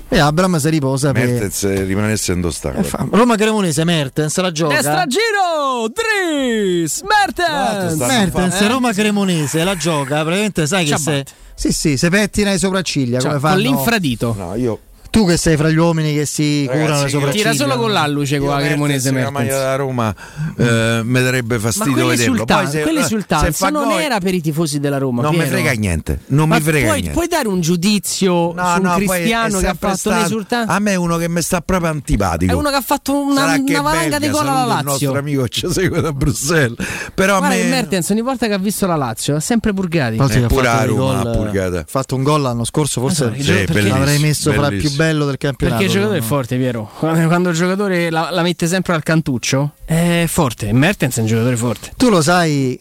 E 0.08 0.20
Abram 0.20 0.58
si 0.58 0.70
riposa 0.70 1.12
Mertens 1.12 1.60
per... 1.60 1.80
rimanesse 1.86 2.32
indostato. 2.32 2.84
Fa... 2.84 3.08
Roma 3.10 3.36
Cremonese 3.36 3.84
Mertens 3.84 4.36
la 4.38 4.52
gioca. 4.52 4.76
Destra 4.76 5.06
giro! 5.06 5.90
Dris! 5.92 7.02
Mertens! 7.02 7.96
Mertens, 7.96 8.62
eh? 8.62 8.68
Roma 8.68 8.94
Cremonese 8.94 9.64
la 9.64 9.76
gioca. 9.76 10.22
Praticamente 10.22 10.68
sai 10.68 10.86
che 10.86 10.98
se. 10.98 11.26
Sì, 11.54 11.72
sì, 11.72 11.98
se 11.98 12.10
pettina 12.10 12.52
i 12.52 12.60
sopracciglia 12.60 13.20
cioè, 13.20 13.30
come 13.30 13.40
fanno. 13.40 13.54
Con 13.56 13.64
l'infradito. 13.64 14.36
No, 14.38 14.56
io 14.56 14.80
tu 15.16 15.26
che 15.26 15.38
sei 15.38 15.56
fra 15.56 15.70
gli 15.70 15.78
uomini 15.78 16.14
che 16.14 16.26
si 16.26 16.66
Ragazzi, 16.66 16.84
curano 16.84 17.04
le 17.04 17.10
sopracciglia. 17.10 17.52
Tira 17.52 17.54
solo 17.54 17.80
con 17.80 17.94
l'alluce 17.94 18.38
con 18.38 18.50
la 18.50 18.60
Cremonese 18.60 19.12
La 19.14 19.30
maglia 19.30 19.58
da 19.58 19.76
Roma 19.78 20.14
eh, 20.58 21.02
mi 21.06 21.24
darebbe 21.24 21.58
fastidio 21.58 22.08
vederlo. 22.08 22.44
Poi 22.44 22.68
se, 22.68 22.82
quell'esultanza 22.82 23.70
non 23.70 23.88
gol... 23.88 24.02
era 24.02 24.20
per 24.20 24.34
i 24.34 24.42
tifosi 24.42 24.82
della 24.82 24.98
Roma. 24.98 25.22
Non 25.22 25.34
mi 25.34 25.46
frega 25.46 25.72
niente. 25.72 26.20
Non 26.28 26.50
Ma 26.50 26.56
mi 26.58 26.62
frega 26.62 26.88
puoi, 26.88 27.00
niente. 27.00 27.14
puoi 27.14 27.28
dare 27.30 27.48
un 27.48 27.62
giudizio 27.62 28.52
no, 28.52 28.72
su 28.74 28.76
un 28.76 28.82
no, 28.82 28.96
cristiano 28.96 29.60
che 29.60 29.68
ha 29.68 29.76
fatto 29.80 29.96
stato, 29.96 30.18
un'esultanza? 30.18 30.74
A 30.74 30.80
me 30.80 30.92
è 30.92 30.96
uno 30.96 31.16
che 31.16 31.30
mi 31.30 31.42
sta 31.42 31.62
proprio 31.62 31.92
antipatico. 31.92 32.52
È 32.52 32.56
uno 32.56 32.70
che 32.70 32.76
ha 32.76 32.82
fatto 32.82 33.14
una, 33.18 33.56
una 33.56 33.82
valanga 33.82 34.20
di 34.20 34.30
gol 34.30 34.48
alla 34.48 34.66
Lazio. 34.66 34.80
Il 34.80 34.86
nostro 34.86 35.18
amico 35.18 35.48
ci 35.48 35.72
segue 35.72 36.02
da 36.02 36.12
Bruxelles. 36.12 36.76
Però 37.14 37.38
Guarda 37.38 37.56
a 37.56 37.58
me... 37.58 37.70
Mertens 37.70 38.10
ogni 38.10 38.22
volta 38.22 38.48
che 38.48 38.54
ha 38.54 38.58
visto 38.60 38.86
la 38.86 38.98
Lazio 38.98 39.38
ha 39.38 39.40
sempre 39.40 39.72
purgati. 39.72 40.18
Eh, 40.18 40.42
pure 40.48 40.68
a 40.68 40.84
Roma 40.84 41.22
ha 41.22 41.86
fatto 41.88 42.16
un 42.16 42.24
gol 42.24 42.42
l'anno 42.42 42.66
scorso, 42.66 43.00
forse 43.00 43.34
l'avrei 43.38 44.20
messo 44.20 44.52
fra 44.52 44.68
il 44.68 44.78
più 44.78 44.94
bello 45.06 45.26
del 45.26 45.38
campionato 45.38 45.78
perché 45.78 45.92
il 45.92 45.98
giocatore 45.98 46.20
è 46.20 46.28
forte, 46.28 46.58
Piero. 46.58 46.90
Quando 46.98 47.50
il 47.50 47.56
giocatore 47.56 48.10
la, 48.10 48.30
la, 48.32 48.42
mette 48.42 48.68
sempre 48.68 48.94
al 48.94 49.04
cantuccio, 49.04 49.74
è 49.86 50.26
forte. 50.28 50.72
Mertens 50.74 51.18
è 51.18 51.22
un 51.22 51.28
giocatore 51.28 51.58
forte. 51.58 51.92
Tu 51.96 52.10
lo 52.10 52.22
sai, 52.22 52.80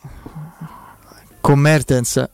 con 1.41 1.59
Mertens 1.59 2.29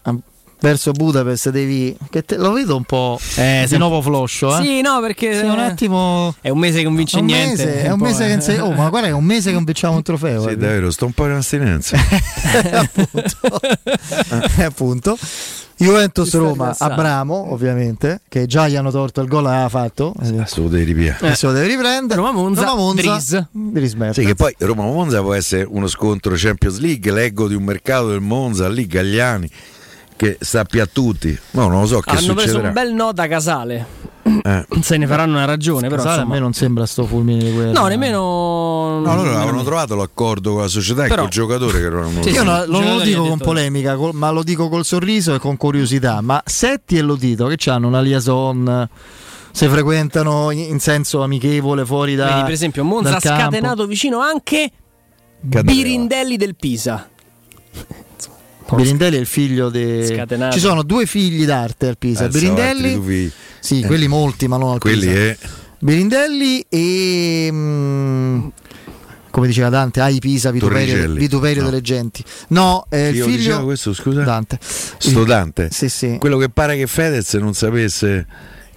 verso 0.60 0.92
Budapest 0.92 1.48
devi 1.48 1.96
che 2.10 2.22
te, 2.22 2.36
lo 2.36 2.52
vedo 2.52 2.76
un 2.76 2.84
po' 2.84 3.18
eh, 3.36 3.64
di 3.66 3.78
nuovo 3.78 4.02
floscio 4.02 4.58
eh? 4.58 4.62
sì 4.62 4.80
no 4.82 5.00
perché 5.00 5.38
sì, 5.38 5.46
un 5.46 5.58
attimo 5.58 6.34
è 6.42 6.50
un 6.50 6.58
mese 6.58 6.78
che 6.78 6.84
non 6.84 6.96
vince 6.96 7.18
un 7.18 7.24
niente 7.24 7.64
mese, 7.64 7.82
è 7.82 7.90
un, 7.90 7.98
mese 7.98 8.26
che 8.26 8.32
non 8.32 8.40
sei... 8.42 8.58
oh 8.58 8.72
ma 8.72 8.90
guarda 8.90 9.08
è 9.08 9.10
un 9.10 9.24
mese 9.24 9.48
che 9.48 9.54
non 9.54 9.64
vinciamo 9.64 9.96
un 9.96 10.02
trofeo 10.02 10.42
sì 10.42 10.56
davvero 10.56 10.90
sto 10.90 11.06
un 11.06 11.12
po' 11.12 11.24
in 11.24 11.32
astinenza 11.32 11.96
appunto 12.72 13.60
appunto 14.62 15.18
Juventus 15.84 16.34
Roma 16.34 16.74
Abramo 16.78 17.52
ovviamente 17.52 18.20
che 18.28 18.46
già 18.46 18.68
gli 18.68 18.76
hanno 18.76 18.90
torto 18.90 19.22
il 19.22 19.28
gol 19.28 19.46
aveva 19.46 19.68
fatto. 19.68 20.12
Adesso 20.18 20.62
lo 20.62 20.68
devi 20.68 20.84
ripiare 20.84 21.26
adesso 21.26 21.46
lo 21.46 21.52
devi 21.52 21.68
riprendere. 21.68 22.20
Roma 22.20 22.32
Monza, 22.32 22.64
Roma 22.64 22.74
Monza 22.74 23.00
sì 24.12 24.24
che 24.24 24.34
poi 24.34 24.54
Roma 24.58 24.84
Monza 24.84 25.20
può 25.22 25.32
essere 25.32 25.66
uno 25.68 25.86
scontro 25.86 26.34
Champions 26.36 26.78
League 26.78 27.10
leggo 27.10 27.48
di 27.48 27.54
un 27.54 27.64
mercato 27.64 28.08
del 28.08 28.20
Monza 28.20 28.68
lì 28.68 28.86
Gagliani 28.86 29.50
che 30.20 30.36
sappia 30.38 30.82
a 30.82 30.88
tutti. 30.90 31.36
No 31.52 31.68
non 31.68 31.80
lo 31.80 31.86
so 31.86 32.00
che 32.00 32.10
hanno 32.10 32.20
succederà. 32.20 32.42
preso 32.42 32.66
un 32.66 32.72
bel 32.74 32.92
no 32.92 33.12
da 33.12 33.26
Casale. 33.26 33.86
Eh. 34.42 34.66
se 34.82 34.98
ne 34.98 35.06
faranno 35.06 35.36
una 35.36 35.46
ragione 35.46 35.88
però 35.88 36.02
Casale, 36.02 36.16
insomma... 36.16 36.34
a 36.34 36.36
me 36.36 36.40
non 36.42 36.52
sembra 36.52 36.84
sto 36.84 37.06
fulmine 37.06 37.42
di 37.42 37.50
guerra. 37.50 37.72
No 37.72 37.86
nemmeno 37.86 39.00
no 39.00 39.14
loro 39.14 39.34
avevano 39.34 39.62
trovato 39.62 39.94
l'accordo 39.94 40.52
con 40.52 40.60
la 40.60 40.68
società 40.68 41.04
però... 41.04 41.14
e 41.14 41.18
col 41.20 41.28
giocatore 41.28 41.80
che 41.80 41.88
non 41.88 42.18
sì, 42.20 42.28
io 42.28 42.42
no, 42.42 42.66
non 42.66 42.84
lo 42.84 43.00
dico 43.00 43.24
con 43.24 43.38
polemica 43.38 43.96
col, 43.96 44.12
ma 44.12 44.28
lo 44.30 44.42
dico 44.42 44.68
col 44.68 44.84
sorriso 44.84 45.34
e 45.34 45.38
con 45.38 45.56
curiosità 45.56 46.20
ma 46.20 46.42
Setti 46.44 46.98
e 46.98 47.00
Lodito 47.00 47.46
che 47.46 47.70
hanno 47.70 47.86
una 47.86 48.02
liaison 48.02 48.88
se 49.52 49.68
frequentano 49.68 50.50
in 50.50 50.78
senso 50.80 51.22
amichevole 51.22 51.86
fuori 51.86 52.14
da 52.14 52.26
Vedi, 52.26 52.42
per 52.42 52.52
esempio 52.52 52.84
Monza 52.84 53.16
ha 53.16 53.20
scatenato 53.20 53.86
vicino 53.86 54.20
anche 54.20 54.70
Cadeva. 55.40 55.62
Birindelli 55.62 56.36
del 56.36 56.56
Pisa 56.56 57.08
Birindelli 58.76 59.16
è 59.16 59.20
il 59.20 59.26
figlio 59.26 59.70
di. 59.70 60.06
Scatenato. 60.06 60.52
Ci 60.52 60.60
sono 60.60 60.82
due 60.82 61.06
figli 61.06 61.44
d'arte 61.44 61.88
al 61.88 61.98
Pisa. 61.98 62.24
Eh, 62.24 62.28
Birindelli. 62.28 63.30
Sì, 63.60 63.80
eh. 63.80 63.86
quelli 63.86 64.08
molti, 64.08 64.48
ma 64.48 64.56
non 64.56 64.72
al 64.72 64.78
quelli 64.78 65.06
Pisa. 65.06 65.18
È... 65.18 65.38
Birindelli 65.78 66.64
e. 66.68 67.48
Mh, 67.50 67.56
mm, 67.56 68.48
come 69.30 69.46
diceva 69.46 69.68
Dante, 69.68 70.00
hai 70.00 70.18
Pisa, 70.18 70.50
vituperio, 70.50 71.12
vituperio 71.12 71.62
no. 71.62 71.70
delle 71.70 71.82
genti. 71.82 72.24
No, 72.48 72.84
è 72.88 72.96
il 72.96 73.22
figlio. 73.22 73.62
questo, 73.64 73.92
scusa? 73.92 74.22
Dante. 74.22 74.58
Sto 74.60 75.24
Dante. 75.24 75.68
Sì, 75.70 75.88
sì. 75.88 76.16
Quello 76.18 76.36
che 76.36 76.48
pare 76.48 76.76
che 76.76 76.86
Fedez 76.86 77.34
non 77.34 77.54
sapesse 77.54 78.26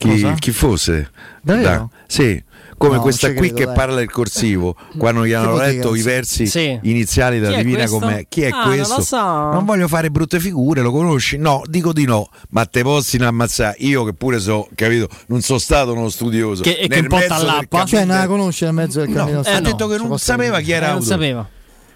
chi, 0.08 0.34
chi 0.40 0.52
fosse. 0.52 1.10
Davvero? 1.42 1.90
Da. 1.92 1.98
Sì 2.08 2.44
come 2.84 2.98
no, 2.98 3.02
questa 3.02 3.28
qui 3.30 3.48
credo, 3.48 3.56
che 3.56 3.66
dai. 3.66 3.76
parla 3.76 4.02
il 4.02 4.12
corsivo 4.12 4.76
quando 4.98 5.26
gli 5.26 5.32
hanno 5.32 5.56
letto 5.56 5.96
i 5.96 6.02
versi 6.02 6.48
sì. 6.48 6.78
iniziali 6.84 7.40
della 7.40 7.58
Divina 7.58 7.88
come 7.88 8.26
chi 8.28 8.42
è 8.42 8.50
ah, 8.50 8.66
questo? 8.66 8.96
Non, 8.96 9.04
so. 9.04 9.18
non, 9.18 9.66
voglio 9.66 9.88
fare 9.88 10.10
brutte 10.10 10.40
figure, 10.40 10.82
lo 10.82 10.92
conosci? 10.92 11.38
No, 11.38 11.62
dico 11.66 11.94
di 11.94 12.06
no, 12.06 12.30
ma 12.50 12.66
te 12.66 12.82
posso 12.82 13.18
ammazzare. 13.24 13.76
Io 13.80 14.04
che 14.04 14.14
pure 14.14 14.40
so, 14.40 14.68
capito, 14.76 15.08
non 15.28 15.42
sono 15.42 15.60
stato 15.60 15.94
uno 15.94 16.10
studioso. 16.10 16.62
Che, 16.62 16.78
e 16.78 16.88
che 16.88 17.00
un 17.00 17.08
po' 17.08 17.22
all'appa? 17.28 17.86
Cioè, 17.86 18.06
non 18.06 18.18
la 18.18 18.28
conosce 18.28 18.66
nel 18.66 18.74
mezzo 18.74 19.00
del 19.00 19.14
cammino. 19.14 19.42
No, 19.42 19.46
eh, 19.46 19.52
ha 19.52 19.62
detto 19.62 19.88
che 19.88 19.98
non 19.98 20.20
sapeva 20.20 20.60
chi 20.60 20.72
era. 20.72 20.90
Eh, 20.90 20.92
non 20.92 21.02
sapeva. 21.04 21.48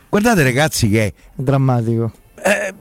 Guardate 0.10 0.44
ragazzi 0.44 0.90
che 0.90 1.08
è 1.08 1.14
drammatico. 1.36 2.12
Eh, 2.44 2.74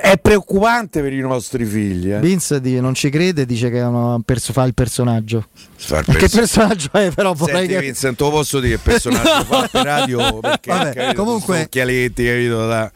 è 0.00 0.16
preoccupante 0.18 1.00
per 1.02 1.12
i 1.12 1.20
nostri 1.20 1.64
figli. 1.64 2.12
Eh. 2.12 2.20
Vince 2.20 2.60
non 2.80 2.94
ci 2.94 3.10
crede, 3.10 3.44
dice 3.44 3.70
che 3.70 3.84
perso- 4.24 4.52
fa 4.52 4.64
il 4.64 4.74
personaggio. 4.74 5.46
Fa 5.76 5.98
il 5.98 6.04
perso- 6.04 6.20
che 6.26 6.28
personaggio 6.36 6.88
è, 6.92 7.10
però? 7.10 7.34
Senti, 7.34 7.66
che... 7.66 7.80
Vincent, 7.80 8.20
lo 8.20 8.30
posso 8.30 8.60
dire 8.60 8.74
il 8.74 8.80
personaggio 8.80 9.44
fa 9.44 9.68
per 9.70 9.84
radio 9.84 10.38
perché 10.40 10.70
Vabbè, 10.70 10.94
capito, 10.94 11.22
comunque 11.22 11.62
occhialetti, 11.62 12.24
capito? 12.24 12.66
Da, 12.66 12.92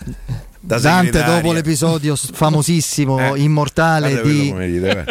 da 0.64 0.78
Dante 0.78 1.24
dopo 1.24 1.52
l'episodio 1.52 2.14
famosissimo 2.14 3.34
eh, 3.34 3.40
immortale, 3.40 4.22
di, 4.22 4.54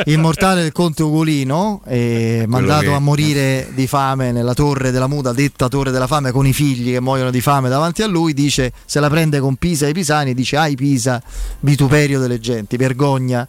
immortale 0.14 0.62
del 0.62 0.72
conte 0.72 1.04
Ugolino 1.04 1.82
eh, 1.86 2.46
mandato 2.48 2.86
che... 2.86 2.94
a 2.94 3.00
morire 3.00 3.68
di 3.74 3.86
fame 3.86 4.32
nella 4.32 4.54
torre 4.54 4.92
della 4.92 5.08
muta 5.08 5.34
detta 5.34 5.68
torre 5.68 5.92
della 5.92 6.08
fame 6.08 6.32
con 6.32 6.48
i 6.48 6.54
figli 6.54 6.94
che 6.94 7.02
muoiono 7.02 7.32
di 7.32 7.42
fame 7.42 7.68
davanti 7.68 8.02
a 8.02 8.08
lui 8.08 8.34
dice 8.34 8.72
se 8.86 9.02
la 9.02 9.10
prende 9.10 9.42
con 9.42 9.58
Pisa 9.58 9.88
e 9.88 9.90
i 9.90 9.94
pisani 9.94 10.34
dice 10.34 10.56
ai 10.56 10.76
Pisa 10.76 11.22
vituperio 11.60 12.18
delle 12.18 12.40
genti 12.40 12.78
vergogna 12.78 13.46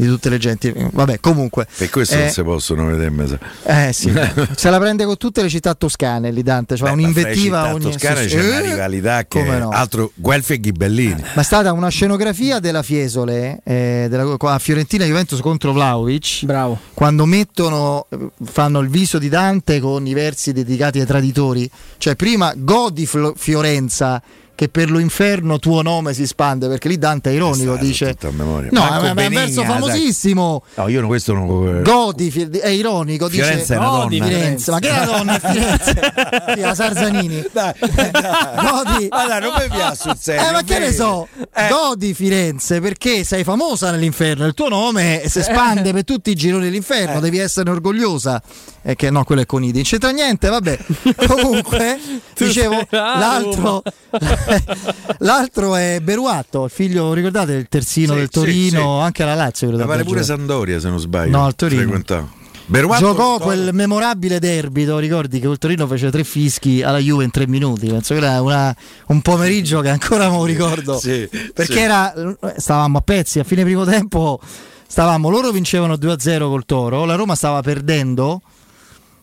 di 0.00 0.06
tutte 0.06 0.28
le 0.28 0.38
genti. 0.38 0.72
Vabbè, 0.74 1.20
comunque. 1.20 1.66
E 1.76 1.90
questo 1.90 2.16
eh, 2.16 2.20
non 2.20 2.30
si 2.30 2.42
possono 2.42 2.86
vedere. 2.86 3.10
Mesa. 3.10 3.38
Eh 3.64 3.92
sì, 3.92 4.12
se 4.56 4.70
la 4.70 4.78
prende 4.78 5.04
con 5.04 5.16
tutte 5.16 5.42
le 5.42 5.48
città 5.48 5.74
toscane 5.74 6.30
lì 6.30 6.42
Dante, 6.42 6.76
cioè 6.76 6.88
Beh, 6.88 6.94
un'invettiva 6.94 7.72
ogni 7.72 7.90
toscane 7.90 8.26
c'è 8.26 8.42
una 8.42 8.60
rivalità 8.60 9.24
che 9.26 9.42
no. 9.42 9.70
altro 9.70 10.12
Guelfi 10.14 10.54
e 10.54 10.60
Ghibellini. 10.60 11.22
Ma 11.34 11.40
è 11.40 11.44
stata 11.44 11.72
una 11.72 11.88
scenografia 11.88 12.58
della 12.60 12.82
Fiesole 12.82 13.60
eh, 13.64 14.06
della, 14.08 14.36
a 14.38 14.58
Fiorentina 14.58 15.04
Juventus 15.04 15.40
contro 15.40 15.72
Vlaovic. 15.72 16.44
Bravo. 16.44 16.78
Quando 16.94 17.26
mettono 17.26 18.06
fanno 18.44 18.80
il 18.80 18.88
viso 18.88 19.18
di 19.18 19.28
Dante 19.28 19.80
con 19.80 20.06
i 20.06 20.14
versi 20.14 20.52
dedicati 20.52 21.00
ai 21.00 21.06
traditori, 21.06 21.68
cioè 21.98 22.16
prima 22.16 22.52
godi 22.56 23.08
Fiorenza 23.36 24.22
che 24.60 24.68
per 24.68 24.90
lo 24.90 24.98
inferno 24.98 25.58
tuo 25.58 25.80
nome 25.80 26.12
si 26.12 26.26
spande, 26.26 26.68
perché 26.68 26.88
lì 26.88 26.98
Dante 26.98 27.30
è 27.30 27.32
ironico, 27.32 27.78
dice... 27.78 28.14
No, 28.20 28.60
è 28.68 29.08
un 29.08 29.14
verso 29.30 29.64
famosissimo. 29.64 30.62
No, 30.74 30.88
io 30.88 31.06
questo 31.06 31.32
non... 31.32 31.80
Godi 31.82 32.28
è 32.60 32.68
ironico, 32.68 33.30
dice... 33.30 33.42
Firenze 33.42 33.74
è 33.74 33.78
una 33.78 33.88
Godi 33.88 34.18
donna. 34.18 34.30
Firenze, 34.30 34.70
ma 34.70 34.78
che 34.78 34.88
è 34.90 34.98
la 34.98 35.04
donna 35.06 35.36
è 35.36 35.40
Firenze? 35.40 36.12
sì, 36.54 36.60
la 36.60 36.74
Sarzanini. 36.74 37.46
Dai, 37.50 37.72
dai. 37.80 38.10
Godi... 38.92 39.06
Allora, 39.08 39.38
non 39.38 39.54
mi 39.58 39.68
piace 39.70 39.96
sul 39.96 40.16
serio. 40.18 40.46
Eh, 40.46 40.52
ma 40.52 40.62
che 40.62 40.78
ne 40.78 40.92
so, 40.92 41.26
eh. 41.54 41.68
godi 41.70 42.12
Firenze 42.12 42.80
perché 42.82 43.24
sei 43.24 43.44
famosa 43.44 43.90
nell'inferno, 43.90 44.44
il 44.44 44.52
tuo 44.52 44.68
nome 44.68 45.22
si 45.24 45.38
espande 45.38 45.90
per 45.94 46.04
tutti 46.04 46.28
i 46.28 46.34
gironi 46.34 46.64
dell'inferno, 46.64 47.16
eh. 47.16 47.20
devi 47.22 47.38
essere 47.38 47.70
orgogliosa. 47.70 48.42
E 48.82 48.96
che 48.96 49.10
no, 49.10 49.24
quello 49.24 49.42
è 49.42 49.46
Conidi. 49.46 49.74
Non 49.74 49.82
c'entra 49.82 50.10
niente, 50.10 50.48
vabbè. 50.48 50.78
Comunque, 51.26 51.98
dicevo, 52.36 52.86
l'altro... 52.90 53.82
L'altro 55.18 55.76
è 55.76 56.00
Beruatto, 56.02 56.64
il 56.64 56.70
figlio, 56.70 57.12
ricordate, 57.12 57.52
il 57.52 57.66
terzino 57.68 58.12
Sì, 58.12 58.18
del 58.18 58.28
sì, 58.32 58.38
Torino, 58.38 58.98
sì. 58.98 59.04
anche 59.04 59.22
alla 59.22 59.34
Lazio. 59.34 59.68
credo 59.68 59.84
Ma 59.84 59.90
pare 59.90 60.04
pure. 60.04 60.22
Sandoria 60.22 60.80
se 60.80 60.88
non 60.88 60.98
sbaglio. 60.98 61.36
No, 61.36 61.44
al 61.44 61.54
Torino. 61.54 61.82
Frequentava. 61.82 62.28
Beruatto- 62.66 63.04
Giocò 63.04 63.38
quel 63.38 63.70
memorabile 63.72 64.38
derby, 64.38 64.84
te 64.84 64.90
lo 64.90 64.98
ricordi 64.98 65.40
che 65.40 65.48
il 65.48 65.58
Torino 65.58 65.86
fece 65.86 66.10
tre 66.10 66.22
fischi 66.24 66.82
alla 66.82 66.98
Juve 66.98 67.24
in 67.24 67.30
tre 67.30 67.46
minuti. 67.48 67.88
Penso 67.88 68.14
che 68.14 68.20
era 68.24 68.40
una- 68.40 68.74
un 69.08 69.20
pomeriggio 69.22 69.80
che 69.80 69.88
ancora 69.90 70.30
me 70.30 70.36
lo 70.36 70.44
ricordo. 70.44 70.98
Sì, 71.00 71.28
perché 71.52 71.72
sì. 71.72 71.78
era, 71.78 72.12
stavamo 72.56 72.98
a 72.98 73.00
pezzi, 73.00 73.38
a 73.40 73.44
fine 73.44 73.62
primo 73.64 73.84
tempo 73.84 74.40
stavamo, 74.86 75.28
loro 75.28 75.50
vincevano 75.50 75.94
2-0 75.94 76.48
col 76.48 76.64
Toro, 76.64 77.04
la 77.04 77.14
Roma 77.16 77.34
stava 77.34 77.60
perdendo 77.60 78.40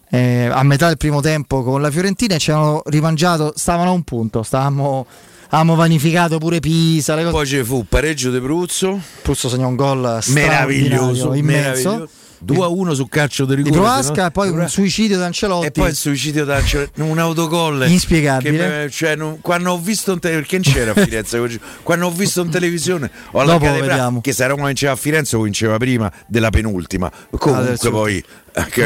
eh, 0.10 0.46
a 0.52 0.64
metà 0.64 0.88
del 0.88 0.98
primo 0.98 1.22
tempo 1.22 1.64
con 1.64 1.82
la 1.82 1.92
Fiorentina 1.92 2.36
e 2.36 2.40
ci 2.40 2.52
avevano 2.52 2.82
rimangiato, 2.86 3.54
stavano 3.56 3.90
a 3.90 3.94
un 3.94 4.04
punto, 4.04 4.42
stavamo, 4.44 5.06
avevamo 5.50 5.76
vanificato 5.76 6.38
pure 6.38 6.60
Pisa, 6.60 7.16
le 7.16 7.24
cose. 7.24 7.34
Poi 7.36 7.46
ci 7.48 7.64
fu 7.64 7.86
pareggio 7.88 8.32
di 8.32 8.40
Pruzzo. 8.40 9.00
Pruzzo 9.22 9.50
segnò 9.50 9.68
un 9.68 9.76
gol 9.76 10.20
Meraviglioso, 10.28 11.34
immenso. 11.34 11.90
meraviglioso. 11.90 12.10
2 12.40 12.64
a 12.64 12.68
1 12.68 12.94
su 12.94 13.08
calcio 13.08 13.46
di 13.46 13.56
Di 13.56 13.64
rigore. 13.64 13.82
Proasca, 13.82 14.24
no? 14.26 14.30
poi 14.30 14.50
un 14.50 14.68
suicidio 14.70 15.18
di 15.18 15.24
Ancelotti. 15.24 15.66
E 15.66 15.72
poi 15.72 15.90
il 15.90 15.96
suicidio 15.96 16.46
da 16.46 16.62
un 16.98 17.18
autogol 17.18 17.86
Inspiegabile. 17.90 18.84
che 18.86 18.90
cioè, 18.92 19.16
non- 19.16 19.40
quando 19.42 19.72
ho 19.72 19.80
visto 19.80 20.12
in 20.12 20.20
te- 20.20 20.30
perché 20.30 20.60
non 20.60 20.72
c'era 20.72 20.92
a 20.92 21.04
Firenze 21.04 21.60
quando 21.82 22.06
ho 22.06 22.12
visto 22.12 22.42
in 22.42 22.52
televisione 22.52 23.10
ho 23.32 23.44
Dopo 23.44 23.72
vediamo. 23.72 24.22
che 24.22 24.34
se 24.34 24.46
Roma 24.46 24.68
vinceva 24.68 24.92
a 24.92 24.96
Firenze 24.96 25.36
o 25.36 25.42
vinceva 25.42 25.78
prima 25.78 26.12
della 26.28 26.52
penultima 26.52 27.12
comunque 27.32 27.70
Adesso- 27.70 27.90
poi 27.90 28.24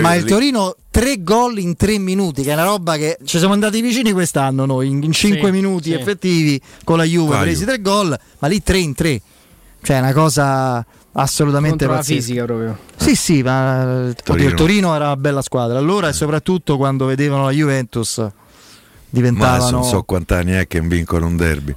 Ma 0.02 0.16
il 0.16 0.26
Torino 0.26 0.76
tre 0.90 1.24
gol 1.24 1.58
in 1.60 1.76
tre 1.76 1.98
minuti, 1.98 2.44
che 2.44 2.52
è 2.52 2.54
una 2.54 2.64
roba 2.66 2.98
che 2.98 3.18
ci 3.24 3.38
siamo 3.38 3.54
andati 3.54 3.80
vicini 3.82 4.12
quest'anno 4.12 4.66
noi, 4.66 4.88
in, 4.88 5.02
in 5.04 5.12
cinque 5.14 5.48
Sì, 5.48 5.52
minuti 5.52 5.90
sì. 5.92 5.94
effettivi 5.94 6.62
con 6.84 6.98
la 6.98 7.04
Juve, 7.04 7.36
la 7.36 7.42
presi 7.42 7.64
tre 7.66 7.80
gol, 7.82 8.18
ma 8.40 8.48
lì 8.48 8.62
tre 8.62 8.78
in 8.80 8.94
tre. 8.94 9.22
Cioè 9.82 9.98
è 9.98 10.00
una 10.00 10.14
cosa 10.14 10.86
assolutamente 11.14 11.86
Contro 11.86 11.94
la 11.94 12.02
pazzesca. 12.02 12.22
fisica 12.22 12.44
proprio. 12.46 12.78
Sì, 12.98 13.16
sì, 13.16 13.42
ma 13.42 13.84
oddio, 13.84 14.14
Torino. 14.24 14.50
il 14.50 14.54
Torino 14.56 14.96
era 14.96 15.06
una 15.06 15.18
bella 15.18 15.42
squadra. 15.42 15.78
Allora 15.78 16.10
e 16.10 16.14
soprattutto 16.14 16.78
quando 16.78 17.06
vedevano 17.06 17.46
la 17.46 17.52
Juventus 17.52 18.18
ma 18.18 18.26
adesso 18.26 18.40
diventavano 19.10 19.70
non 19.72 19.84
so 19.84 20.04
quanti 20.04 20.34
anni 20.34 20.52
è 20.54 20.68
che 20.68 20.80
vincono 20.80 21.26
un 21.26 21.36
derby 21.36 21.76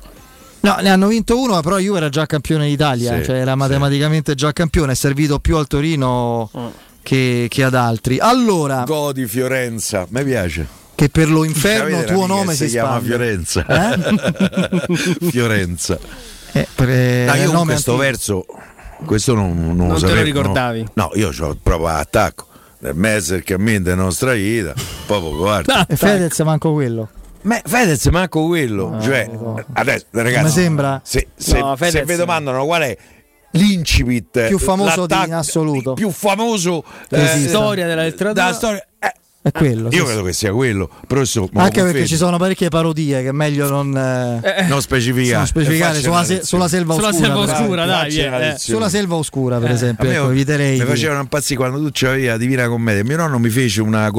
No, 0.61 0.77
ne 0.81 0.89
hanno 0.89 1.09
vinto 1.09 1.39
uno, 1.39 1.61
però 1.61 1.79
Juve 1.79 1.99
era 1.99 2.09
già 2.09 2.25
campione 2.27 2.67
d'Italia, 2.67 3.19
Sì, 3.19 3.25
cioè 3.25 3.37
era 3.37 3.51
sì. 3.53 3.59
matematicamente 3.59 4.35
già 4.35 4.51
campione, 4.53 4.93
è 4.93 4.95
servito 4.95 5.39
più 5.39 5.57
al 5.57 5.67
Torino 5.67 6.49
che, 7.05 7.47
che 7.49 7.63
ad 7.63 7.75
altri. 7.75 8.19
Allora, 8.19 8.83
Godi 8.85 9.27
Fiorenza 9.29 10.07
mi 10.09 10.25
piace 10.25 10.67
che 10.97 11.09
per 11.09 11.29
lo 11.31 11.45
inferno 11.45 11.99
Avete 11.99 12.13
tuo 12.13 12.27
nome 12.27 12.55
si, 12.55 12.65
si 12.65 12.71
chiama. 12.71 13.01
Fiorenza 13.01 13.65
Eh? 13.67 15.29
Fiorenza 15.31 15.99
Eh, 16.53 16.67
per- 16.75 16.87
no, 16.89 17.33
è 17.33 17.39
io 17.43 17.53
nome 17.53 17.73
questo 17.73 17.93
antico. 17.93 17.97
verso 17.97 18.47
questo 19.05 19.35
non, 19.35 19.55
non, 19.57 19.77
Non 19.77 19.89
lo 19.89 19.95
te 19.95 20.01
lo 20.03 20.07
sapevo, 20.09 20.23
ricordavi? 20.23 20.81
no, 20.95 21.11
no 21.11 21.11
io 21.15 21.31
ho 21.39 21.57
proprio 21.63 21.89
attacco 21.89 22.47
nel 22.79 22.95
mezzo 22.95 23.33
del 23.33 23.43
cammino 23.43 23.81
della 23.81 23.97
nostra 24.03 24.33
vita 24.35 24.73
proprio 25.07 25.37
guarda 25.37 25.87
E 25.87 25.97
Fedez 25.97 26.39
manco 26.41 26.73
quello. 26.73 27.09
Ma 27.43 27.61
Fedez 27.63 28.07
manco 28.07 28.47
quello, 28.47 28.95
Ah, 28.97 29.01
cioè 29.03 29.29
no. 29.31 29.63
adesso 29.75 30.07
ragazzi, 30.13 30.45
Mi 30.45 30.51
sembra- 30.51 31.01
se, 31.05 31.29
se, 31.37 31.59
No, 31.59 31.77
Fedez- 31.77 31.99
se 31.99 32.05
vi 32.05 32.17
domandano 32.17 32.65
qual 32.65 32.83
è 32.83 32.97
l'incipit 33.55 34.47
Più 34.49 34.59
famoso 34.59 35.07
di- 35.07 35.15
in 35.27 35.35
assoluto. 35.35 35.95
più 35.95 36.11
famoso 36.11 36.85
Che 37.09 37.23
esiste. 37.23 37.49
Storia 37.49 37.87
della 37.87 38.03
letteratura. 38.03 38.33
della 38.45 38.55
storia 38.57 38.87
eh, 38.99 39.13
È 39.45 39.51
quello. 39.53 39.91
sì, 39.91 39.97
io 39.99 40.05
sì. 40.05 40.11
credo 40.13 40.23
che 40.27 40.33
sia 40.33 40.53
quello 40.53 40.89
però 41.07 41.21
lo 41.21 41.27
Anche 41.61 41.73
perché 41.73 41.81
confermi. 41.83 42.07
ci 42.07 42.17
sono 42.17 42.39
parecchie 42.39 42.69
parodie 42.71 43.21
che 43.21 43.29
è 43.29 43.33
meglio 43.33 43.69
non, 43.69 43.95
eh, 43.95 44.65
non 44.67 44.81
specificare 44.81 45.37
non 45.37 45.47
specificare 45.47 45.99
E 45.99 46.01
sulla, 46.01 46.25
se- 46.25 46.43
sulla 46.45 46.67
selva 46.67 46.95
Sulla 46.95 47.09
oscura. 47.09 47.27
selva 47.27 47.41
oscura, 47.41 47.85
dai, 47.85 48.17
eh. 48.17 48.55
Sulla 48.59 48.89
selva 48.89 49.15
oscura, 49.17 49.59
per 49.59 49.69
A 49.71 49.73
esempio, 49.75 50.09
me 50.09 50.15
ecco, 50.15 50.31
eviterei. 50.31 50.79
mi 50.79 50.85
di- 50.85 50.91
facevano 50.91 51.21
impazzire 51.21 51.57
quando 51.59 51.79
tu 51.83 51.91
c'avevi 51.93 52.25
la 52.25 52.37
Divina 52.39 52.69
Commedia. 52.69 53.05
Mio 53.05 53.17
nonno 53.19 53.39
mi 53.39 53.51
fece 53.51 53.83
una 53.83 54.11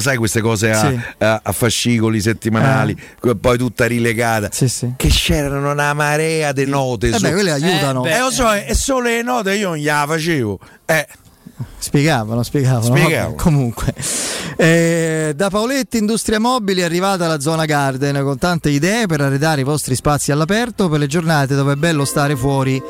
sai 0.00 0.16
queste 0.16 0.40
cose 0.40 0.70
a, 0.70 0.88
Sì. 0.88 1.00
a- 1.18 1.40
a 1.44 1.52
fascicoli 1.52 2.18
settimanali, 2.20 2.96
poi 3.38 3.58
tutta 3.58 3.84
rilegata. 3.84 4.48
Sì, 4.50 4.66
sì. 4.66 4.94
Che 4.96 5.08
c'erano 5.08 5.72
una 5.72 5.92
marea 5.92 6.52
di 6.52 6.64
note. 6.64 7.08
Eh 7.08 7.12
su- 7.12 7.20
beh, 7.20 7.32
quelle 7.32 7.50
aiutano. 7.50 8.06
Eh, 8.06 8.12
Eh, 8.12 8.18
lo 8.18 8.30
so, 8.30 8.50
e 8.50 8.74
solo 8.74 9.08
le 9.08 9.20
note 9.22 9.54
io 9.56 9.68
non 9.68 9.76
gliela 9.76 10.04
facevo. 10.08 10.58
Eh, 10.86 11.06
Spiegavano, 11.78 12.42
spiegavano. 12.42 12.96
Spiegavano. 12.96 13.34
comunque, 13.36 13.94
Eh, 14.56 15.32
da 15.34 15.48
Paoletti 15.48 15.96
Industria 15.96 16.38
Mobili 16.38 16.82
è 16.82 16.84
arrivata 16.84 17.26
la 17.26 17.40
zona 17.40 17.64
Garden 17.64 18.22
con 18.22 18.36
tante 18.36 18.68
idee 18.68 19.06
per 19.06 19.20
arredare 19.22 19.62
i 19.62 19.64
vostri 19.64 19.94
spazi 19.94 20.32
all'aperto 20.32 20.88
per 20.88 20.98
le 20.98 21.06
giornate 21.06 21.54
dove 21.54 21.72
è 21.72 21.76
bello 21.76 22.04
stare 22.04 22.36
fuori 22.36 22.82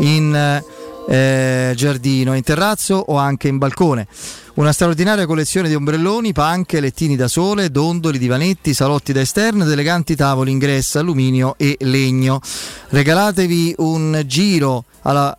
in 0.00 0.62
eh, 1.08 1.72
giardino, 1.74 2.34
in 2.34 2.42
terrazzo 2.42 2.94
o 2.94 3.16
anche 3.16 3.48
in 3.48 3.58
balcone. 3.58 4.06
Una 4.54 4.72
straordinaria 4.72 5.26
collezione 5.26 5.68
di 5.68 5.74
ombrelloni, 5.74 6.32
panche, 6.32 6.80
lettini 6.80 7.14
da 7.14 7.28
sole, 7.28 7.70
dondoli, 7.70 8.18
divanetti, 8.18 8.72
salotti 8.72 9.12
da 9.12 9.20
esterno 9.20 9.64
ed 9.64 9.70
eleganti 9.70 10.16
tavoli 10.16 10.50
in 10.50 10.58
gressa, 10.58 11.00
alluminio 11.00 11.54
e 11.58 11.76
legno. 11.80 12.40
Regalatevi 12.88 13.74
un 13.78 14.22
giro 14.26 14.84
alla 15.02 15.36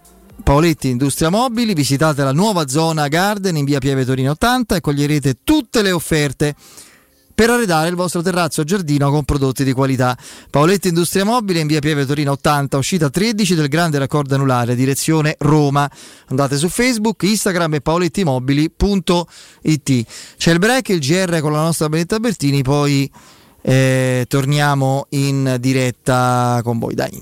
Paoletti 0.47 0.87
Industria 0.87 1.27
Mobili, 1.27 1.73
visitate 1.73 2.23
la 2.23 2.31
nuova 2.31 2.69
zona 2.69 3.09
Garden 3.09 3.57
in 3.57 3.65
via 3.65 3.79
Pieve 3.79 4.05
Torino 4.05 4.31
80 4.31 4.77
e 4.77 4.79
coglierete 4.79 5.39
tutte 5.43 5.81
le 5.81 5.91
offerte 5.91 6.55
per 7.35 7.49
arredare 7.49 7.89
il 7.89 7.95
vostro 7.95 8.21
terrazzo 8.21 8.61
o 8.61 8.63
giardino 8.63 9.11
con 9.11 9.25
prodotti 9.25 9.65
di 9.65 9.73
qualità. 9.73 10.17
Paoletti 10.49 10.87
Industria 10.87 11.25
Mobile 11.25 11.59
in 11.59 11.67
via 11.67 11.79
Pieve 11.79 12.05
Torino 12.05 12.31
80, 12.31 12.77
uscita 12.77 13.09
13 13.09 13.55
del 13.55 13.67
grande 13.67 13.97
raccordo 13.97 14.35
anulare, 14.35 14.75
direzione 14.75 15.35
Roma. 15.39 15.91
Andate 16.27 16.55
su 16.55 16.69
Facebook, 16.69 17.23
Instagram 17.23 17.73
e 17.73 17.81
paolettimobili.it. 17.81 20.05
C'è 20.37 20.51
il 20.53 20.59
break, 20.59 20.87
il 20.87 20.99
GR 20.99 21.41
con 21.41 21.51
la 21.51 21.63
nostra 21.63 21.89
Benetta 21.89 22.21
Bertini, 22.21 22.61
poi 22.61 23.11
eh, 23.63 24.23
torniamo 24.29 25.07
in 25.09 25.57
diretta 25.59 26.61
con 26.63 26.79
voi. 26.79 26.95
Dai. 26.95 27.21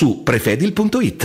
su 0.00 0.24
prefedil.it. 0.24 1.24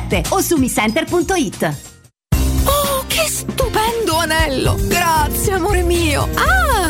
o 0.29 0.41
su 0.41 0.57
miscenter.it. 0.57 1.75
Oh, 2.65 3.03
che 3.07 3.27
stupendo 3.27 4.17
anello! 4.17 4.75
Grazie, 4.87 5.53
amore 5.53 5.83
mio! 5.83 6.27
Ah, 6.35 6.70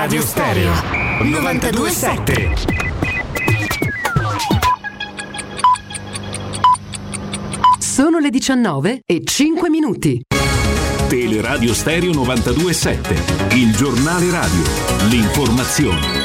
Teleradio 0.00 0.22
Stereo 0.22 0.72
927. 1.24 2.54
Sono 7.78 8.18
le 8.18 8.30
19 8.30 9.02
e 9.04 9.20
5 9.22 9.68
minuti. 9.68 10.22
Teleradio 11.06 11.74
Stereo 11.74 12.14
927, 12.14 13.56
il 13.56 13.76
giornale 13.76 14.30
radio, 14.30 14.62
l'informazione. 15.10 16.19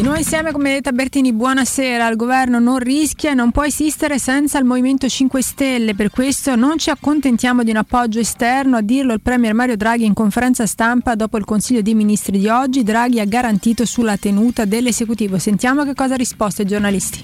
Di 0.00 0.06
nuovo 0.06 0.18
insieme 0.18 0.50
con 0.50 0.62
Benedetta 0.62 0.92
Bertini, 0.92 1.30
buonasera. 1.30 2.08
Il 2.08 2.16
governo 2.16 2.58
non 2.58 2.78
rischia 2.78 3.32
e 3.32 3.34
non 3.34 3.50
può 3.50 3.64
esistere 3.64 4.18
senza 4.18 4.58
il 4.58 4.64
Movimento 4.64 5.06
5 5.06 5.42
Stelle. 5.42 5.94
Per 5.94 6.08
questo 6.08 6.56
non 6.56 6.78
ci 6.78 6.88
accontentiamo 6.88 7.62
di 7.62 7.68
un 7.68 7.76
appoggio 7.76 8.18
esterno. 8.18 8.78
A 8.78 8.80
dirlo 8.80 9.12
il 9.12 9.20
Premier 9.20 9.52
Mario 9.52 9.76
Draghi 9.76 10.06
in 10.06 10.14
conferenza 10.14 10.64
stampa 10.64 11.16
dopo 11.16 11.36
il 11.36 11.44
Consiglio 11.44 11.82
dei 11.82 11.92
Ministri 11.92 12.38
di 12.38 12.48
oggi. 12.48 12.82
Draghi 12.82 13.20
ha 13.20 13.26
garantito 13.26 13.84
sulla 13.84 14.16
tenuta 14.16 14.64
dell'esecutivo. 14.64 15.36
Sentiamo 15.36 15.84
che 15.84 15.92
cosa 15.92 16.14
ha 16.14 16.16
risposto 16.16 16.62
ai 16.62 16.68
giornalisti. 16.68 17.22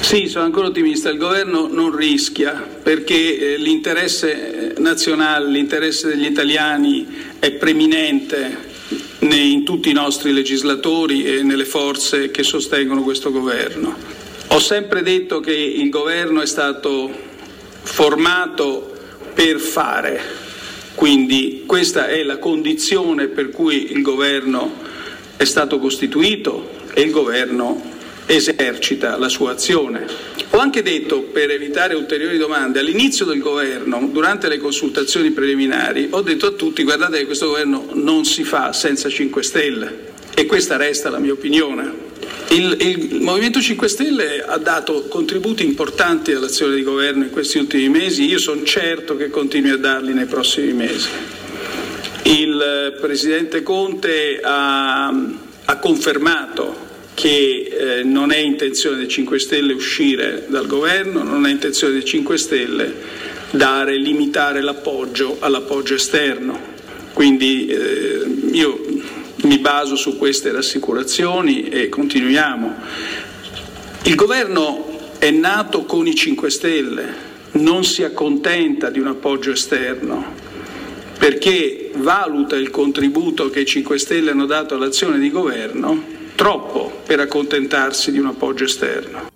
Sì, 0.00 0.26
sono 0.26 0.46
ancora 0.46 0.66
ottimista. 0.66 1.10
Il 1.10 1.18
governo 1.18 1.68
non 1.68 1.94
rischia 1.94 2.54
perché 2.54 3.54
eh, 3.54 3.56
l'interesse 3.56 4.74
nazionale, 4.78 5.48
l'interesse 5.48 6.08
degli 6.08 6.26
italiani 6.26 7.06
è 7.38 7.52
preminente 7.52 8.67
in 9.20 9.64
tutti 9.64 9.90
i 9.90 9.94
nostri 9.94 10.32
legislatori 10.32 11.24
e 11.24 11.42
nelle 11.42 11.64
forze 11.64 12.30
che 12.30 12.42
sostengono 12.42 13.02
questo 13.02 13.30
governo. 13.30 13.96
Ho 14.48 14.58
sempre 14.60 15.02
detto 15.02 15.40
che 15.40 15.52
il 15.52 15.88
governo 15.90 16.40
è 16.40 16.46
stato 16.46 17.10
formato 17.82 18.94
per 19.34 19.58
fare, 19.58 20.20
quindi 20.94 21.64
questa 21.66 22.08
è 22.08 22.22
la 22.22 22.38
condizione 22.38 23.28
per 23.28 23.50
cui 23.50 23.92
il 23.92 24.02
governo 24.02 24.72
è 25.36 25.44
stato 25.44 25.78
costituito 25.78 26.70
e 26.94 27.02
il 27.02 27.10
governo 27.10 27.96
esercita 28.28 29.16
la 29.16 29.28
sua 29.28 29.52
azione. 29.52 30.06
Ho 30.50 30.58
anche 30.58 30.82
detto, 30.82 31.22
per 31.22 31.50
evitare 31.50 31.94
ulteriori 31.94 32.36
domande, 32.36 32.78
all'inizio 32.78 33.24
del 33.24 33.38
governo, 33.38 34.08
durante 34.12 34.48
le 34.48 34.58
consultazioni 34.58 35.30
preliminari, 35.30 36.08
ho 36.10 36.20
detto 36.20 36.46
a 36.46 36.50
tutti 36.50 36.82
guardate 36.82 37.18
che 37.18 37.26
questo 37.26 37.48
governo 37.48 37.88
non 37.94 38.24
si 38.24 38.44
fa 38.44 38.72
senza 38.72 39.08
5 39.08 39.42
Stelle 39.42 39.98
e 40.34 40.46
questa 40.46 40.76
resta 40.76 41.10
la 41.10 41.18
mia 41.18 41.32
opinione. 41.32 42.06
Il, 42.50 42.76
il, 42.80 43.20
Movimento 43.20 43.60
5 43.60 43.88
Stelle 43.88 44.42
ha 44.42 44.58
dato 44.58 45.06
contributi 45.08 45.64
importanti 45.64 46.32
all'azione 46.32 46.74
di 46.74 46.82
governo 46.82 47.24
in 47.24 47.30
questi 47.30 47.58
ultimi 47.58 47.88
mesi, 47.88 48.24
io 48.24 48.38
sono 48.38 48.62
certo 48.62 49.16
che 49.16 49.30
continui 49.30 49.70
a 49.70 49.76
darli 49.76 50.12
nei 50.12 50.26
prossimi 50.26 50.72
mesi. 50.72 51.08
Il 52.24 52.96
Presidente 53.00 53.62
Conte 53.62 54.40
ha, 54.42 55.08
ha 55.64 55.76
confermato 55.78 56.86
che 57.18 57.98
eh, 57.98 58.04
non 58.04 58.30
è 58.30 58.36
intenzione 58.36 58.98
dei 58.98 59.08
5 59.08 59.40
Stelle 59.40 59.72
uscire 59.72 60.46
dal 60.46 60.68
governo, 60.68 61.24
non 61.24 61.46
è 61.46 61.50
intenzione 61.50 61.94
dei 61.94 62.04
5 62.04 62.38
Stelle 62.38 62.94
dare, 63.50 63.96
limitare 63.96 64.60
l'appoggio 64.60 65.38
all'appoggio 65.40 65.94
esterno. 65.94 66.56
Quindi 67.12 67.66
eh, 67.66 68.24
io 68.52 68.84
mi 69.42 69.58
baso 69.58 69.96
su 69.96 70.16
queste 70.16 70.52
rassicurazioni 70.52 71.68
e 71.68 71.88
continuiamo. 71.88 72.74
Il 74.04 74.14
governo 74.14 75.16
è 75.18 75.32
nato 75.32 75.86
con 75.86 76.06
i 76.06 76.14
5 76.14 76.50
Stelle, 76.50 77.14
non 77.52 77.82
si 77.82 78.04
accontenta 78.04 78.90
di 78.90 79.00
un 79.00 79.08
appoggio 79.08 79.50
esterno 79.50 80.36
perché 81.18 81.90
valuta 81.96 82.54
il 82.54 82.70
contributo 82.70 83.50
che 83.50 83.62
i 83.62 83.66
5 83.66 83.98
Stelle 83.98 84.30
hanno 84.30 84.46
dato 84.46 84.76
all'azione 84.76 85.18
di 85.18 85.32
governo 85.32 86.16
troppo 86.38 87.00
per 87.04 87.18
accontentarsi 87.18 88.12
di 88.12 88.20
un 88.20 88.26
appoggio 88.26 88.62
esterno. 88.62 89.26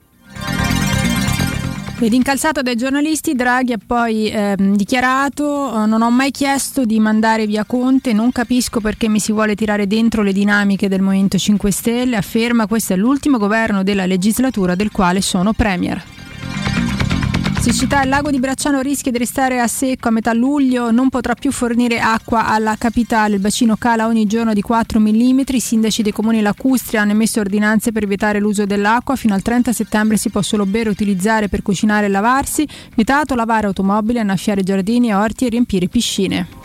Ed 1.98 2.12
incalzato 2.12 2.62
dai 2.62 2.76
giornalisti, 2.76 3.34
Draghi 3.34 3.72
ha 3.72 3.78
poi 3.84 4.28
ehm, 4.28 4.76
dichiarato: 4.76 5.84
Non 5.86 6.00
ho 6.00 6.10
mai 6.10 6.30
chiesto 6.30 6.84
di 6.84 7.00
mandare 7.00 7.46
via 7.46 7.64
Conte, 7.64 8.12
non 8.12 8.30
capisco 8.30 8.80
perché 8.80 9.08
mi 9.08 9.18
si 9.18 9.32
vuole 9.32 9.56
tirare 9.56 9.88
dentro 9.88 10.22
le 10.22 10.32
dinamiche 10.32 10.88
del 10.88 11.02
Movimento 11.02 11.38
5 11.38 11.70
Stelle. 11.72 12.16
Afferma: 12.16 12.68
Questo 12.68 12.92
è 12.92 12.96
l'ultimo 12.96 13.36
governo 13.36 13.82
della 13.82 14.06
legislatura 14.06 14.76
del 14.76 14.92
quale 14.92 15.20
sono 15.22 15.52
Premier. 15.52 16.11
Siccità, 17.62 18.02
il 18.02 18.09
lago 18.09 18.32
di 18.32 18.40
Bracciano 18.40 18.80
rischia 18.80 19.12
di 19.12 19.18
restare 19.18 19.60
a 19.60 19.68
secco 19.68 20.09
a 20.09 20.10
metà 20.10 20.32
luglio, 20.32 20.90
non 20.90 21.09
potrà 21.10 21.34
più 21.34 21.52
fornire 21.52 22.01
acqua 22.01 22.47
alla 22.47 22.74
capitale. 22.76 23.36
Il 23.36 23.40
bacino 23.40 23.76
cala 23.76 24.09
ogni 24.09 24.26
giorno 24.26 24.52
di 24.52 24.60
4 24.60 24.98
mm. 24.98 25.40
I 25.47 25.60
sindaci 25.60 26.02
dei 26.02 26.10
comuni 26.10 26.40
lacustri 26.40 26.97
hanno 26.97 27.12
emesso 27.12 27.39
ordinanze 27.39 27.93
per 27.93 28.09
vietare 28.09 28.40
l'uso 28.40 28.66
dell'acqua. 28.66 29.14
Fino 29.14 29.34
al 29.34 29.43
30 29.43 29.72
settembre 29.72 30.16
si 30.16 30.28
può 30.28 30.43
solo 30.43 30.66
bere, 30.66 30.90
utilizzare 30.90 31.48
per 31.48 31.62
cucinare 31.62 32.06
e 32.06 32.09
lavarsi. 32.09 32.66
Vietato 32.97 33.36
lavare 33.36 33.68
automobili, 33.68 34.18
annaffiare 34.18 34.64
giardini 34.64 35.10
e 35.10 35.14
orti 35.14 35.47
e 35.47 35.51
riempire 35.51 35.86
piscine. 35.86 36.61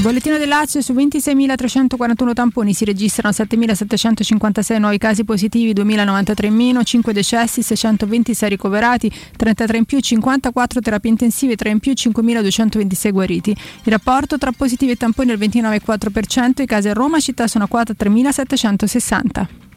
Bollettino 0.00 0.38
del 0.38 0.48
Lazio 0.48 0.80
su 0.80 0.94
26.341 0.94 2.32
tamponi 2.32 2.72
si 2.72 2.86
registrano 2.86 3.34
7.756 3.36 4.78
nuovi 4.78 4.96
casi 4.96 5.24
positivi, 5.24 5.74
2.093 5.74 6.46
in 6.46 6.54
meno, 6.54 6.82
5 6.82 7.12
decessi, 7.12 7.60
626 7.60 8.48
ricoverati, 8.48 9.12
33 9.36 9.76
in 9.76 9.84
più, 9.84 10.00
54 10.00 10.80
terapie 10.80 11.10
intensive, 11.10 11.54
3 11.54 11.68
in 11.68 11.78
più, 11.80 11.92
5.226 11.92 13.12
guariti. 13.12 13.50
Il 13.50 13.92
rapporto 13.92 14.38
tra 14.38 14.52
positivi 14.52 14.92
e 14.92 14.96
tamponi 14.96 15.32
è 15.32 15.34
il 15.34 15.38
29,4%, 15.38 16.62
i 16.62 16.66
casi 16.66 16.88
a 16.88 16.94
Roma 16.94 17.20
città 17.20 17.46
sono 17.46 17.64
a 17.64 17.68
quota 17.68 17.92
3.760. 17.92 19.69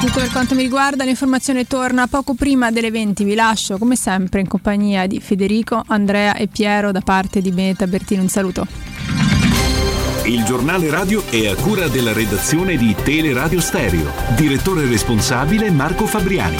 Tutto 0.00 0.20
per 0.20 0.30
quanto 0.30 0.54
mi 0.54 0.62
riguarda, 0.62 1.04
l'informazione 1.04 1.66
torna 1.66 2.06
poco 2.06 2.34
prima 2.34 2.70
delle 2.70 2.90
20. 2.90 3.24
Vi 3.24 3.34
lascio 3.34 3.78
come 3.78 3.96
sempre 3.96 4.40
in 4.40 4.48
compagnia 4.48 5.06
di 5.06 5.20
Federico, 5.20 5.82
Andrea 5.86 6.34
e 6.34 6.46
Piero 6.46 6.92
da 6.92 7.00
parte 7.00 7.40
di 7.40 7.50
Benetta 7.50 7.86
Bertino. 7.86 8.22
Un 8.22 8.28
saluto. 8.28 8.66
Il 10.24 10.42
giornale 10.44 10.88
radio 10.90 11.22
è 11.28 11.48
a 11.48 11.54
cura 11.54 11.88
della 11.88 12.12
redazione 12.12 12.76
di 12.76 12.94
Teleradio 13.02 13.60
Stereo. 13.60 14.10
Direttore 14.36 14.86
responsabile 14.86 15.70
Marco 15.70 16.06
Fabriani. 16.06 16.56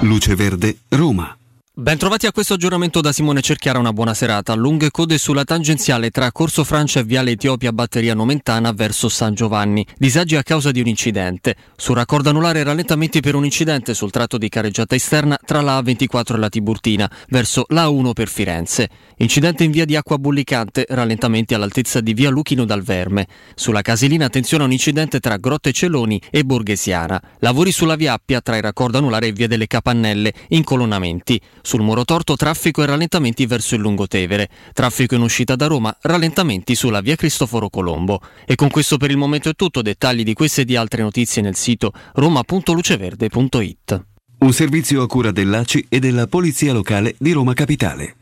Luce 0.00 0.34
Verde, 0.34 0.76
Roma. 0.88 1.39
Bentrovati 1.80 2.26
a 2.26 2.32
questo 2.32 2.52
aggiornamento 2.52 3.00
da 3.00 3.10
Simone 3.10 3.40
Cerchiara, 3.40 3.78
una 3.78 3.94
buona 3.94 4.12
serata. 4.12 4.52
Lunghe 4.52 4.90
code 4.90 5.16
sulla 5.16 5.44
tangenziale 5.44 6.10
tra 6.10 6.30
Corso 6.30 6.62
Francia 6.62 7.00
e 7.00 7.04
Viale 7.04 7.30
Etiopia 7.30 7.72
Batteria 7.72 8.12
Nomentana 8.12 8.72
verso 8.72 9.08
San 9.08 9.32
Giovanni. 9.32 9.86
Disagi 9.96 10.36
a 10.36 10.42
causa 10.42 10.72
di 10.72 10.80
un 10.82 10.88
incidente. 10.88 11.56
Sul 11.76 11.96
raccordo 11.96 12.28
anulare 12.28 12.62
rallentamenti 12.62 13.20
per 13.20 13.34
un 13.34 13.46
incidente 13.46 13.94
sul 13.94 14.10
tratto 14.10 14.36
di 14.36 14.50
careggiata 14.50 14.94
esterna 14.94 15.38
tra 15.42 15.62
la 15.62 15.80
A24 15.80 16.34
e 16.34 16.36
la 16.36 16.48
Tiburtina 16.50 17.10
verso 17.28 17.64
la 17.68 17.86
A1 17.86 18.12
per 18.12 18.28
Firenze. 18.28 18.90
Incidente 19.16 19.64
in 19.64 19.70
via 19.70 19.86
di 19.86 19.96
Acqua 19.96 20.18
Bullicante, 20.18 20.84
rallentamenti 20.86 21.54
all'altezza 21.54 22.02
di 22.02 22.12
via 22.12 22.28
Luchino 22.28 22.66
dal 22.66 22.82
Verme. 22.82 23.26
Sulla 23.54 23.80
Casilina 23.80 24.26
attenzione 24.26 24.64
a 24.64 24.66
un 24.66 24.72
incidente 24.72 25.18
tra 25.18 25.38
Grotte 25.38 25.72
Celoni 25.72 26.20
e 26.30 26.44
Borghesiana. 26.44 27.22
Lavori 27.38 27.72
sulla 27.72 27.96
via 27.96 28.12
Appia 28.12 28.42
tra 28.42 28.56
il 28.56 28.62
raccordo 28.62 28.98
anulare 28.98 29.28
e 29.28 29.32
via 29.32 29.48
delle 29.48 29.66
Capannelle, 29.66 30.34
incolonnamenti. 30.48 31.40
Sul 31.70 31.82
muro 31.82 32.04
torto 32.04 32.34
traffico 32.34 32.82
e 32.82 32.86
rallentamenti 32.86 33.46
verso 33.46 33.76
il 33.76 33.80
Lungotevere. 33.80 34.48
Traffico 34.72 35.14
in 35.14 35.20
uscita 35.20 35.54
da 35.54 35.68
Roma, 35.68 35.96
rallentamenti 36.00 36.74
sulla 36.74 37.00
via 37.00 37.14
Cristoforo 37.14 37.68
Colombo. 37.68 38.20
E 38.44 38.56
con 38.56 38.70
questo 38.70 38.96
per 38.96 39.12
il 39.12 39.16
momento 39.16 39.50
è 39.50 39.54
tutto. 39.54 39.80
Dettagli 39.80 40.24
di 40.24 40.32
queste 40.32 40.62
e 40.62 40.64
di 40.64 40.74
altre 40.74 41.02
notizie 41.02 41.42
nel 41.42 41.54
sito 41.54 41.92
roma.luceverde.it. 42.14 44.04
Un 44.38 44.52
servizio 44.52 45.02
a 45.02 45.06
cura 45.06 45.30
dell'ACI 45.30 45.86
e 45.88 46.00
della 46.00 46.26
Polizia 46.26 46.72
Locale 46.72 47.14
di 47.16 47.30
Roma 47.30 47.54
Capitale. 47.54 48.16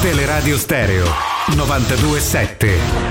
Teleradio 0.00 0.58
Stereo 0.58 1.06
927. 1.54 3.01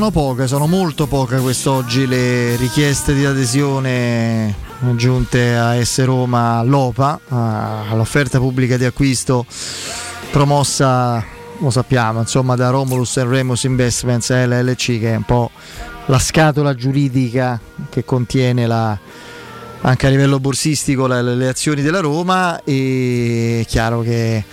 Sono 0.00 0.12
poche, 0.12 0.46
sono 0.46 0.66
molto 0.66 1.06
poche 1.06 1.36
quest'oggi 1.40 2.06
le 2.06 2.56
richieste 2.56 3.12
di 3.12 3.26
adesione 3.26 4.54
giunte 4.94 5.54
a 5.54 5.84
S 5.84 6.02
Roma 6.04 6.56
all'OPA, 6.56 7.20
a- 7.28 7.90
all'offerta 7.90 8.38
pubblica 8.38 8.78
di 8.78 8.86
acquisto 8.86 9.44
promossa, 10.30 11.22
lo 11.58 11.68
sappiamo, 11.68 12.20
insomma 12.20 12.56
da 12.56 12.70
Romulus 12.70 13.18
e 13.18 13.24
Remus 13.24 13.64
Investments 13.64 14.30
LLC 14.30 14.98
che 15.00 15.12
è 15.12 15.16
un 15.16 15.24
po' 15.24 15.50
la 16.06 16.18
scatola 16.18 16.74
giuridica 16.74 17.60
che 17.90 18.02
contiene 18.02 18.66
la, 18.66 18.98
anche 19.82 20.06
a 20.06 20.08
livello 20.08 20.40
borsistico 20.40 21.06
la- 21.06 21.20
le 21.20 21.46
azioni 21.46 21.82
della 21.82 22.00
Roma 22.00 22.62
e 22.64 23.58
è 23.60 23.66
chiaro 23.66 24.00
che 24.00 24.44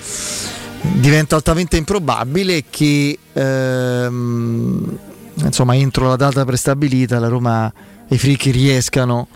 diventa 0.82 1.38
altamente 1.38 1.78
improbabile 1.78 2.66
che 2.70 3.18
ehm, 3.32 4.98
insomma 5.44 5.76
entro 5.76 6.08
la 6.08 6.16
data 6.16 6.44
prestabilita 6.46 7.20
la 7.20 7.28
Roma 7.28 7.72
e 8.08 8.16
i 8.16 8.18
Fricchi 8.18 8.52
riescano 8.52 9.28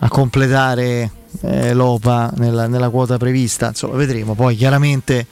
a 0.00 0.08
completare 0.08 1.10
eh, 1.42 1.74
l'OPA 1.74 2.32
nella, 2.36 2.66
nella 2.66 2.88
quota 2.88 3.16
prevista 3.18 3.68
insomma 3.68 3.96
vedremo 3.96 4.34
poi 4.34 4.56
chiaramente 4.56 5.26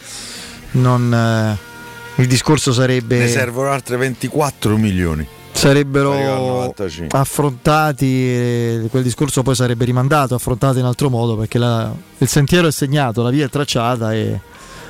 non, 0.73 1.13
eh, 1.15 2.23
il 2.23 2.27
discorso 2.27 2.73
sarebbe 2.73 3.19
Ne 3.19 3.29
servono 3.29 3.71
altre 3.71 3.97
24 3.97 4.77
milioni. 4.77 5.27
Sarebbero 5.53 6.13
95. 6.13 7.19
affrontati 7.19 8.07
e 8.29 8.87
quel 8.91 9.03
discorso 9.03 9.43
poi 9.43 9.55
sarebbe 9.57 9.85
rimandato 9.85 10.35
affrontato 10.37 10.79
in 10.79 10.85
altro 10.85 11.11
modo 11.11 11.37
perché 11.37 11.59
la- 11.59 11.93
il 12.19 12.29
sentiero 12.29 12.69
è 12.69 12.71
segnato 12.73 13.23
la 13.23 13.31
via 13.31 13.47
è 13.47 13.49
tracciata 13.49 14.13
e 14.13 14.39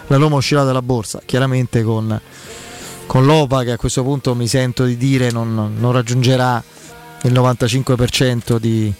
la 0.08 0.16
Roma 0.16 0.36
uscirà 0.36 0.64
dalla 0.64 0.82
borsa 0.82 1.20
chiaramente 1.24 1.82
con, 1.82 2.20
con 3.08 3.24
l'OPA 3.24 3.64
che 3.64 3.72
a 3.72 3.76
questo 3.76 4.02
punto 4.04 4.34
mi 4.34 4.46
sento 4.46 4.84
di 4.84 4.96
dire 4.96 5.30
non, 5.32 5.74
non 5.78 5.92
raggiungerà 5.92 6.62
il 7.22 7.32
95% 7.32 8.58
di, 8.58 8.92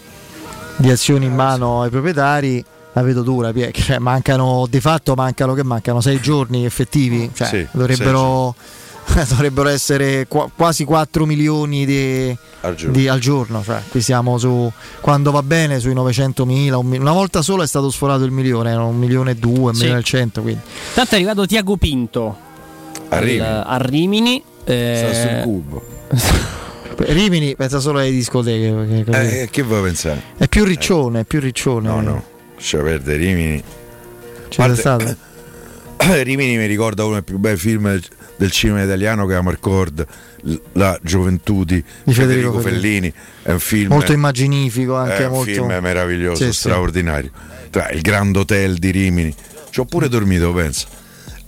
di 0.77 0.91
azioni 0.91 1.27
in 1.27 1.35
mano 1.35 1.83
ai 1.83 1.91
proprietari 1.91 2.65
la 2.95 3.03
vedo 3.03 3.23
dura 3.23 3.53
cioè, 3.73 3.99
mancano 3.99 4.67
di 4.69 4.81
fatto 4.81 5.15
mancano 5.15 5.53
che 5.55 5.63
mancano 5.63 6.01
sei 6.01 6.21
giorni 6.21 6.65
effettivi 6.65 7.31
cioè, 7.35 7.47
Sì, 7.47 7.67
dovrebbero 7.71 8.55
dovrebbero 9.29 9.69
essere 9.69 10.27
qua- 10.27 10.51
quasi 10.55 10.85
4 10.85 11.25
milioni 11.27 11.85
di, 11.87 12.37
Al 12.63 12.75
giorno. 12.75 12.93
di- 12.95 13.09
al 13.09 13.19
giorno. 13.21 13.63
Cioè, 13.65 13.81
qui 13.89 14.03
siamo 14.03 14.37
su 14.37 14.71
quando 15.01 15.31
va 15.31 15.43
bene 15.43 15.81
sui 15.81 15.95
900.000. 15.95 16.75
un 16.75 16.87
mi- 16.87 16.99
una 16.99 17.13
volta 17.13 17.41
sola 17.41 17.65
è 17.65 17.67
stato 17.67 17.89
sforato 17.91 18.25
il 18.25 18.33
milione, 18.33 18.71
erano 18.71 18.89
un 18.89 18.99
milione 18.99 19.31
e 19.31 19.35
due, 19.37 19.71
un 19.71 19.75
Sì. 19.75 19.81
milione 19.81 20.01
e 20.01 20.05
cento. 20.05 20.43
Quindi. 20.43 20.61
Tanto 20.93 21.13
è 21.13 21.15
arrivato 21.17 21.47
Tiago 21.47 21.77
Pinto 21.79 22.37
A 23.11 23.19
Rimini. 23.19 23.41
a 23.41 23.77
Rimini. 23.79 24.43
eh, 24.65 25.05
Sta 25.11 25.15
sul 25.15 25.41
cubo. 25.43 25.83
Rimini 26.99 27.55
pensa 27.55 27.79
solo 27.79 27.99
alle 28.01 28.11
discoteche. 28.11 28.73
perché 29.05 29.43
Eh, 29.43 29.49
che 29.51 29.63
vuoi 29.63 29.83
pensare? 29.83 30.21
È 30.37 30.49
più 30.49 30.65
riccione, 30.65 31.21
è 31.21 31.25
più 31.25 31.39
riccione. 31.41 31.89
No, 31.89 32.01
no, 32.01 32.25
lascia 32.57 32.79
perdere 32.79 33.19
Rimini. 33.19 33.63
Sei 34.49 34.57
Parte- 34.57 34.77
stato? 34.77 35.17
Rimini 36.23 36.57
mi 36.57 36.67
ricorda 36.67 37.05
uno 37.05 37.15
dei 37.15 37.23
più 37.23 37.39
bei 37.39 37.57
film 37.57 38.01
del, 38.37 38.51
cinema 38.51 38.83
italiano 38.83 39.27
che 39.27 39.35
è 39.35 39.37
Amarcord, 39.37 40.07
La 40.73 40.99
gioventù 41.03 41.65
di, 41.65 41.83
Federico, 41.83 42.13
Federico 42.13 42.61
Fellini. 42.61 43.13
È 43.43 43.51
un 43.53 43.59
film 43.61 43.89
Molto 43.93 44.13
immaginifico, 44.13 44.95
anche 44.97 45.19
è 45.19 45.27
un 45.27 45.33
molto. 45.33 45.53
film 45.53 45.67
meraviglioso, 45.81 46.45
Sì, 46.45 46.53
sì. 46.53 46.59
straordinario. 46.59 47.31
Tra 47.71 47.91
il 47.91 48.01
Grand 48.01 48.35
Hotel 48.37 48.77
di 48.79 48.91
Rimini. 48.91 49.35
Ci 49.71 49.81
ho 49.81 49.85
pure 49.85 50.09
dormito, 50.09 50.53
penso. 50.53 50.87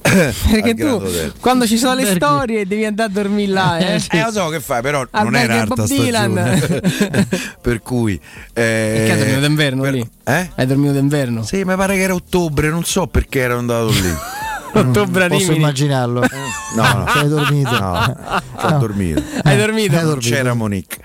Perché 0.51 0.71
Al 0.71 0.77
tu 0.77 1.33
quando 1.41 1.67
ci 1.67 1.77
sono 1.77 1.95
le 1.95 2.03
Perché? 2.05 2.17
storie 2.17 2.67
devi 2.67 2.85
andare 2.85 3.11
a 3.11 3.13
dormire 3.13 3.53
là, 3.53 3.79
eh? 3.79 4.01
Eh, 4.11 4.23
lo 4.25 4.33
so 4.33 4.49
che 4.49 4.61
fai, 4.61 4.81
però 4.83 4.99
non 5.11 5.35
Alberghi 5.35 5.53
era 5.53 5.65
Bob 5.67 5.85
Dylan. 5.87 6.57
stagione. 6.57 7.29
per 7.61 7.83
cui. 7.83 8.15
Eh, 8.15 8.21
Perché 8.53 9.13
hai 9.13 9.19
dormito 9.19 9.41
d'inverno 9.41 9.85
lì? 9.85 10.11
Eh? 10.25 10.51
Hai 10.55 10.67
dormito 10.67 10.93
d'inverno? 10.93 11.43
Sì, 11.45 11.65
mi 11.65 11.77
pare 11.77 11.95
che 11.97 12.03
era 12.03 12.15
ottobre, 12.15 12.71
non 12.71 12.85
so 12.85 13.07
perché 13.07 13.41
ero 13.41 13.59
andato 13.59 13.91
lì. 13.91 14.15
Ottobre 14.73 15.27
Posso 15.27 15.41
Rimini. 15.47 15.57
immaginarlo. 15.59 16.21
No, 16.77 16.83
no. 16.83 17.05
Hai 17.05 17.29
dormito. 17.29 17.71
No, 17.73 18.17
No. 18.63 18.79
dormito. 18.79 19.21
Hai 19.43 19.57
dormito? 19.57 19.97
Hai 19.97 20.05
dormito. 20.05 20.29
C'era 20.29 20.55
Monique. 20.55 20.99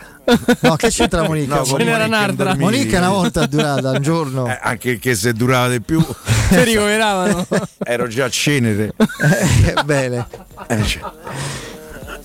No, 0.62 0.76
che 0.76 0.90
c'entra 0.90 1.24
Monica? 1.24 1.56
No, 1.56 1.66
Ce 1.66 1.72
con 1.72 1.82
n'era 1.82 2.06
un'altra. 2.06 2.56
Monica 2.56 2.98
una 2.98 3.10
volta 3.10 3.44
è 3.44 3.48
durata 3.48 3.92
un 3.92 4.02
giorno. 4.02 4.48
Eh, 4.48 4.60
anche 4.62 4.98
che 5.00 5.16
se 5.16 5.34
durava 5.34 5.70
di 5.70 5.82
più 5.82 6.04
Ti 6.50 6.64
ricoveravano. 6.64 7.46
ero 7.84 8.08
già 8.08 8.30
cenere. 8.30 8.94
Eh, 8.98 9.84
bene. 9.84 10.28
Eh, 10.68 10.84
cioè. 10.84 11.02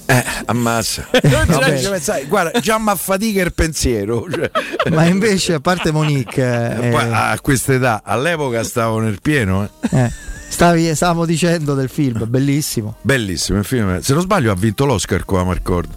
Eh, 0.06 0.24
ammazza. 0.46 1.06
No, 1.22 1.78
cioè, 1.78 2.00
sai, 2.00 2.24
guarda, 2.26 2.58
già 2.60 2.78
mi 2.78 2.90
affatica 2.90 3.42
il 3.42 3.52
pensiero. 3.52 4.26
cioè. 4.30 4.50
Ma 4.90 5.04
invece, 5.04 5.54
a 5.54 5.60
parte 5.60 5.92
Monique, 5.92 6.76
eh, 6.80 6.88
Poi, 6.88 7.04
a 7.12 7.38
questa 7.40 7.74
età, 7.74 8.02
all'epoca 8.04 8.62
stavo 8.64 8.98
nel 8.98 9.20
pieno. 9.20 9.68
eh. 9.92 10.10
Stavi, 10.50 10.94
stavamo 10.94 11.24
dicendo 11.24 11.74
del 11.74 11.88
film, 11.88 12.26
bellissimo. 12.28 12.96
Bellissimo 13.00 13.58
il 13.58 13.64
film. 13.64 14.00
Se 14.00 14.12
non 14.12 14.22
sbaglio 14.22 14.52
ha 14.52 14.54
vinto 14.54 14.84
l'Oscar 14.84 15.24
con 15.24 15.38
Amarcord. 15.40 15.88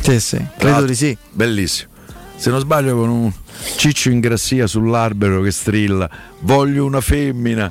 Sì, 0.00 0.20
sì, 0.20 0.42
credo 0.56 0.84
di 0.84 0.94
sì. 0.94 1.16
Bellissimo. 1.30 1.90
Se 2.36 2.50
non 2.50 2.60
sbaglio 2.60 2.96
con 2.96 3.08
un 3.08 3.32
ciccio 3.76 4.10
in 4.10 4.20
grassia 4.20 4.66
sull'albero 4.66 5.40
che 5.40 5.50
strilla 5.50 6.08
Voglio 6.40 6.84
una 6.84 7.00
femmina. 7.00 7.70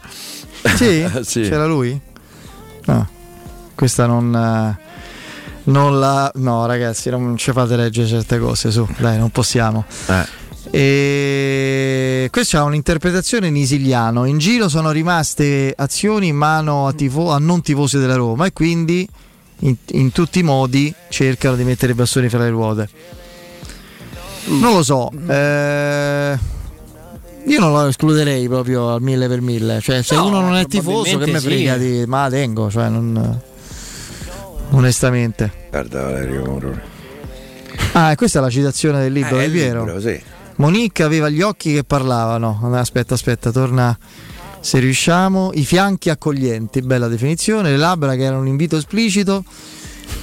Sì? 0.76 1.08
Sì. 1.24 1.42
C'era 1.42 1.66
lui? 1.66 2.00
No, 2.86 3.10
questa 3.76 4.06
non. 4.06 4.36
eh, 4.36 4.84
non 5.66 6.00
la. 6.00 6.32
No, 6.36 6.66
ragazzi, 6.66 7.10
non 7.10 7.38
ci 7.38 7.52
fate 7.52 7.76
leggere 7.76 8.08
certe 8.08 8.40
cose 8.40 8.72
su, 8.72 8.88
dai, 8.98 9.18
non 9.18 9.30
possiamo. 9.30 9.86
Eh. 10.08 10.44
E 10.72 12.28
questa 12.32 12.60
è 12.60 12.62
un'interpretazione 12.62 13.48
in 13.48 13.56
isiliano. 13.56 14.26
In 14.26 14.38
giro 14.38 14.68
sono 14.70 14.92
rimaste 14.92 15.74
azioni 15.76 16.28
in 16.28 16.36
mano 16.36 16.88
a, 16.88 16.94
tifo- 16.94 17.32
a 17.32 17.38
non 17.38 17.62
tifosi 17.62 17.98
della 17.98 18.16
Roma 18.16 18.46
e 18.46 18.54
quindi 18.54 19.08
in, 19.60 19.76
in 19.92 20.12
tutti 20.12 20.40
i 20.40 20.44
modi 20.44 20.94
cercano 21.10 21.56
di 21.56 21.64
mettere 21.64 21.92
i 21.94 21.96
bastoni 21.96 22.30
fra 22.30 22.40
le 22.40 22.50
ruote. 22.50 22.90
Non 24.48 24.74
lo 24.74 24.84
so. 24.84 25.10
eh, 25.28 26.38
io 27.48 27.60
non 27.60 27.72
lo 27.72 27.88
escluderei 27.88 28.48
proprio 28.48 28.94
al 28.94 29.02
mille 29.02 29.28
per 29.28 29.42
mille. 29.42 29.80
Cioè, 29.82 30.02
se 30.04 30.16
No, 30.16 30.26
uno 30.28 30.42
non 30.42 30.56
è 30.56 30.66
tifoso, 30.68 31.18
che 31.18 31.32
me 31.32 31.40
sì. 31.40 31.46
frega 31.48 31.78
di. 31.78 32.04
Ma 32.06 32.24
la 32.24 32.30
tengo, 32.30 32.70
cioè, 32.70 32.90
non. 32.90 33.40
Onestamente. 34.72 35.52
Guarda 35.70 36.04
Valerio 36.04 36.44
Moroni. 36.46 36.80
Ah, 37.94 38.12
e 38.12 38.16
questa 38.16 38.40
è 38.40 38.42
la 38.42 38.50
citazione 38.50 39.00
del 39.02 39.14
libro 39.14 39.40
Eh, 39.40 39.46
di 39.50 39.52
Piero. 39.58 39.86
libro, 39.86 40.00
sì. 40.02 40.22
Monique 40.57 41.03
aveva 41.03 41.30
gli 41.30 41.41
occhi 41.41 41.73
che 41.73 41.84
parlavano. 41.84 42.60
Aspetta, 42.73 43.14
aspetta, 43.14 43.52
torna. 43.52 43.98
Se 44.60 44.80
riusciamo, 44.80 45.52
i 45.53 45.64
fianchi 45.64 46.10
accoglienti, 46.10 46.82
bella 46.82 47.07
definizione, 47.07 47.69
le 47.69 47.77
labbra 47.77 48.15
che 48.15 48.23
erano 48.23 48.41
un 48.41 48.48
invito 48.48 48.77
esplicito 48.77 49.44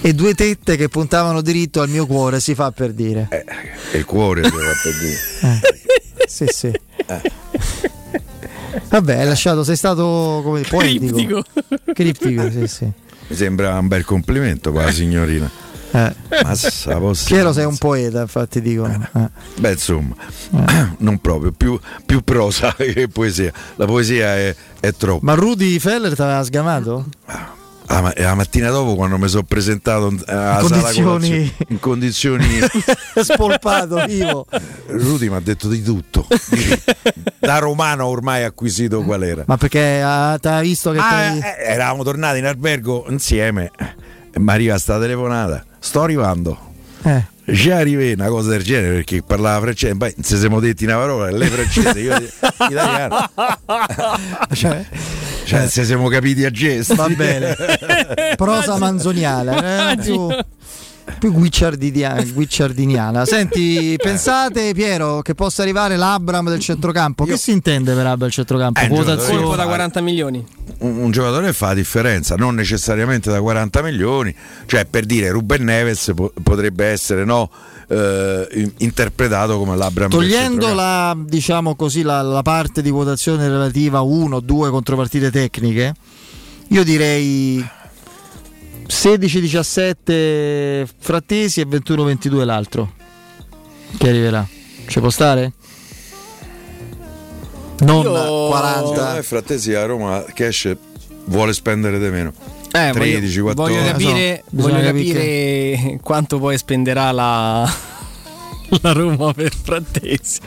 e 0.00 0.14
due 0.14 0.34
tette 0.34 0.76
che 0.76 0.88
puntavano 0.88 1.40
diritto 1.42 1.80
al 1.80 1.88
mio 1.88 2.06
cuore, 2.06 2.40
si 2.40 2.56
fa 2.56 2.72
per 2.72 2.92
dire. 2.92 3.28
E 3.92 3.98
il 3.98 4.04
cuore 4.04 4.42
si 4.42 4.50
fa 4.50 4.56
per 4.56 4.98
dire. 4.98 5.18
Eh, 5.42 5.60
sì, 6.26 6.46
sì. 6.48 6.72
Vabbè, 8.88 9.16
hai 9.16 9.26
lasciato, 9.26 9.62
sei 9.62 9.76
stato 9.76 10.40
come 10.42 10.62
poetico. 10.62 11.14
Criptico. 11.14 11.44
Criptico, 11.92 12.50
sì, 12.50 12.66
sì. 12.66 12.90
Mi 13.28 13.36
sembra 13.36 13.78
un 13.78 13.86
bel 13.86 14.04
complimento 14.04 14.72
qua 14.72 14.86
la 14.86 14.90
signorina. 14.90 15.48
Eh. 15.94 16.14
Massa, 16.43 16.98
Piero 17.27 17.52
sei 17.52 17.66
un 17.66 17.77
poeta, 17.77 18.23
infatti 18.23 18.60
dicono. 18.62 19.06
Eh. 19.14 19.28
Beh, 19.59 19.73
insomma, 19.73 20.14
non 20.98 21.19
proprio, 21.20 21.52
più, 21.52 21.78
più 22.06 22.23
prosa 22.23 22.73
che 22.78 23.09
poesia. 23.09 23.52
La 23.77 23.85
poesia 23.85 24.35
è, 24.36 24.55
è 24.81 24.93
troppo. 24.94 25.24
Ma 25.24 25.35
Rudy 25.35 25.78
Feller 25.78 26.14
ti 26.14 26.23
aveva 26.23 26.43
sgamato? 26.43 27.06
Ah, 27.86 28.01
ma- 28.01 28.12
la 28.16 28.35
mattina 28.35 28.70
dopo 28.70 28.94
quando 28.94 29.19
mi 29.19 29.28
sono 29.28 29.43
presentato 29.43 30.10
eh, 30.12 30.23
sala 30.24 30.60
condizioni- 30.60 31.52
in 31.69 31.78
condizioni 31.78 32.47
spolpato 33.23 34.02
vivo. 34.09 34.47
Rudy 34.86 35.28
mi 35.28 35.35
ha 35.35 35.40
detto 35.40 35.69
di 35.69 35.82
tutto 35.82 36.27
da 37.39 37.59
romano 37.59 38.06
ormai 38.06 38.44
acquisito 38.44 39.02
qual 39.02 39.24
era 39.24 39.43
Ma 39.47 39.56
perché 39.59 40.01
ah, 40.01 40.39
ti 40.40 40.48
ha 40.48 40.60
visto 40.60 40.93
che 40.93 40.98
Ah, 41.01 41.35
eh, 41.35 41.43
eravamo 41.59 42.02
tornati 42.05 42.39
in 42.39 42.47
albergo 42.47 43.05
insieme 43.09 43.70
e 44.32 44.39
mi 44.39 44.51
arriva 44.52 44.78
sta 44.78 44.98
telefonata 44.98 45.62
sto 45.82 46.02
arrivando 46.02 46.56
Eh. 47.02 47.24
già 47.44 47.78
arrivé 47.78 48.12
una 48.12 48.28
cosa 48.28 48.50
del 48.50 48.62
genere 48.62 48.94
perché 48.94 49.22
parlava 49.22 49.60
francese 49.62 49.96
poi 49.96 50.14
ci 50.22 50.36
siamo 50.36 50.60
detti 50.60 50.84
una 50.84 50.94
parola 50.96 51.30
lei 51.30 51.48
francese 51.48 51.98
io 52.00 52.16
italiano 52.70 53.28
Cioè, 54.52 54.84
cioè 55.44 55.66
se 55.68 55.84
siamo 55.84 56.09
capiti 56.09 56.44
a 56.44 56.50
gesti 56.50 56.94
Va 56.94 57.09
bene. 57.09 57.56
Prosa 58.36 58.78
manzoniale. 58.78 59.90
eh, 59.92 59.96
più 61.19 61.33
guicciardinia- 61.33 62.23
guicciardiniana. 62.33 63.24
Senti, 63.24 63.97
pensate 64.01 64.73
Piero 64.74 65.20
che 65.23 65.35
possa 65.35 65.62
arrivare 65.62 65.97
l'Abram 65.97 66.49
del 66.49 66.59
centrocampo? 66.61 67.24
Che 67.24 67.37
si 67.37 67.51
intende 67.53 67.93
per 67.93 68.01
Abram 68.07 68.19
del 68.19 68.31
centrocampo? 68.31 68.81
Eh, 68.81 68.85
un 68.85 68.89
giocatore 68.97 69.16
Quotazione. 69.27 69.57
Da 69.57 69.65
40 69.65 70.01
milioni. 70.01 70.47
un, 70.79 70.97
un 70.99 71.11
giocatore 71.11 71.53
fa 71.53 71.69
la 71.69 71.74
differenza, 71.74 72.35
non 72.37 72.55
necessariamente 72.55 73.31
da 73.31 73.41
40 73.41 73.83
milioni, 73.83 74.35
cioè 74.66 74.85
per 74.85 75.05
dire 75.05 75.31
Ruben 75.31 75.62
Neves 75.65 76.12
po- 76.15 76.33
potrebbe 76.43 76.87
essere 76.87 77.24
no, 77.24 77.51
eh, 77.89 78.49
in- 78.55 78.73
interpretato 78.79 79.59
come 79.59 79.77
l'Abram 79.77 80.11
Togliendo 80.11 80.73
la, 80.74 81.16
diciamo 81.19 81.74
così, 81.77 82.03
la, 82.03 82.23
la 82.23 82.43
parte 82.43 82.83
di 82.83 82.91
votazione 82.91 83.49
relativa 83.49 83.99
a 83.99 84.03
uno 84.03 84.37
o 84.37 84.41
due 84.41 84.70
contropartite 84.70 85.31
tecniche, 85.31 85.95
io 86.69 86.85
direi 86.85 87.65
16-17 88.86 90.86
Frattesi 90.98 91.60
e 91.60 91.66
21-22 91.66 92.44
l'altro 92.44 92.92
che 93.96 94.09
arriverà. 94.09 94.46
Ci 94.86 95.00
può 95.00 95.10
stare? 95.10 95.52
Non 97.78 98.02
Secondo 98.02 98.46
40. 98.48 99.14
me 99.14 99.22
Frattesi 99.22 99.74
a 99.74 99.84
Roma 99.84 100.24
cash 100.32 100.76
vuole 101.24 101.52
spendere 101.52 101.98
di 101.98 102.09
meno. 102.10 102.32
Eh, 102.72 102.90
13, 102.92 103.40
voglio, 103.40 103.54
14. 103.54 103.54
voglio 103.54 103.92
capire, 103.92 104.44
Bisogna 104.48 104.74
voglio 104.74 104.86
capire 104.86 105.74
capire 105.74 105.98
quanto 106.02 106.38
poi 106.38 106.56
spenderà 106.56 107.10
la, 107.10 107.68
la 108.80 108.92
Roma 108.92 109.34
per 109.34 109.52
Frattesi. 109.54 110.40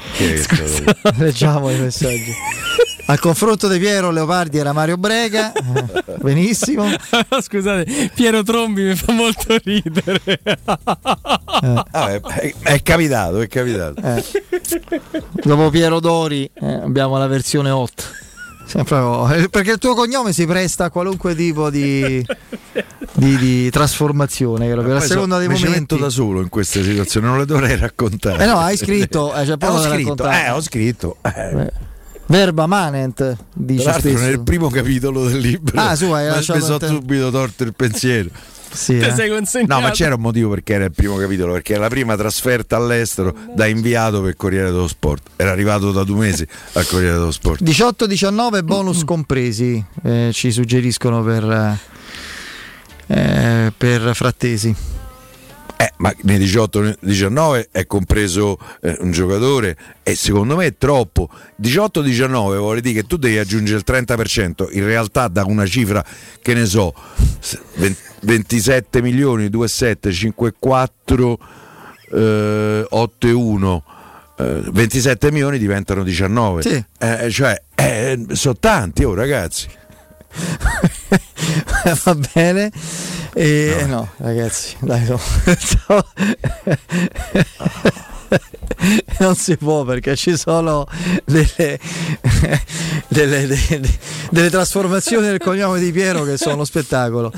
Leggiamo 1.17 1.69
i 1.69 1.77
messaggi. 1.77 2.31
Al 3.07 3.19
confronto 3.19 3.67
di 3.67 3.77
Piero 3.77 4.09
Leopardi 4.09 4.57
era 4.57 4.73
Mario 4.73 4.97
Brega. 4.97 5.51
Eh, 5.53 6.03
Benissimo. 6.21 6.85
Scusate, 7.39 8.11
Piero 8.15 8.41
Trombi 8.41 8.81
mi 8.83 8.95
fa 8.95 9.11
molto 9.11 9.57
ridere. 9.63 10.39
Ah, 11.91 12.11
è, 12.13 12.19
è- 12.19 12.53
è 12.63 12.81
capitato, 12.81 13.41
è 13.41 13.47
capitato. 13.47 14.01
Eh. 14.01 14.23
Dopo 15.43 15.69
Piero 15.69 15.99
Dori 15.99 16.49
eh, 16.53 16.65
abbiamo 16.73 17.17
la 17.19 17.27
versione 17.27 17.69
hot. 17.69 18.11
Sempre- 18.65 19.37
eh, 19.43 19.49
perché 19.49 19.73
il 19.73 19.77
tuo 19.77 19.93
cognome 19.93 20.33
si 20.33 20.47
presta 20.47 20.85
a 20.85 20.89
qualunque 20.89 21.35
tipo 21.35 21.69
di, 21.69 22.25
di- 23.13 23.37
di 23.37 23.69
trasformazione. 23.69 24.65
Credo, 24.71 24.95
a 24.95 24.97
Poi 24.97 25.07
seconda 25.07 25.35
so- 25.35 25.39
dei 25.41 25.49
mi 25.49 25.53
momenti. 25.59 25.79
metto 25.79 25.97
da 25.97 26.09
solo 26.09 26.41
in 26.41 26.49
queste 26.49 26.81
situazioni, 26.81 27.27
non 27.27 27.37
le 27.37 27.45
dovrei 27.45 27.77
raccontare. 27.77 28.43
Eh 28.43 28.47
no, 28.47 28.57
hai 28.57 28.75
scritto, 28.75 29.31
eh, 29.35 29.45
cioè, 29.45 29.57
ho 29.61 29.67
lo 29.73 29.79
devi 29.81 30.03
scritto, 30.03 30.27
eh, 30.31 30.49
ho 30.49 30.61
scritto. 30.61 31.17
Eh. 32.27 32.31
Verba 32.33 32.65
manent, 32.65 33.37
dice 33.53 33.83
Tra 33.83 33.91
l'altro 33.93 34.09
spesso. 34.11 34.25
nel 34.25 34.41
primo 34.41 34.69
capitolo 34.69 35.25
del 35.27 35.37
libro 35.39 35.79
Ah, 35.79 35.95
su, 35.95 36.05
hai 36.11 36.27
lasciato 36.27 36.59
mi 36.59 36.65
sono 36.65 36.77
te- 36.79 36.87
subito 36.87 37.29
torto 37.31 37.63
il 37.63 37.73
pensiero. 37.73 38.29
Sì, 38.71 38.97
Te 38.97 39.07
eh. 39.07 39.13
sei 39.13 39.29
consegnato. 39.29 39.73
No, 39.73 39.79
ma 39.79 39.91
c'era 39.91 40.15
un 40.15 40.21
motivo 40.21 40.49
perché 40.49 40.73
era 40.73 40.83
il 40.85 40.91
primo 40.91 41.15
capitolo, 41.15 41.53
perché 41.53 41.75
è 41.75 41.77
la 41.77 41.87
prima 41.87 42.17
trasferta 42.17 42.75
all'estero 42.75 43.33
da 43.55 43.67
inviato 43.67 44.21
per 44.21 44.35
Corriere 44.35 44.69
dello 44.69 44.87
Sport. 44.89 45.29
Era 45.37 45.51
arrivato 45.51 45.93
da 45.93 46.03
due 46.03 46.25
mesi 46.25 46.45
al 46.73 46.85
Corriere 46.85 47.13
dello 47.13 47.31
Sport. 47.31 47.61
18-19 47.63 48.63
bonus 48.65 49.05
compresi, 49.05 49.81
eh, 50.03 50.29
ci 50.33 50.51
suggeriscono 50.51 51.23
per, 51.23 51.77
eh, 53.07 53.71
per 53.77 54.11
Frattesi. 54.13 54.75
Eh, 55.77 55.91
ma 55.97 56.13
nei 56.21 56.39
18-19 56.39 57.67
è 57.71 57.85
compreso 57.85 58.57
eh, 58.81 58.95
un 59.01 59.11
giocatore 59.11 59.75
e 60.03 60.15
secondo 60.15 60.55
me 60.55 60.67
è 60.67 60.77
troppo. 60.77 61.29
18-19 61.61 62.29
vuole 62.57 62.81
dire 62.81 63.01
che 63.01 63.07
tu 63.07 63.17
devi 63.17 63.37
aggiungere 63.37 63.77
il 63.79 63.83
30%, 63.85 64.69
in 64.71 64.85
realtà 64.85 65.27
da 65.27 65.43
una 65.45 65.65
cifra 65.65 66.03
che 66.41 66.53
ne 66.53 66.65
so, 66.65 66.93
s- 67.39 67.59
20 67.75 68.03
27 68.25 69.01
milioni, 69.03 69.49
2,7, 69.49 70.09
5,4, 70.11 71.37
eh, 72.13 72.87
8,1. 72.89 73.81
eh, 74.37 74.61
27 74.71 75.31
milioni 75.31 75.57
diventano 75.59 76.03
19 76.03 76.61
Sì. 76.63 76.83
Eh, 76.99 77.29
cioè 77.29 77.61
eh, 77.75 78.25
sono 78.31 78.55
tanti 78.57 79.03
oh 79.03 79.13
ragazzi 79.13 79.67
Va 82.03 82.15
bene. 82.33 82.71
E 83.33 83.83
no. 83.87 84.09
ragazzi, 84.17 84.75
dai, 84.79 85.05
no. 85.07 85.19
non 89.19 89.35
si 89.35 89.55
può 89.57 89.83
perché 89.83 90.15
ci 90.15 90.37
sono 90.37 90.85
delle, 91.25 91.79
delle, 93.07 93.47
delle- 93.47 93.89
delle 94.29 94.49
trasformazioni 94.49 95.27
del 95.27 95.39
cognome 95.39 95.79
di 95.79 95.91
Piero 95.91 96.23
che 96.23 96.37
sono 96.37 96.55
uno 96.55 96.65
spettacolo. 96.65 97.31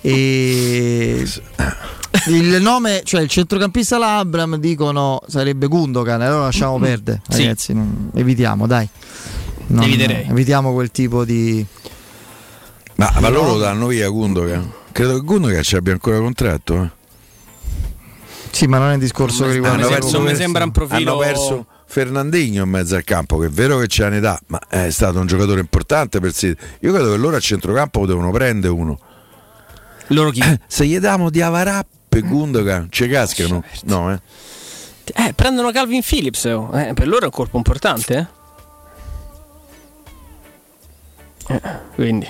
E 0.00 1.24
il 2.26 2.58
nome, 2.60 3.02
cioè 3.04 3.20
il 3.22 3.28
centrocampista 3.28 3.98
Labram 3.98 4.56
dicono 4.56 5.20
sarebbe 5.26 5.66
Gundogan, 5.66 6.20
allora 6.22 6.44
lasciamo 6.44 6.78
perdere, 6.78 7.22
Sì. 7.28 7.42
ragazzi, 7.42 7.72
non- 7.72 8.10
evitiamo, 8.14 8.66
dai. 8.66 8.88
Non- 9.68 9.84
Eviterei. 9.84 10.26
evitiamo 10.28 10.72
quel 10.72 10.90
tipo 10.90 11.24
di 11.24 11.64
ma, 13.12 13.20
ma 13.20 13.28
loro 13.28 13.52
lo 13.52 13.58
danno 13.58 13.86
via 13.86 14.08
Gundogan 14.08 14.72
credo 14.92 15.14
che 15.14 15.20
Gundogan 15.24 15.62
ci 15.62 15.76
abbia 15.76 15.92
ancora 15.92 16.18
contratto 16.18 16.82
eh. 16.82 16.90
Sì, 18.50 18.66
ma 18.66 18.76
non 18.78 18.90
è 18.90 18.94
un 18.94 18.98
discorso 18.98 19.46
che 19.46 19.52
riguarda 19.52 19.78
hanno 19.86 19.88
perso, 19.88 20.08
sembra- 20.10 20.30
mi 20.30 20.36
sembra 20.36 20.64
un 20.64 20.70
profilo- 20.72 21.10
hanno 21.12 21.18
perso 21.20 21.66
Fernandinho 21.86 22.62
in 22.64 22.68
mezzo 22.68 22.94
al 22.96 23.04
campo 23.04 23.38
che 23.38 23.46
è 23.46 23.50
vero 23.50 23.78
che 23.78 23.86
c'ha 23.88 24.06
un'età 24.06 24.38
ma 24.46 24.58
è 24.68 24.90
stato 24.90 25.18
un 25.18 25.26
giocatore 25.26 25.60
importante 25.60 26.20
per 26.20 26.32
City 26.34 26.62
io 26.80 26.92
credo 26.92 27.10
che 27.10 27.16
loro 27.16 27.36
a 27.36 27.40
centrocampo 27.40 28.00
potevano 28.00 28.30
prendere 28.30 28.72
uno 28.72 28.98
Loro 30.08 30.30
chi? 30.30 30.42
se 30.66 30.86
gli 30.86 30.98
diamo 30.98 31.30
di 31.30 31.40
Avarà 31.40 31.84
per 32.08 32.22
Gundogan 32.22 32.88
ci 32.90 33.08
cascano 33.08 33.62
no 33.84 34.12
eh 34.12 34.20
Eh, 35.14 35.32
prendono 35.34 35.70
Calvin 35.72 36.00
Phillips. 36.02 36.44
oh. 36.44 36.70
Eh, 36.78 36.92
per 36.94 37.08
loro 37.08 37.22
è 37.22 37.24
un 37.24 37.30
colpo 37.30 37.56
importante. 37.56 38.28
eh. 41.48 41.54
Eh, 41.54 41.60
quindi 41.94 42.26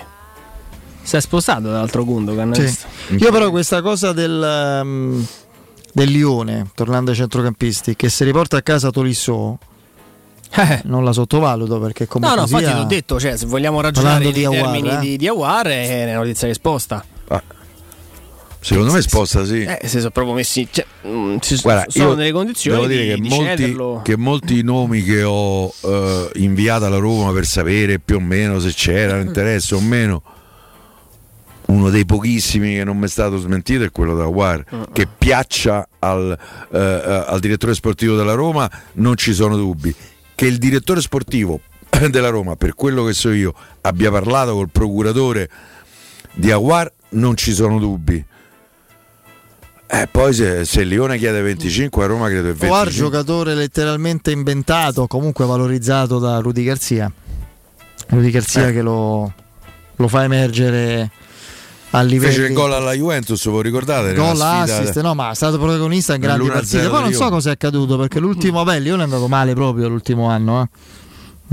si 1.12 1.16
è 1.16 1.20
sposato 1.20 1.62
dall'altro 1.68 2.04
Gundogan. 2.04 2.54
Sì. 2.54 2.74
Io 3.16 3.30
però 3.30 3.50
questa 3.50 3.82
cosa 3.82 4.12
del, 4.14 4.80
um, 4.82 5.26
del 5.92 6.10
Lione, 6.10 6.70
tornando 6.74 7.10
ai 7.10 7.16
centrocampisti, 7.18 7.94
che 7.96 8.08
se 8.08 8.24
riporta 8.24 8.56
a 8.56 8.62
casa 8.62 8.90
Tolisso, 8.90 9.58
non 10.84 11.04
la 11.04 11.12
sottovaluto 11.12 11.78
perché 11.80 12.04
No, 12.04 12.08
comunque 12.08 12.36
no, 12.36 12.42
infatti 12.44 12.64
sia- 12.64 12.76
l'ho 12.76 12.84
detto, 12.84 13.20
cioè, 13.20 13.36
se 13.36 13.44
vogliamo 13.44 13.82
ragionare 13.82 14.32
di 14.32 14.44
Aouar, 14.44 14.62
termini 14.62 14.88
eh. 14.88 14.98
di, 15.00 15.16
di 15.18 15.28
Aouar 15.28 15.66
è 15.66 16.04
una 16.04 16.14
notizia 16.14 16.48
risposta. 16.48 17.04
secondo 18.64 18.92
me 18.92 19.02
sposta 19.02 19.44
sì 19.44 19.62
Eh, 19.64 19.80
si 19.82 19.98
sono 19.98 20.10
proprio 20.10 20.34
messi. 20.34 20.66
Cioè, 20.70 20.86
mm, 21.06 21.36
ci 21.40 21.58
Guarda, 21.60 21.84
sono 21.88 22.08
io 22.10 22.14
delle 22.14 22.32
condizioni 22.32 22.76
devo 22.76 22.88
dire 22.88 23.02
di, 23.02 23.08
che, 23.08 23.20
di 23.20 23.28
molti, 23.28 24.02
che 24.02 24.16
molti 24.16 24.62
nomi 24.62 25.02
che 25.02 25.24
ho 25.24 25.70
eh, 25.82 26.30
inviato 26.36 26.86
alla 26.86 26.96
Roma 26.98 27.32
per 27.32 27.44
sapere 27.44 27.98
più 27.98 28.16
o 28.16 28.20
meno 28.20 28.60
se 28.60 28.72
c'era 28.72 29.20
interesse 29.20 29.74
o 29.74 29.80
meno 29.80 30.22
uno 31.72 31.90
dei 31.90 32.04
pochissimi 32.04 32.74
che 32.74 32.84
non 32.84 32.98
mi 32.98 33.06
è 33.06 33.08
stato 33.08 33.38
smentito 33.38 33.82
è 33.82 33.90
quello 33.90 34.14
da 34.14 34.26
War 34.26 34.64
che 34.92 35.06
piaccia 35.06 35.88
al, 35.98 36.38
eh, 36.70 36.78
eh, 36.78 37.24
al 37.26 37.40
direttore 37.40 37.74
sportivo 37.74 38.14
della 38.14 38.34
Roma 38.34 38.70
non 38.94 39.16
ci 39.16 39.32
sono 39.32 39.56
dubbi 39.56 39.94
che 40.34 40.46
il 40.46 40.58
direttore 40.58 41.00
sportivo 41.00 41.60
della 42.10 42.28
Roma 42.28 42.56
per 42.56 42.74
quello 42.74 43.04
che 43.04 43.14
so 43.14 43.30
io 43.30 43.54
abbia 43.80 44.10
parlato 44.10 44.52
col 44.52 44.68
procuratore 44.70 45.48
di 46.34 46.50
Aguar 46.50 46.92
non 47.10 47.36
ci 47.36 47.52
sono 47.52 47.78
dubbi 47.78 48.22
eh, 49.86 50.08
poi 50.10 50.32
se, 50.32 50.64
se 50.64 50.84
Lione 50.84 51.18
chiede 51.18 51.42
25 51.42 52.04
a 52.04 52.06
Roma 52.06 52.28
credo 52.28 52.48
è 52.48 52.54
25 52.54 52.68
Oar, 52.70 52.88
giocatore 52.88 53.54
letteralmente 53.54 54.30
inventato, 54.30 55.06
comunque 55.06 55.44
valorizzato 55.44 56.18
da 56.18 56.38
Rudy 56.38 56.64
Garzia. 56.64 57.12
Rudy 58.08 58.30
Garzia 58.30 58.68
Eh. 58.68 58.72
che 58.72 58.80
lo, 58.80 59.30
lo 59.96 60.08
fa 60.08 60.22
emergere 60.24 61.10
a 61.94 62.02
livelli 62.02 62.32
fece 62.32 62.46
il 62.46 62.52
gol 62.54 62.72
alla 62.72 62.92
Juventus 62.92 63.44
voi 63.48 63.62
ricordate 63.62 64.14
Gol, 64.14 64.40
assist, 64.40 65.00
no, 65.00 65.14
ma 65.14 65.30
è 65.30 65.34
stato 65.34 65.58
protagonista 65.58 66.14
in 66.14 66.20
grandi 66.20 66.44
Nell'1-0 66.44 66.52
partite. 66.52 66.88
Poi 66.88 67.02
non 67.02 67.12
so 67.12 67.28
cosa 67.28 67.50
è 67.50 67.52
accaduto 67.52 67.96
perché 67.98 68.18
l'ultimo, 68.18 68.62
beh, 68.64 68.78
Lione 68.78 69.02
è 69.02 69.04
andato 69.04 69.28
male 69.28 69.54
proprio 69.54 69.88
l'ultimo 69.88 70.28
anno. 70.28 70.62
eh. 70.62 70.68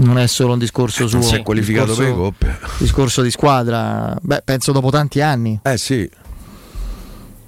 Non 0.02 0.18
è 0.18 0.28
solo 0.28 0.54
un 0.54 0.60
discorso 0.60 1.08
suo. 1.08 1.22
Si 1.22 1.36
è 1.36 1.44
qualificato 1.44 1.94
discorso, 1.94 2.12
per 2.12 2.14
coppe. 2.14 2.60
Discorso 2.78 3.22
di 3.22 3.32
squadra. 3.32 4.16
Beh, 4.22 4.42
penso 4.46 4.72
dopo 4.72 4.90
tanti 4.90 5.20
anni. 5.20 5.60
Eh 5.62 5.78
sì. 5.78 6.10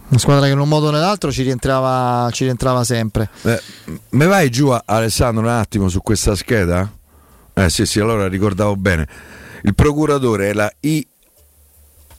Una 0.10 0.20
squadra 0.20 0.46
che 0.48 0.52
in 0.52 0.60
un 0.60 0.68
modo 0.68 0.88
o 0.88 0.92
nell'altro 0.92 1.32
ci 1.32 1.44
rientrava, 1.44 2.30
ci 2.34 2.44
rientrava 2.44 2.84
sempre. 2.84 3.30
Eh, 3.44 3.62
me 4.10 4.26
vai 4.26 4.50
giù 4.50 4.70
Alessandro 4.84 5.44
un 5.44 5.50
attimo 5.50 5.88
su 5.88 6.02
questa 6.02 6.36
scheda? 6.36 6.92
Eh 7.54 7.70
sì 7.70 7.86
sì, 7.86 8.02
allora 8.02 8.28
ricordavo 8.28 8.76
bene. 8.76 9.08
Il 9.62 9.74
procuratore 9.74 10.50
è 10.50 10.54
la 10.54 10.70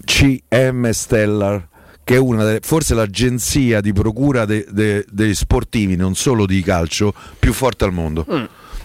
ICM 0.04 0.90
Stellar 0.90 1.70
che 2.04 2.14
è 2.16 2.18
una 2.18 2.44
delle, 2.44 2.60
forse 2.62 2.94
l'agenzia 2.94 3.80
di 3.80 3.92
procura 3.92 4.44
dei 4.44 4.64
de, 4.68 5.04
de 5.08 5.34
sportivi, 5.34 5.96
non 5.96 6.14
solo 6.14 6.46
di 6.46 6.62
calcio, 6.62 7.14
più 7.38 7.52
forte 7.52 7.84
al 7.84 7.92
mondo. 7.92 8.26
Mm. 8.30 8.44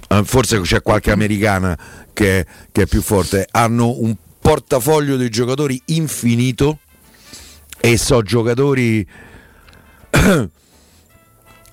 Uh, 0.10 0.24
forse 0.24 0.62
c'è 0.62 0.82
qualche 0.82 1.12
americana 1.12 1.78
che, 2.14 2.46
che, 2.72 2.84
è 2.84 2.86
più 2.86 3.02
forte. 3.02 3.48
Hanno 3.52 4.00
un 4.00 4.16
portafoglio 4.40 5.18
di 5.18 5.30
giocatori 5.30 5.82
infinito 5.86 6.80
e 7.80 7.98
so 7.98 8.22
giocatori. 8.22 9.06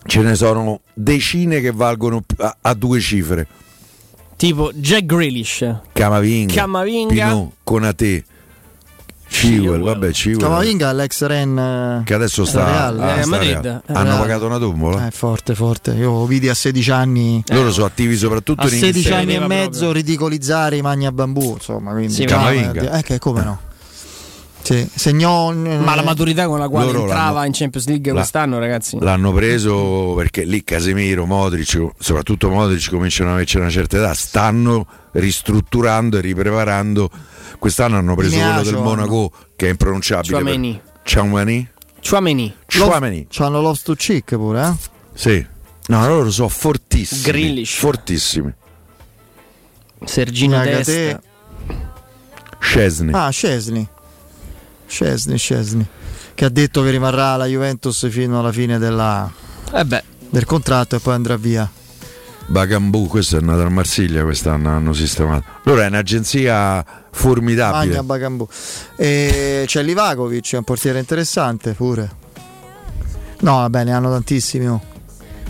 Ce 0.06 0.20
ne 0.20 0.34
sono 0.34 0.82
decine 0.92 1.60
che 1.60 1.70
valgono 1.70 2.22
a, 2.38 2.56
a 2.60 2.74
due 2.74 3.00
cifre. 3.00 3.46
Tipo 4.36 4.72
Jack 4.72 5.04
Grealish, 5.06 5.64
Camavinga, 5.92 6.52
Camavinga. 6.52 7.14
Pinot, 7.14 7.52
Conate. 7.62 8.24
Ciwell, 9.34 9.82
vabbè, 9.82 10.12
Ciwell. 10.12 10.38
Camavinga 10.38 10.92
l'ex 10.92 11.24
Ren 11.26 12.02
che 12.04 12.14
adesso 12.14 12.44
sta, 12.44 12.64
Real, 12.64 13.00
ah, 13.00 13.16
eh, 13.16 13.22
sta 13.22 13.30
Madrid. 13.30 13.60
Real. 13.62 13.82
Eh, 13.86 13.92
Hanno 13.92 14.08
Real. 14.10 14.18
pagato 14.20 14.46
una 14.46 14.58
tombola. 14.58 15.06
Eh, 15.06 15.10
forte, 15.10 15.54
forte. 15.56 15.90
Io 15.92 16.10
lo 16.12 16.26
vidi 16.26 16.48
a 16.48 16.54
16 16.54 16.90
anni. 16.92 17.42
Loro 17.48 17.72
sono 17.72 17.86
attivi 17.86 18.16
soprattutto 18.16 18.60
a 18.62 18.64
in 18.64 18.70
16 18.70 18.86
Inghilterra. 19.08 19.20
anni 19.20 19.34
e 19.34 19.46
mezzo 19.46 19.90
ridicolizzare 19.92 20.76
i 20.76 20.82
magna 20.82 21.10
bambù, 21.10 21.54
insomma, 21.54 21.90
quindi 21.92 22.12
Sì, 22.12 22.24
Camavinga. 22.24 22.98
Eh, 22.98 23.02
che 23.02 23.18
come 23.18 23.42
no? 23.42 23.60
Sì, 24.62 24.88
segnò 24.94 25.52
Ma 25.52 25.94
la 25.94 26.02
maturità 26.02 26.46
con 26.46 26.58
la 26.58 26.68
quale 26.70 26.86
Loro 26.86 27.02
entrava 27.02 27.44
in 27.44 27.52
Champions 27.52 27.86
League 27.86 28.10
quest'anno, 28.12 28.58
ragazzi. 28.58 28.96
L'hanno 28.98 29.30
preso 29.32 30.14
perché 30.16 30.44
lì 30.44 30.64
Casemiro, 30.64 31.26
Modric, 31.26 31.88
soprattutto 31.98 32.48
Modric 32.48 32.88
cominciano 32.88 33.28
ad 33.30 33.34
averci 33.34 33.58
una 33.58 33.68
certa 33.68 33.98
età, 33.98 34.14
stanno 34.14 34.86
ristrutturando 35.12 36.16
e 36.16 36.20
ripreparando. 36.22 37.10
Quest'anno 37.58 37.96
hanno 37.96 38.14
preso 38.14 38.36
quello 38.36 38.62
del 38.62 38.74
Monaco 38.76 39.32
che 39.56 39.66
è 39.66 39.70
impronunciabile. 39.70 40.32
Chouameni. 40.34 40.80
Chouameni? 41.10 41.68
Chouameni. 42.06 42.56
Chouameni. 42.66 43.26
C'hanno 43.30 43.60
Love 43.60 43.78
to 43.82 43.94
Chick 43.94 44.34
pure, 44.36 44.66
eh? 44.66 44.74
Sì. 45.14 45.46
No, 45.86 46.06
loro 46.06 46.30
sono 46.30 46.48
fortissimi. 46.48 47.22
Grealish. 47.22 47.74
Fortissimi. 47.76 48.52
Sergino 50.04 50.60
Niagate. 50.60 50.82
Dest. 50.82 51.20
Scesni. 52.58 53.12
Ah, 53.12 53.28
Scesni. 53.30 53.86
Scesni, 54.86 55.38
Scesni. 55.38 55.86
Che 56.34 56.44
ha 56.44 56.48
detto 56.48 56.82
che 56.82 56.90
rimarrà 56.90 57.32
alla 57.32 57.46
Juventus 57.46 58.08
fino 58.10 58.38
alla 58.38 58.52
fine 58.52 58.78
della- 58.78 59.30
Eh 59.72 59.84
beh, 59.84 60.02
del 60.30 60.44
contratto 60.44 60.96
e 60.96 60.98
poi 60.98 61.14
andrà 61.14 61.36
via. 61.36 61.70
Bagambù, 62.46 63.06
questo 63.06 63.38
è 63.38 63.40
nato 63.40 63.62
a 63.62 63.68
Marsiglia 63.68 64.22
quest'anno, 64.22 64.68
hanno 64.70 64.92
sistemato. 64.92 65.44
Loro 65.64 65.80
è 65.80 65.86
un'agenzia 65.86 66.84
formidabile. 67.10 67.86
Magna 67.86 68.02
Bagambù. 68.02 68.46
E 68.96 69.64
c'è 69.66 69.82
Livakovic, 69.82 70.52
è 70.52 70.56
un 70.58 70.64
portiere 70.64 70.98
interessante 70.98 71.72
pure. 71.72 72.22
No, 73.40 73.56
vabbè, 73.56 73.84
ne 73.84 73.92
hanno 73.92 74.10
tantissimi. 74.10 74.66
oh. 74.66 74.80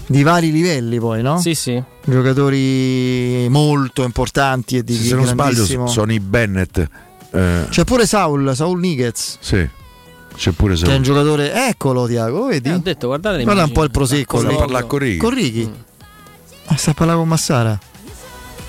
Di 0.07 0.23
vari 0.23 0.53
livelli 0.53 0.99
poi, 0.99 1.23
no? 1.23 1.39
sì, 1.41 1.55
sì. 1.55 1.83
Giocatori 2.05 3.47
molto 3.49 4.03
importanti 4.03 4.77
e 4.77 4.85
di 4.85 4.95
Se 4.95 5.15
non 5.15 5.27
sbaglio 5.27 5.65
sono 5.87 6.13
i 6.13 6.21
Bennett. 6.21 6.87
Eh, 7.31 7.67
C'è 7.71 7.85
pure 7.85 8.07
Saul, 8.07 8.55
Saul 8.55 8.79
Niguez, 8.79 9.39
sì, 9.41 9.67
c'è 10.37 10.51
pure 10.53 10.75
che 10.75 10.83
è 10.83 10.85
un 10.85 10.91
Saul. 10.91 11.03
giocatore... 11.03 11.69
Eccolo, 11.69 12.07
Tiago, 12.07 12.47
vedi? 12.47 12.69
Eh, 12.69 12.75
ho 12.75 12.79
detto, 12.79 13.07
guardate 13.09 13.43
Guarda 13.43 13.65
un 13.65 13.73
po' 13.73 13.83
il 13.83 13.91
prosecco. 13.91 14.39
Sta 14.39 14.49
a 14.49 14.51
lì. 14.51 14.57
parlare 14.57 14.87
con 14.87 14.99
Righi. 14.99 15.17
Con 15.17 15.35
Righi. 15.35 15.73
Ah, 16.67 16.77
sta 16.77 16.91
a 16.93 16.95
parlare 16.95 17.19
con 17.19 17.29
Massara. 17.29 17.79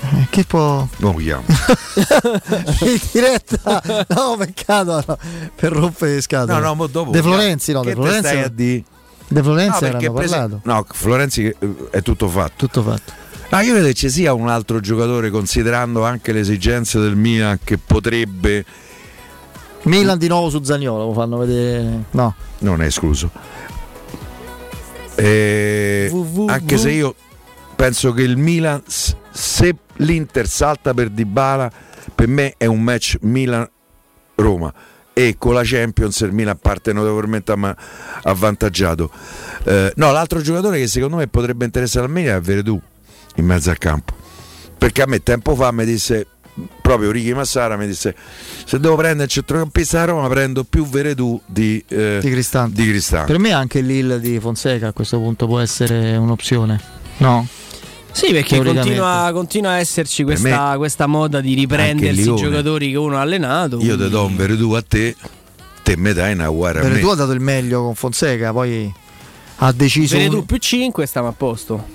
Eh, 0.01 0.27
Che 0.29 0.43
può... 0.43 0.87
Come 0.99 1.23
chiamo? 1.23 1.43
in 2.81 2.99
diretta 3.11 3.81
no 4.09 4.35
peccato 4.37 5.03
no, 5.07 5.17
per 5.55 5.71
rompere 5.71 6.15
le 6.15 6.21
scatole 6.21 6.59
No, 6.59 6.65
no, 6.67 6.75
mo 6.75 6.87
dopo. 6.87 7.09
De 7.09 7.21
Florenzi 7.23 7.71
no 7.71 7.79
Che 7.81 7.89
De 7.89 7.95
Florenzi 7.95 8.19
stai 8.19 8.41
a 8.43 8.47
di? 8.49 8.83
De 9.27 9.41
Florenzi 9.41 9.81
No, 9.81 9.87
erano 9.87 10.13
prese- 10.13 10.35
parlato 10.35 10.61
No, 10.65 10.85
Florenzi 10.91 11.45
eh, 11.47 11.57
è 11.89 12.01
tutto 12.03 12.27
fatto. 12.27 12.53
tutto 12.55 12.83
fatto 12.83 13.13
Ma 13.49 13.61
io 13.61 13.73
vedo 13.73 13.87
che 13.87 13.93
ci 13.95 14.09
sia 14.11 14.33
un 14.33 14.47
altro 14.49 14.79
giocatore, 14.79 15.31
considerando 15.31 16.03
anche 16.05 16.33
le 16.33 16.41
esigenze 16.41 16.99
del 16.99 17.15
Milan, 17.15 17.57
che 17.63 17.77
potrebbe. 17.79 18.63
Milan 19.83 20.17
di 20.19 20.27
nuovo 20.27 20.49
su 20.49 20.61
Zagnolo 20.61 21.05
lo 21.05 21.13
fanno 21.13 21.37
vedere 21.37 22.03
no 22.11 22.35
Non 22.59 22.81
è 22.83 22.85
escluso. 22.85 23.31
E 25.15 26.09
VVV. 26.11 26.49
anche 26.49 26.77
se 26.77 26.91
io 26.91 27.15
penso 27.75 28.13
che 28.13 28.21
il 28.21 28.37
Milan, 28.37 28.81
se 28.85 29.75
l'Inter 29.97 30.47
salta 30.47 30.93
per 30.93 31.09
Dybala, 31.09 31.71
per 32.13 32.27
me 32.27 32.55
è 32.57 32.65
un 32.65 32.81
match 32.81 33.17
Milan-Roma. 33.21 34.73
E 35.17 35.35
con 35.37 35.53
la 35.53 35.61
Champions 35.63 36.19
il 36.21 36.33
Milan 36.33 36.57
parte 36.61 36.91
notevolmente 36.91 37.53
avvantaggiato. 38.23 39.09
Eh, 39.63 39.93
no, 39.95 40.11
l'altro 40.11 40.41
giocatore 40.41 40.77
che 40.77 40.87
secondo 40.87 41.15
me 41.17 41.27
potrebbe 41.27 41.63
interessare 41.63 42.05
al 42.05 42.11
Milan 42.11 42.35
è 42.35 42.41
Veredù 42.41 42.79
in 43.35 43.45
mezzo 43.45 43.69
al 43.69 43.77
campo. 43.77 44.13
Perché 44.77 45.03
a 45.03 45.05
me 45.07 45.23
tempo 45.23 45.55
fa 45.55 45.71
mi 45.71 45.85
disse 45.85 46.27
proprio 46.81 47.11
Ricky 47.11 47.33
Massara 47.33 47.75
mi 47.75 47.85
disse 47.85 48.15
se 48.65 48.79
devo 48.79 48.95
prendere 48.95 49.25
il 49.25 49.29
centrocampista 49.29 50.01
a 50.01 50.05
Roma 50.05 50.27
prendo 50.29 50.63
più 50.63 50.87
Veredù 50.87 51.39
di, 51.45 51.83
eh, 51.89 52.19
di 52.21 52.29
Cristante 52.29 52.81
di 52.81 52.87
Cristante. 52.87 53.31
per 53.31 53.41
me 53.41 53.51
anche 53.51 53.81
Lille 53.81 54.19
di 54.19 54.39
Fonseca 54.39 54.87
a 54.87 54.93
questo 54.93 55.17
punto 55.17 55.47
può 55.47 55.59
essere 55.59 56.15
un'opzione 56.15 56.79
no 57.17 57.45
Sì, 58.15 58.31
perché 58.31 58.63
continua, 58.63 59.29
continua 59.33 59.71
a 59.71 59.77
esserci 59.79 60.23
questa, 60.23 60.71
me 60.71 60.77
questa 60.77 61.05
moda 61.05 61.41
di 61.41 61.53
riprendersi 61.53 62.21
i 62.31 62.35
giocatori 62.35 62.91
che 62.91 62.97
uno 62.97 63.17
ha 63.17 63.21
allenato. 63.21 63.77
Io 63.81 63.97
te 63.97 64.07
do 64.07 64.23
un 64.25 64.35
Veredù 64.37 64.71
a 64.71 64.81
te, 64.81 65.15
te 65.83 65.97
me 65.97 66.13
dai 66.13 66.31
una 66.31 66.47
guarda. 66.47 66.79
Veretù 66.81 67.07
ha 67.09 67.15
dato 67.15 67.33
il 67.33 67.41
meglio 67.41 67.83
con 67.83 67.93
Fonseca 67.93 68.53
poi 68.53 68.89
ha 69.57 69.71
deciso 69.73 70.15
Veredù 70.15 70.37
un- 70.37 70.45
più 70.45 70.57
5 70.57 71.05
stiamo 71.05 71.27
a 71.27 71.33
posto. 71.33 71.85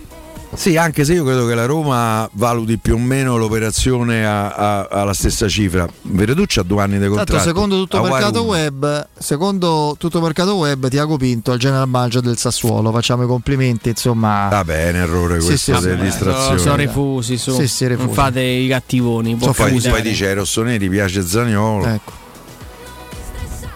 Sì, 0.52 0.76
anche 0.76 1.04
se 1.04 1.12
io 1.12 1.24
credo 1.24 1.46
che 1.46 1.54
la 1.54 1.64
Roma 1.64 2.28
valuti 2.32 2.76
più 2.76 2.94
o 2.94 2.98
meno 2.98 3.36
l'operazione 3.36 4.26
a- 4.26 4.48
a- 4.52 4.88
alla 4.90 5.14
stessa 5.14 5.46
cifra. 5.48 5.86
Veredù 6.02 6.42
c'ha 6.46 6.62
due 6.62 6.82
anni 6.82 6.94
di 6.94 7.00
Tanto 7.04 7.16
contratto. 7.16 7.42
secondo 7.44 7.76
tutto 7.76 8.02
mercato 8.02 8.42
web, 8.42 9.08
secondo 9.16 9.94
tutto 9.96 10.20
mercato 10.20 10.56
web, 10.56 10.88
Tiago 10.88 11.16
Pinto 11.16 11.52
al 11.52 11.58
general 11.58 11.88
manager 11.88 12.20
del 12.22 12.36
Sassuolo. 12.36 12.90
Facciamo 12.90 13.22
i 13.22 13.26
complimenti, 13.26 13.90
insomma. 13.90 14.48
Vabbè, 14.50 14.86
è 14.86 14.90
un 14.90 14.96
errore 14.96 15.38
questo 15.38 15.76
sì, 15.76 15.82
delle 15.82 15.96
sì. 15.98 16.02
distrazioni. 16.04 16.58
Sono 16.58 16.76
refusi, 16.76 17.38
su. 17.38 17.54
Sì, 17.54 17.68
sì, 17.68 17.86
refusi. 17.86 18.06
non 18.06 18.14
fate 18.14 18.40
i 18.42 18.66
cattivoni. 18.66 19.36
può 19.36 19.52
poi, 19.52 19.80
poi 19.80 20.02
dice 20.02 20.26
ai 20.26 20.34
rossoneri 20.34 20.88
piace 20.88 21.24
Zagnolo. 21.24 21.86
Ecco. 21.86 22.12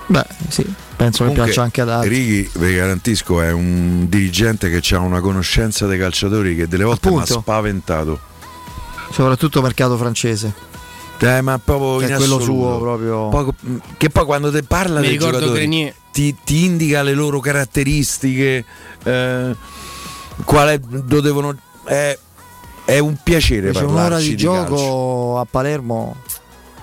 Beh, 0.06 0.26
sì, 0.48 0.66
penso 0.96 1.18
che 1.24 1.30
Comunque, 1.30 1.44
piaccia 1.44 1.62
anche 1.62 1.80
ad 1.80 1.90
altri. 1.90 2.08
Righi, 2.08 2.50
vi 2.54 2.74
garantisco, 2.74 3.40
è 3.40 3.52
un 3.52 4.06
dirigente 4.08 4.70
che 4.70 4.94
ha 4.94 4.98
una 4.98 5.20
conoscenza 5.20 5.86
dei 5.86 5.98
calciatori 5.98 6.56
che 6.56 6.68
delle 6.68 6.84
volte 6.84 7.10
mi 7.10 7.20
ha 7.20 7.26
spaventato. 7.26 8.18
Soprattutto 9.10 9.62
mercato 9.62 9.96
francese. 9.96 10.72
Eh, 11.18 11.40
ma 11.40 11.58
proprio 11.58 11.98
Che 11.98 12.06
in 12.06 12.10
è 12.12 12.16
quello 12.16 12.38
suo 12.38 12.78
proprio. 12.78 13.28
Poco- 13.28 13.54
che 13.96 14.10
poi 14.10 14.24
quando 14.24 14.50
te 14.50 14.62
parla 14.62 15.00
Mi 15.00 15.06
dei 15.06 15.18
giocatori 15.18 15.94
ti, 16.12 16.36
ti 16.44 16.64
indica 16.64 17.02
le 17.02 17.14
loro 17.14 17.40
caratteristiche, 17.40 18.64
eh, 19.02 19.56
quale 20.44 20.80
lo 21.08 21.20
devono. 21.20 21.56
È, 21.84 22.18
è 22.84 22.98
un 22.98 23.16
piacere 23.22 23.72
parlarci 23.72 23.94
un'ora 23.94 24.18
di, 24.18 24.36
gioco 24.36 24.74
calcio. 24.74 25.38
a 25.38 25.46
Palermo 25.50 26.16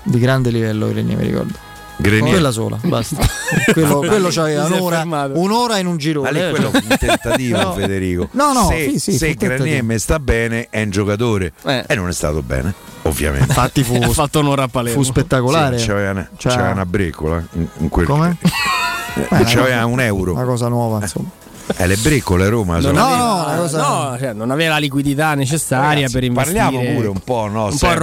di 0.04 0.20
grande 0.20 0.50
livello, 0.50 0.88
Grenier, 0.88 1.18
mi 1.18 1.24
ricordo. 1.24 1.70
Grenier. 2.02 2.32
Quella 2.34 2.52
sola, 2.52 2.78
basta. 2.82 3.18
quello, 3.74 4.00
quello 4.00 4.30
c'aveva 4.32 4.66
un'ora, 4.66 5.04
un'ora 5.34 5.78
in 5.78 5.86
un 5.86 5.98
girone. 5.98 6.32
Ma 6.32 6.38
lì 6.46 6.50
quello 6.50 6.70
fu 6.72 6.78
un 6.78 6.98
tentativo, 6.98 7.58
No. 7.62 7.74
Federico. 7.74 8.28
No, 8.32 8.54
no, 8.54 8.68
se, 8.68 8.90
sì, 8.92 9.00
sì, 9.00 9.18
se. 9.18 9.34
Grenier 9.36 9.84
mi 9.84 10.00
sta 10.00 10.20
bene, 10.20 10.68
è 10.70 10.82
un 10.82 10.90
giocatore. 10.90 11.54
Eh. 11.64 11.84
E 11.88 11.96
non 11.96 12.10
è 12.10 12.14
stato 12.14 12.42
bene, 12.42 12.74
ovviamente. 13.04 13.48
Infatti 13.48 13.84
fu, 13.84 13.96
ha 14.02 14.10
fatto 14.10 14.40
un'ora 14.40 14.64
a 14.64 14.68
Palermo. 14.68 15.02
fu 15.02 15.08
spettacolare. 15.08 15.78
Sì, 15.78 15.88
c'aveva, 15.88 16.12
una, 16.12 16.30
C'ha- 16.38 16.50
c'aveva 16.50 16.72
una 16.72 16.86
breccola 16.86 17.44
in, 17.54 17.68
in 17.78 17.90
quel 17.90 18.06
Come? 18.06 18.38
Eh, 19.14 19.28
una 19.30 19.44
c'aveva 19.44 19.86
un 19.86 20.00
euro. 20.00 20.32
Una 20.34 20.46
cosa 20.46 20.70
nuova, 20.70 21.00
insomma. 21.02 21.28
Eh, 21.76 21.86
le 21.86 21.98
breccole 21.98 22.48
Roma 22.48 22.74
Non 22.80 22.82
sono- 22.82 22.98
No, 23.00 23.06
aveva, 23.06 23.56
no, 23.56 23.62
cosa- 23.62 23.82
no, 24.12 24.18
cioè, 24.18 24.32
non 24.34 24.52
aveva 24.52 24.72
la 24.76 24.78
liquidità 24.80 25.34
necessaria 25.36 25.90
Ragazzi, 25.96 26.14
per 26.14 26.24
investire. 26.24 26.60
Parliamo 26.64 26.96
pure 26.96 27.08
un 27.08 27.20
po', 27.20 27.48
no? 27.50 27.66
un 27.66 27.70
po' 27.72 27.76
sempre- 27.76 27.98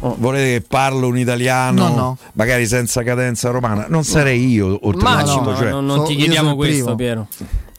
romano. 0.00 0.16
Volete 0.18 0.58
che 0.58 0.64
parlo 0.66 1.06
un 1.06 1.18
italiano, 1.18 1.88
No, 1.88 1.94
no. 1.94 2.18
magari 2.34 2.66
senza 2.66 3.02
cadenza 3.02 3.50
romana? 3.50 3.86
Non 3.88 4.04
sarei 4.04 4.48
io, 4.48 4.66
oltretutto. 4.66 5.04
Massimo, 5.04 5.50
no, 5.50 5.56
cioè, 5.56 5.70
non, 5.70 5.86
non 5.86 5.98
so- 5.98 6.04
ti 6.04 6.16
chiediamo 6.16 6.54
questo, 6.54 6.94
primo. 6.94 6.96
Piero. 6.96 7.28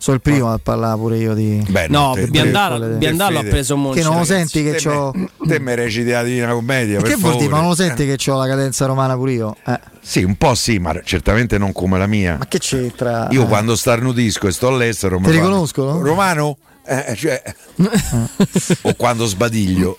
Sono 0.01 0.15
il 0.15 0.21
primo 0.21 0.49
a 0.49 0.57
parlare 0.63 0.97
pure 0.97 1.17
io 1.17 1.33
di. 1.33 1.61
Beh, 1.67 1.87
no, 1.89 2.13
te, 2.15 2.27
Biandà, 2.27 2.79
Biandà 2.79 3.29
l'ha 3.29 3.43
preso 3.43 3.75
Monci. 3.75 3.99
Che 3.99 4.05
non 4.07 4.17
lo 4.17 4.23
senti 4.23 4.63
che. 4.63 4.81
Me, 4.85 5.29
te 5.45 5.59
mi 5.59 5.75
reciti 5.75 6.09
la 6.09 6.23
Divina 6.23 6.53
Commedia. 6.53 7.01
Che 7.01 7.15
vuol 7.17 7.35
dire? 7.35 7.49
Ma 7.49 7.59
non 7.59 7.67
lo 7.67 7.75
senti 7.75 8.05
che 8.05 8.31
ho 8.31 8.37
la 8.37 8.47
cadenza 8.47 8.85
romana 8.85 9.15
pure 9.15 9.31
io? 9.33 9.55
Eh. 9.65 9.77
Sì, 9.99 10.23
un 10.23 10.35
po' 10.37 10.55
sì, 10.55 10.79
ma 10.79 10.97
certamente 11.03 11.57
non 11.57 11.73
come 11.73 11.97
la 11.97 12.07
mia. 12.07 12.37
Ma 12.39 12.45
che 12.47 12.59
c'entra? 12.59 13.27
Io 13.31 13.43
eh. 13.43 13.47
quando 13.47 13.75
starnutisco 13.75 14.47
e 14.47 14.51
sto 14.53 14.69
all'estero. 14.69 15.19
Ti 15.21 15.31
riconoscono? 15.31 16.01
Romano? 16.01 16.57
Eh, 16.85 17.15
cioè, 17.17 17.43
o 18.83 18.93
quando 18.95 19.25
sbadiglio. 19.25 19.97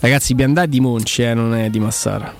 Ragazzi, 0.00 0.34
Biandà 0.34 0.62
è 0.62 0.68
di 0.68 0.80
Monci, 0.80 1.22
eh, 1.22 1.34
non 1.34 1.54
è 1.54 1.70
di 1.70 1.80
Massara. 1.80 2.32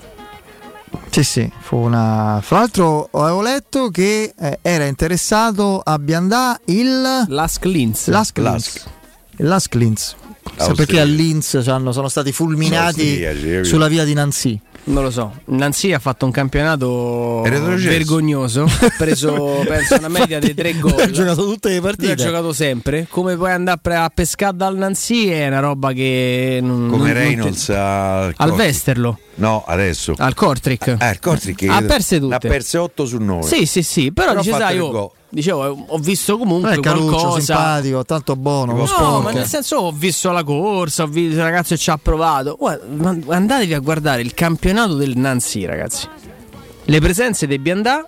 Sì, 1.09 1.23
sì, 1.23 1.51
fu 1.59 1.77
una. 1.77 2.39
Fra 2.41 2.59
l'altro, 2.59 3.09
avevo 3.11 3.41
letto 3.41 3.89
che 3.89 4.33
eh, 4.37 4.59
era 4.61 4.85
interessato 4.85 5.81
a 5.83 5.99
Biandà 5.99 6.59
il. 6.65 7.25
Lask 7.27 7.65
Linz. 7.65 8.07
Lask 8.07 8.37
Linz. 8.37 8.85
Lask 9.37 9.73
Linz. 9.75 10.15
Perché 10.75 10.99
a 10.99 11.03
Linz 11.03 11.59
sono 11.59 12.07
stati 12.07 12.31
fulminati 12.31 13.63
sulla 13.63 13.87
via 13.87 14.03
di 14.03 14.13
Nancy. 14.13 14.59
Non 14.89 15.03
lo 15.03 15.11
so, 15.11 15.33
Nancy 15.45 15.93
ha 15.93 15.99
fatto 15.99 16.25
un 16.25 16.31
campionato 16.31 17.41
vergognoso, 17.43 18.63
ha 18.63 18.93
preso 18.97 19.61
penso 19.67 19.97
una 19.99 20.07
media 20.07 20.39
di 20.39 20.55
tre 20.55 20.79
gol. 20.79 20.99
ha 20.99 21.11
giocato 21.11 21.45
tutte 21.45 21.69
le 21.69 21.79
partite. 21.79 22.11
ha 22.13 22.15
giocato 22.15 22.53
sempre. 22.53 23.05
Come 23.07 23.35
puoi 23.35 23.51
andare 23.51 23.95
a 23.95 24.09
pescare 24.09 24.57
dal 24.57 24.75
Nancy 24.75 25.27
è 25.27 25.45
una 25.45 25.59
roba 25.59 25.91
che 25.91 26.57
non, 26.63 26.89
Come 26.89 27.13
non, 27.13 27.21
Reynolds 27.21 27.69
non 27.69 27.77
al, 27.77 28.33
al 28.35 28.53
Vesterlo. 28.53 29.19
No, 29.35 29.63
adesso. 29.67 30.15
Al 30.17 30.33
Kortrick. 30.33 30.97
Eh, 30.99 31.09
il 31.11 31.19
Kortrick 31.19 31.67
ha 31.69 31.81
perse 31.83 32.19
tutte. 32.19 32.35
Ha 32.35 32.39
perse 32.39 32.77
8 32.79 33.05
su 33.05 33.17
9. 33.19 33.43
Sì, 33.43 33.67
sì, 33.67 33.83
sì, 33.83 34.11
però, 34.11 34.29
però 34.29 34.41
dice 34.41 34.57
sai 34.57 34.75
io 34.75 35.13
dicevo 35.29 35.85
ho 35.87 35.97
visto 35.97 36.37
comunque 36.37 36.73
è 36.73 36.79
Caruccio, 36.79 37.05
qualcosa 37.05 37.39
simpatico, 37.39 38.05
tanto 38.05 38.35
buono, 38.35 38.73
no, 38.73 38.85
sporco. 38.85 39.21
ma 39.21 39.31
nel 39.31 39.45
senso 39.45 39.77
ho 39.77 39.91
visto 39.91 40.31
la 40.31 40.43
corsa, 40.43 41.03
ho 41.03 41.07
visto 41.07 41.35
il 41.35 41.41
ragazzo 41.41 41.75
che 41.75 41.79
ci 41.79 41.89
ha 41.89 41.97
provato. 41.97 42.55
Guarda, 42.57 43.35
andatevi 43.35 43.73
a 43.73 43.79
guardare 43.79 44.21
il 44.21 44.33
campionato 44.33 44.95
del 44.95 45.17
Nancy, 45.17 45.65
ragazzi. 45.65 46.07
Le 46.85 46.99
presenze 46.99 47.45
dei 47.45 47.59
Biandà 47.59 48.07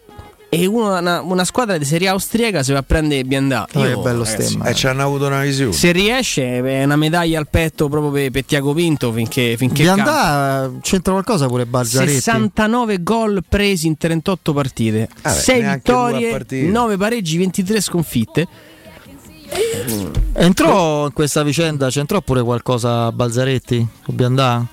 e 0.54 0.66
una, 0.66 1.22
una, 1.22 1.46
squadra 1.46 1.78
di 1.78 1.86
Serie 1.86 2.10
austriaca 2.10 2.62
si 2.62 2.74
va 2.74 2.80
a 2.80 2.84
prendere 2.84 3.24
Biandà. 3.24 3.66
Oh, 3.72 3.82
che 3.84 3.96
bello 3.96 4.26
stemma. 4.26 4.66
E 4.66 4.74
ci 4.74 4.86
hanno 4.86 5.02
avuto 5.02 5.28
una 5.28 5.44
visione. 5.44 5.72
Se 5.72 5.94
riesce, 5.94 6.60
è 6.60 6.84
una 6.84 6.98
medaglia 6.98 7.40
al 7.40 7.48
petto 7.48 7.88
proprio 7.88 8.12
per, 8.12 8.32
per 8.32 8.44
Tiago 8.44 8.74
Pinto 8.74 9.14
finché, 9.14 9.56
finché 9.56 9.84
Biandà 9.84 10.70
c'entra 10.82 11.14
qualcosa 11.14 11.48
pure 11.48 11.66
Balzaretti. 11.66 12.16
69 12.16 13.02
gol 13.02 13.42
presi 13.48 13.88
in 13.88 13.96
38 13.96 14.52
partite, 14.52 15.08
ah, 15.22 15.30
6 15.30 15.62
vittorie, 15.62 16.46
9 16.50 16.98
pareggi, 16.98 17.38
23 17.38 17.80
sconfitte. 17.80 18.48
Entrò 20.34 21.06
in 21.06 21.14
questa 21.14 21.44
vicenda, 21.44 21.88
c'entrò 21.88 22.20
pure 22.20 22.44
qualcosa 22.44 23.10
Balzaretti 23.14 23.88
o 24.06 24.12
Biandà? 24.12 24.68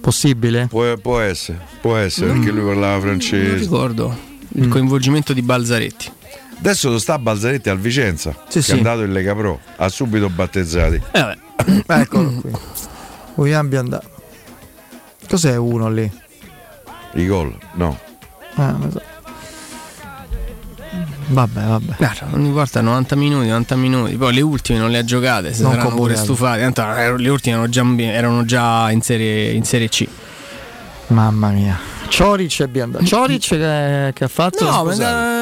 Possibile? 0.00 0.68
Può, 0.70 0.96
può 0.96 1.20
essere, 1.20 1.60
può 1.82 1.96
essere 1.96 2.32
mm. 2.32 2.36
perché 2.36 2.50
lui 2.50 2.64
parlava 2.64 2.98
francese. 2.98 3.50
Non 3.50 3.58
ricordo 3.58 4.27
il 4.54 4.66
mm. 4.66 4.70
coinvolgimento 4.70 5.32
di 5.32 5.42
Balzaretti. 5.42 6.10
Adesso 6.58 6.98
sta 6.98 7.18
Balzaretti 7.18 7.68
al 7.68 7.78
Vicenza, 7.78 8.34
sì, 8.48 8.58
che 8.58 8.62
sì. 8.62 8.72
è 8.72 8.76
andato 8.76 9.02
in 9.02 9.12
Lega 9.12 9.34
Pro, 9.34 9.60
ha 9.76 9.88
subito 9.88 10.28
battezzati. 10.28 11.00
Eh 11.12 11.46
Eccolo 11.86 12.30
qui. 12.40 12.50
Vogliamo 13.34 13.78
andare. 13.78 14.06
Cos'è 15.28 15.56
uno 15.56 15.90
lì? 15.90 16.10
I 17.12 17.26
gol? 17.26 17.56
No. 17.74 17.98
Ah, 18.54 18.76
so. 18.90 19.02
Vabbè, 21.30 21.60
vabbè. 21.60 21.94
Guarda, 21.96 22.26
non 22.30 22.44
importa 22.44 22.80
90 22.80 23.16
minuti, 23.16 23.46
90 23.46 23.76
minuti. 23.76 24.16
Poi 24.16 24.32
le 24.32 24.40
ultime 24.40 24.78
non 24.78 24.90
le 24.90 24.98
ha 24.98 25.04
giocate, 25.04 25.52
si 25.52 25.62
non 25.62 25.72
saranno 25.72 25.94
pure 25.94 26.16
stufati. 26.16 26.72
Tanto 26.72 27.16
le 27.16 27.28
ultime 27.28 27.56
erano 27.56 27.68
già, 27.68 27.84
erano 27.98 28.44
già 28.44 28.90
in, 28.90 29.02
serie, 29.02 29.52
in 29.52 29.64
Serie 29.64 29.88
C. 29.88 30.06
Mamma 31.08 31.50
mia. 31.50 31.78
Cioric 32.08 32.60
e 32.60 32.68
Bianda. 32.68 33.02
Cioric 33.02 33.48
che, 33.48 34.10
che, 34.14 34.24
ha 34.24 34.28
fatto? 34.28 34.64
No, 34.64 34.92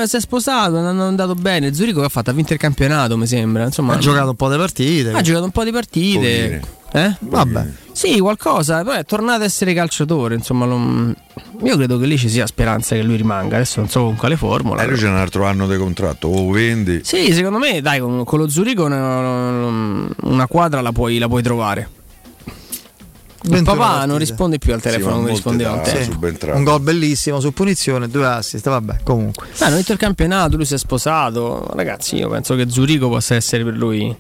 si 0.06 0.16
è 0.16 0.20
sposato, 0.20 0.76
è 0.76 0.86
andato 0.86 1.34
bene. 1.34 1.72
Zurigo 1.72 2.00
che 2.00 2.06
ha 2.06 2.10
fatto, 2.10 2.30
ha 2.30 2.32
vinto 2.32 2.52
il 2.52 2.58
campionato, 2.58 3.16
mi 3.16 3.26
sembra. 3.26 3.64
Insomma, 3.64 3.94
ha 3.94 3.98
giocato 3.98 4.30
un 4.30 4.36
po' 4.36 4.50
di 4.50 4.56
partite. 4.56 5.12
Ha 5.12 5.20
giocato 5.20 5.44
un 5.44 5.50
po' 5.50 5.64
di 5.64 5.70
partite. 5.70 6.62
Eh? 6.92 7.14
Vabbè. 7.18 7.66
Sì, 7.92 8.18
qualcosa. 8.18 8.82
Poi 8.84 8.98
è 8.98 9.04
tornato 9.04 9.42
a 9.42 9.44
essere 9.44 9.74
calciatore. 9.74 10.34
Insomma, 10.34 10.66
non... 10.66 11.14
io 11.62 11.76
credo 11.76 11.98
che 11.98 12.06
lì 12.06 12.18
ci 12.18 12.28
sia 12.28 12.46
speranza 12.46 12.94
che 12.94 13.02
lui 13.02 13.16
rimanga. 13.16 13.56
Adesso 13.56 13.80
non 13.80 13.88
so 13.88 14.02
con 14.02 14.16
quale 14.16 14.36
formula. 14.36 14.82
E 14.82 14.86
lui 14.86 14.96
c'è 14.96 15.08
un 15.08 15.16
altro 15.16 15.44
anno 15.46 15.66
di 15.66 15.76
contratto, 15.76 16.28
o 16.28 16.50
vendi. 16.50 17.00
Sì, 17.04 17.32
secondo 17.32 17.58
me, 17.58 17.80
dai, 17.80 18.00
con, 18.00 18.24
con 18.24 18.38
lo 18.38 18.48
Zurigo 18.48 18.84
una, 18.84 20.14
una 20.22 20.46
quadra 20.46 20.80
la 20.80 20.92
puoi, 20.92 21.18
la 21.18 21.28
puoi 21.28 21.42
trovare. 21.42 21.88
Il 23.42 23.62
papà 23.62 24.04
non 24.06 24.18
risponde 24.18 24.58
più 24.58 24.72
al 24.72 24.80
telefono 24.80 25.14
sì, 25.14 25.18
come 25.18 25.30
rispondeva 25.30 25.72
un 25.72 25.82
tempo. 25.82 26.28
Sì. 26.28 26.50
Un 26.50 26.64
gol 26.64 26.80
bellissimo 26.80 27.40
su 27.40 27.52
punizione, 27.52 28.08
due 28.08 28.26
assist, 28.26 28.68
vabbè, 28.68 28.98
comunque. 29.02 29.46
Beh, 29.58 29.64
hanno 29.64 29.76
vinto 29.76 29.92
il 29.92 29.98
campionato, 29.98 30.56
lui 30.56 30.64
si 30.64 30.74
è 30.74 30.78
sposato. 30.78 31.68
Ragazzi, 31.74 32.16
io 32.16 32.28
penso 32.28 32.54
che 32.56 32.68
Zurigo 32.68 33.08
possa 33.08 33.34
essere 33.34 33.64
per 33.64 33.74
lui 33.74 34.14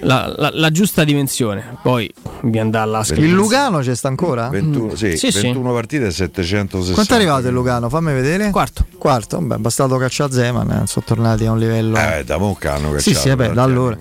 la, 0.00 0.32
la, 0.36 0.50
la 0.52 0.70
giusta 0.70 1.04
dimensione. 1.04 1.78
Poi 1.82 2.10
vi 2.42 2.58
andare 2.58 2.84
alla 2.84 3.04
scritta. 3.04 3.22
Il 3.22 3.32
Lugano 3.32 3.78
c'è 3.78 3.94
sta 3.94 4.08
ancora? 4.08 4.48
21, 4.48 4.94
sì, 4.94 5.16
sì, 5.16 5.30
21 5.30 5.68
sì. 5.68 5.74
partite 5.74 6.06
e 6.06 6.10
760. 6.10 6.94
Quanto 6.94 7.12
è 7.12 7.16
arrivato 7.16 7.46
il 7.46 7.52
Lugano? 7.52 7.88
Fammi 7.88 8.12
vedere. 8.12 8.50
Quarto. 8.50 8.86
Quarto, 8.98 9.40
beh, 9.40 9.58
bastato 9.58 9.96
cacciare 9.96 10.32
Zeman, 10.32 10.70
eh, 10.70 10.86
sono 10.86 11.04
tornati 11.06 11.46
a 11.46 11.52
un 11.52 11.58
livello. 11.58 11.96
Eh, 11.98 12.24
da 12.24 12.38
Mocca 12.38 12.74
hanno 12.74 12.92
cacciato. 12.92 13.00
Sì, 13.00 13.14
sì, 13.14 13.28
vabbè, 13.28 13.50
da 13.52 13.62
allora. 13.62 13.96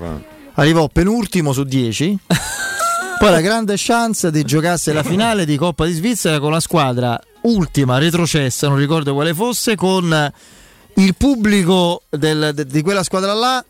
Arrivò 0.54 0.88
penultimo 0.88 1.54
su 1.54 1.64
10. 1.64 2.20
Poi 3.18 3.32
la 3.32 3.42
grande 3.42 3.74
chance 3.78 4.30
di 4.30 4.44
giocarsi 4.44 4.94
la 4.94 5.02
finale 5.02 5.46
di 5.46 5.58
Coppa 5.58 5.86
di 5.86 5.94
Svizzera 5.94 6.40
con 6.40 6.52
la 6.52 6.60
squadra 6.60 7.20
ultima, 7.42 7.98
retrocessa, 7.98 8.68
non 8.68 8.78
ricordo 8.78 9.14
quale 9.16 9.34
fosse, 9.34 9.76
con 9.76 10.32
il 10.96 11.16
pubblico 11.16 12.04
del, 12.10 12.52
de, 12.54 12.66
di 12.66 12.82
quella 12.84 13.02
squadra 13.02 13.34
là, 13.34 13.66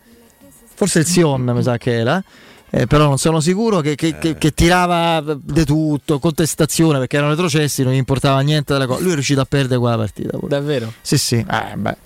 forse 0.75 0.99
il 0.99 1.05
Sion 1.05 1.43
mi 1.43 1.63
sa 1.63 1.77
che 1.77 1.93
era. 1.93 2.21
Eh, 2.69 2.85
però 2.85 3.07
non 3.07 3.17
sono 3.17 3.39
sicuro 3.39 3.79
che, 3.79 3.95
che, 3.95 4.17
che, 4.17 4.37
che 4.37 4.51
tirava 4.51 5.23
di 5.41 5.63
tutto, 5.63 6.19
contestazione 6.19 6.99
perché 6.99 7.15
erano 7.15 7.31
retrocessi, 7.31 7.81
non 7.83 7.93
gli 7.93 7.97
importava 7.97 8.41
niente 8.41 8.73
della 8.73 8.85
cosa. 8.85 9.01
Lui 9.01 9.11
è 9.11 9.13
riuscito 9.13 9.39
a 9.39 9.45
perdere 9.45 9.79
quella 9.79 9.95
partita. 9.95 10.37
Pure. 10.37 10.49
Davvero? 10.49 10.91
Sì, 10.99 11.17
sì. 11.17 11.37
Eh, 11.37 11.75
beh, 11.77 11.97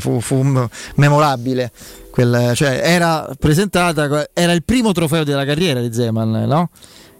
fu, 0.00 0.20
fu 0.20 0.68
memorabile. 0.96 1.70
Quel, 2.10 2.52
cioè, 2.54 2.80
era 2.82 3.28
presentata, 3.38 4.28
era 4.32 4.52
il 4.52 4.64
primo 4.64 4.92
trofeo 4.92 5.24
della 5.24 5.44
carriera 5.44 5.80
di 5.80 5.92
Zeman, 5.92 6.44
no? 6.46 6.70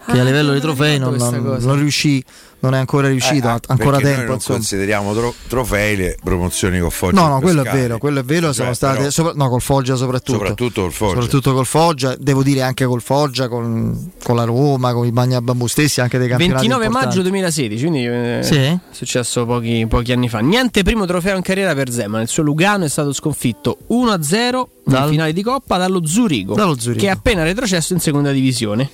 Che 0.06 0.18
ah, 0.18 0.20
a 0.20 0.24
livello 0.24 0.52
di 0.52 0.60
trofei 0.60 0.98
non, 0.98 1.14
non, 1.16 1.56
non, 1.60 1.76
riuscì, 1.76 2.24
non 2.66 2.74
è 2.74 2.78
ancora 2.78 3.08
riuscito, 3.08 3.48
eh, 3.48 3.60
ancora 3.66 3.98
tempo. 3.98 4.16
Noi 4.16 4.24
non 4.26 4.34
insomma. 4.34 4.58
consideriamo 4.58 5.14
tro- 5.14 5.34
trofei 5.46 5.96
le 5.96 6.16
promozioni 6.22 6.80
con 6.80 6.90
Foggia. 6.90 7.20
No, 7.20 7.28
no, 7.28 7.40
quello 7.40 7.62
è 7.62 7.70
vero, 7.70 7.98
quello 7.98 8.20
è 8.20 8.24
vero, 8.24 8.52
sono 8.52 8.74
state 8.74 8.98
però, 8.98 9.10
sopra, 9.10 9.32
no, 9.34 9.48
col 9.48 9.60
Foggia 9.60 9.94
soprattutto. 9.94 10.38
Soprattutto 10.38 10.82
col 10.82 10.92
Foggia. 10.92 11.12
Soprattutto 11.12 11.54
col 11.54 11.66
Foggia, 11.66 12.16
devo 12.18 12.42
dire 12.42 12.62
anche 12.62 12.84
col 12.84 13.00
Foggia, 13.00 13.48
con, 13.48 14.10
con 14.22 14.36
la 14.36 14.44
Roma, 14.44 14.92
con 14.92 15.06
i 15.06 15.12
Bagna 15.12 15.40
Bambù 15.40 15.66
stessi, 15.68 16.00
anche 16.00 16.18
dei 16.18 16.28
campionati 16.28 16.66
29 16.66 16.84
importanti. 16.84 17.16
maggio 17.16 17.28
2016, 17.28 17.80
quindi 17.82 18.06
eh, 18.06 18.40
sì? 18.42 18.56
è 18.56 18.78
successo 18.90 19.46
pochi, 19.46 19.86
pochi, 19.88 20.12
anni 20.12 20.28
fa. 20.28 20.40
Niente 20.40 20.82
primo 20.82 21.06
trofeo 21.06 21.36
in 21.36 21.42
carriera 21.42 21.74
per 21.74 21.90
Zeman, 21.90 22.22
il 22.22 22.28
suo 22.28 22.42
Lugano 22.42 22.84
è 22.84 22.88
stato 22.88 23.12
sconfitto 23.12 23.78
1-0 23.90 24.64
Dal... 24.84 25.02
in 25.04 25.08
finale 25.08 25.32
di 25.32 25.42
Coppa 25.42 25.76
dallo 25.76 26.04
Zurigo, 26.04 26.54
dallo 26.54 26.78
Zurigo, 26.78 27.00
che 27.00 27.06
è 27.06 27.10
appena 27.10 27.44
retrocesso 27.44 27.92
in 27.92 28.00
seconda 28.00 28.32
divisione. 28.32 28.90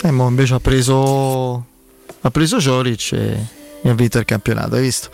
E 0.00 0.10
mo 0.12 0.28
invece 0.28 0.54
ha 0.54 0.60
preso 0.60 1.66
ha 2.20 2.30
preso 2.30 2.60
Cioric 2.60 3.12
e, 3.12 3.46
e 3.82 3.88
ha 3.88 3.94
vinto 3.94 4.18
il 4.18 4.24
campionato, 4.24 4.74
hai 4.74 4.82
visto? 4.82 5.08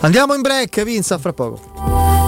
Andiamo 0.00 0.34
in 0.34 0.42
break, 0.42 0.82
Vinza, 0.82 1.18
fra 1.18 1.32
poco. 1.32 2.27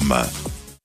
www.radiomaria.com. 0.01 0.50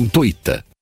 gratuita. 0.00 0.64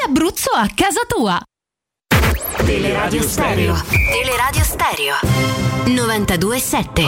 L'Abruzzo 0.00 0.50
a 0.50 0.68
casa 0.72 1.00
tua. 1.08 1.42
Teleradio 2.64 3.22
Stereo. 3.22 3.74
Teleradio 3.90 4.62
Stereo 4.62 5.14
927 5.86 7.02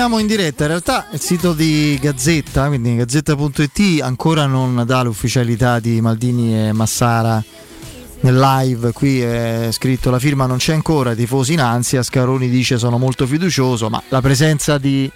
Torniamo 0.00 0.26
in 0.26 0.34
diretta, 0.34 0.62
in 0.62 0.68
realtà 0.70 1.08
il 1.12 1.20
sito 1.20 1.52
di 1.52 1.98
Gazzetta, 2.00 2.68
quindi 2.68 2.96
gazzetta.it 2.96 4.00
ancora 4.00 4.46
non 4.46 4.82
dà 4.86 5.02
l'ufficialità 5.02 5.78
di 5.78 6.00
Maldini 6.00 6.68
e 6.68 6.72
Massara 6.72 7.44
nel 8.20 8.38
live, 8.38 8.92
qui 8.92 9.20
è 9.20 9.68
scritto 9.70 10.08
la 10.08 10.18
firma 10.18 10.46
non 10.46 10.56
c'è 10.56 10.72
ancora, 10.72 11.14
tifosi 11.14 11.52
in 11.52 11.60
ansia, 11.60 12.02
Scaroni 12.02 12.48
dice 12.48 12.78
sono 12.78 12.96
molto 12.96 13.26
fiducioso, 13.26 13.90
ma 13.90 14.02
la 14.08 14.22
presenza 14.22 14.78
di 14.78 15.12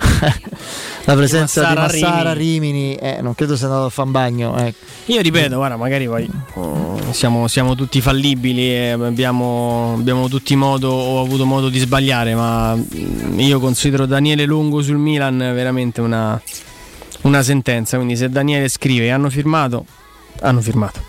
la 1.04 1.14
presenza 1.14 1.60
di 1.60 1.74
Massara, 1.74 1.92
di 1.92 2.00
Massara 2.00 2.32
Rimini, 2.32 2.72
Rimini 2.72 2.94
eh, 2.96 3.20
non 3.20 3.34
credo 3.34 3.56
sia 3.56 3.66
andato 3.66 3.86
a 3.86 3.90
fare 3.90 4.06
un 4.06 4.12
bagno. 4.12 4.56
Eh. 4.58 4.74
Io 5.06 5.20
ripeto, 5.20 5.56
guarda, 5.56 5.76
magari 5.76 6.06
poi 6.06 6.28
oh, 6.54 7.12
siamo, 7.12 7.48
siamo, 7.48 7.74
tutti 7.74 8.00
fallibili 8.00 8.70
e 8.70 8.90
abbiamo, 8.90 9.94
abbiamo 9.98 10.28
tutti 10.28 10.56
modo 10.56 10.90
o 10.90 11.22
avuto 11.22 11.44
modo 11.44 11.68
di 11.68 11.78
sbagliare, 11.78 12.34
ma 12.34 12.74
mm, 12.74 13.38
io 13.38 13.60
considero 13.60 14.06
Daniele 14.06 14.44
Lungo 14.44 14.82
sul 14.82 14.96
Milan 14.96 15.38
veramente 15.38 16.00
una, 16.00 16.40
una 17.22 17.42
sentenza. 17.42 17.96
Quindi 17.96 18.16
se 18.16 18.28
Daniele 18.28 18.68
scrive 18.68 19.10
hanno 19.10 19.30
firmato, 19.30 19.84
hanno 20.40 20.60
firmato. 20.60 21.08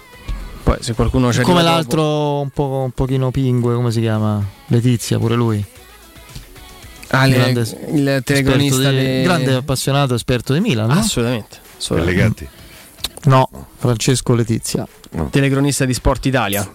Poi 0.63 0.77
se 0.79 0.93
qualcuno 0.93 1.29
c'è 1.29 1.41
come 1.41 1.63
l'altro 1.63 2.01
dopo... 2.01 2.39
un, 2.43 2.49
po', 2.49 2.81
un 2.83 2.91
pochino 2.91 3.31
pingue, 3.31 3.73
come 3.73 3.91
si 3.91 3.99
chiama? 3.99 4.43
Letizia, 4.67 5.17
pure 5.17 5.35
lui. 5.35 5.65
Ah, 7.13 7.27
grande, 7.27 7.67
il 7.91 8.21
telecronista 8.23 8.89
di, 8.89 8.95
de... 8.95 9.21
grande 9.23 9.53
appassionato 9.53 10.13
esperto 10.13 10.53
di 10.53 10.61
Milan 10.61 10.87
no? 10.87 10.99
assolutamente, 10.99 11.57
assolutamente. 11.77 12.47
no 13.23 13.49
Francesco 13.77 14.33
Letizia 14.33 14.87
no. 15.11 15.27
telecronista 15.29 15.83
di 15.83 15.93
Sport 15.93 16.25
Italia 16.27 16.69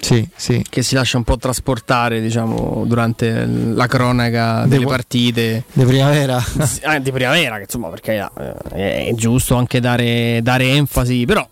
sì, 0.00 0.26
sì. 0.34 0.64
che 0.68 0.82
si 0.82 0.94
lascia 0.94 1.18
un 1.18 1.24
po' 1.24 1.36
trasportare 1.36 2.20
diciamo, 2.20 2.84
durante 2.86 3.44
la 3.46 3.86
cronaca 3.86 4.64
delle 4.66 4.84
de, 4.84 4.90
partite 4.90 5.64
di 5.70 5.84
primavera 5.84 6.42
ah, 6.84 6.98
di 6.98 7.12
primavera 7.12 7.56
che 7.56 7.62
insomma 7.62 7.88
perché 7.88 8.26
eh, 8.72 9.06
è 9.08 9.12
giusto 9.14 9.56
anche 9.56 9.80
dare, 9.80 10.40
dare 10.42 10.68
enfasi 10.68 11.26
però 11.26 11.46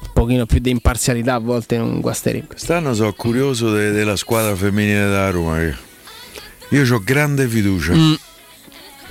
un 0.00 0.08
pochino 0.12 0.46
più 0.46 0.60
di 0.60 0.70
imparzialità 0.70 1.34
a 1.34 1.38
volte 1.38 1.78
non 1.78 2.00
guasterebbe 2.00 2.46
quest'anno 2.46 2.94
sono 2.94 3.12
curioso 3.12 3.72
de- 3.72 3.90
della 3.90 4.14
squadra 4.14 4.54
femminile 4.54 5.04
della 5.04 5.30
Roma 5.30 5.56
che 5.56 5.86
io 6.70 6.94
ho 6.94 7.00
grande 7.02 7.48
fiducia. 7.48 7.94
Mm. 7.94 8.14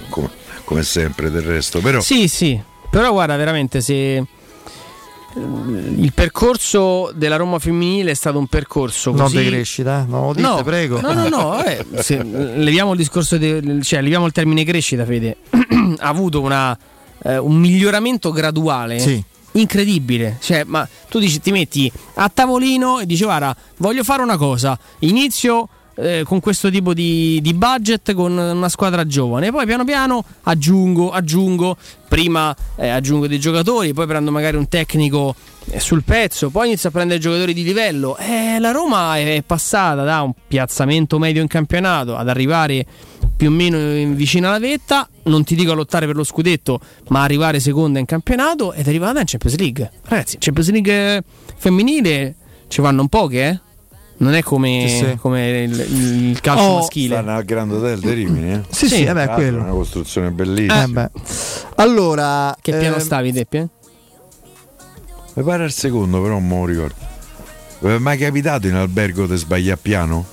Come, 0.10 0.30
come, 0.64 0.84
sempre 0.84 1.32
del 1.32 1.42
resto, 1.42 1.80
però. 1.80 2.02
Sì, 2.02 2.28
sì. 2.28 2.60
Però 2.90 3.12
guarda, 3.12 3.36
veramente 3.36 3.82
se 3.82 4.24
il 5.38 6.12
percorso 6.14 7.12
della 7.14 7.36
Roma 7.36 7.60
femminile 7.60 8.12
è 8.12 8.14
stato 8.14 8.40
un 8.40 8.48
percorso 8.48 9.12
così... 9.12 9.36
non 9.36 9.44
di 9.44 9.50
crescita, 9.50 10.02
eh? 10.02 10.10
no, 10.10 10.34
dite, 10.34 10.48
no, 10.48 10.64
prego. 10.64 11.00
No, 11.00 11.14
no, 11.14 11.28
no, 11.28 11.50
vabbè, 11.50 11.86
se, 12.02 12.24
leviamo 12.24 12.92
il 12.92 12.98
discorso, 12.98 13.38
de, 13.38 13.80
cioè 13.84 14.02
leviamo 14.02 14.26
il 14.26 14.32
termine 14.32 14.64
crescita, 14.64 15.06
Fede. 15.06 15.38
ha 15.98 16.08
avuto 16.08 16.42
una, 16.42 16.78
eh, 17.24 17.38
un 17.38 17.56
miglioramento 17.56 18.32
graduale. 18.32 19.00
Sì 19.00 19.24
incredibile. 19.60 20.38
Cioè, 20.40 20.66
ma 20.66 20.88
tu 21.10 21.18
dici, 21.18 21.40
ti 21.40 21.52
metti 21.52 21.92
a 22.16 22.30
tavolino 22.30 23.00
e 23.00 23.08
dici: 23.08 23.24
Guarda, 23.24 23.56
voglio 23.78 24.04
fare 24.04 24.22
una 24.22 24.38
cosa. 24.38 24.78
Inizio 25.00 25.68
eh, 25.98 26.24
con 26.26 26.40
questo 26.40 26.70
tipo 26.70 26.94
di, 26.94 27.40
di, 27.42 27.54
budget 27.54 28.14
con 28.14 28.38
una 28.38 28.70
squadra 28.70 29.06
giovane. 29.06 29.52
Poi 29.52 29.66
piano 29.66 29.84
piano 29.84 30.24
aggiungo, 30.44 31.12
aggiungo, 31.12 31.76
prima 32.08 32.56
eh, 32.76 32.90
aggiungo 32.90 33.28
dei 33.28 33.40
giocatori, 33.40 33.94
poi 33.94 34.06
prendo 34.06 34.32
magari 34.32 34.58
un 34.58 34.68
tecnico 34.68 35.36
eh, 35.70 35.80
sul 35.80 36.04
pezzo, 36.04 36.50
poi 36.50 36.68
inizio 36.68 36.90
a 36.90 36.92
prendere 36.92 37.20
giocatori 37.20 37.54
di 37.54 37.64
livello. 37.64 38.18
Eh, 38.18 38.60
la 38.60 38.72
Roma 38.72 39.18
è 39.18 39.44
passata 39.46 40.04
da 40.04 40.22
un 40.22 40.34
piazzamento 40.48 41.20
medio 41.20 41.42
in 41.42 41.48
campionato 41.48 42.16
ad 42.16 42.30
arrivare 42.30 42.86
più 43.36 43.50
o 43.50 43.52
meno 43.52 43.78
vicino 44.16 44.48
alla 44.48 44.60
vetta, 44.60 45.08
non 45.24 45.44
ti 45.44 45.54
dico 45.54 45.72
a 45.72 45.76
lottare 45.76 46.08
per 46.08 46.16
lo 46.16 46.24
scudetto, 46.24 46.80
ma 47.10 47.22
arrivare 47.22 47.60
seconda 47.60 48.00
in 48.00 48.06
campionato 48.06 48.74
ed 48.74 48.86
è 48.86 48.90
arrivata 48.90 49.20
in 49.20 49.26
Champions 49.28 49.58
League. 49.58 49.92
Ragazzi, 50.06 50.38
Champions 50.40 50.72
League 50.72 51.24
femminile 51.56 52.36
ci 52.68 52.82
vanno 52.82 53.08
poche, 53.08 53.48
eh? 53.48 53.67
Non 54.20 54.34
è 54.34 54.42
come, 54.42 54.86
sì, 54.88 54.96
sì. 54.96 55.16
come 55.18 55.62
il, 55.62 55.80
il, 55.80 56.42
calcio 56.42 56.64
oh, 56.64 56.76
maschile. 56.78 57.16
Stanno 57.16 57.36
al 57.36 57.44
Grand 57.44 57.72
Hotel 57.72 58.00
di 58.00 58.14
Rimini. 58.14 58.54
Eh? 58.54 58.62
Sì, 58.70 58.88
sì, 58.88 58.96
sì 58.96 59.04
vabbè, 59.06 59.28
quello. 59.30 59.60
È 59.60 59.62
una 59.62 59.72
costruzione 59.72 60.32
bellissima. 60.32 61.04
Eh 61.04 61.22
allora, 61.76 62.56
che 62.60 62.76
piano 62.76 62.96
eh, 62.96 63.00
stavi, 63.00 63.32
Deppie? 63.32 63.68
Mi 65.34 65.44
pare 65.44 65.64
al 65.64 65.72
secondo, 65.72 66.20
però 66.20 66.34
non 66.34 66.48
me 66.48 66.56
lo 66.56 66.66
ricordo. 66.66 66.96
Vi 67.80 67.90
è 67.90 67.98
mai 68.00 68.18
capitato 68.18 68.66
in 68.66 68.74
albergo 68.74 69.28
di 69.28 69.36
sbagliare 69.36 69.80
piano? 69.80 70.26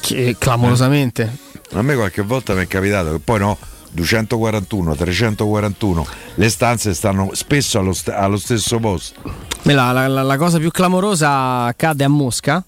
Che, 0.00 0.34
clamorosamente. 0.36 1.38
Eh. 1.70 1.78
A 1.78 1.82
me 1.82 1.94
qualche 1.94 2.22
volta 2.22 2.54
mi 2.54 2.62
è 2.62 2.66
capitato 2.66 3.12
che 3.12 3.18
poi 3.20 3.38
no. 3.38 3.58
241, 3.96 4.94
341, 4.94 6.06
le 6.34 6.48
stanze 6.50 6.92
stanno 6.92 7.30
spesso 7.32 7.78
allo, 7.78 7.94
st- 7.94 8.10
allo 8.10 8.36
stesso 8.36 8.78
posto. 8.78 9.20
La, 9.62 9.90
la, 9.92 10.06
la, 10.06 10.36
cosa 10.36 10.58
più 10.58 10.70
clamorosa 10.70 11.62
accade 11.62 12.04
a 12.04 12.08
Mosca 12.08 12.62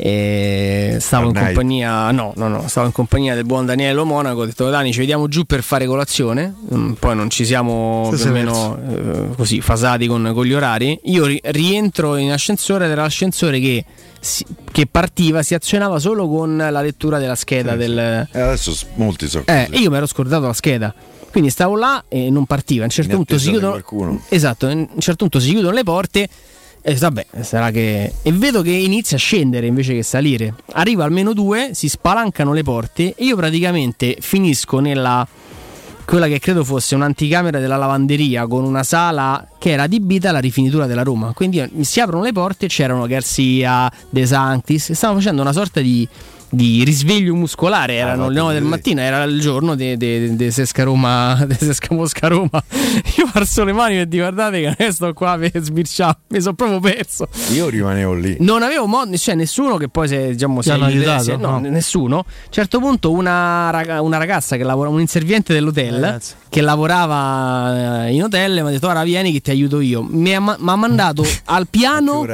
e 0.00 0.98
stavo 1.00 1.26
in 1.26 1.34
compagnia, 1.34 2.12
no, 2.12 2.32
no, 2.36 2.46
no, 2.46 2.68
stavo 2.68 2.86
in 2.86 2.92
compagnia 2.92 3.34
del 3.34 3.44
buon 3.44 3.66
Daniele 3.66 4.04
Monaco. 4.04 4.42
Ho 4.42 4.44
detto 4.46 4.70
Dani, 4.70 4.92
ci 4.92 5.00
vediamo 5.00 5.26
giù 5.26 5.42
per 5.42 5.64
fare 5.64 5.86
colazione. 5.86 6.54
Mm, 6.72 6.92
poi 6.92 7.16
non 7.16 7.28
ci 7.30 7.44
siamo 7.44 8.08
più 8.14 8.24
o 8.24 8.30
meno 8.30 8.78
eh, 8.78 9.34
così 9.34 9.60
fasati 9.60 10.06
con, 10.06 10.30
con, 10.32 10.44
gli 10.44 10.52
orari. 10.52 11.00
Io 11.06 11.26
ri- 11.26 11.40
rientro 11.42 12.16
in 12.16 12.30
ascensore 12.30 12.84
ed 12.84 12.92
era 12.92 13.02
l'ascensore 13.02 13.58
che, 13.58 13.84
si, 14.20 14.46
che, 14.70 14.86
partiva, 14.86 15.42
si 15.42 15.54
azionava 15.54 15.98
solo 15.98 16.28
con 16.28 16.56
la 16.56 16.80
lettura 16.80 17.18
della 17.18 17.34
scheda. 17.34 17.72
Sì, 17.72 17.78
del... 17.78 18.28
sì. 18.30 18.38
adesso 18.38 18.76
molti 18.94 19.28
so. 19.28 19.42
Eh, 19.46 19.68
io 19.72 19.90
mi 19.90 19.96
ero 19.96 20.06
scordato 20.06 20.46
la 20.46 20.52
scheda. 20.52 20.94
Quindi 21.32 21.50
stavo 21.50 21.76
là 21.76 22.04
e 22.06 22.30
non 22.30 22.46
partiva. 22.46 22.82
A 22.82 22.84
un 22.84 22.90
certo 22.90 23.16
punto 23.16 23.36
si 23.36 23.50
chiudono. 23.50 24.22
Esatto, 24.28 24.68
a 24.68 24.70
un 24.70 24.88
certo 24.98 25.26
punto 25.26 25.40
si 25.40 25.50
chiudono 25.50 25.74
le 25.74 25.82
porte 25.82 26.28
e 26.80 26.94
vabbè, 26.94 27.26
sarà 27.40 27.70
che. 27.70 28.12
E 28.22 28.32
vedo 28.32 28.62
che 28.62 28.70
inizia 28.70 29.16
a 29.16 29.20
scendere 29.20 29.66
invece 29.66 29.94
che 29.94 30.02
salire. 30.02 30.54
Arriva 30.72 31.04
al 31.04 31.12
meno 31.12 31.32
due, 31.32 31.70
si 31.72 31.88
spalancano 31.88 32.52
le 32.52 32.62
porte 32.62 33.14
e 33.16 33.24
io 33.24 33.36
praticamente 33.36 34.16
finisco 34.20 34.78
nella. 34.78 35.26
quella 36.04 36.26
che 36.26 36.38
credo 36.38 36.64
fosse 36.64 36.94
un'anticamera 36.94 37.58
della 37.58 37.76
lavanderia 37.76 38.46
con 38.46 38.64
una 38.64 38.82
sala 38.82 39.46
che 39.58 39.72
era 39.72 39.82
adibita 39.82 40.30
alla 40.30 40.38
rifinitura 40.38 40.86
della 40.86 41.02
Roma. 41.02 41.32
Quindi 41.34 41.62
si 41.80 42.00
aprono 42.00 42.22
le 42.22 42.32
porte 42.32 42.64
e 42.64 42.68
c'erano 42.68 43.06
Garcia, 43.06 43.92
De 44.08 44.24
Sanctis, 44.24 44.92
stavano 44.92 45.18
facendo 45.18 45.42
una 45.42 45.52
sorta 45.52 45.80
di 45.80 46.08
di 46.50 46.82
risveglio 46.84 47.34
muscolare, 47.34 47.94
erano 47.94 48.26
ah, 48.26 48.28
le 48.28 48.34
9 48.34 48.52
del 48.54 48.62
mattino, 48.62 49.00
era 49.00 49.22
il 49.24 49.40
giorno 49.40 49.74
di 49.74 50.50
Sesca 50.50 50.82
Roma, 50.82 51.38
di 51.46 51.54
Sesca 51.54 51.94
Mosca 51.94 52.28
Roma. 52.28 52.62
Io 53.16 53.30
alzo 53.32 53.64
le 53.64 53.72
mani 53.72 53.98
e 53.98 54.08
dico 54.08 54.22
guardate 54.22 54.60
che 54.60 54.66
adesso 54.68 54.92
sto 54.92 55.12
qua 55.12 55.36
per 55.38 55.52
sbirciare, 55.62 56.18
mi 56.28 56.40
sono 56.40 56.54
proprio 56.54 56.80
perso. 56.80 57.28
Io 57.52 57.68
rimanevo 57.68 58.14
lì. 58.14 58.36
Non 58.40 58.62
avevo 58.62 58.86
modo, 58.86 59.16
cioè 59.16 59.34
nessuno 59.34 59.76
che 59.76 59.88
poi 59.88 60.08
se 60.08 60.30
diciamo 60.30 60.62
si 60.62 60.70
aiutato, 60.70 61.22
se, 61.22 61.36
no, 61.36 61.58
no, 61.58 61.68
nessuno. 61.68 62.18
A 62.18 62.24
un 62.26 62.50
certo 62.52 62.78
punto 62.78 63.10
una, 63.10 63.70
una 64.00 64.16
ragazza 64.16 64.56
che 64.56 64.64
lavora, 64.64 64.88
un 64.88 65.00
inserviente 65.00 65.52
dell'hotel 65.52 65.94
Ragazzi. 66.00 66.34
che 66.48 66.60
lavorava 66.60 68.06
eh, 68.06 68.12
in 68.12 68.22
hotel 68.22 68.52
mi 68.62 68.68
ha 68.68 68.70
detto 68.70 68.88
ora 68.88 69.02
vieni 69.02 69.32
che 69.32 69.40
ti 69.40 69.50
aiuto 69.50 69.80
io. 69.80 70.02
Mi 70.02 70.34
ha, 70.34 70.42
ha 70.42 70.76
mandato 70.76 71.24
al 71.46 71.66
piano 71.68 72.24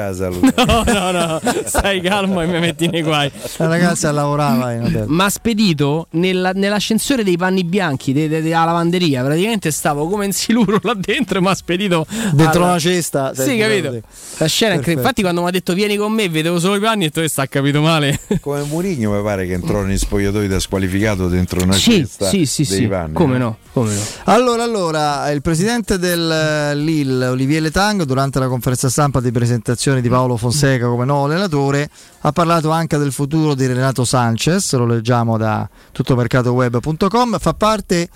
No, 0.66 0.84
no, 0.86 1.10
no, 1.10 1.40
stai 1.64 2.00
calmo 2.00 2.40
e 2.40 2.46
mi 2.46 2.58
metti 2.60 2.86
nei 2.88 3.02
guai. 3.02 3.30
La 3.56 3.68
Lisa 4.05 4.12
lavorava 4.12 4.73
in 4.73 4.83
hotel. 4.83 5.05
Ma 5.08 5.31
spedito 5.31 6.08
nella, 6.10 6.52
nell'ascensore 6.52 7.24
dei 7.24 7.36
panni 7.36 7.65
bianchi 7.65 8.12
della 8.12 8.65
lavanderia. 8.65 9.23
Praticamente 9.24 9.70
stavo 9.70 10.08
come 10.08 10.26
in 10.26 10.33
siluro 10.33 10.78
là 10.83 10.94
dentro, 10.94 11.41
ma 11.41 11.55
spedito 11.55 12.07
dentro 12.33 12.60
alla... 12.60 12.73
una 12.73 12.78
cesta. 12.78 13.34
Sì, 13.34 13.57
capito? 13.57 14.00
La 14.39 14.47
scena 14.47 14.74
incredibile. 14.74 15.02
Infatti, 15.02 15.23
quando 15.23 15.42
mi 15.42 15.49
ha 15.49 15.50
detto 15.50 15.73
vieni 15.73 15.97
con 15.97 16.12
me, 16.12 16.28
vedevo 16.28 16.58
solo 16.58 16.76
i 16.76 16.81
panni 16.81 17.07
e 17.07 17.10
tu 17.10 17.26
sta 17.26 17.47
capito 17.47 17.81
male. 17.81 18.18
Come 18.41 18.62
Murigno 18.65 19.12
mi 19.12 19.23
pare 19.23 19.47
che 19.47 19.55
entrò 19.55 19.83
negli 19.83 19.99
spogliatoi 19.99 20.49
da 20.49 20.58
squalificato 20.58 21.28
dentro 21.28 21.62
una 21.62 21.74
sì, 21.74 21.99
cesta. 21.99 22.28
Sì, 22.28 22.47
sì, 22.47 22.65
sì. 22.65 22.86
Panni, 22.86 23.15
come 23.15 23.39
no? 23.39 23.58
Come 23.73 23.94
no? 23.94 24.00
Allora, 24.24 24.62
allora, 24.62 25.31
il 25.31 25.41
presidente 25.41 25.99
del 25.99 26.31
eh, 26.31 26.76
Lille, 26.76 27.26
Olivier 27.26 27.62
Letang, 27.62 28.02
durante 28.02 28.39
la 28.39 28.49
conferenza 28.49 28.89
stampa 28.89 29.20
di 29.20 29.31
presentazione 29.33 30.00
di 30.00 30.08
Paolo 30.08 30.36
Fonseca 30.36 30.86
come 30.86 31.05
nuovo 31.05 31.24
allenatore, 31.24 31.89
ha 32.20 32.33
parlato 32.33 32.70
anche 32.70 32.99
del 32.99 33.12
futuro 33.12 33.55
di 33.55 33.66
Renato 33.66 33.93
Sanchez, 34.02 34.73
lo 34.74 34.86
leggiamo 34.86 35.39
da 35.39 35.68
tuttomercatoweb.com, 35.92 37.39
fa 37.39 37.55
parte 37.55 38.08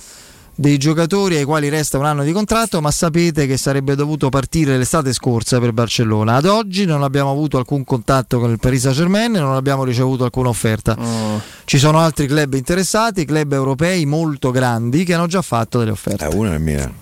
dei 0.59 0.77
giocatori 0.77 1.37
ai 1.37 1.45
quali 1.45 1.69
resta 1.69 1.99
un 1.99 2.05
anno 2.05 2.25
di 2.25 2.33
contratto, 2.33 2.81
ma 2.81 2.91
sapete 2.91 3.47
che 3.47 3.57
sarebbe 3.57 3.95
dovuto 3.95 4.29
partire 4.29 4.77
l'estate 4.77 5.13
scorsa 5.13 5.61
per 5.61 5.73
Barcellona. 5.73 6.35
Ad 6.35 6.47
oggi 6.47 6.85
non 6.85 7.05
abbiamo 7.05 7.31
avuto 7.31 7.59
alcun 7.59 7.85
contatto 7.85 8.41
con 8.41 8.51
il 8.51 8.59
Paris 8.59 8.81
Saint-Germain 8.81 9.37
e 9.37 9.39
non 9.39 9.55
abbiamo 9.55 9.85
ricevuto 9.85 10.25
alcuna 10.25 10.49
offerta. 10.49 10.97
Oh. 10.99 11.41
Ci 11.65 11.79
sono 11.79 12.01
altri 12.01 12.27
club 12.27 12.55
interessati, 12.55 13.25
club 13.25 13.53
europei 13.53 14.05
molto 14.05 14.51
grandi 14.51 15.05
che 15.05 15.15
hanno 15.15 15.29
già 15.29 15.43
fatto 15.43 15.79
delle 15.79 15.93
offerte. 15.93 16.25
Eh, 16.25 16.35
una 16.35 16.55
è 16.55 16.59
mia. 16.59 16.93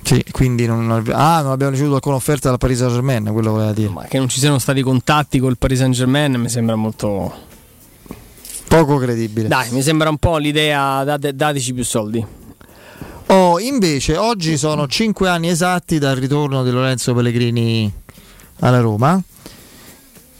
Sì, 0.00 0.24
quindi 0.30 0.66
non, 0.66 0.90
ah, 1.12 1.42
non 1.42 1.52
abbiamo 1.52 1.72
ricevuto 1.72 1.96
alcuna 1.96 2.16
offerta 2.16 2.48
dal 2.48 2.56
Paris 2.58 2.78
Saint 2.78 2.94
Germain, 2.94 3.24
quello 3.32 3.50
voleva 3.50 3.72
dire. 3.74 3.90
Ma 3.90 4.04
che 4.04 4.16
non 4.16 4.30
ci 4.30 4.38
siano 4.38 4.58
stati 4.58 4.80
contatti 4.80 5.38
col 5.38 5.58
Paris 5.58 5.78
Saint 5.78 5.94
Germain 5.94 6.32
mi 6.40 6.48
sembra 6.48 6.74
molto. 6.74 7.50
Poco 8.72 8.96
credibile. 8.96 9.48
Dai, 9.48 9.70
mi 9.72 9.82
sembra 9.82 10.08
un 10.08 10.16
po' 10.16 10.38
l'idea, 10.38 11.04
date, 11.04 11.36
dateci 11.36 11.74
più 11.74 11.84
soldi. 11.84 12.24
Oh, 13.26 13.60
invece, 13.60 14.16
oggi 14.16 14.56
sono 14.56 14.86
5 14.86 15.28
anni 15.28 15.50
esatti 15.50 15.98
dal 15.98 16.16
ritorno 16.16 16.64
di 16.64 16.70
Lorenzo 16.70 17.12
Pellegrini 17.12 17.92
alla 18.60 18.80
Roma. 18.80 19.22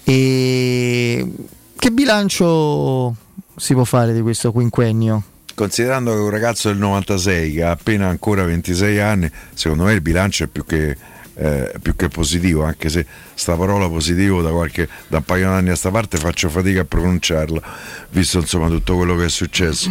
E 0.05 1.31
che 1.77 1.91
bilancio 1.91 3.15
si 3.55 3.75
può 3.75 3.85
fare 3.85 4.15
di 4.15 4.23
questo 4.23 4.51
quinquennio? 4.51 5.23
Considerando 5.55 6.13
che 6.13 6.21
un 6.21 6.31
ragazzo 6.31 6.69
del 6.69 6.79
96 6.79 7.53
che 7.53 7.63
ha 7.63 7.73
appena 7.73 8.09
ancora 8.09 8.45
26 8.45 8.99
anni, 8.99 9.31
secondo 9.53 9.85
me 9.85 9.93
il 9.93 10.01
bilancio 10.01 10.45
è 10.45 10.47
più 10.47 10.65
che, 10.65 10.97
eh, 11.43 11.73
più 11.83 11.97
che 11.97 12.09
positivo, 12.09 12.63
anche 12.63 12.89
se 12.89 13.05
sta 13.35 13.57
parola 13.57 13.89
positivo 13.89 14.43
da, 14.43 14.51
qualche, 14.51 14.89
da 15.09 15.17
un 15.17 15.25
paio 15.25 15.49
di 15.49 15.53
anni 15.53 15.71
a 15.71 15.75
sta 15.75 15.91
parte 15.91 16.17
faccio 16.17 16.49
fatica 16.49 16.83
a 16.83 16.85
pronunciarla, 16.85 17.61
visto 18.11 18.39
insomma 18.39 18.69
tutto 18.69 18.95
quello 18.95 19.17
che 19.17 19.25
è 19.25 19.29
successo. 19.29 19.91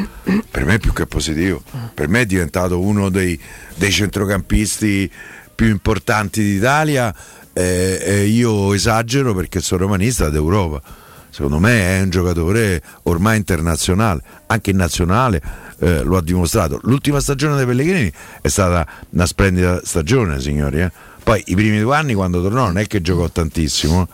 Per 0.50 0.64
me 0.64 0.76
è 0.76 0.80
più 0.80 0.94
che 0.94 1.06
positivo, 1.06 1.62
per 1.94 2.08
me 2.08 2.22
è 2.22 2.26
diventato 2.26 2.80
uno 2.80 3.10
dei, 3.10 3.38
dei 3.76 3.92
centrocampisti 3.92 5.12
più 5.54 5.68
importanti 5.68 6.42
d'Italia 6.42 7.14
eh, 7.52 8.02
eh, 8.02 8.26
io 8.28 8.74
esagero 8.74 9.36
perché 9.36 9.60
sono 9.60 9.82
romanista 9.82 10.30
d'Europa. 10.30 10.82
Secondo 11.30 11.60
me 11.60 11.98
è 11.98 12.02
un 12.02 12.10
giocatore 12.10 12.82
ormai 13.04 13.38
internazionale, 13.38 14.22
anche 14.48 14.72
in 14.72 14.78
nazionale 14.78 15.42
eh, 15.80 16.02
lo 16.04 16.18
ha 16.18 16.22
dimostrato. 16.22 16.80
L'ultima 16.84 17.20
stagione 17.20 17.56
dei 17.56 17.66
Pellegrini 17.66 18.12
è 18.42 18.48
stata 18.48 18.86
una 19.10 19.26
splendida 19.26 19.82
stagione, 19.84 20.40
signori. 20.40 20.90
Poi 21.24 21.44
i 21.48 21.56
primi 21.56 21.80
due 21.80 21.96
anni 21.96 22.14
quando 22.14 22.42
tornò 22.42 22.66
non 22.66 22.78
è 22.78 22.88
che 22.88 23.02
giocò 23.02 23.30
tantissimo. 23.30 24.08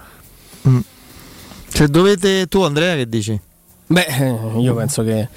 Mm. 0.68 0.80
Se 1.68 1.88
dovete 1.88 2.48
tu 2.48 2.62
Andrea 2.62 2.96
che 2.96 3.08
dici? 3.08 3.40
Beh, 3.88 4.06
eh, 4.06 4.60
io 4.60 4.76
penso 4.76 5.04
che, 5.04 5.30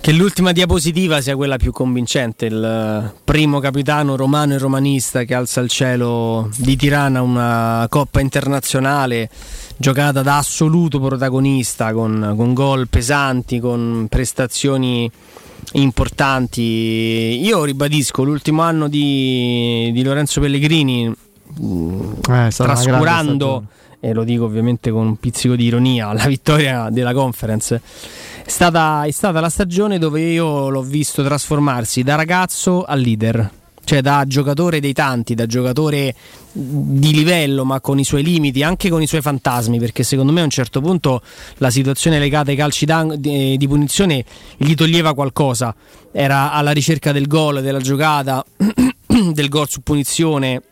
che 0.00 0.12
l'ultima 0.12 0.52
diapositiva 0.52 1.20
sia 1.20 1.34
quella 1.36 1.56
più 1.56 1.72
convincente. 1.72 2.46
Il 2.46 3.12
primo 3.24 3.58
capitano 3.60 4.16
romano 4.16 4.54
e 4.54 4.58
romanista 4.58 5.24
che 5.24 5.34
alza 5.34 5.60
al 5.60 5.68
cielo 5.68 6.50
di 6.56 6.76
Tirana 6.76 7.22
una 7.22 7.86
coppa 7.88 8.20
internazionale 8.20 9.30
giocata 9.78 10.20
da 10.20 10.36
assoluto 10.36 11.00
protagonista 11.00 11.94
con, 11.94 12.34
con 12.36 12.52
gol 12.52 12.88
pesanti, 12.88 13.60
con 13.60 14.06
prestazioni 14.10 15.10
importanti. 15.72 17.40
Io 17.42 17.64
ribadisco 17.64 18.22
l'ultimo 18.22 18.62
anno 18.62 18.88
di, 18.88 19.90
di 19.92 20.02
Lorenzo 20.02 20.40
Pellegrini, 20.40 21.08
mh, 21.08 22.12
Eh, 22.28 22.50
trascurando, 22.54 23.64
e 24.00 24.12
lo 24.12 24.24
dico 24.24 24.44
ovviamente 24.44 24.90
con 24.90 25.06
un 25.06 25.16
pizzico 25.16 25.56
di 25.56 25.64
ironia, 25.64 26.12
la 26.14 26.26
vittoria 26.26 26.88
della 26.90 27.12
conference. 27.12 27.80
È 28.44 28.48
stata, 28.48 29.04
è 29.04 29.10
stata 29.10 29.40
la 29.40 29.50
stagione 29.50 29.98
dove 29.98 30.20
io 30.20 30.68
l'ho 30.70 30.82
visto 30.82 31.22
trasformarsi 31.22 32.02
da 32.02 32.16
ragazzo 32.16 32.84
a 32.84 32.94
leader, 32.94 33.50
cioè 33.90 34.02
da 34.02 34.24
giocatore 34.24 34.78
dei 34.78 34.92
tanti, 34.92 35.34
da 35.34 35.46
giocatore 35.46 36.14
di 36.52 37.12
livello 37.12 37.64
ma 37.64 37.80
con 37.80 37.98
i 37.98 38.04
suoi 38.04 38.22
limiti, 38.22 38.62
anche 38.62 38.88
con 38.88 39.02
i 39.02 39.06
suoi 39.08 39.20
fantasmi, 39.20 39.80
perché 39.80 40.04
secondo 40.04 40.30
me 40.30 40.42
a 40.42 40.44
un 40.44 40.50
certo 40.50 40.80
punto 40.80 41.20
la 41.56 41.70
situazione 41.70 42.20
legata 42.20 42.52
ai 42.52 42.56
calci 42.56 42.86
di, 43.16 43.56
di 43.56 43.66
punizione 43.66 44.24
gli 44.56 44.74
toglieva 44.74 45.12
qualcosa, 45.12 45.74
era 46.12 46.52
alla 46.52 46.70
ricerca 46.70 47.10
del 47.10 47.26
gol, 47.26 47.62
della 47.62 47.80
giocata, 47.80 48.44
del 49.32 49.48
gol 49.48 49.68
su 49.68 49.80
punizione, 49.80 50.62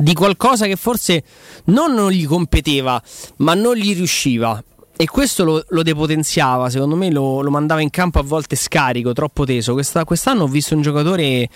di 0.00 0.12
qualcosa 0.12 0.66
che 0.66 0.74
forse 0.74 1.22
non, 1.66 1.94
non 1.94 2.10
gli 2.10 2.26
competeva, 2.26 3.00
ma 3.36 3.54
non 3.54 3.76
gli 3.76 3.94
riusciva. 3.94 4.60
E 4.96 5.06
questo 5.06 5.42
lo, 5.42 5.64
lo 5.70 5.82
depotenziava, 5.82 6.70
secondo 6.70 6.94
me 6.94 7.10
lo, 7.10 7.40
lo 7.40 7.50
mandava 7.50 7.80
in 7.80 7.90
campo 7.90 8.20
a 8.20 8.22
volte 8.22 8.54
scarico, 8.54 9.12
troppo 9.12 9.44
teso. 9.44 9.72
Questa- 9.72 10.04
quest'anno 10.04 10.44
ho 10.44 10.46
visto 10.46 10.76
un 10.76 10.82
giocatore 10.82 11.48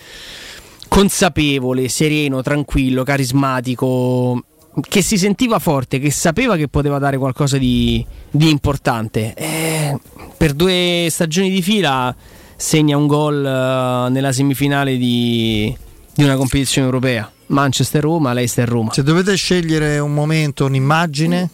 consapevole, 0.88 1.88
sereno, 1.88 2.42
tranquillo, 2.42 3.04
carismatico, 3.04 4.42
che 4.80 5.02
si 5.02 5.18
sentiva 5.18 5.58
forte, 5.58 5.98
che 5.98 6.10
sapeva 6.10 6.56
che 6.56 6.68
poteva 6.68 6.98
dare 6.98 7.18
qualcosa 7.18 7.58
di, 7.58 8.04
di 8.30 8.50
importante. 8.50 9.34
Eh, 9.34 9.98
per 10.36 10.52
due 10.54 11.08
stagioni 11.10 11.50
di 11.50 11.62
fila 11.62 12.14
segna 12.56 12.96
un 12.96 13.06
gol 13.06 13.44
eh, 13.44 14.10
nella 14.10 14.32
semifinale 14.32 14.96
di, 14.96 15.76
di 16.14 16.24
una 16.24 16.36
competizione 16.36 16.86
europea. 16.86 17.30
Manchester-Roma, 17.46 18.32
Leicester-Roma. 18.34 18.92
Se 18.92 19.02
dovete 19.02 19.34
scegliere 19.34 19.98
un 19.98 20.12
momento, 20.12 20.66
un'immagine, 20.66 21.50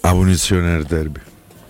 La 0.00 0.12
punizione 0.12 0.72
nel 0.72 0.84
derby. 0.84 1.20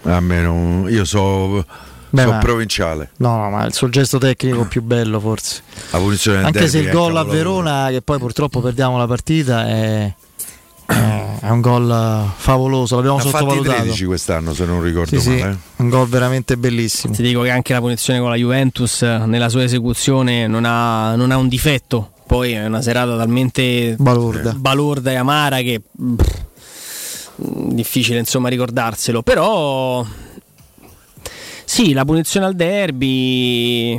A 0.02 0.20
me 0.20 0.40
non- 0.40 0.86
io 0.88 1.04
so, 1.04 1.64
Beh, 2.10 2.22
so 2.22 2.30
ma- 2.30 2.38
provinciale. 2.38 3.10
no, 3.18 3.36
no, 3.36 3.50
ma 3.50 3.64
il 3.66 3.72
suo 3.74 3.88
gesto 3.88 4.18
tecnico 4.18 4.64
più 4.64 4.82
bello 4.82 5.20
forse. 5.20 5.60
La 5.90 5.98
punizione 5.98 6.38
nel 6.38 6.46
Anche 6.46 6.58
derby 6.60 6.72
se 6.74 6.78
il 6.84 6.90
gol 6.90 7.16
a. 7.16 7.24
Verona, 7.24 7.88
che 7.90 8.00
poi 8.02 8.18
purtroppo 8.18 8.60
perdiamo 8.60 8.96
la 8.96 9.06
partita, 9.06 9.66
è, 9.66 10.14
è- 10.86 11.48
un 11.50 11.60
gol 11.60 11.90
eh, 11.90 12.30
favoloso, 12.36 12.96
l'abbiamo 12.96 13.16
ha 13.18 13.20
fatti 13.20 13.32
sottovalutato. 13.36 13.80
13 13.82 14.04
quest'anno, 14.06 14.54
se 14.54 14.64
non 14.64 14.82
ricordo 14.82 15.18
Sì, 15.18 15.20
sì, 15.20 15.38
male. 15.40 15.52
eh. 15.52 15.82
un 15.82 15.88
gol 15.90 16.08
veramente 16.08 16.56
bellissimo. 16.56 17.12
Ti 17.14 17.22
dico 17.22 17.42
che 17.42 17.50
anche 17.50 17.72
la 17.74 17.80
punizione 17.80 18.20
con 18.20 18.30
la 18.30 18.36
Juventus 18.36 19.02
eh, 19.02 19.18
nella 19.26 19.48
sua 19.48 19.62
esecuzione 19.62 20.46
non 20.46 20.64
ha, 20.64 21.14
non 21.14 21.30
ha 21.30 21.36
un 21.36 21.48
difetto. 21.48 22.12
Poi 22.26 22.52
è 22.52 22.66
una 22.66 22.82
serata 22.82 23.16
talmente 23.16 23.94
balorda, 23.98 24.52
balorda 24.54 25.10
e 25.10 25.14
amara 25.14 25.58
che 25.58 25.80
pff, 25.80 26.40
difficile 27.36 28.18
insomma 28.18 28.48
ricordarselo. 28.48 29.22
Però 29.22 30.04
sì, 31.68 31.92
la 31.92 32.06
punizione 32.06 32.46
al 32.46 32.54
derby. 32.54 33.92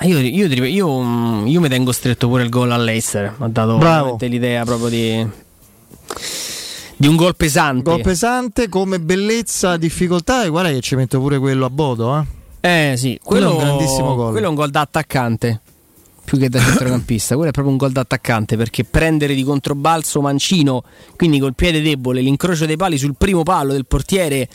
Io, 0.00 0.18
io, 0.18 0.46
io, 0.46 0.64
io, 0.64 1.44
io 1.44 1.60
mi 1.60 1.68
tengo 1.68 1.92
stretto 1.92 2.28
pure 2.28 2.44
il 2.44 2.48
gol 2.48 2.72
all'Eister. 2.72 3.34
Mi 3.36 3.44
ha 3.44 3.48
dato 3.48 3.76
veramente 3.76 4.26
l'idea 4.26 4.64
proprio 4.64 4.88
di, 4.88 5.28
di 6.96 7.06
un 7.06 7.14
gol 7.14 7.36
pesante. 7.36 7.82
Gol 7.82 8.00
pesante 8.00 8.70
come 8.70 9.00
bellezza, 9.00 9.76
difficoltà, 9.76 10.44
e 10.44 10.48
guarda 10.48 10.70
che 10.70 10.80
ci 10.80 10.94
metto 10.94 11.20
pure 11.20 11.38
quello 11.38 11.66
a 11.66 11.70
Bodo. 11.70 12.26
Eh, 12.60 12.92
Eh 12.92 12.96
sì, 12.96 13.20
Quello 13.22 13.50
quello, 13.50 13.60
è 13.60 13.62
un 13.62 13.76
grandissimo 13.76 14.14
gol. 14.14 14.30
Quello 14.30 14.46
è 14.46 14.48
un 14.48 14.54
gol 14.54 14.70
da 14.70 14.80
attaccante. 14.80 15.60
Più 16.24 16.38
che 16.38 16.48
da 16.48 16.58
centrocampista, 16.58 17.34
quello 17.34 17.50
è 17.50 17.52
proprio 17.52 17.72
un 17.72 17.78
gol 17.78 17.92
da 17.92 18.00
attaccante 18.00 18.56
perché 18.56 18.84
prendere 18.84 19.34
di 19.34 19.42
controbalzo 19.42 20.22
Mancino, 20.22 20.84
quindi 21.16 21.38
col 21.38 21.54
piede 21.54 21.82
debole, 21.82 22.22
l'incrocio 22.22 22.64
dei 22.64 22.76
pali 22.76 22.96
sul 22.96 23.14
primo 23.16 23.42
palo 23.42 23.72
del 23.72 23.86
portiere 23.86 24.48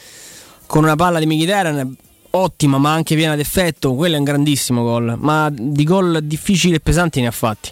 con 0.73 0.85
una 0.85 0.95
palla 0.95 1.19
di 1.19 1.27
Mkhitaryan 1.27 1.95
ottima 2.31 2.79
ma 2.79 2.93
anche 2.93 3.13
piena 3.13 3.35
d'effetto, 3.35 3.93
quello 3.93 4.15
è 4.15 4.17
un 4.17 4.23
grandissimo 4.23 4.81
gol, 4.81 5.15
ma 5.19 5.47
di 5.51 5.83
gol 5.83 6.21
difficili 6.23 6.73
e 6.73 6.79
pesanti 6.79 7.21
ne 7.21 7.27
ha 7.27 7.31
fatti. 7.31 7.71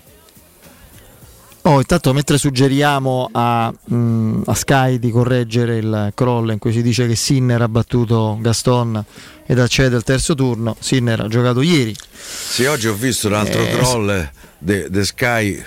Oh, 1.64 1.80
intanto 1.80 2.14
mentre 2.14 2.38
suggeriamo 2.38 3.28
a, 3.32 3.74
mm, 3.92 4.44
a 4.46 4.54
Sky 4.54 5.00
di 5.00 5.10
correggere 5.10 5.78
il 5.78 6.12
crawl 6.14 6.52
in 6.52 6.60
cui 6.60 6.72
si 6.72 6.84
dice 6.84 7.08
che 7.08 7.16
Sinner 7.16 7.64
ha 7.64 7.68
battuto 7.68 8.38
Gaston 8.40 9.04
ed 9.48 9.58
accede 9.58 9.96
al 9.96 10.04
terzo 10.04 10.36
turno, 10.36 10.76
Sinner 10.78 11.22
ha 11.22 11.28
giocato 11.28 11.62
ieri. 11.62 11.96
Sì, 12.14 12.66
oggi 12.66 12.88
ho 12.88 12.94
visto 12.94 13.26
un 13.30 13.34
altro 13.34 13.64
Eh, 13.64 13.72
troll 13.72 14.30
de, 14.60 14.90
de 14.92 15.04
Sky. 15.06 15.64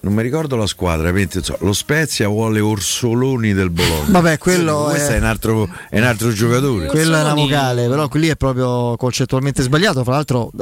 Non 0.00 0.12
mi 0.14 0.22
ricordo 0.22 0.54
la 0.54 0.66
squadra, 0.66 1.12
lo 1.58 1.72
Spezia 1.72 2.28
vuole 2.28 2.60
Orsoloni 2.60 3.52
del 3.52 3.70
Bologna. 3.70 4.04
Vabbè, 4.10 4.38
quello 4.38 4.84
Questo 4.90 5.10
è- 5.10 5.14
è 5.14 5.18
un 5.18 5.24
altro, 5.24 5.68
è 5.90 5.98
un 5.98 6.04
altro 6.04 6.32
giocatore. 6.32 6.86
Quella 6.86 7.18
è 7.18 7.22
una 7.24 7.34
vocale, 7.34 7.88
però 7.88 8.08
lì 8.12 8.28
è 8.28 8.36
proprio 8.36 8.96
concettualmente 8.96 9.62
sbagliato. 9.62 10.04
Fra 10.04 10.12
l'altro 10.14 10.52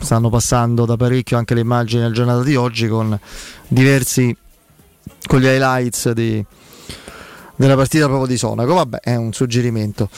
stanno 0.00 0.30
passando 0.30 0.84
da 0.86 0.96
parecchio 0.96 1.36
anche 1.36 1.54
le 1.54 1.60
immagini 1.60 2.02
nella 2.02 2.14
giornata 2.14 2.42
di 2.44 2.54
oggi 2.54 2.86
con 2.86 3.18
diversi 3.66 4.34
con 5.26 5.40
gli 5.40 5.46
highlights 5.46 6.10
di- 6.12 6.44
della 7.56 7.74
partita 7.74 8.06
proprio 8.06 8.26
di 8.28 8.36
Sonaco. 8.36 8.74
Vabbè, 8.74 9.00
è 9.00 9.16
un 9.16 9.32
suggerimento. 9.32 10.08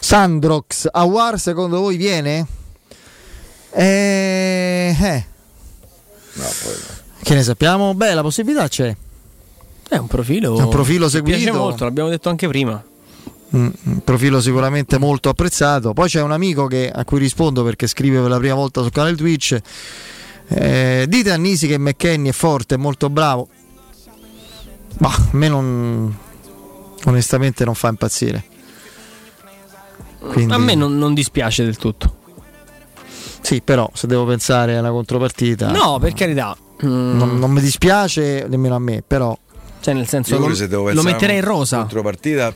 Sandrox, 0.00 0.88
Awar 0.90 1.38
secondo 1.38 1.78
voi 1.78 1.96
viene? 1.96 2.44
Eh, 3.70 4.96
eh, 5.00 5.26
No, 6.34 6.44
poi 6.62 6.72
no. 6.72 7.04
Che 7.26 7.34
ne 7.34 7.42
sappiamo? 7.42 7.92
Beh, 7.92 8.14
la 8.14 8.22
possibilità 8.22 8.68
c'è. 8.68 8.94
È 9.88 9.96
un 9.96 10.06
profilo, 10.06 10.56
È 10.58 10.62
un 10.62 10.68
profilo 10.68 11.08
che 11.08 11.22
piace 11.22 11.40
seguito. 11.40 11.60
molto, 11.64 11.82
l'abbiamo 11.82 12.08
detto 12.08 12.28
anche 12.28 12.46
prima. 12.46 12.80
Mm, 13.56 13.68
un 13.82 14.00
profilo 14.04 14.40
sicuramente 14.40 14.96
molto 14.98 15.28
apprezzato. 15.28 15.92
Poi 15.92 16.08
c'è 16.08 16.22
un 16.22 16.30
amico 16.30 16.68
che- 16.68 16.88
a 16.88 17.04
cui 17.04 17.18
rispondo 17.18 17.64
perché 17.64 17.88
scrive 17.88 18.20
per 18.20 18.30
la 18.30 18.38
prima 18.38 18.54
volta 18.54 18.80
sul 18.82 18.92
canale 18.92 19.16
Twitch. 19.16 19.58
Eh, 20.48 21.06
dite 21.08 21.32
a 21.32 21.36
Nisi 21.36 21.66
che 21.66 21.78
McKenny 21.78 22.28
è 22.28 22.32
forte, 22.32 22.76
è 22.76 22.78
molto 22.78 23.10
bravo. 23.10 23.48
Ma 24.98 25.08
a 25.08 25.26
me 25.32 25.48
non. 25.48 26.16
Onestamente 27.06 27.64
non 27.64 27.74
fa 27.74 27.88
impazzire. 27.88 28.44
Quindi- 30.20 30.52
A 30.52 30.58
me 30.58 30.76
non, 30.76 30.96
non 30.96 31.12
dispiace 31.12 31.64
del 31.64 31.76
tutto. 31.76 32.14
Sì, 33.40 33.60
però 33.62 33.90
se 33.94 34.06
devo 34.06 34.24
pensare 34.26 34.76
alla 34.76 34.90
contropartita. 34.90 35.70
No, 35.72 35.98
per 35.98 36.12
carità. 36.12 36.56
Mm, 36.84 37.16
Non, 37.16 37.38
non 37.38 37.50
mi 37.50 37.60
dispiace 37.60 38.46
nemmeno 38.48 38.74
a 38.74 38.78
me, 38.80 39.02
però. 39.06 39.36
Cioè, 39.80 39.94
nel 39.94 40.08
senso, 40.08 40.32
Io 40.34 40.38
lo, 40.38 40.44
pure 40.44 40.56
se 40.56 40.68
devo 40.68 40.90
lo 40.92 41.02
metterei 41.02 41.36
in 41.36 41.44
rosa. 41.44 41.78
Contropartita 41.78 42.52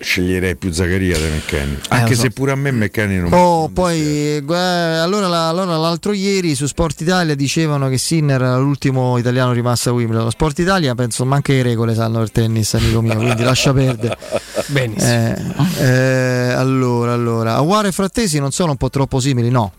sceglierei 0.00 0.56
più 0.56 0.72
Zaccaria 0.72 1.16
McKenny. 1.18 1.76
Anche 1.88 2.12
Eh, 2.12 2.16
so. 2.16 2.22
se 2.22 2.30
pure 2.30 2.52
a 2.52 2.54
me 2.54 2.72
McKenny 2.72 3.18
non 3.18 3.30
Oh, 3.32 3.68
poi 3.68 4.00
eh, 4.38 4.42
allora, 4.46 5.28
la- 5.28 5.48
allora 5.48 5.76
l'altro 5.76 6.12
ieri 6.12 6.54
su 6.54 6.66
Sport 6.66 7.02
Italia 7.02 7.34
dicevano 7.34 7.88
che 7.90 7.98
Sinner 7.98 8.40
era 8.40 8.56
l'ultimo 8.56 9.18
italiano 9.18 9.52
rimasto 9.52 9.90
a 9.90 9.92
Wimbledon. 9.92 10.30
Sport 10.30 10.58
Italia 10.60 10.94
penso 10.94 11.24
manca 11.26 11.52
le 11.52 11.62
regole 11.62 11.94
sanno 11.94 12.22
il 12.22 12.30
tennis, 12.32 12.72
amico 12.74 13.02
mio, 13.02 13.16
quindi 13.16 13.42
lascia 13.42 13.72
perdere. 13.74 14.16
Benissimo. 14.68 15.12
Eh, 15.12 15.36
eh, 15.84 16.52
allora, 16.52 17.12
allora, 17.12 17.56
Aguar 17.56 17.86
e 17.86 17.92
Frattesi 17.92 18.38
non 18.40 18.50
sono 18.50 18.70
un 18.72 18.76
po' 18.78 18.88
troppo 18.88 19.20
simili? 19.20 19.50
No. 19.50 19.72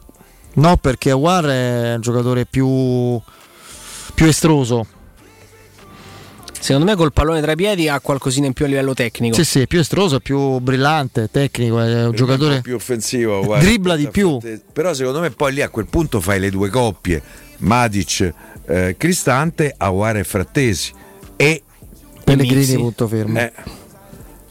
No, 0.56 0.78
perché 0.78 1.10
Aguar 1.10 1.46
è 1.46 1.94
un 1.96 2.02
giocatore 2.02 2.46
più, 2.46 3.20
più 4.14 4.25
estroso. 4.25 4.85
Secondo 6.59 6.90
me 6.90 6.95
col 6.95 7.11
pallone 7.11 7.42
tra 7.42 7.51
i 7.51 7.56
piedi 7.58 7.90
ha 7.90 8.00
qualcosina 8.00 8.45
in 8.48 8.53
più 8.53 8.64
a 8.64 8.69
livello 8.69 8.93
tecnico. 8.93 9.35
Sì, 9.35 9.43
sì, 9.43 9.67
più 9.67 9.80
estroso, 9.80 10.22
più 10.22 10.59
brillante, 10.59 11.30
tecnico, 11.30 11.82
è 11.82 12.06
un 12.06 12.16
giocatore 12.16 12.61
più 12.61 12.75
offensivo. 12.75 13.43
guarda. 13.43 13.66
dribbla 13.66 13.95
di 13.98 14.08
più. 14.08 14.40
Però 14.72 14.93
secondo 14.93 15.19
me 15.19 15.30
poi 15.32 15.53
lì 15.53 15.61
a 15.61 15.67
quel 15.67 15.88
punto 15.88 16.22
fai 16.22 16.40
le 16.40 16.50
due 16.50 16.69
coppie, 16.69 17.22
Matic, 17.58 18.33
eh, 18.66 18.95
Cristante, 18.98 19.74
Aguare 19.77 20.19
e 20.19 20.24
Frattesi. 20.24 20.93
E 21.35 21.64
Pellegrini 22.24 22.75
punto 22.75 23.09
fermo. 23.09 23.38
Eh, 23.40 23.51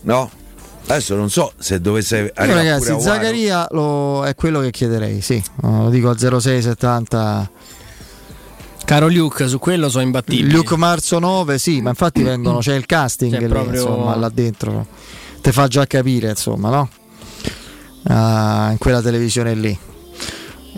no? 0.03 0.31
Adesso 0.85 1.15
non 1.15 1.31
so 1.31 1.53
se 1.57 1.81
dovesse 1.81 2.19
Io 2.19 2.31
arrivare 2.35 2.63
ragazzi, 2.69 2.89
pure 2.89 2.93
Aguaro. 3.01 3.15
Zaccaria 3.15 3.67
lo- 3.71 4.25
è 4.27 4.35
quello 4.35 4.61
che 4.61 4.71
chiederei, 4.71 5.23
sì. 5.23 5.43
Lo 5.63 5.89
dico 5.89 6.11
a 6.11 6.19
0670. 6.19 7.51
Caro 8.85 9.09
Luke, 9.09 9.49
su 9.49 9.59
quello 9.59 9.89
sono 9.89 10.05
imbattibili. 10.05 10.51
Luke 10.53 10.77
Marzo 10.77 11.19
9, 11.19 11.59
sì, 11.59 11.81
ma 11.81 11.91
infatti 11.91 12.23
vengono, 12.25 12.59
c'è 12.59 12.75
il 12.75 12.87
casting 12.87 13.33
C'è 13.33 13.41
lì, 13.41 13.47
proprio- 13.47 13.81
insomma, 13.81 14.17
là 14.17 14.29
dentro. 14.29 14.87
Te 15.41 15.53
fa 15.53 15.67
già 15.69 15.87
capire, 15.87 16.31
insomma, 16.31 16.71
no? 16.71 16.91
Ah, 18.05 18.69
in 18.73 18.79
quella 18.79 19.01
televisione 19.01 19.55
lì. 19.55 19.79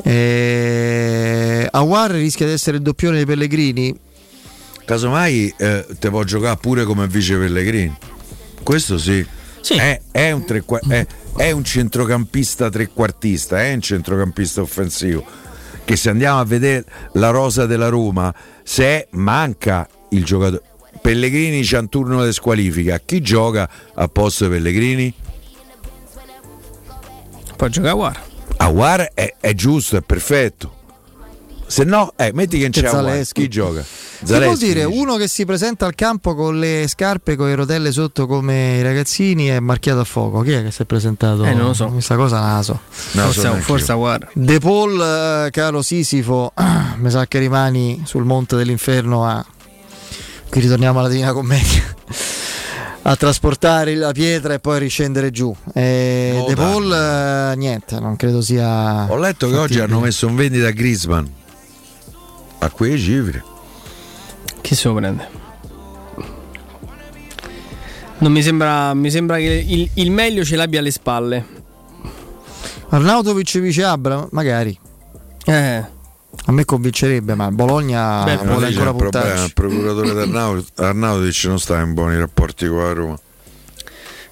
E... 0.02 1.68
Awar 1.70 2.10
rischia 2.12 2.46
di 2.46 2.52
essere 2.52 2.76
il 2.76 2.82
doppione 2.82 3.16
dei 3.16 3.26
Pellegrini. 3.26 3.94
Casomai 4.84 5.52
eh, 5.56 5.86
te 5.98 6.10
può 6.10 6.22
giocare 6.24 6.58
pure 6.60 6.84
come 6.84 7.06
vice 7.08 7.36
Pellegrini. 7.36 7.96
Questo 8.62 8.98
sì. 8.98 9.24
È, 9.66 10.00
è 10.10 10.30
un 10.30 10.44
trequa- 10.44 10.80
è- 10.86 11.06
è 11.36 11.50
un 11.50 11.64
centrocampista 11.64 12.68
trequartista, 12.70 13.62
è 13.62 13.72
un 13.72 13.80
centrocampista 13.80 14.60
offensivo. 14.60 15.24
Che 15.84 15.96
se 15.96 16.10
andiamo 16.10 16.40
a 16.40 16.44
vedere 16.44 16.84
la 17.12 17.30
rosa 17.30 17.66
della 17.66 17.88
Roma, 17.88 18.34
se 18.62 19.08
manca 19.10 19.86
il 20.10 20.24
giocatore. 20.24 20.62
Pellegrini 21.00 21.62
c'ha 21.62 21.80
un 21.80 21.88
turno 21.88 22.24
di 22.24 22.32
squalifica. 22.32 22.98
Chi 22.98 23.20
gioca 23.20 23.68
a 23.94 24.08
posto 24.08 24.44
di 24.44 24.50
Pellegrini? 24.50 25.14
Può 27.56 27.68
giocare 27.68 27.92
a 27.92 27.94
War. 27.94 28.22
Aguar 28.56 29.10
è, 29.12 29.34
è 29.40 29.52
giusto, 29.52 29.96
è 29.96 30.00
perfetto. 30.00 30.73
Se 31.66 31.84
no, 31.84 32.12
eh, 32.16 32.30
metti 32.34 32.58
che 32.58 32.68
c'è 32.68 32.88
Zaleschi. 32.88 33.42
chi 33.42 33.48
gioca? 33.48 33.80
Che 33.80 33.86
vuol 34.26 34.40
Zaleschi, 34.40 34.64
dire 34.66 34.86
dici. 34.86 34.98
uno 34.98 35.16
che 35.16 35.28
si 35.28 35.44
presenta 35.44 35.86
al 35.86 35.94
campo 35.94 36.34
con 36.34 36.58
le 36.58 36.86
scarpe 36.88 37.36
con 37.36 37.46
le 37.48 37.54
rotelle 37.54 37.90
sotto 37.90 38.26
come 38.26 38.76
i 38.76 38.82
ragazzini 38.82 39.46
è 39.46 39.60
marchiato 39.60 40.00
a 40.00 40.04
fuoco. 40.04 40.42
Chi 40.42 40.52
è 40.52 40.62
che 40.62 40.70
si 40.70 40.82
è 40.82 40.84
presentato? 40.84 41.44
Eh, 41.44 41.54
non 41.54 41.66
lo 41.68 41.74
so. 41.74 41.86
Questa 41.88 42.16
cosa 42.16 42.40
non 42.40 42.54
la 42.56 42.62
so. 42.62 42.80
forse, 43.12 43.60
forse 43.60 43.92
a 43.92 43.96
War. 43.96 44.28
De 44.34 44.58
Paul, 44.58 45.00
eh, 45.00 45.50
caro 45.50 45.82
Sisifo, 45.82 46.52
mi 46.98 47.10
sa 47.10 47.26
che 47.26 47.38
rimani 47.38 48.02
sul 48.04 48.24
monte 48.24 48.56
dell'inferno 48.56 49.26
a. 49.26 49.44
Qui 50.48 50.60
ritorniamo 50.60 50.98
alla 51.00 51.08
Divina 51.08 51.32
Commedia. 51.32 51.82
A 53.06 53.16
trasportare 53.16 53.94
la 53.96 54.12
pietra 54.12 54.54
e 54.54 54.60
poi 54.60 54.76
a 54.76 54.78
riscendere 54.78 55.30
giù. 55.30 55.54
E 55.74 56.36
No, 56.38 56.46
De. 56.46 56.54
Paul, 56.54 56.90
eh, 56.90 57.54
niente, 57.54 58.00
non 58.00 58.16
credo 58.16 58.40
sia. 58.40 59.12
Ho 59.12 59.18
letto 59.18 59.50
che 59.50 59.56
oggi 59.58 59.78
hanno 59.78 60.00
messo 60.00 60.26
in 60.26 60.36
vendita 60.36 60.70
Grisman 60.70 61.30
a 62.64 62.70
quei 62.70 62.98
cifre. 62.98 63.42
Chi 64.60 64.74
se 64.74 64.88
lo 64.88 64.94
prende? 64.94 65.28
Non 68.18 68.32
mi 68.32 68.42
sembra, 68.42 68.94
mi 68.94 69.10
sembra 69.10 69.36
che 69.36 69.64
il, 69.66 69.90
il 69.94 70.10
meglio 70.10 70.44
ce 70.44 70.56
l'abbia 70.56 70.80
alle 70.80 70.90
spalle. 70.90 71.46
Arnautovic 72.88 73.58
vice 73.58 73.84
Abra, 73.84 74.26
magari. 74.30 74.78
Eh. 75.44 75.92
A 76.46 76.52
me 76.52 76.64
convincerebbe, 76.64 77.34
ma 77.34 77.46
il 77.46 77.54
Bologna 77.54 78.24
Beh, 78.24 78.36
vuole 78.38 78.66
ancora 78.66 78.90
un 78.90 78.96
problema, 78.96 79.44
il 79.44 79.52
procuratore 79.52 80.62
Arnaudic 80.74 81.44
non 81.44 81.58
sta 81.58 81.80
in 81.80 81.94
buoni 81.94 82.18
rapporti 82.18 82.66
con 82.66 82.78
la 82.78 82.92
Roma. 82.92 83.18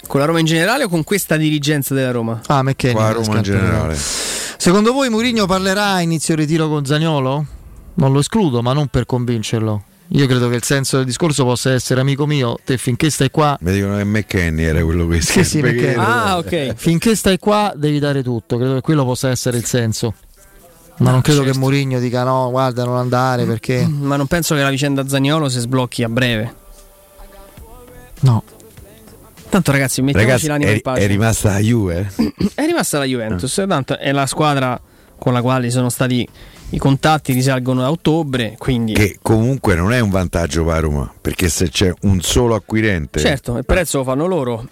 Con 0.07 0.20
la 0.20 0.27
Roma 0.27 0.41
in 0.41 0.47
generale 0.47 0.85
o 0.85 0.89
con 0.89 1.05
questa 1.05 1.36
dirigenza 1.36 1.94
della 1.94 2.11
Roma? 2.11 2.41
Ah, 2.47 2.62
McKennie, 2.62 2.97
Con 2.97 3.05
la 3.05 3.12
Roma 3.12 3.36
in 3.36 3.43
generale. 3.43 3.97
Secondo 3.97 4.93
voi 4.93 5.11
Mourinho 5.11 5.47
parlerà 5.47 5.93
a 5.93 6.01
inizio 6.01 6.35
ritiro 6.35 6.69
con 6.69 6.85
Zagnolo? 6.85 7.47
Non 7.94 8.12
lo 8.12 8.20
escludo, 8.20 8.62
ma 8.62 8.72
non 8.72 8.88
per 8.88 9.06
convincerlo. 9.06 9.84
Io 10.14 10.26
credo 10.26 10.48
che 10.50 10.56
il 10.56 10.62
senso 10.62 10.96
del 10.98 11.06
discorso 11.06 11.44
possa 11.44 11.72
essere 11.72 12.00
amico 12.00 12.26
mio, 12.26 12.58
te 12.64 12.76
finché 12.76 13.08
stai 13.08 13.30
qua, 13.30 13.56
Mi 13.60 13.72
dicono 13.72 13.96
che 13.96 14.04
McKenny 14.04 14.62
era 14.62 14.82
quello 14.84 15.06
che 15.06 15.20
Sì, 15.22 15.42
sì, 15.44 15.60
perché- 15.60 15.94
Ah, 15.94 16.36
ok. 16.38 16.74
finché 16.74 17.14
stai 17.14 17.38
qua 17.38 17.72
devi 17.74 17.98
dare 17.98 18.22
tutto, 18.22 18.58
credo 18.58 18.74
che 18.74 18.80
quello 18.82 19.04
possa 19.04 19.30
essere 19.30 19.56
il 19.56 19.64
senso. 19.64 20.14
Ma 20.98 21.10
non 21.10 21.22
credo 21.22 21.42
che 21.42 21.54
Mourinho 21.56 21.98
dica 21.98 22.22
no, 22.24 22.50
guarda, 22.50 22.84
non 22.84 22.96
andare 22.96 23.44
perché 23.44 23.86
Ma 23.88 24.16
non 24.16 24.26
penso 24.26 24.54
che 24.54 24.60
la 24.62 24.68
vicenda 24.70 25.08
Zagnolo 25.08 25.48
si 25.48 25.58
sblocchi 25.58 26.02
a 26.02 26.08
breve. 26.08 26.54
no. 28.20 28.42
Tanto 29.48 29.70
ragazzi, 29.70 30.00
mettiamoci 30.00 30.46
Ragazzi, 30.46 30.46
l'anima 30.48 30.70
è, 30.70 30.74
in 30.74 30.80
pace. 30.80 31.00
è 31.02 31.06
rimasta 31.06 31.50
la 31.52 31.58
Juve? 31.58 32.10
È 32.54 32.64
rimasta 32.64 32.98
la 32.98 33.04
Juventus, 33.04 33.62
tanto 33.68 33.98
è 33.98 34.10
la 34.12 34.24
squadra 34.26 34.80
con 35.23 35.33
la 35.33 35.41
quale 35.41 35.70
sono 35.70 35.89
stati 35.89 36.28
i 36.70 36.78
contatti 36.78 37.33
risalgono 37.33 37.84
a 37.84 37.91
ottobre, 37.92 38.57
quindi 38.59 38.92
Che 38.92 39.18
comunque 39.23 39.76
non 39.76 39.92
è 39.92 40.01
un 40.01 40.10
vantaggio 40.10 40.65
per 40.65 40.81
Roma, 40.81 41.15
perché 41.20 41.49
se 41.49 41.68
c'è 41.68 41.92
un 42.01 42.20
solo 42.23 42.57
acquirente... 42.57 43.20
certo, 43.20 43.57
il 43.57 43.65
prezzo 43.65 43.99
lo 43.99 44.05
fanno 44.05 44.26
loro. 44.26 44.67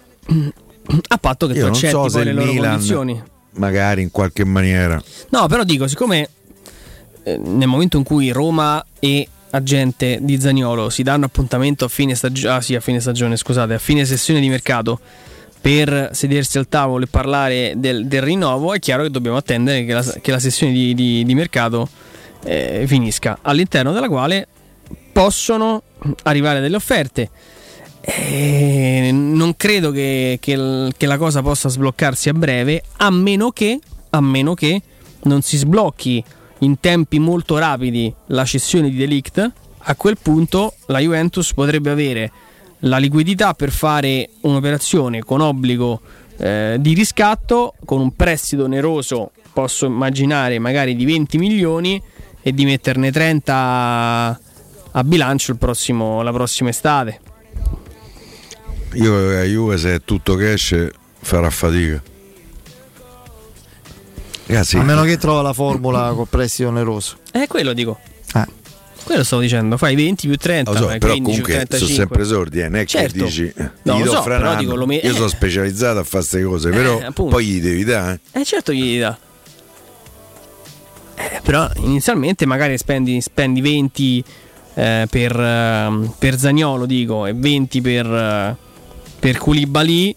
A 1.07 1.17
patto 1.17 1.47
che 1.47 1.53
Io 1.53 1.67
tu 1.67 1.71
accetti 1.71 1.93
so 1.93 2.05
poi 2.11 2.25
le 2.25 2.33
loro 2.33 2.51
Milan 2.51 2.71
condizioni. 2.71 3.23
magari 3.51 4.01
in 4.01 4.11
qualche 4.11 4.43
maniera... 4.43 5.01
No, 5.29 5.47
però 5.47 5.63
dico, 5.63 5.87
siccome 5.87 6.27
eh, 7.23 7.37
nel 7.37 7.69
momento 7.69 7.95
in 7.95 8.03
cui 8.03 8.29
Roma 8.31 8.85
e 8.99 9.25
agente 9.51 10.19
di 10.21 10.37
Zagnolo 10.37 10.89
si 10.89 11.01
danno 11.01 11.27
appuntamento 11.27 11.85
a 11.85 11.87
fine 11.87 12.13
stagione, 12.13 12.55
ah 12.55 12.61
sì, 12.61 12.75
a 12.75 12.81
fine 12.81 12.99
stagione, 12.99 13.37
scusate, 13.37 13.73
a 13.73 13.79
fine 13.79 14.03
sessione 14.03 14.41
di 14.41 14.49
mercato 14.49 14.99
per 15.61 16.09
sedersi 16.13 16.57
al 16.57 16.67
tavolo 16.67 17.05
e 17.05 17.07
parlare 17.07 17.73
del, 17.77 18.07
del 18.07 18.21
rinnovo, 18.21 18.73
è 18.73 18.79
chiaro 18.79 19.03
che 19.03 19.11
dobbiamo 19.11 19.37
attendere 19.37 19.85
che 19.85 19.93
la, 19.93 20.03
che 20.19 20.31
la 20.31 20.39
sessione 20.39 20.73
di, 20.73 20.95
di- 20.95 21.23
di 21.23 21.35
mercato 21.35 21.87
eh, 22.43 22.85
finisca, 22.87 23.37
all'interno 23.43 23.91
della 23.93 24.07
quale 24.07 24.47
possono 25.11 25.83
arrivare 26.23 26.59
delle 26.61 26.75
offerte. 26.75 27.29
Eh, 28.01 29.09
non 29.11 29.55
credo 29.55 29.91
che, 29.91 30.39
che 30.41 30.89
che 30.97 31.05
la 31.05 31.17
cosa 31.17 31.43
possa 31.43 31.69
sbloccarsi 31.69 32.29
a 32.29 32.33
breve, 32.33 32.83
a 32.97 33.11
meno 33.11 33.51
che, 33.51 33.79
a 34.09 34.19
meno 34.19 34.55
che 34.55 34.81
non 35.23 35.43
si 35.43 35.57
sblocchi 35.57 36.23
in 36.59 36.79
tempi 36.79 37.19
molto 37.19 37.59
rapidi 37.59 38.11
la 38.27 38.45
cessione 38.45 38.89
di 38.89 38.97
Delict. 38.97 39.51
A 39.83 39.95
quel 39.95 40.17
punto 40.19 40.73
la 40.87 40.99
Juventus 40.99 41.53
potrebbe 41.53 41.91
avere 41.91 42.31
la 42.81 42.97
liquidità 42.97 43.53
per 43.53 43.71
fare 43.71 44.29
un'operazione 44.41 45.21
con 45.23 45.41
obbligo 45.41 46.01
eh, 46.37 46.77
di 46.79 46.93
riscatto, 46.93 47.75
con 47.85 47.99
un 47.99 48.15
prestito 48.15 48.63
oneroso, 48.63 49.31
posso 49.53 49.85
immaginare 49.85 50.59
magari 50.59 50.95
di 50.95 51.05
20 51.05 51.37
milioni 51.37 52.01
e 52.41 52.51
di 52.53 52.65
metterne 52.65 53.11
30 53.11 53.53
a, 53.53 54.27
a 54.29 55.03
bilancio 55.03 55.51
il 55.51 55.57
prossimo- 55.57 56.21
la 56.21 56.31
prossima 56.31 56.69
estate. 56.69 57.19
Io 58.93 59.39
a 59.39 59.43
Juve 59.43 59.77
se 59.77 59.95
è 59.95 60.01
tutto 60.03 60.35
cash 60.35 60.89
farà 61.19 61.49
fatica. 61.49 62.01
Ragazzi, 64.47 64.77
A 64.77 64.83
meno 64.83 65.03
che 65.03 65.17
trova 65.17 65.41
la 65.41 65.53
formula 65.53 66.11
col 66.13 66.27
prestito 66.27 66.69
oneroso. 66.69 67.17
Eh, 67.31 67.47
quello 67.47 67.71
dico. 67.71 67.99
Eh. 69.01 69.03
Quello 69.03 69.23
stavo 69.23 69.41
dicendo, 69.41 69.77
fai 69.77 69.95
20 69.95 70.27
più 70.27 70.37
30, 70.37 70.71
lo 70.71 70.77
so, 70.77 70.87
fai 70.87 70.99
però 70.99 71.11
15 71.13 71.41
più 71.41 71.43
comunque 71.53 71.67
35. 71.77 71.87
sono 71.87 71.97
sempre 71.99 72.21
esordi, 72.21 72.59
eh, 72.59 72.69
non 72.69 72.79
è 72.79 72.85
Certo. 72.85 73.17
che 73.17 73.23
dici 73.23 73.53
eh, 73.55 73.71
No, 73.83 73.97
gli 73.99 74.03
do 74.03 74.11
so, 74.11 74.21
fra 74.21 74.55
dico, 74.55 74.85
me- 74.85 74.95
Io 74.95 75.11
eh. 75.11 75.13
sono 75.13 75.27
specializzato 75.27 75.99
a 75.99 76.03
fare 76.03 76.23
queste 76.23 76.43
cose, 76.43 76.69
però 76.69 76.97
appunto. 76.99 77.31
poi 77.31 77.45
gli 77.45 77.61
devi 77.61 77.83
dare. 77.83 78.19
Eh 78.31 78.43
certo 78.45 78.71
gli 78.71 78.99
dà. 78.99 79.17
Eh, 81.15 81.39
però 81.43 81.69
inizialmente 81.77 82.45
magari 82.45 82.77
spendi, 82.77 83.21
spendi 83.21 83.61
20 83.61 84.23
eh, 84.73 85.07
per, 85.09 85.39
ehm, 85.39 86.13
per 86.17 86.37
Zagnolo, 86.37 86.85
dico, 86.85 87.25
e 87.25 87.33
20 87.33 87.81
per, 87.81 88.05
eh, 88.05 88.55
per 89.19 89.37
Koulibaly 89.37 90.15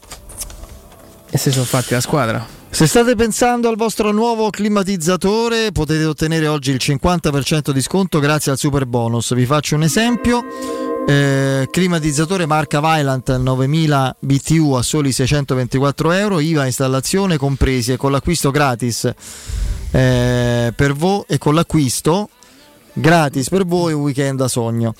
e 1.31 1.37
se 1.39 1.51
sono 1.51 1.65
fatti 1.65 1.93
la 1.95 2.01
squadra. 2.01 2.47
Se 2.75 2.89
state 2.89 3.15
pensando 3.15 3.69
al 3.69 3.77
vostro 3.77 4.11
nuovo 4.11 4.51
climatizzatore, 4.51 5.71
potete 5.71 6.05
ottenere 6.07 6.49
oggi 6.49 6.73
il 6.73 6.81
50% 6.81 7.71
di 7.71 7.81
sconto 7.81 8.19
grazie 8.19 8.51
al 8.51 8.59
super 8.59 8.85
bonus. 8.85 9.33
Vi 9.33 9.47
faccio 9.47 9.77
un 9.77 9.85
esempio. 9.85 10.43
Eh, 11.07 11.69
climatizzatore 11.71 12.47
marca 12.47 12.81
Vylant 12.81 13.37
9000 13.37 14.17
BTU 14.19 14.73
a 14.73 14.83
soli 14.83 15.13
624 15.13 16.11
euro, 16.11 16.41
IVA 16.41 16.67
installazione 16.67 17.37
compresi 17.37 17.93
e 17.93 17.97
con 17.97 18.11
l'acquisto 18.11 18.51
gratis 18.51 19.09
eh, 19.93 20.73
per 20.75 20.95
voi 20.95 21.23
e 21.29 21.39
con 21.39 21.55
l'acquisto 21.55 22.29
gratis 22.93 23.51
per 23.51 23.65
voi 23.65 23.93
un 23.93 24.03
weekend 24.03 24.41
a 24.41 24.49
sogno. 24.49 24.97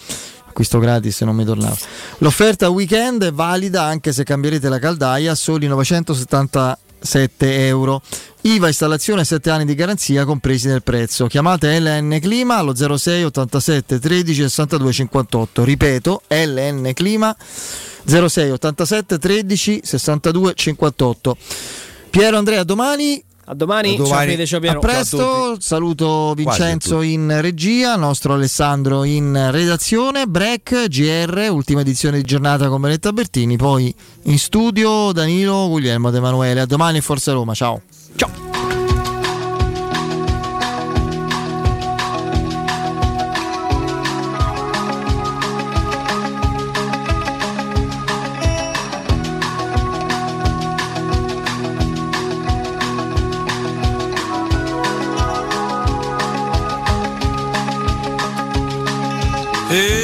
Acquisto 0.47 0.79
gratis 0.79 1.23
non 1.23 1.35
mi 1.35 1.45
tornava. 1.45 1.77
L'offerta 2.19 2.69
weekend 2.69 3.25
è 3.25 3.33
valida 3.33 3.83
anche 3.83 4.13
se 4.13 4.23
cambierete 4.23 4.69
la 4.69 4.79
caldaia 4.79 5.33
a 5.33 5.35
soli 5.35 5.67
977 7.05 7.67
euro. 7.67 8.03
IVA 8.43 8.69
installazione 8.69 9.25
7 9.25 9.51
anni 9.51 9.65
di 9.65 9.75
garanzia 9.75 10.25
compresi 10.25 10.67
nel 10.67 10.83
prezzo. 10.83 11.27
Chiamate 11.27 11.79
LN 11.79 12.19
Clima 12.21 12.57
allo 12.57 12.75
06 12.75 13.25
87 13.25 13.99
13 13.99 14.49
62 14.49 14.93
58. 14.93 15.65
Ripeto, 15.65 16.23
LN 16.29 16.91
Clima 16.95 17.35
06 18.05 18.51
87 18.51 19.19
13 19.19 19.81
62 19.85 20.55
58. 20.55 21.37
Piero 22.11 22.37
Andrea, 22.37 22.65
domani 22.65 23.23
a 23.47 23.55
domani, 23.55 23.95
a, 23.95 23.97
domani. 23.97 24.47
Ciao, 24.47 24.61
a 24.61 24.79
presto, 24.79 25.51
a 25.53 25.57
saluto 25.59 26.35
Vincenzo 26.35 27.03
in 27.03 27.39
regia, 27.41 27.97
nostro 27.97 28.35
Alessandro 28.35 29.05
in 29.05 29.49
redazione, 29.51 30.27
break, 30.27 30.89
GR, 30.89 31.49
ultima 31.51 31.81
edizione 31.81 32.19
di 32.19 32.25
giornata 32.25 32.69
con 32.69 32.81
Benetta 32.81 33.13
Bertini, 33.13 33.57
poi 33.57 33.95
in 34.23 34.39
studio 34.39 35.13
Danilo 35.13 35.69
Guglielmo 35.69 36.11
De 36.11 36.19
Emanuele. 36.19 36.61
A 36.61 36.67
domani 36.67 37.01
Forza 37.01 37.33
Roma, 37.33 37.55
ciao. 37.55 37.83
Ciao. 38.17 38.44
Hey, 59.75 60.04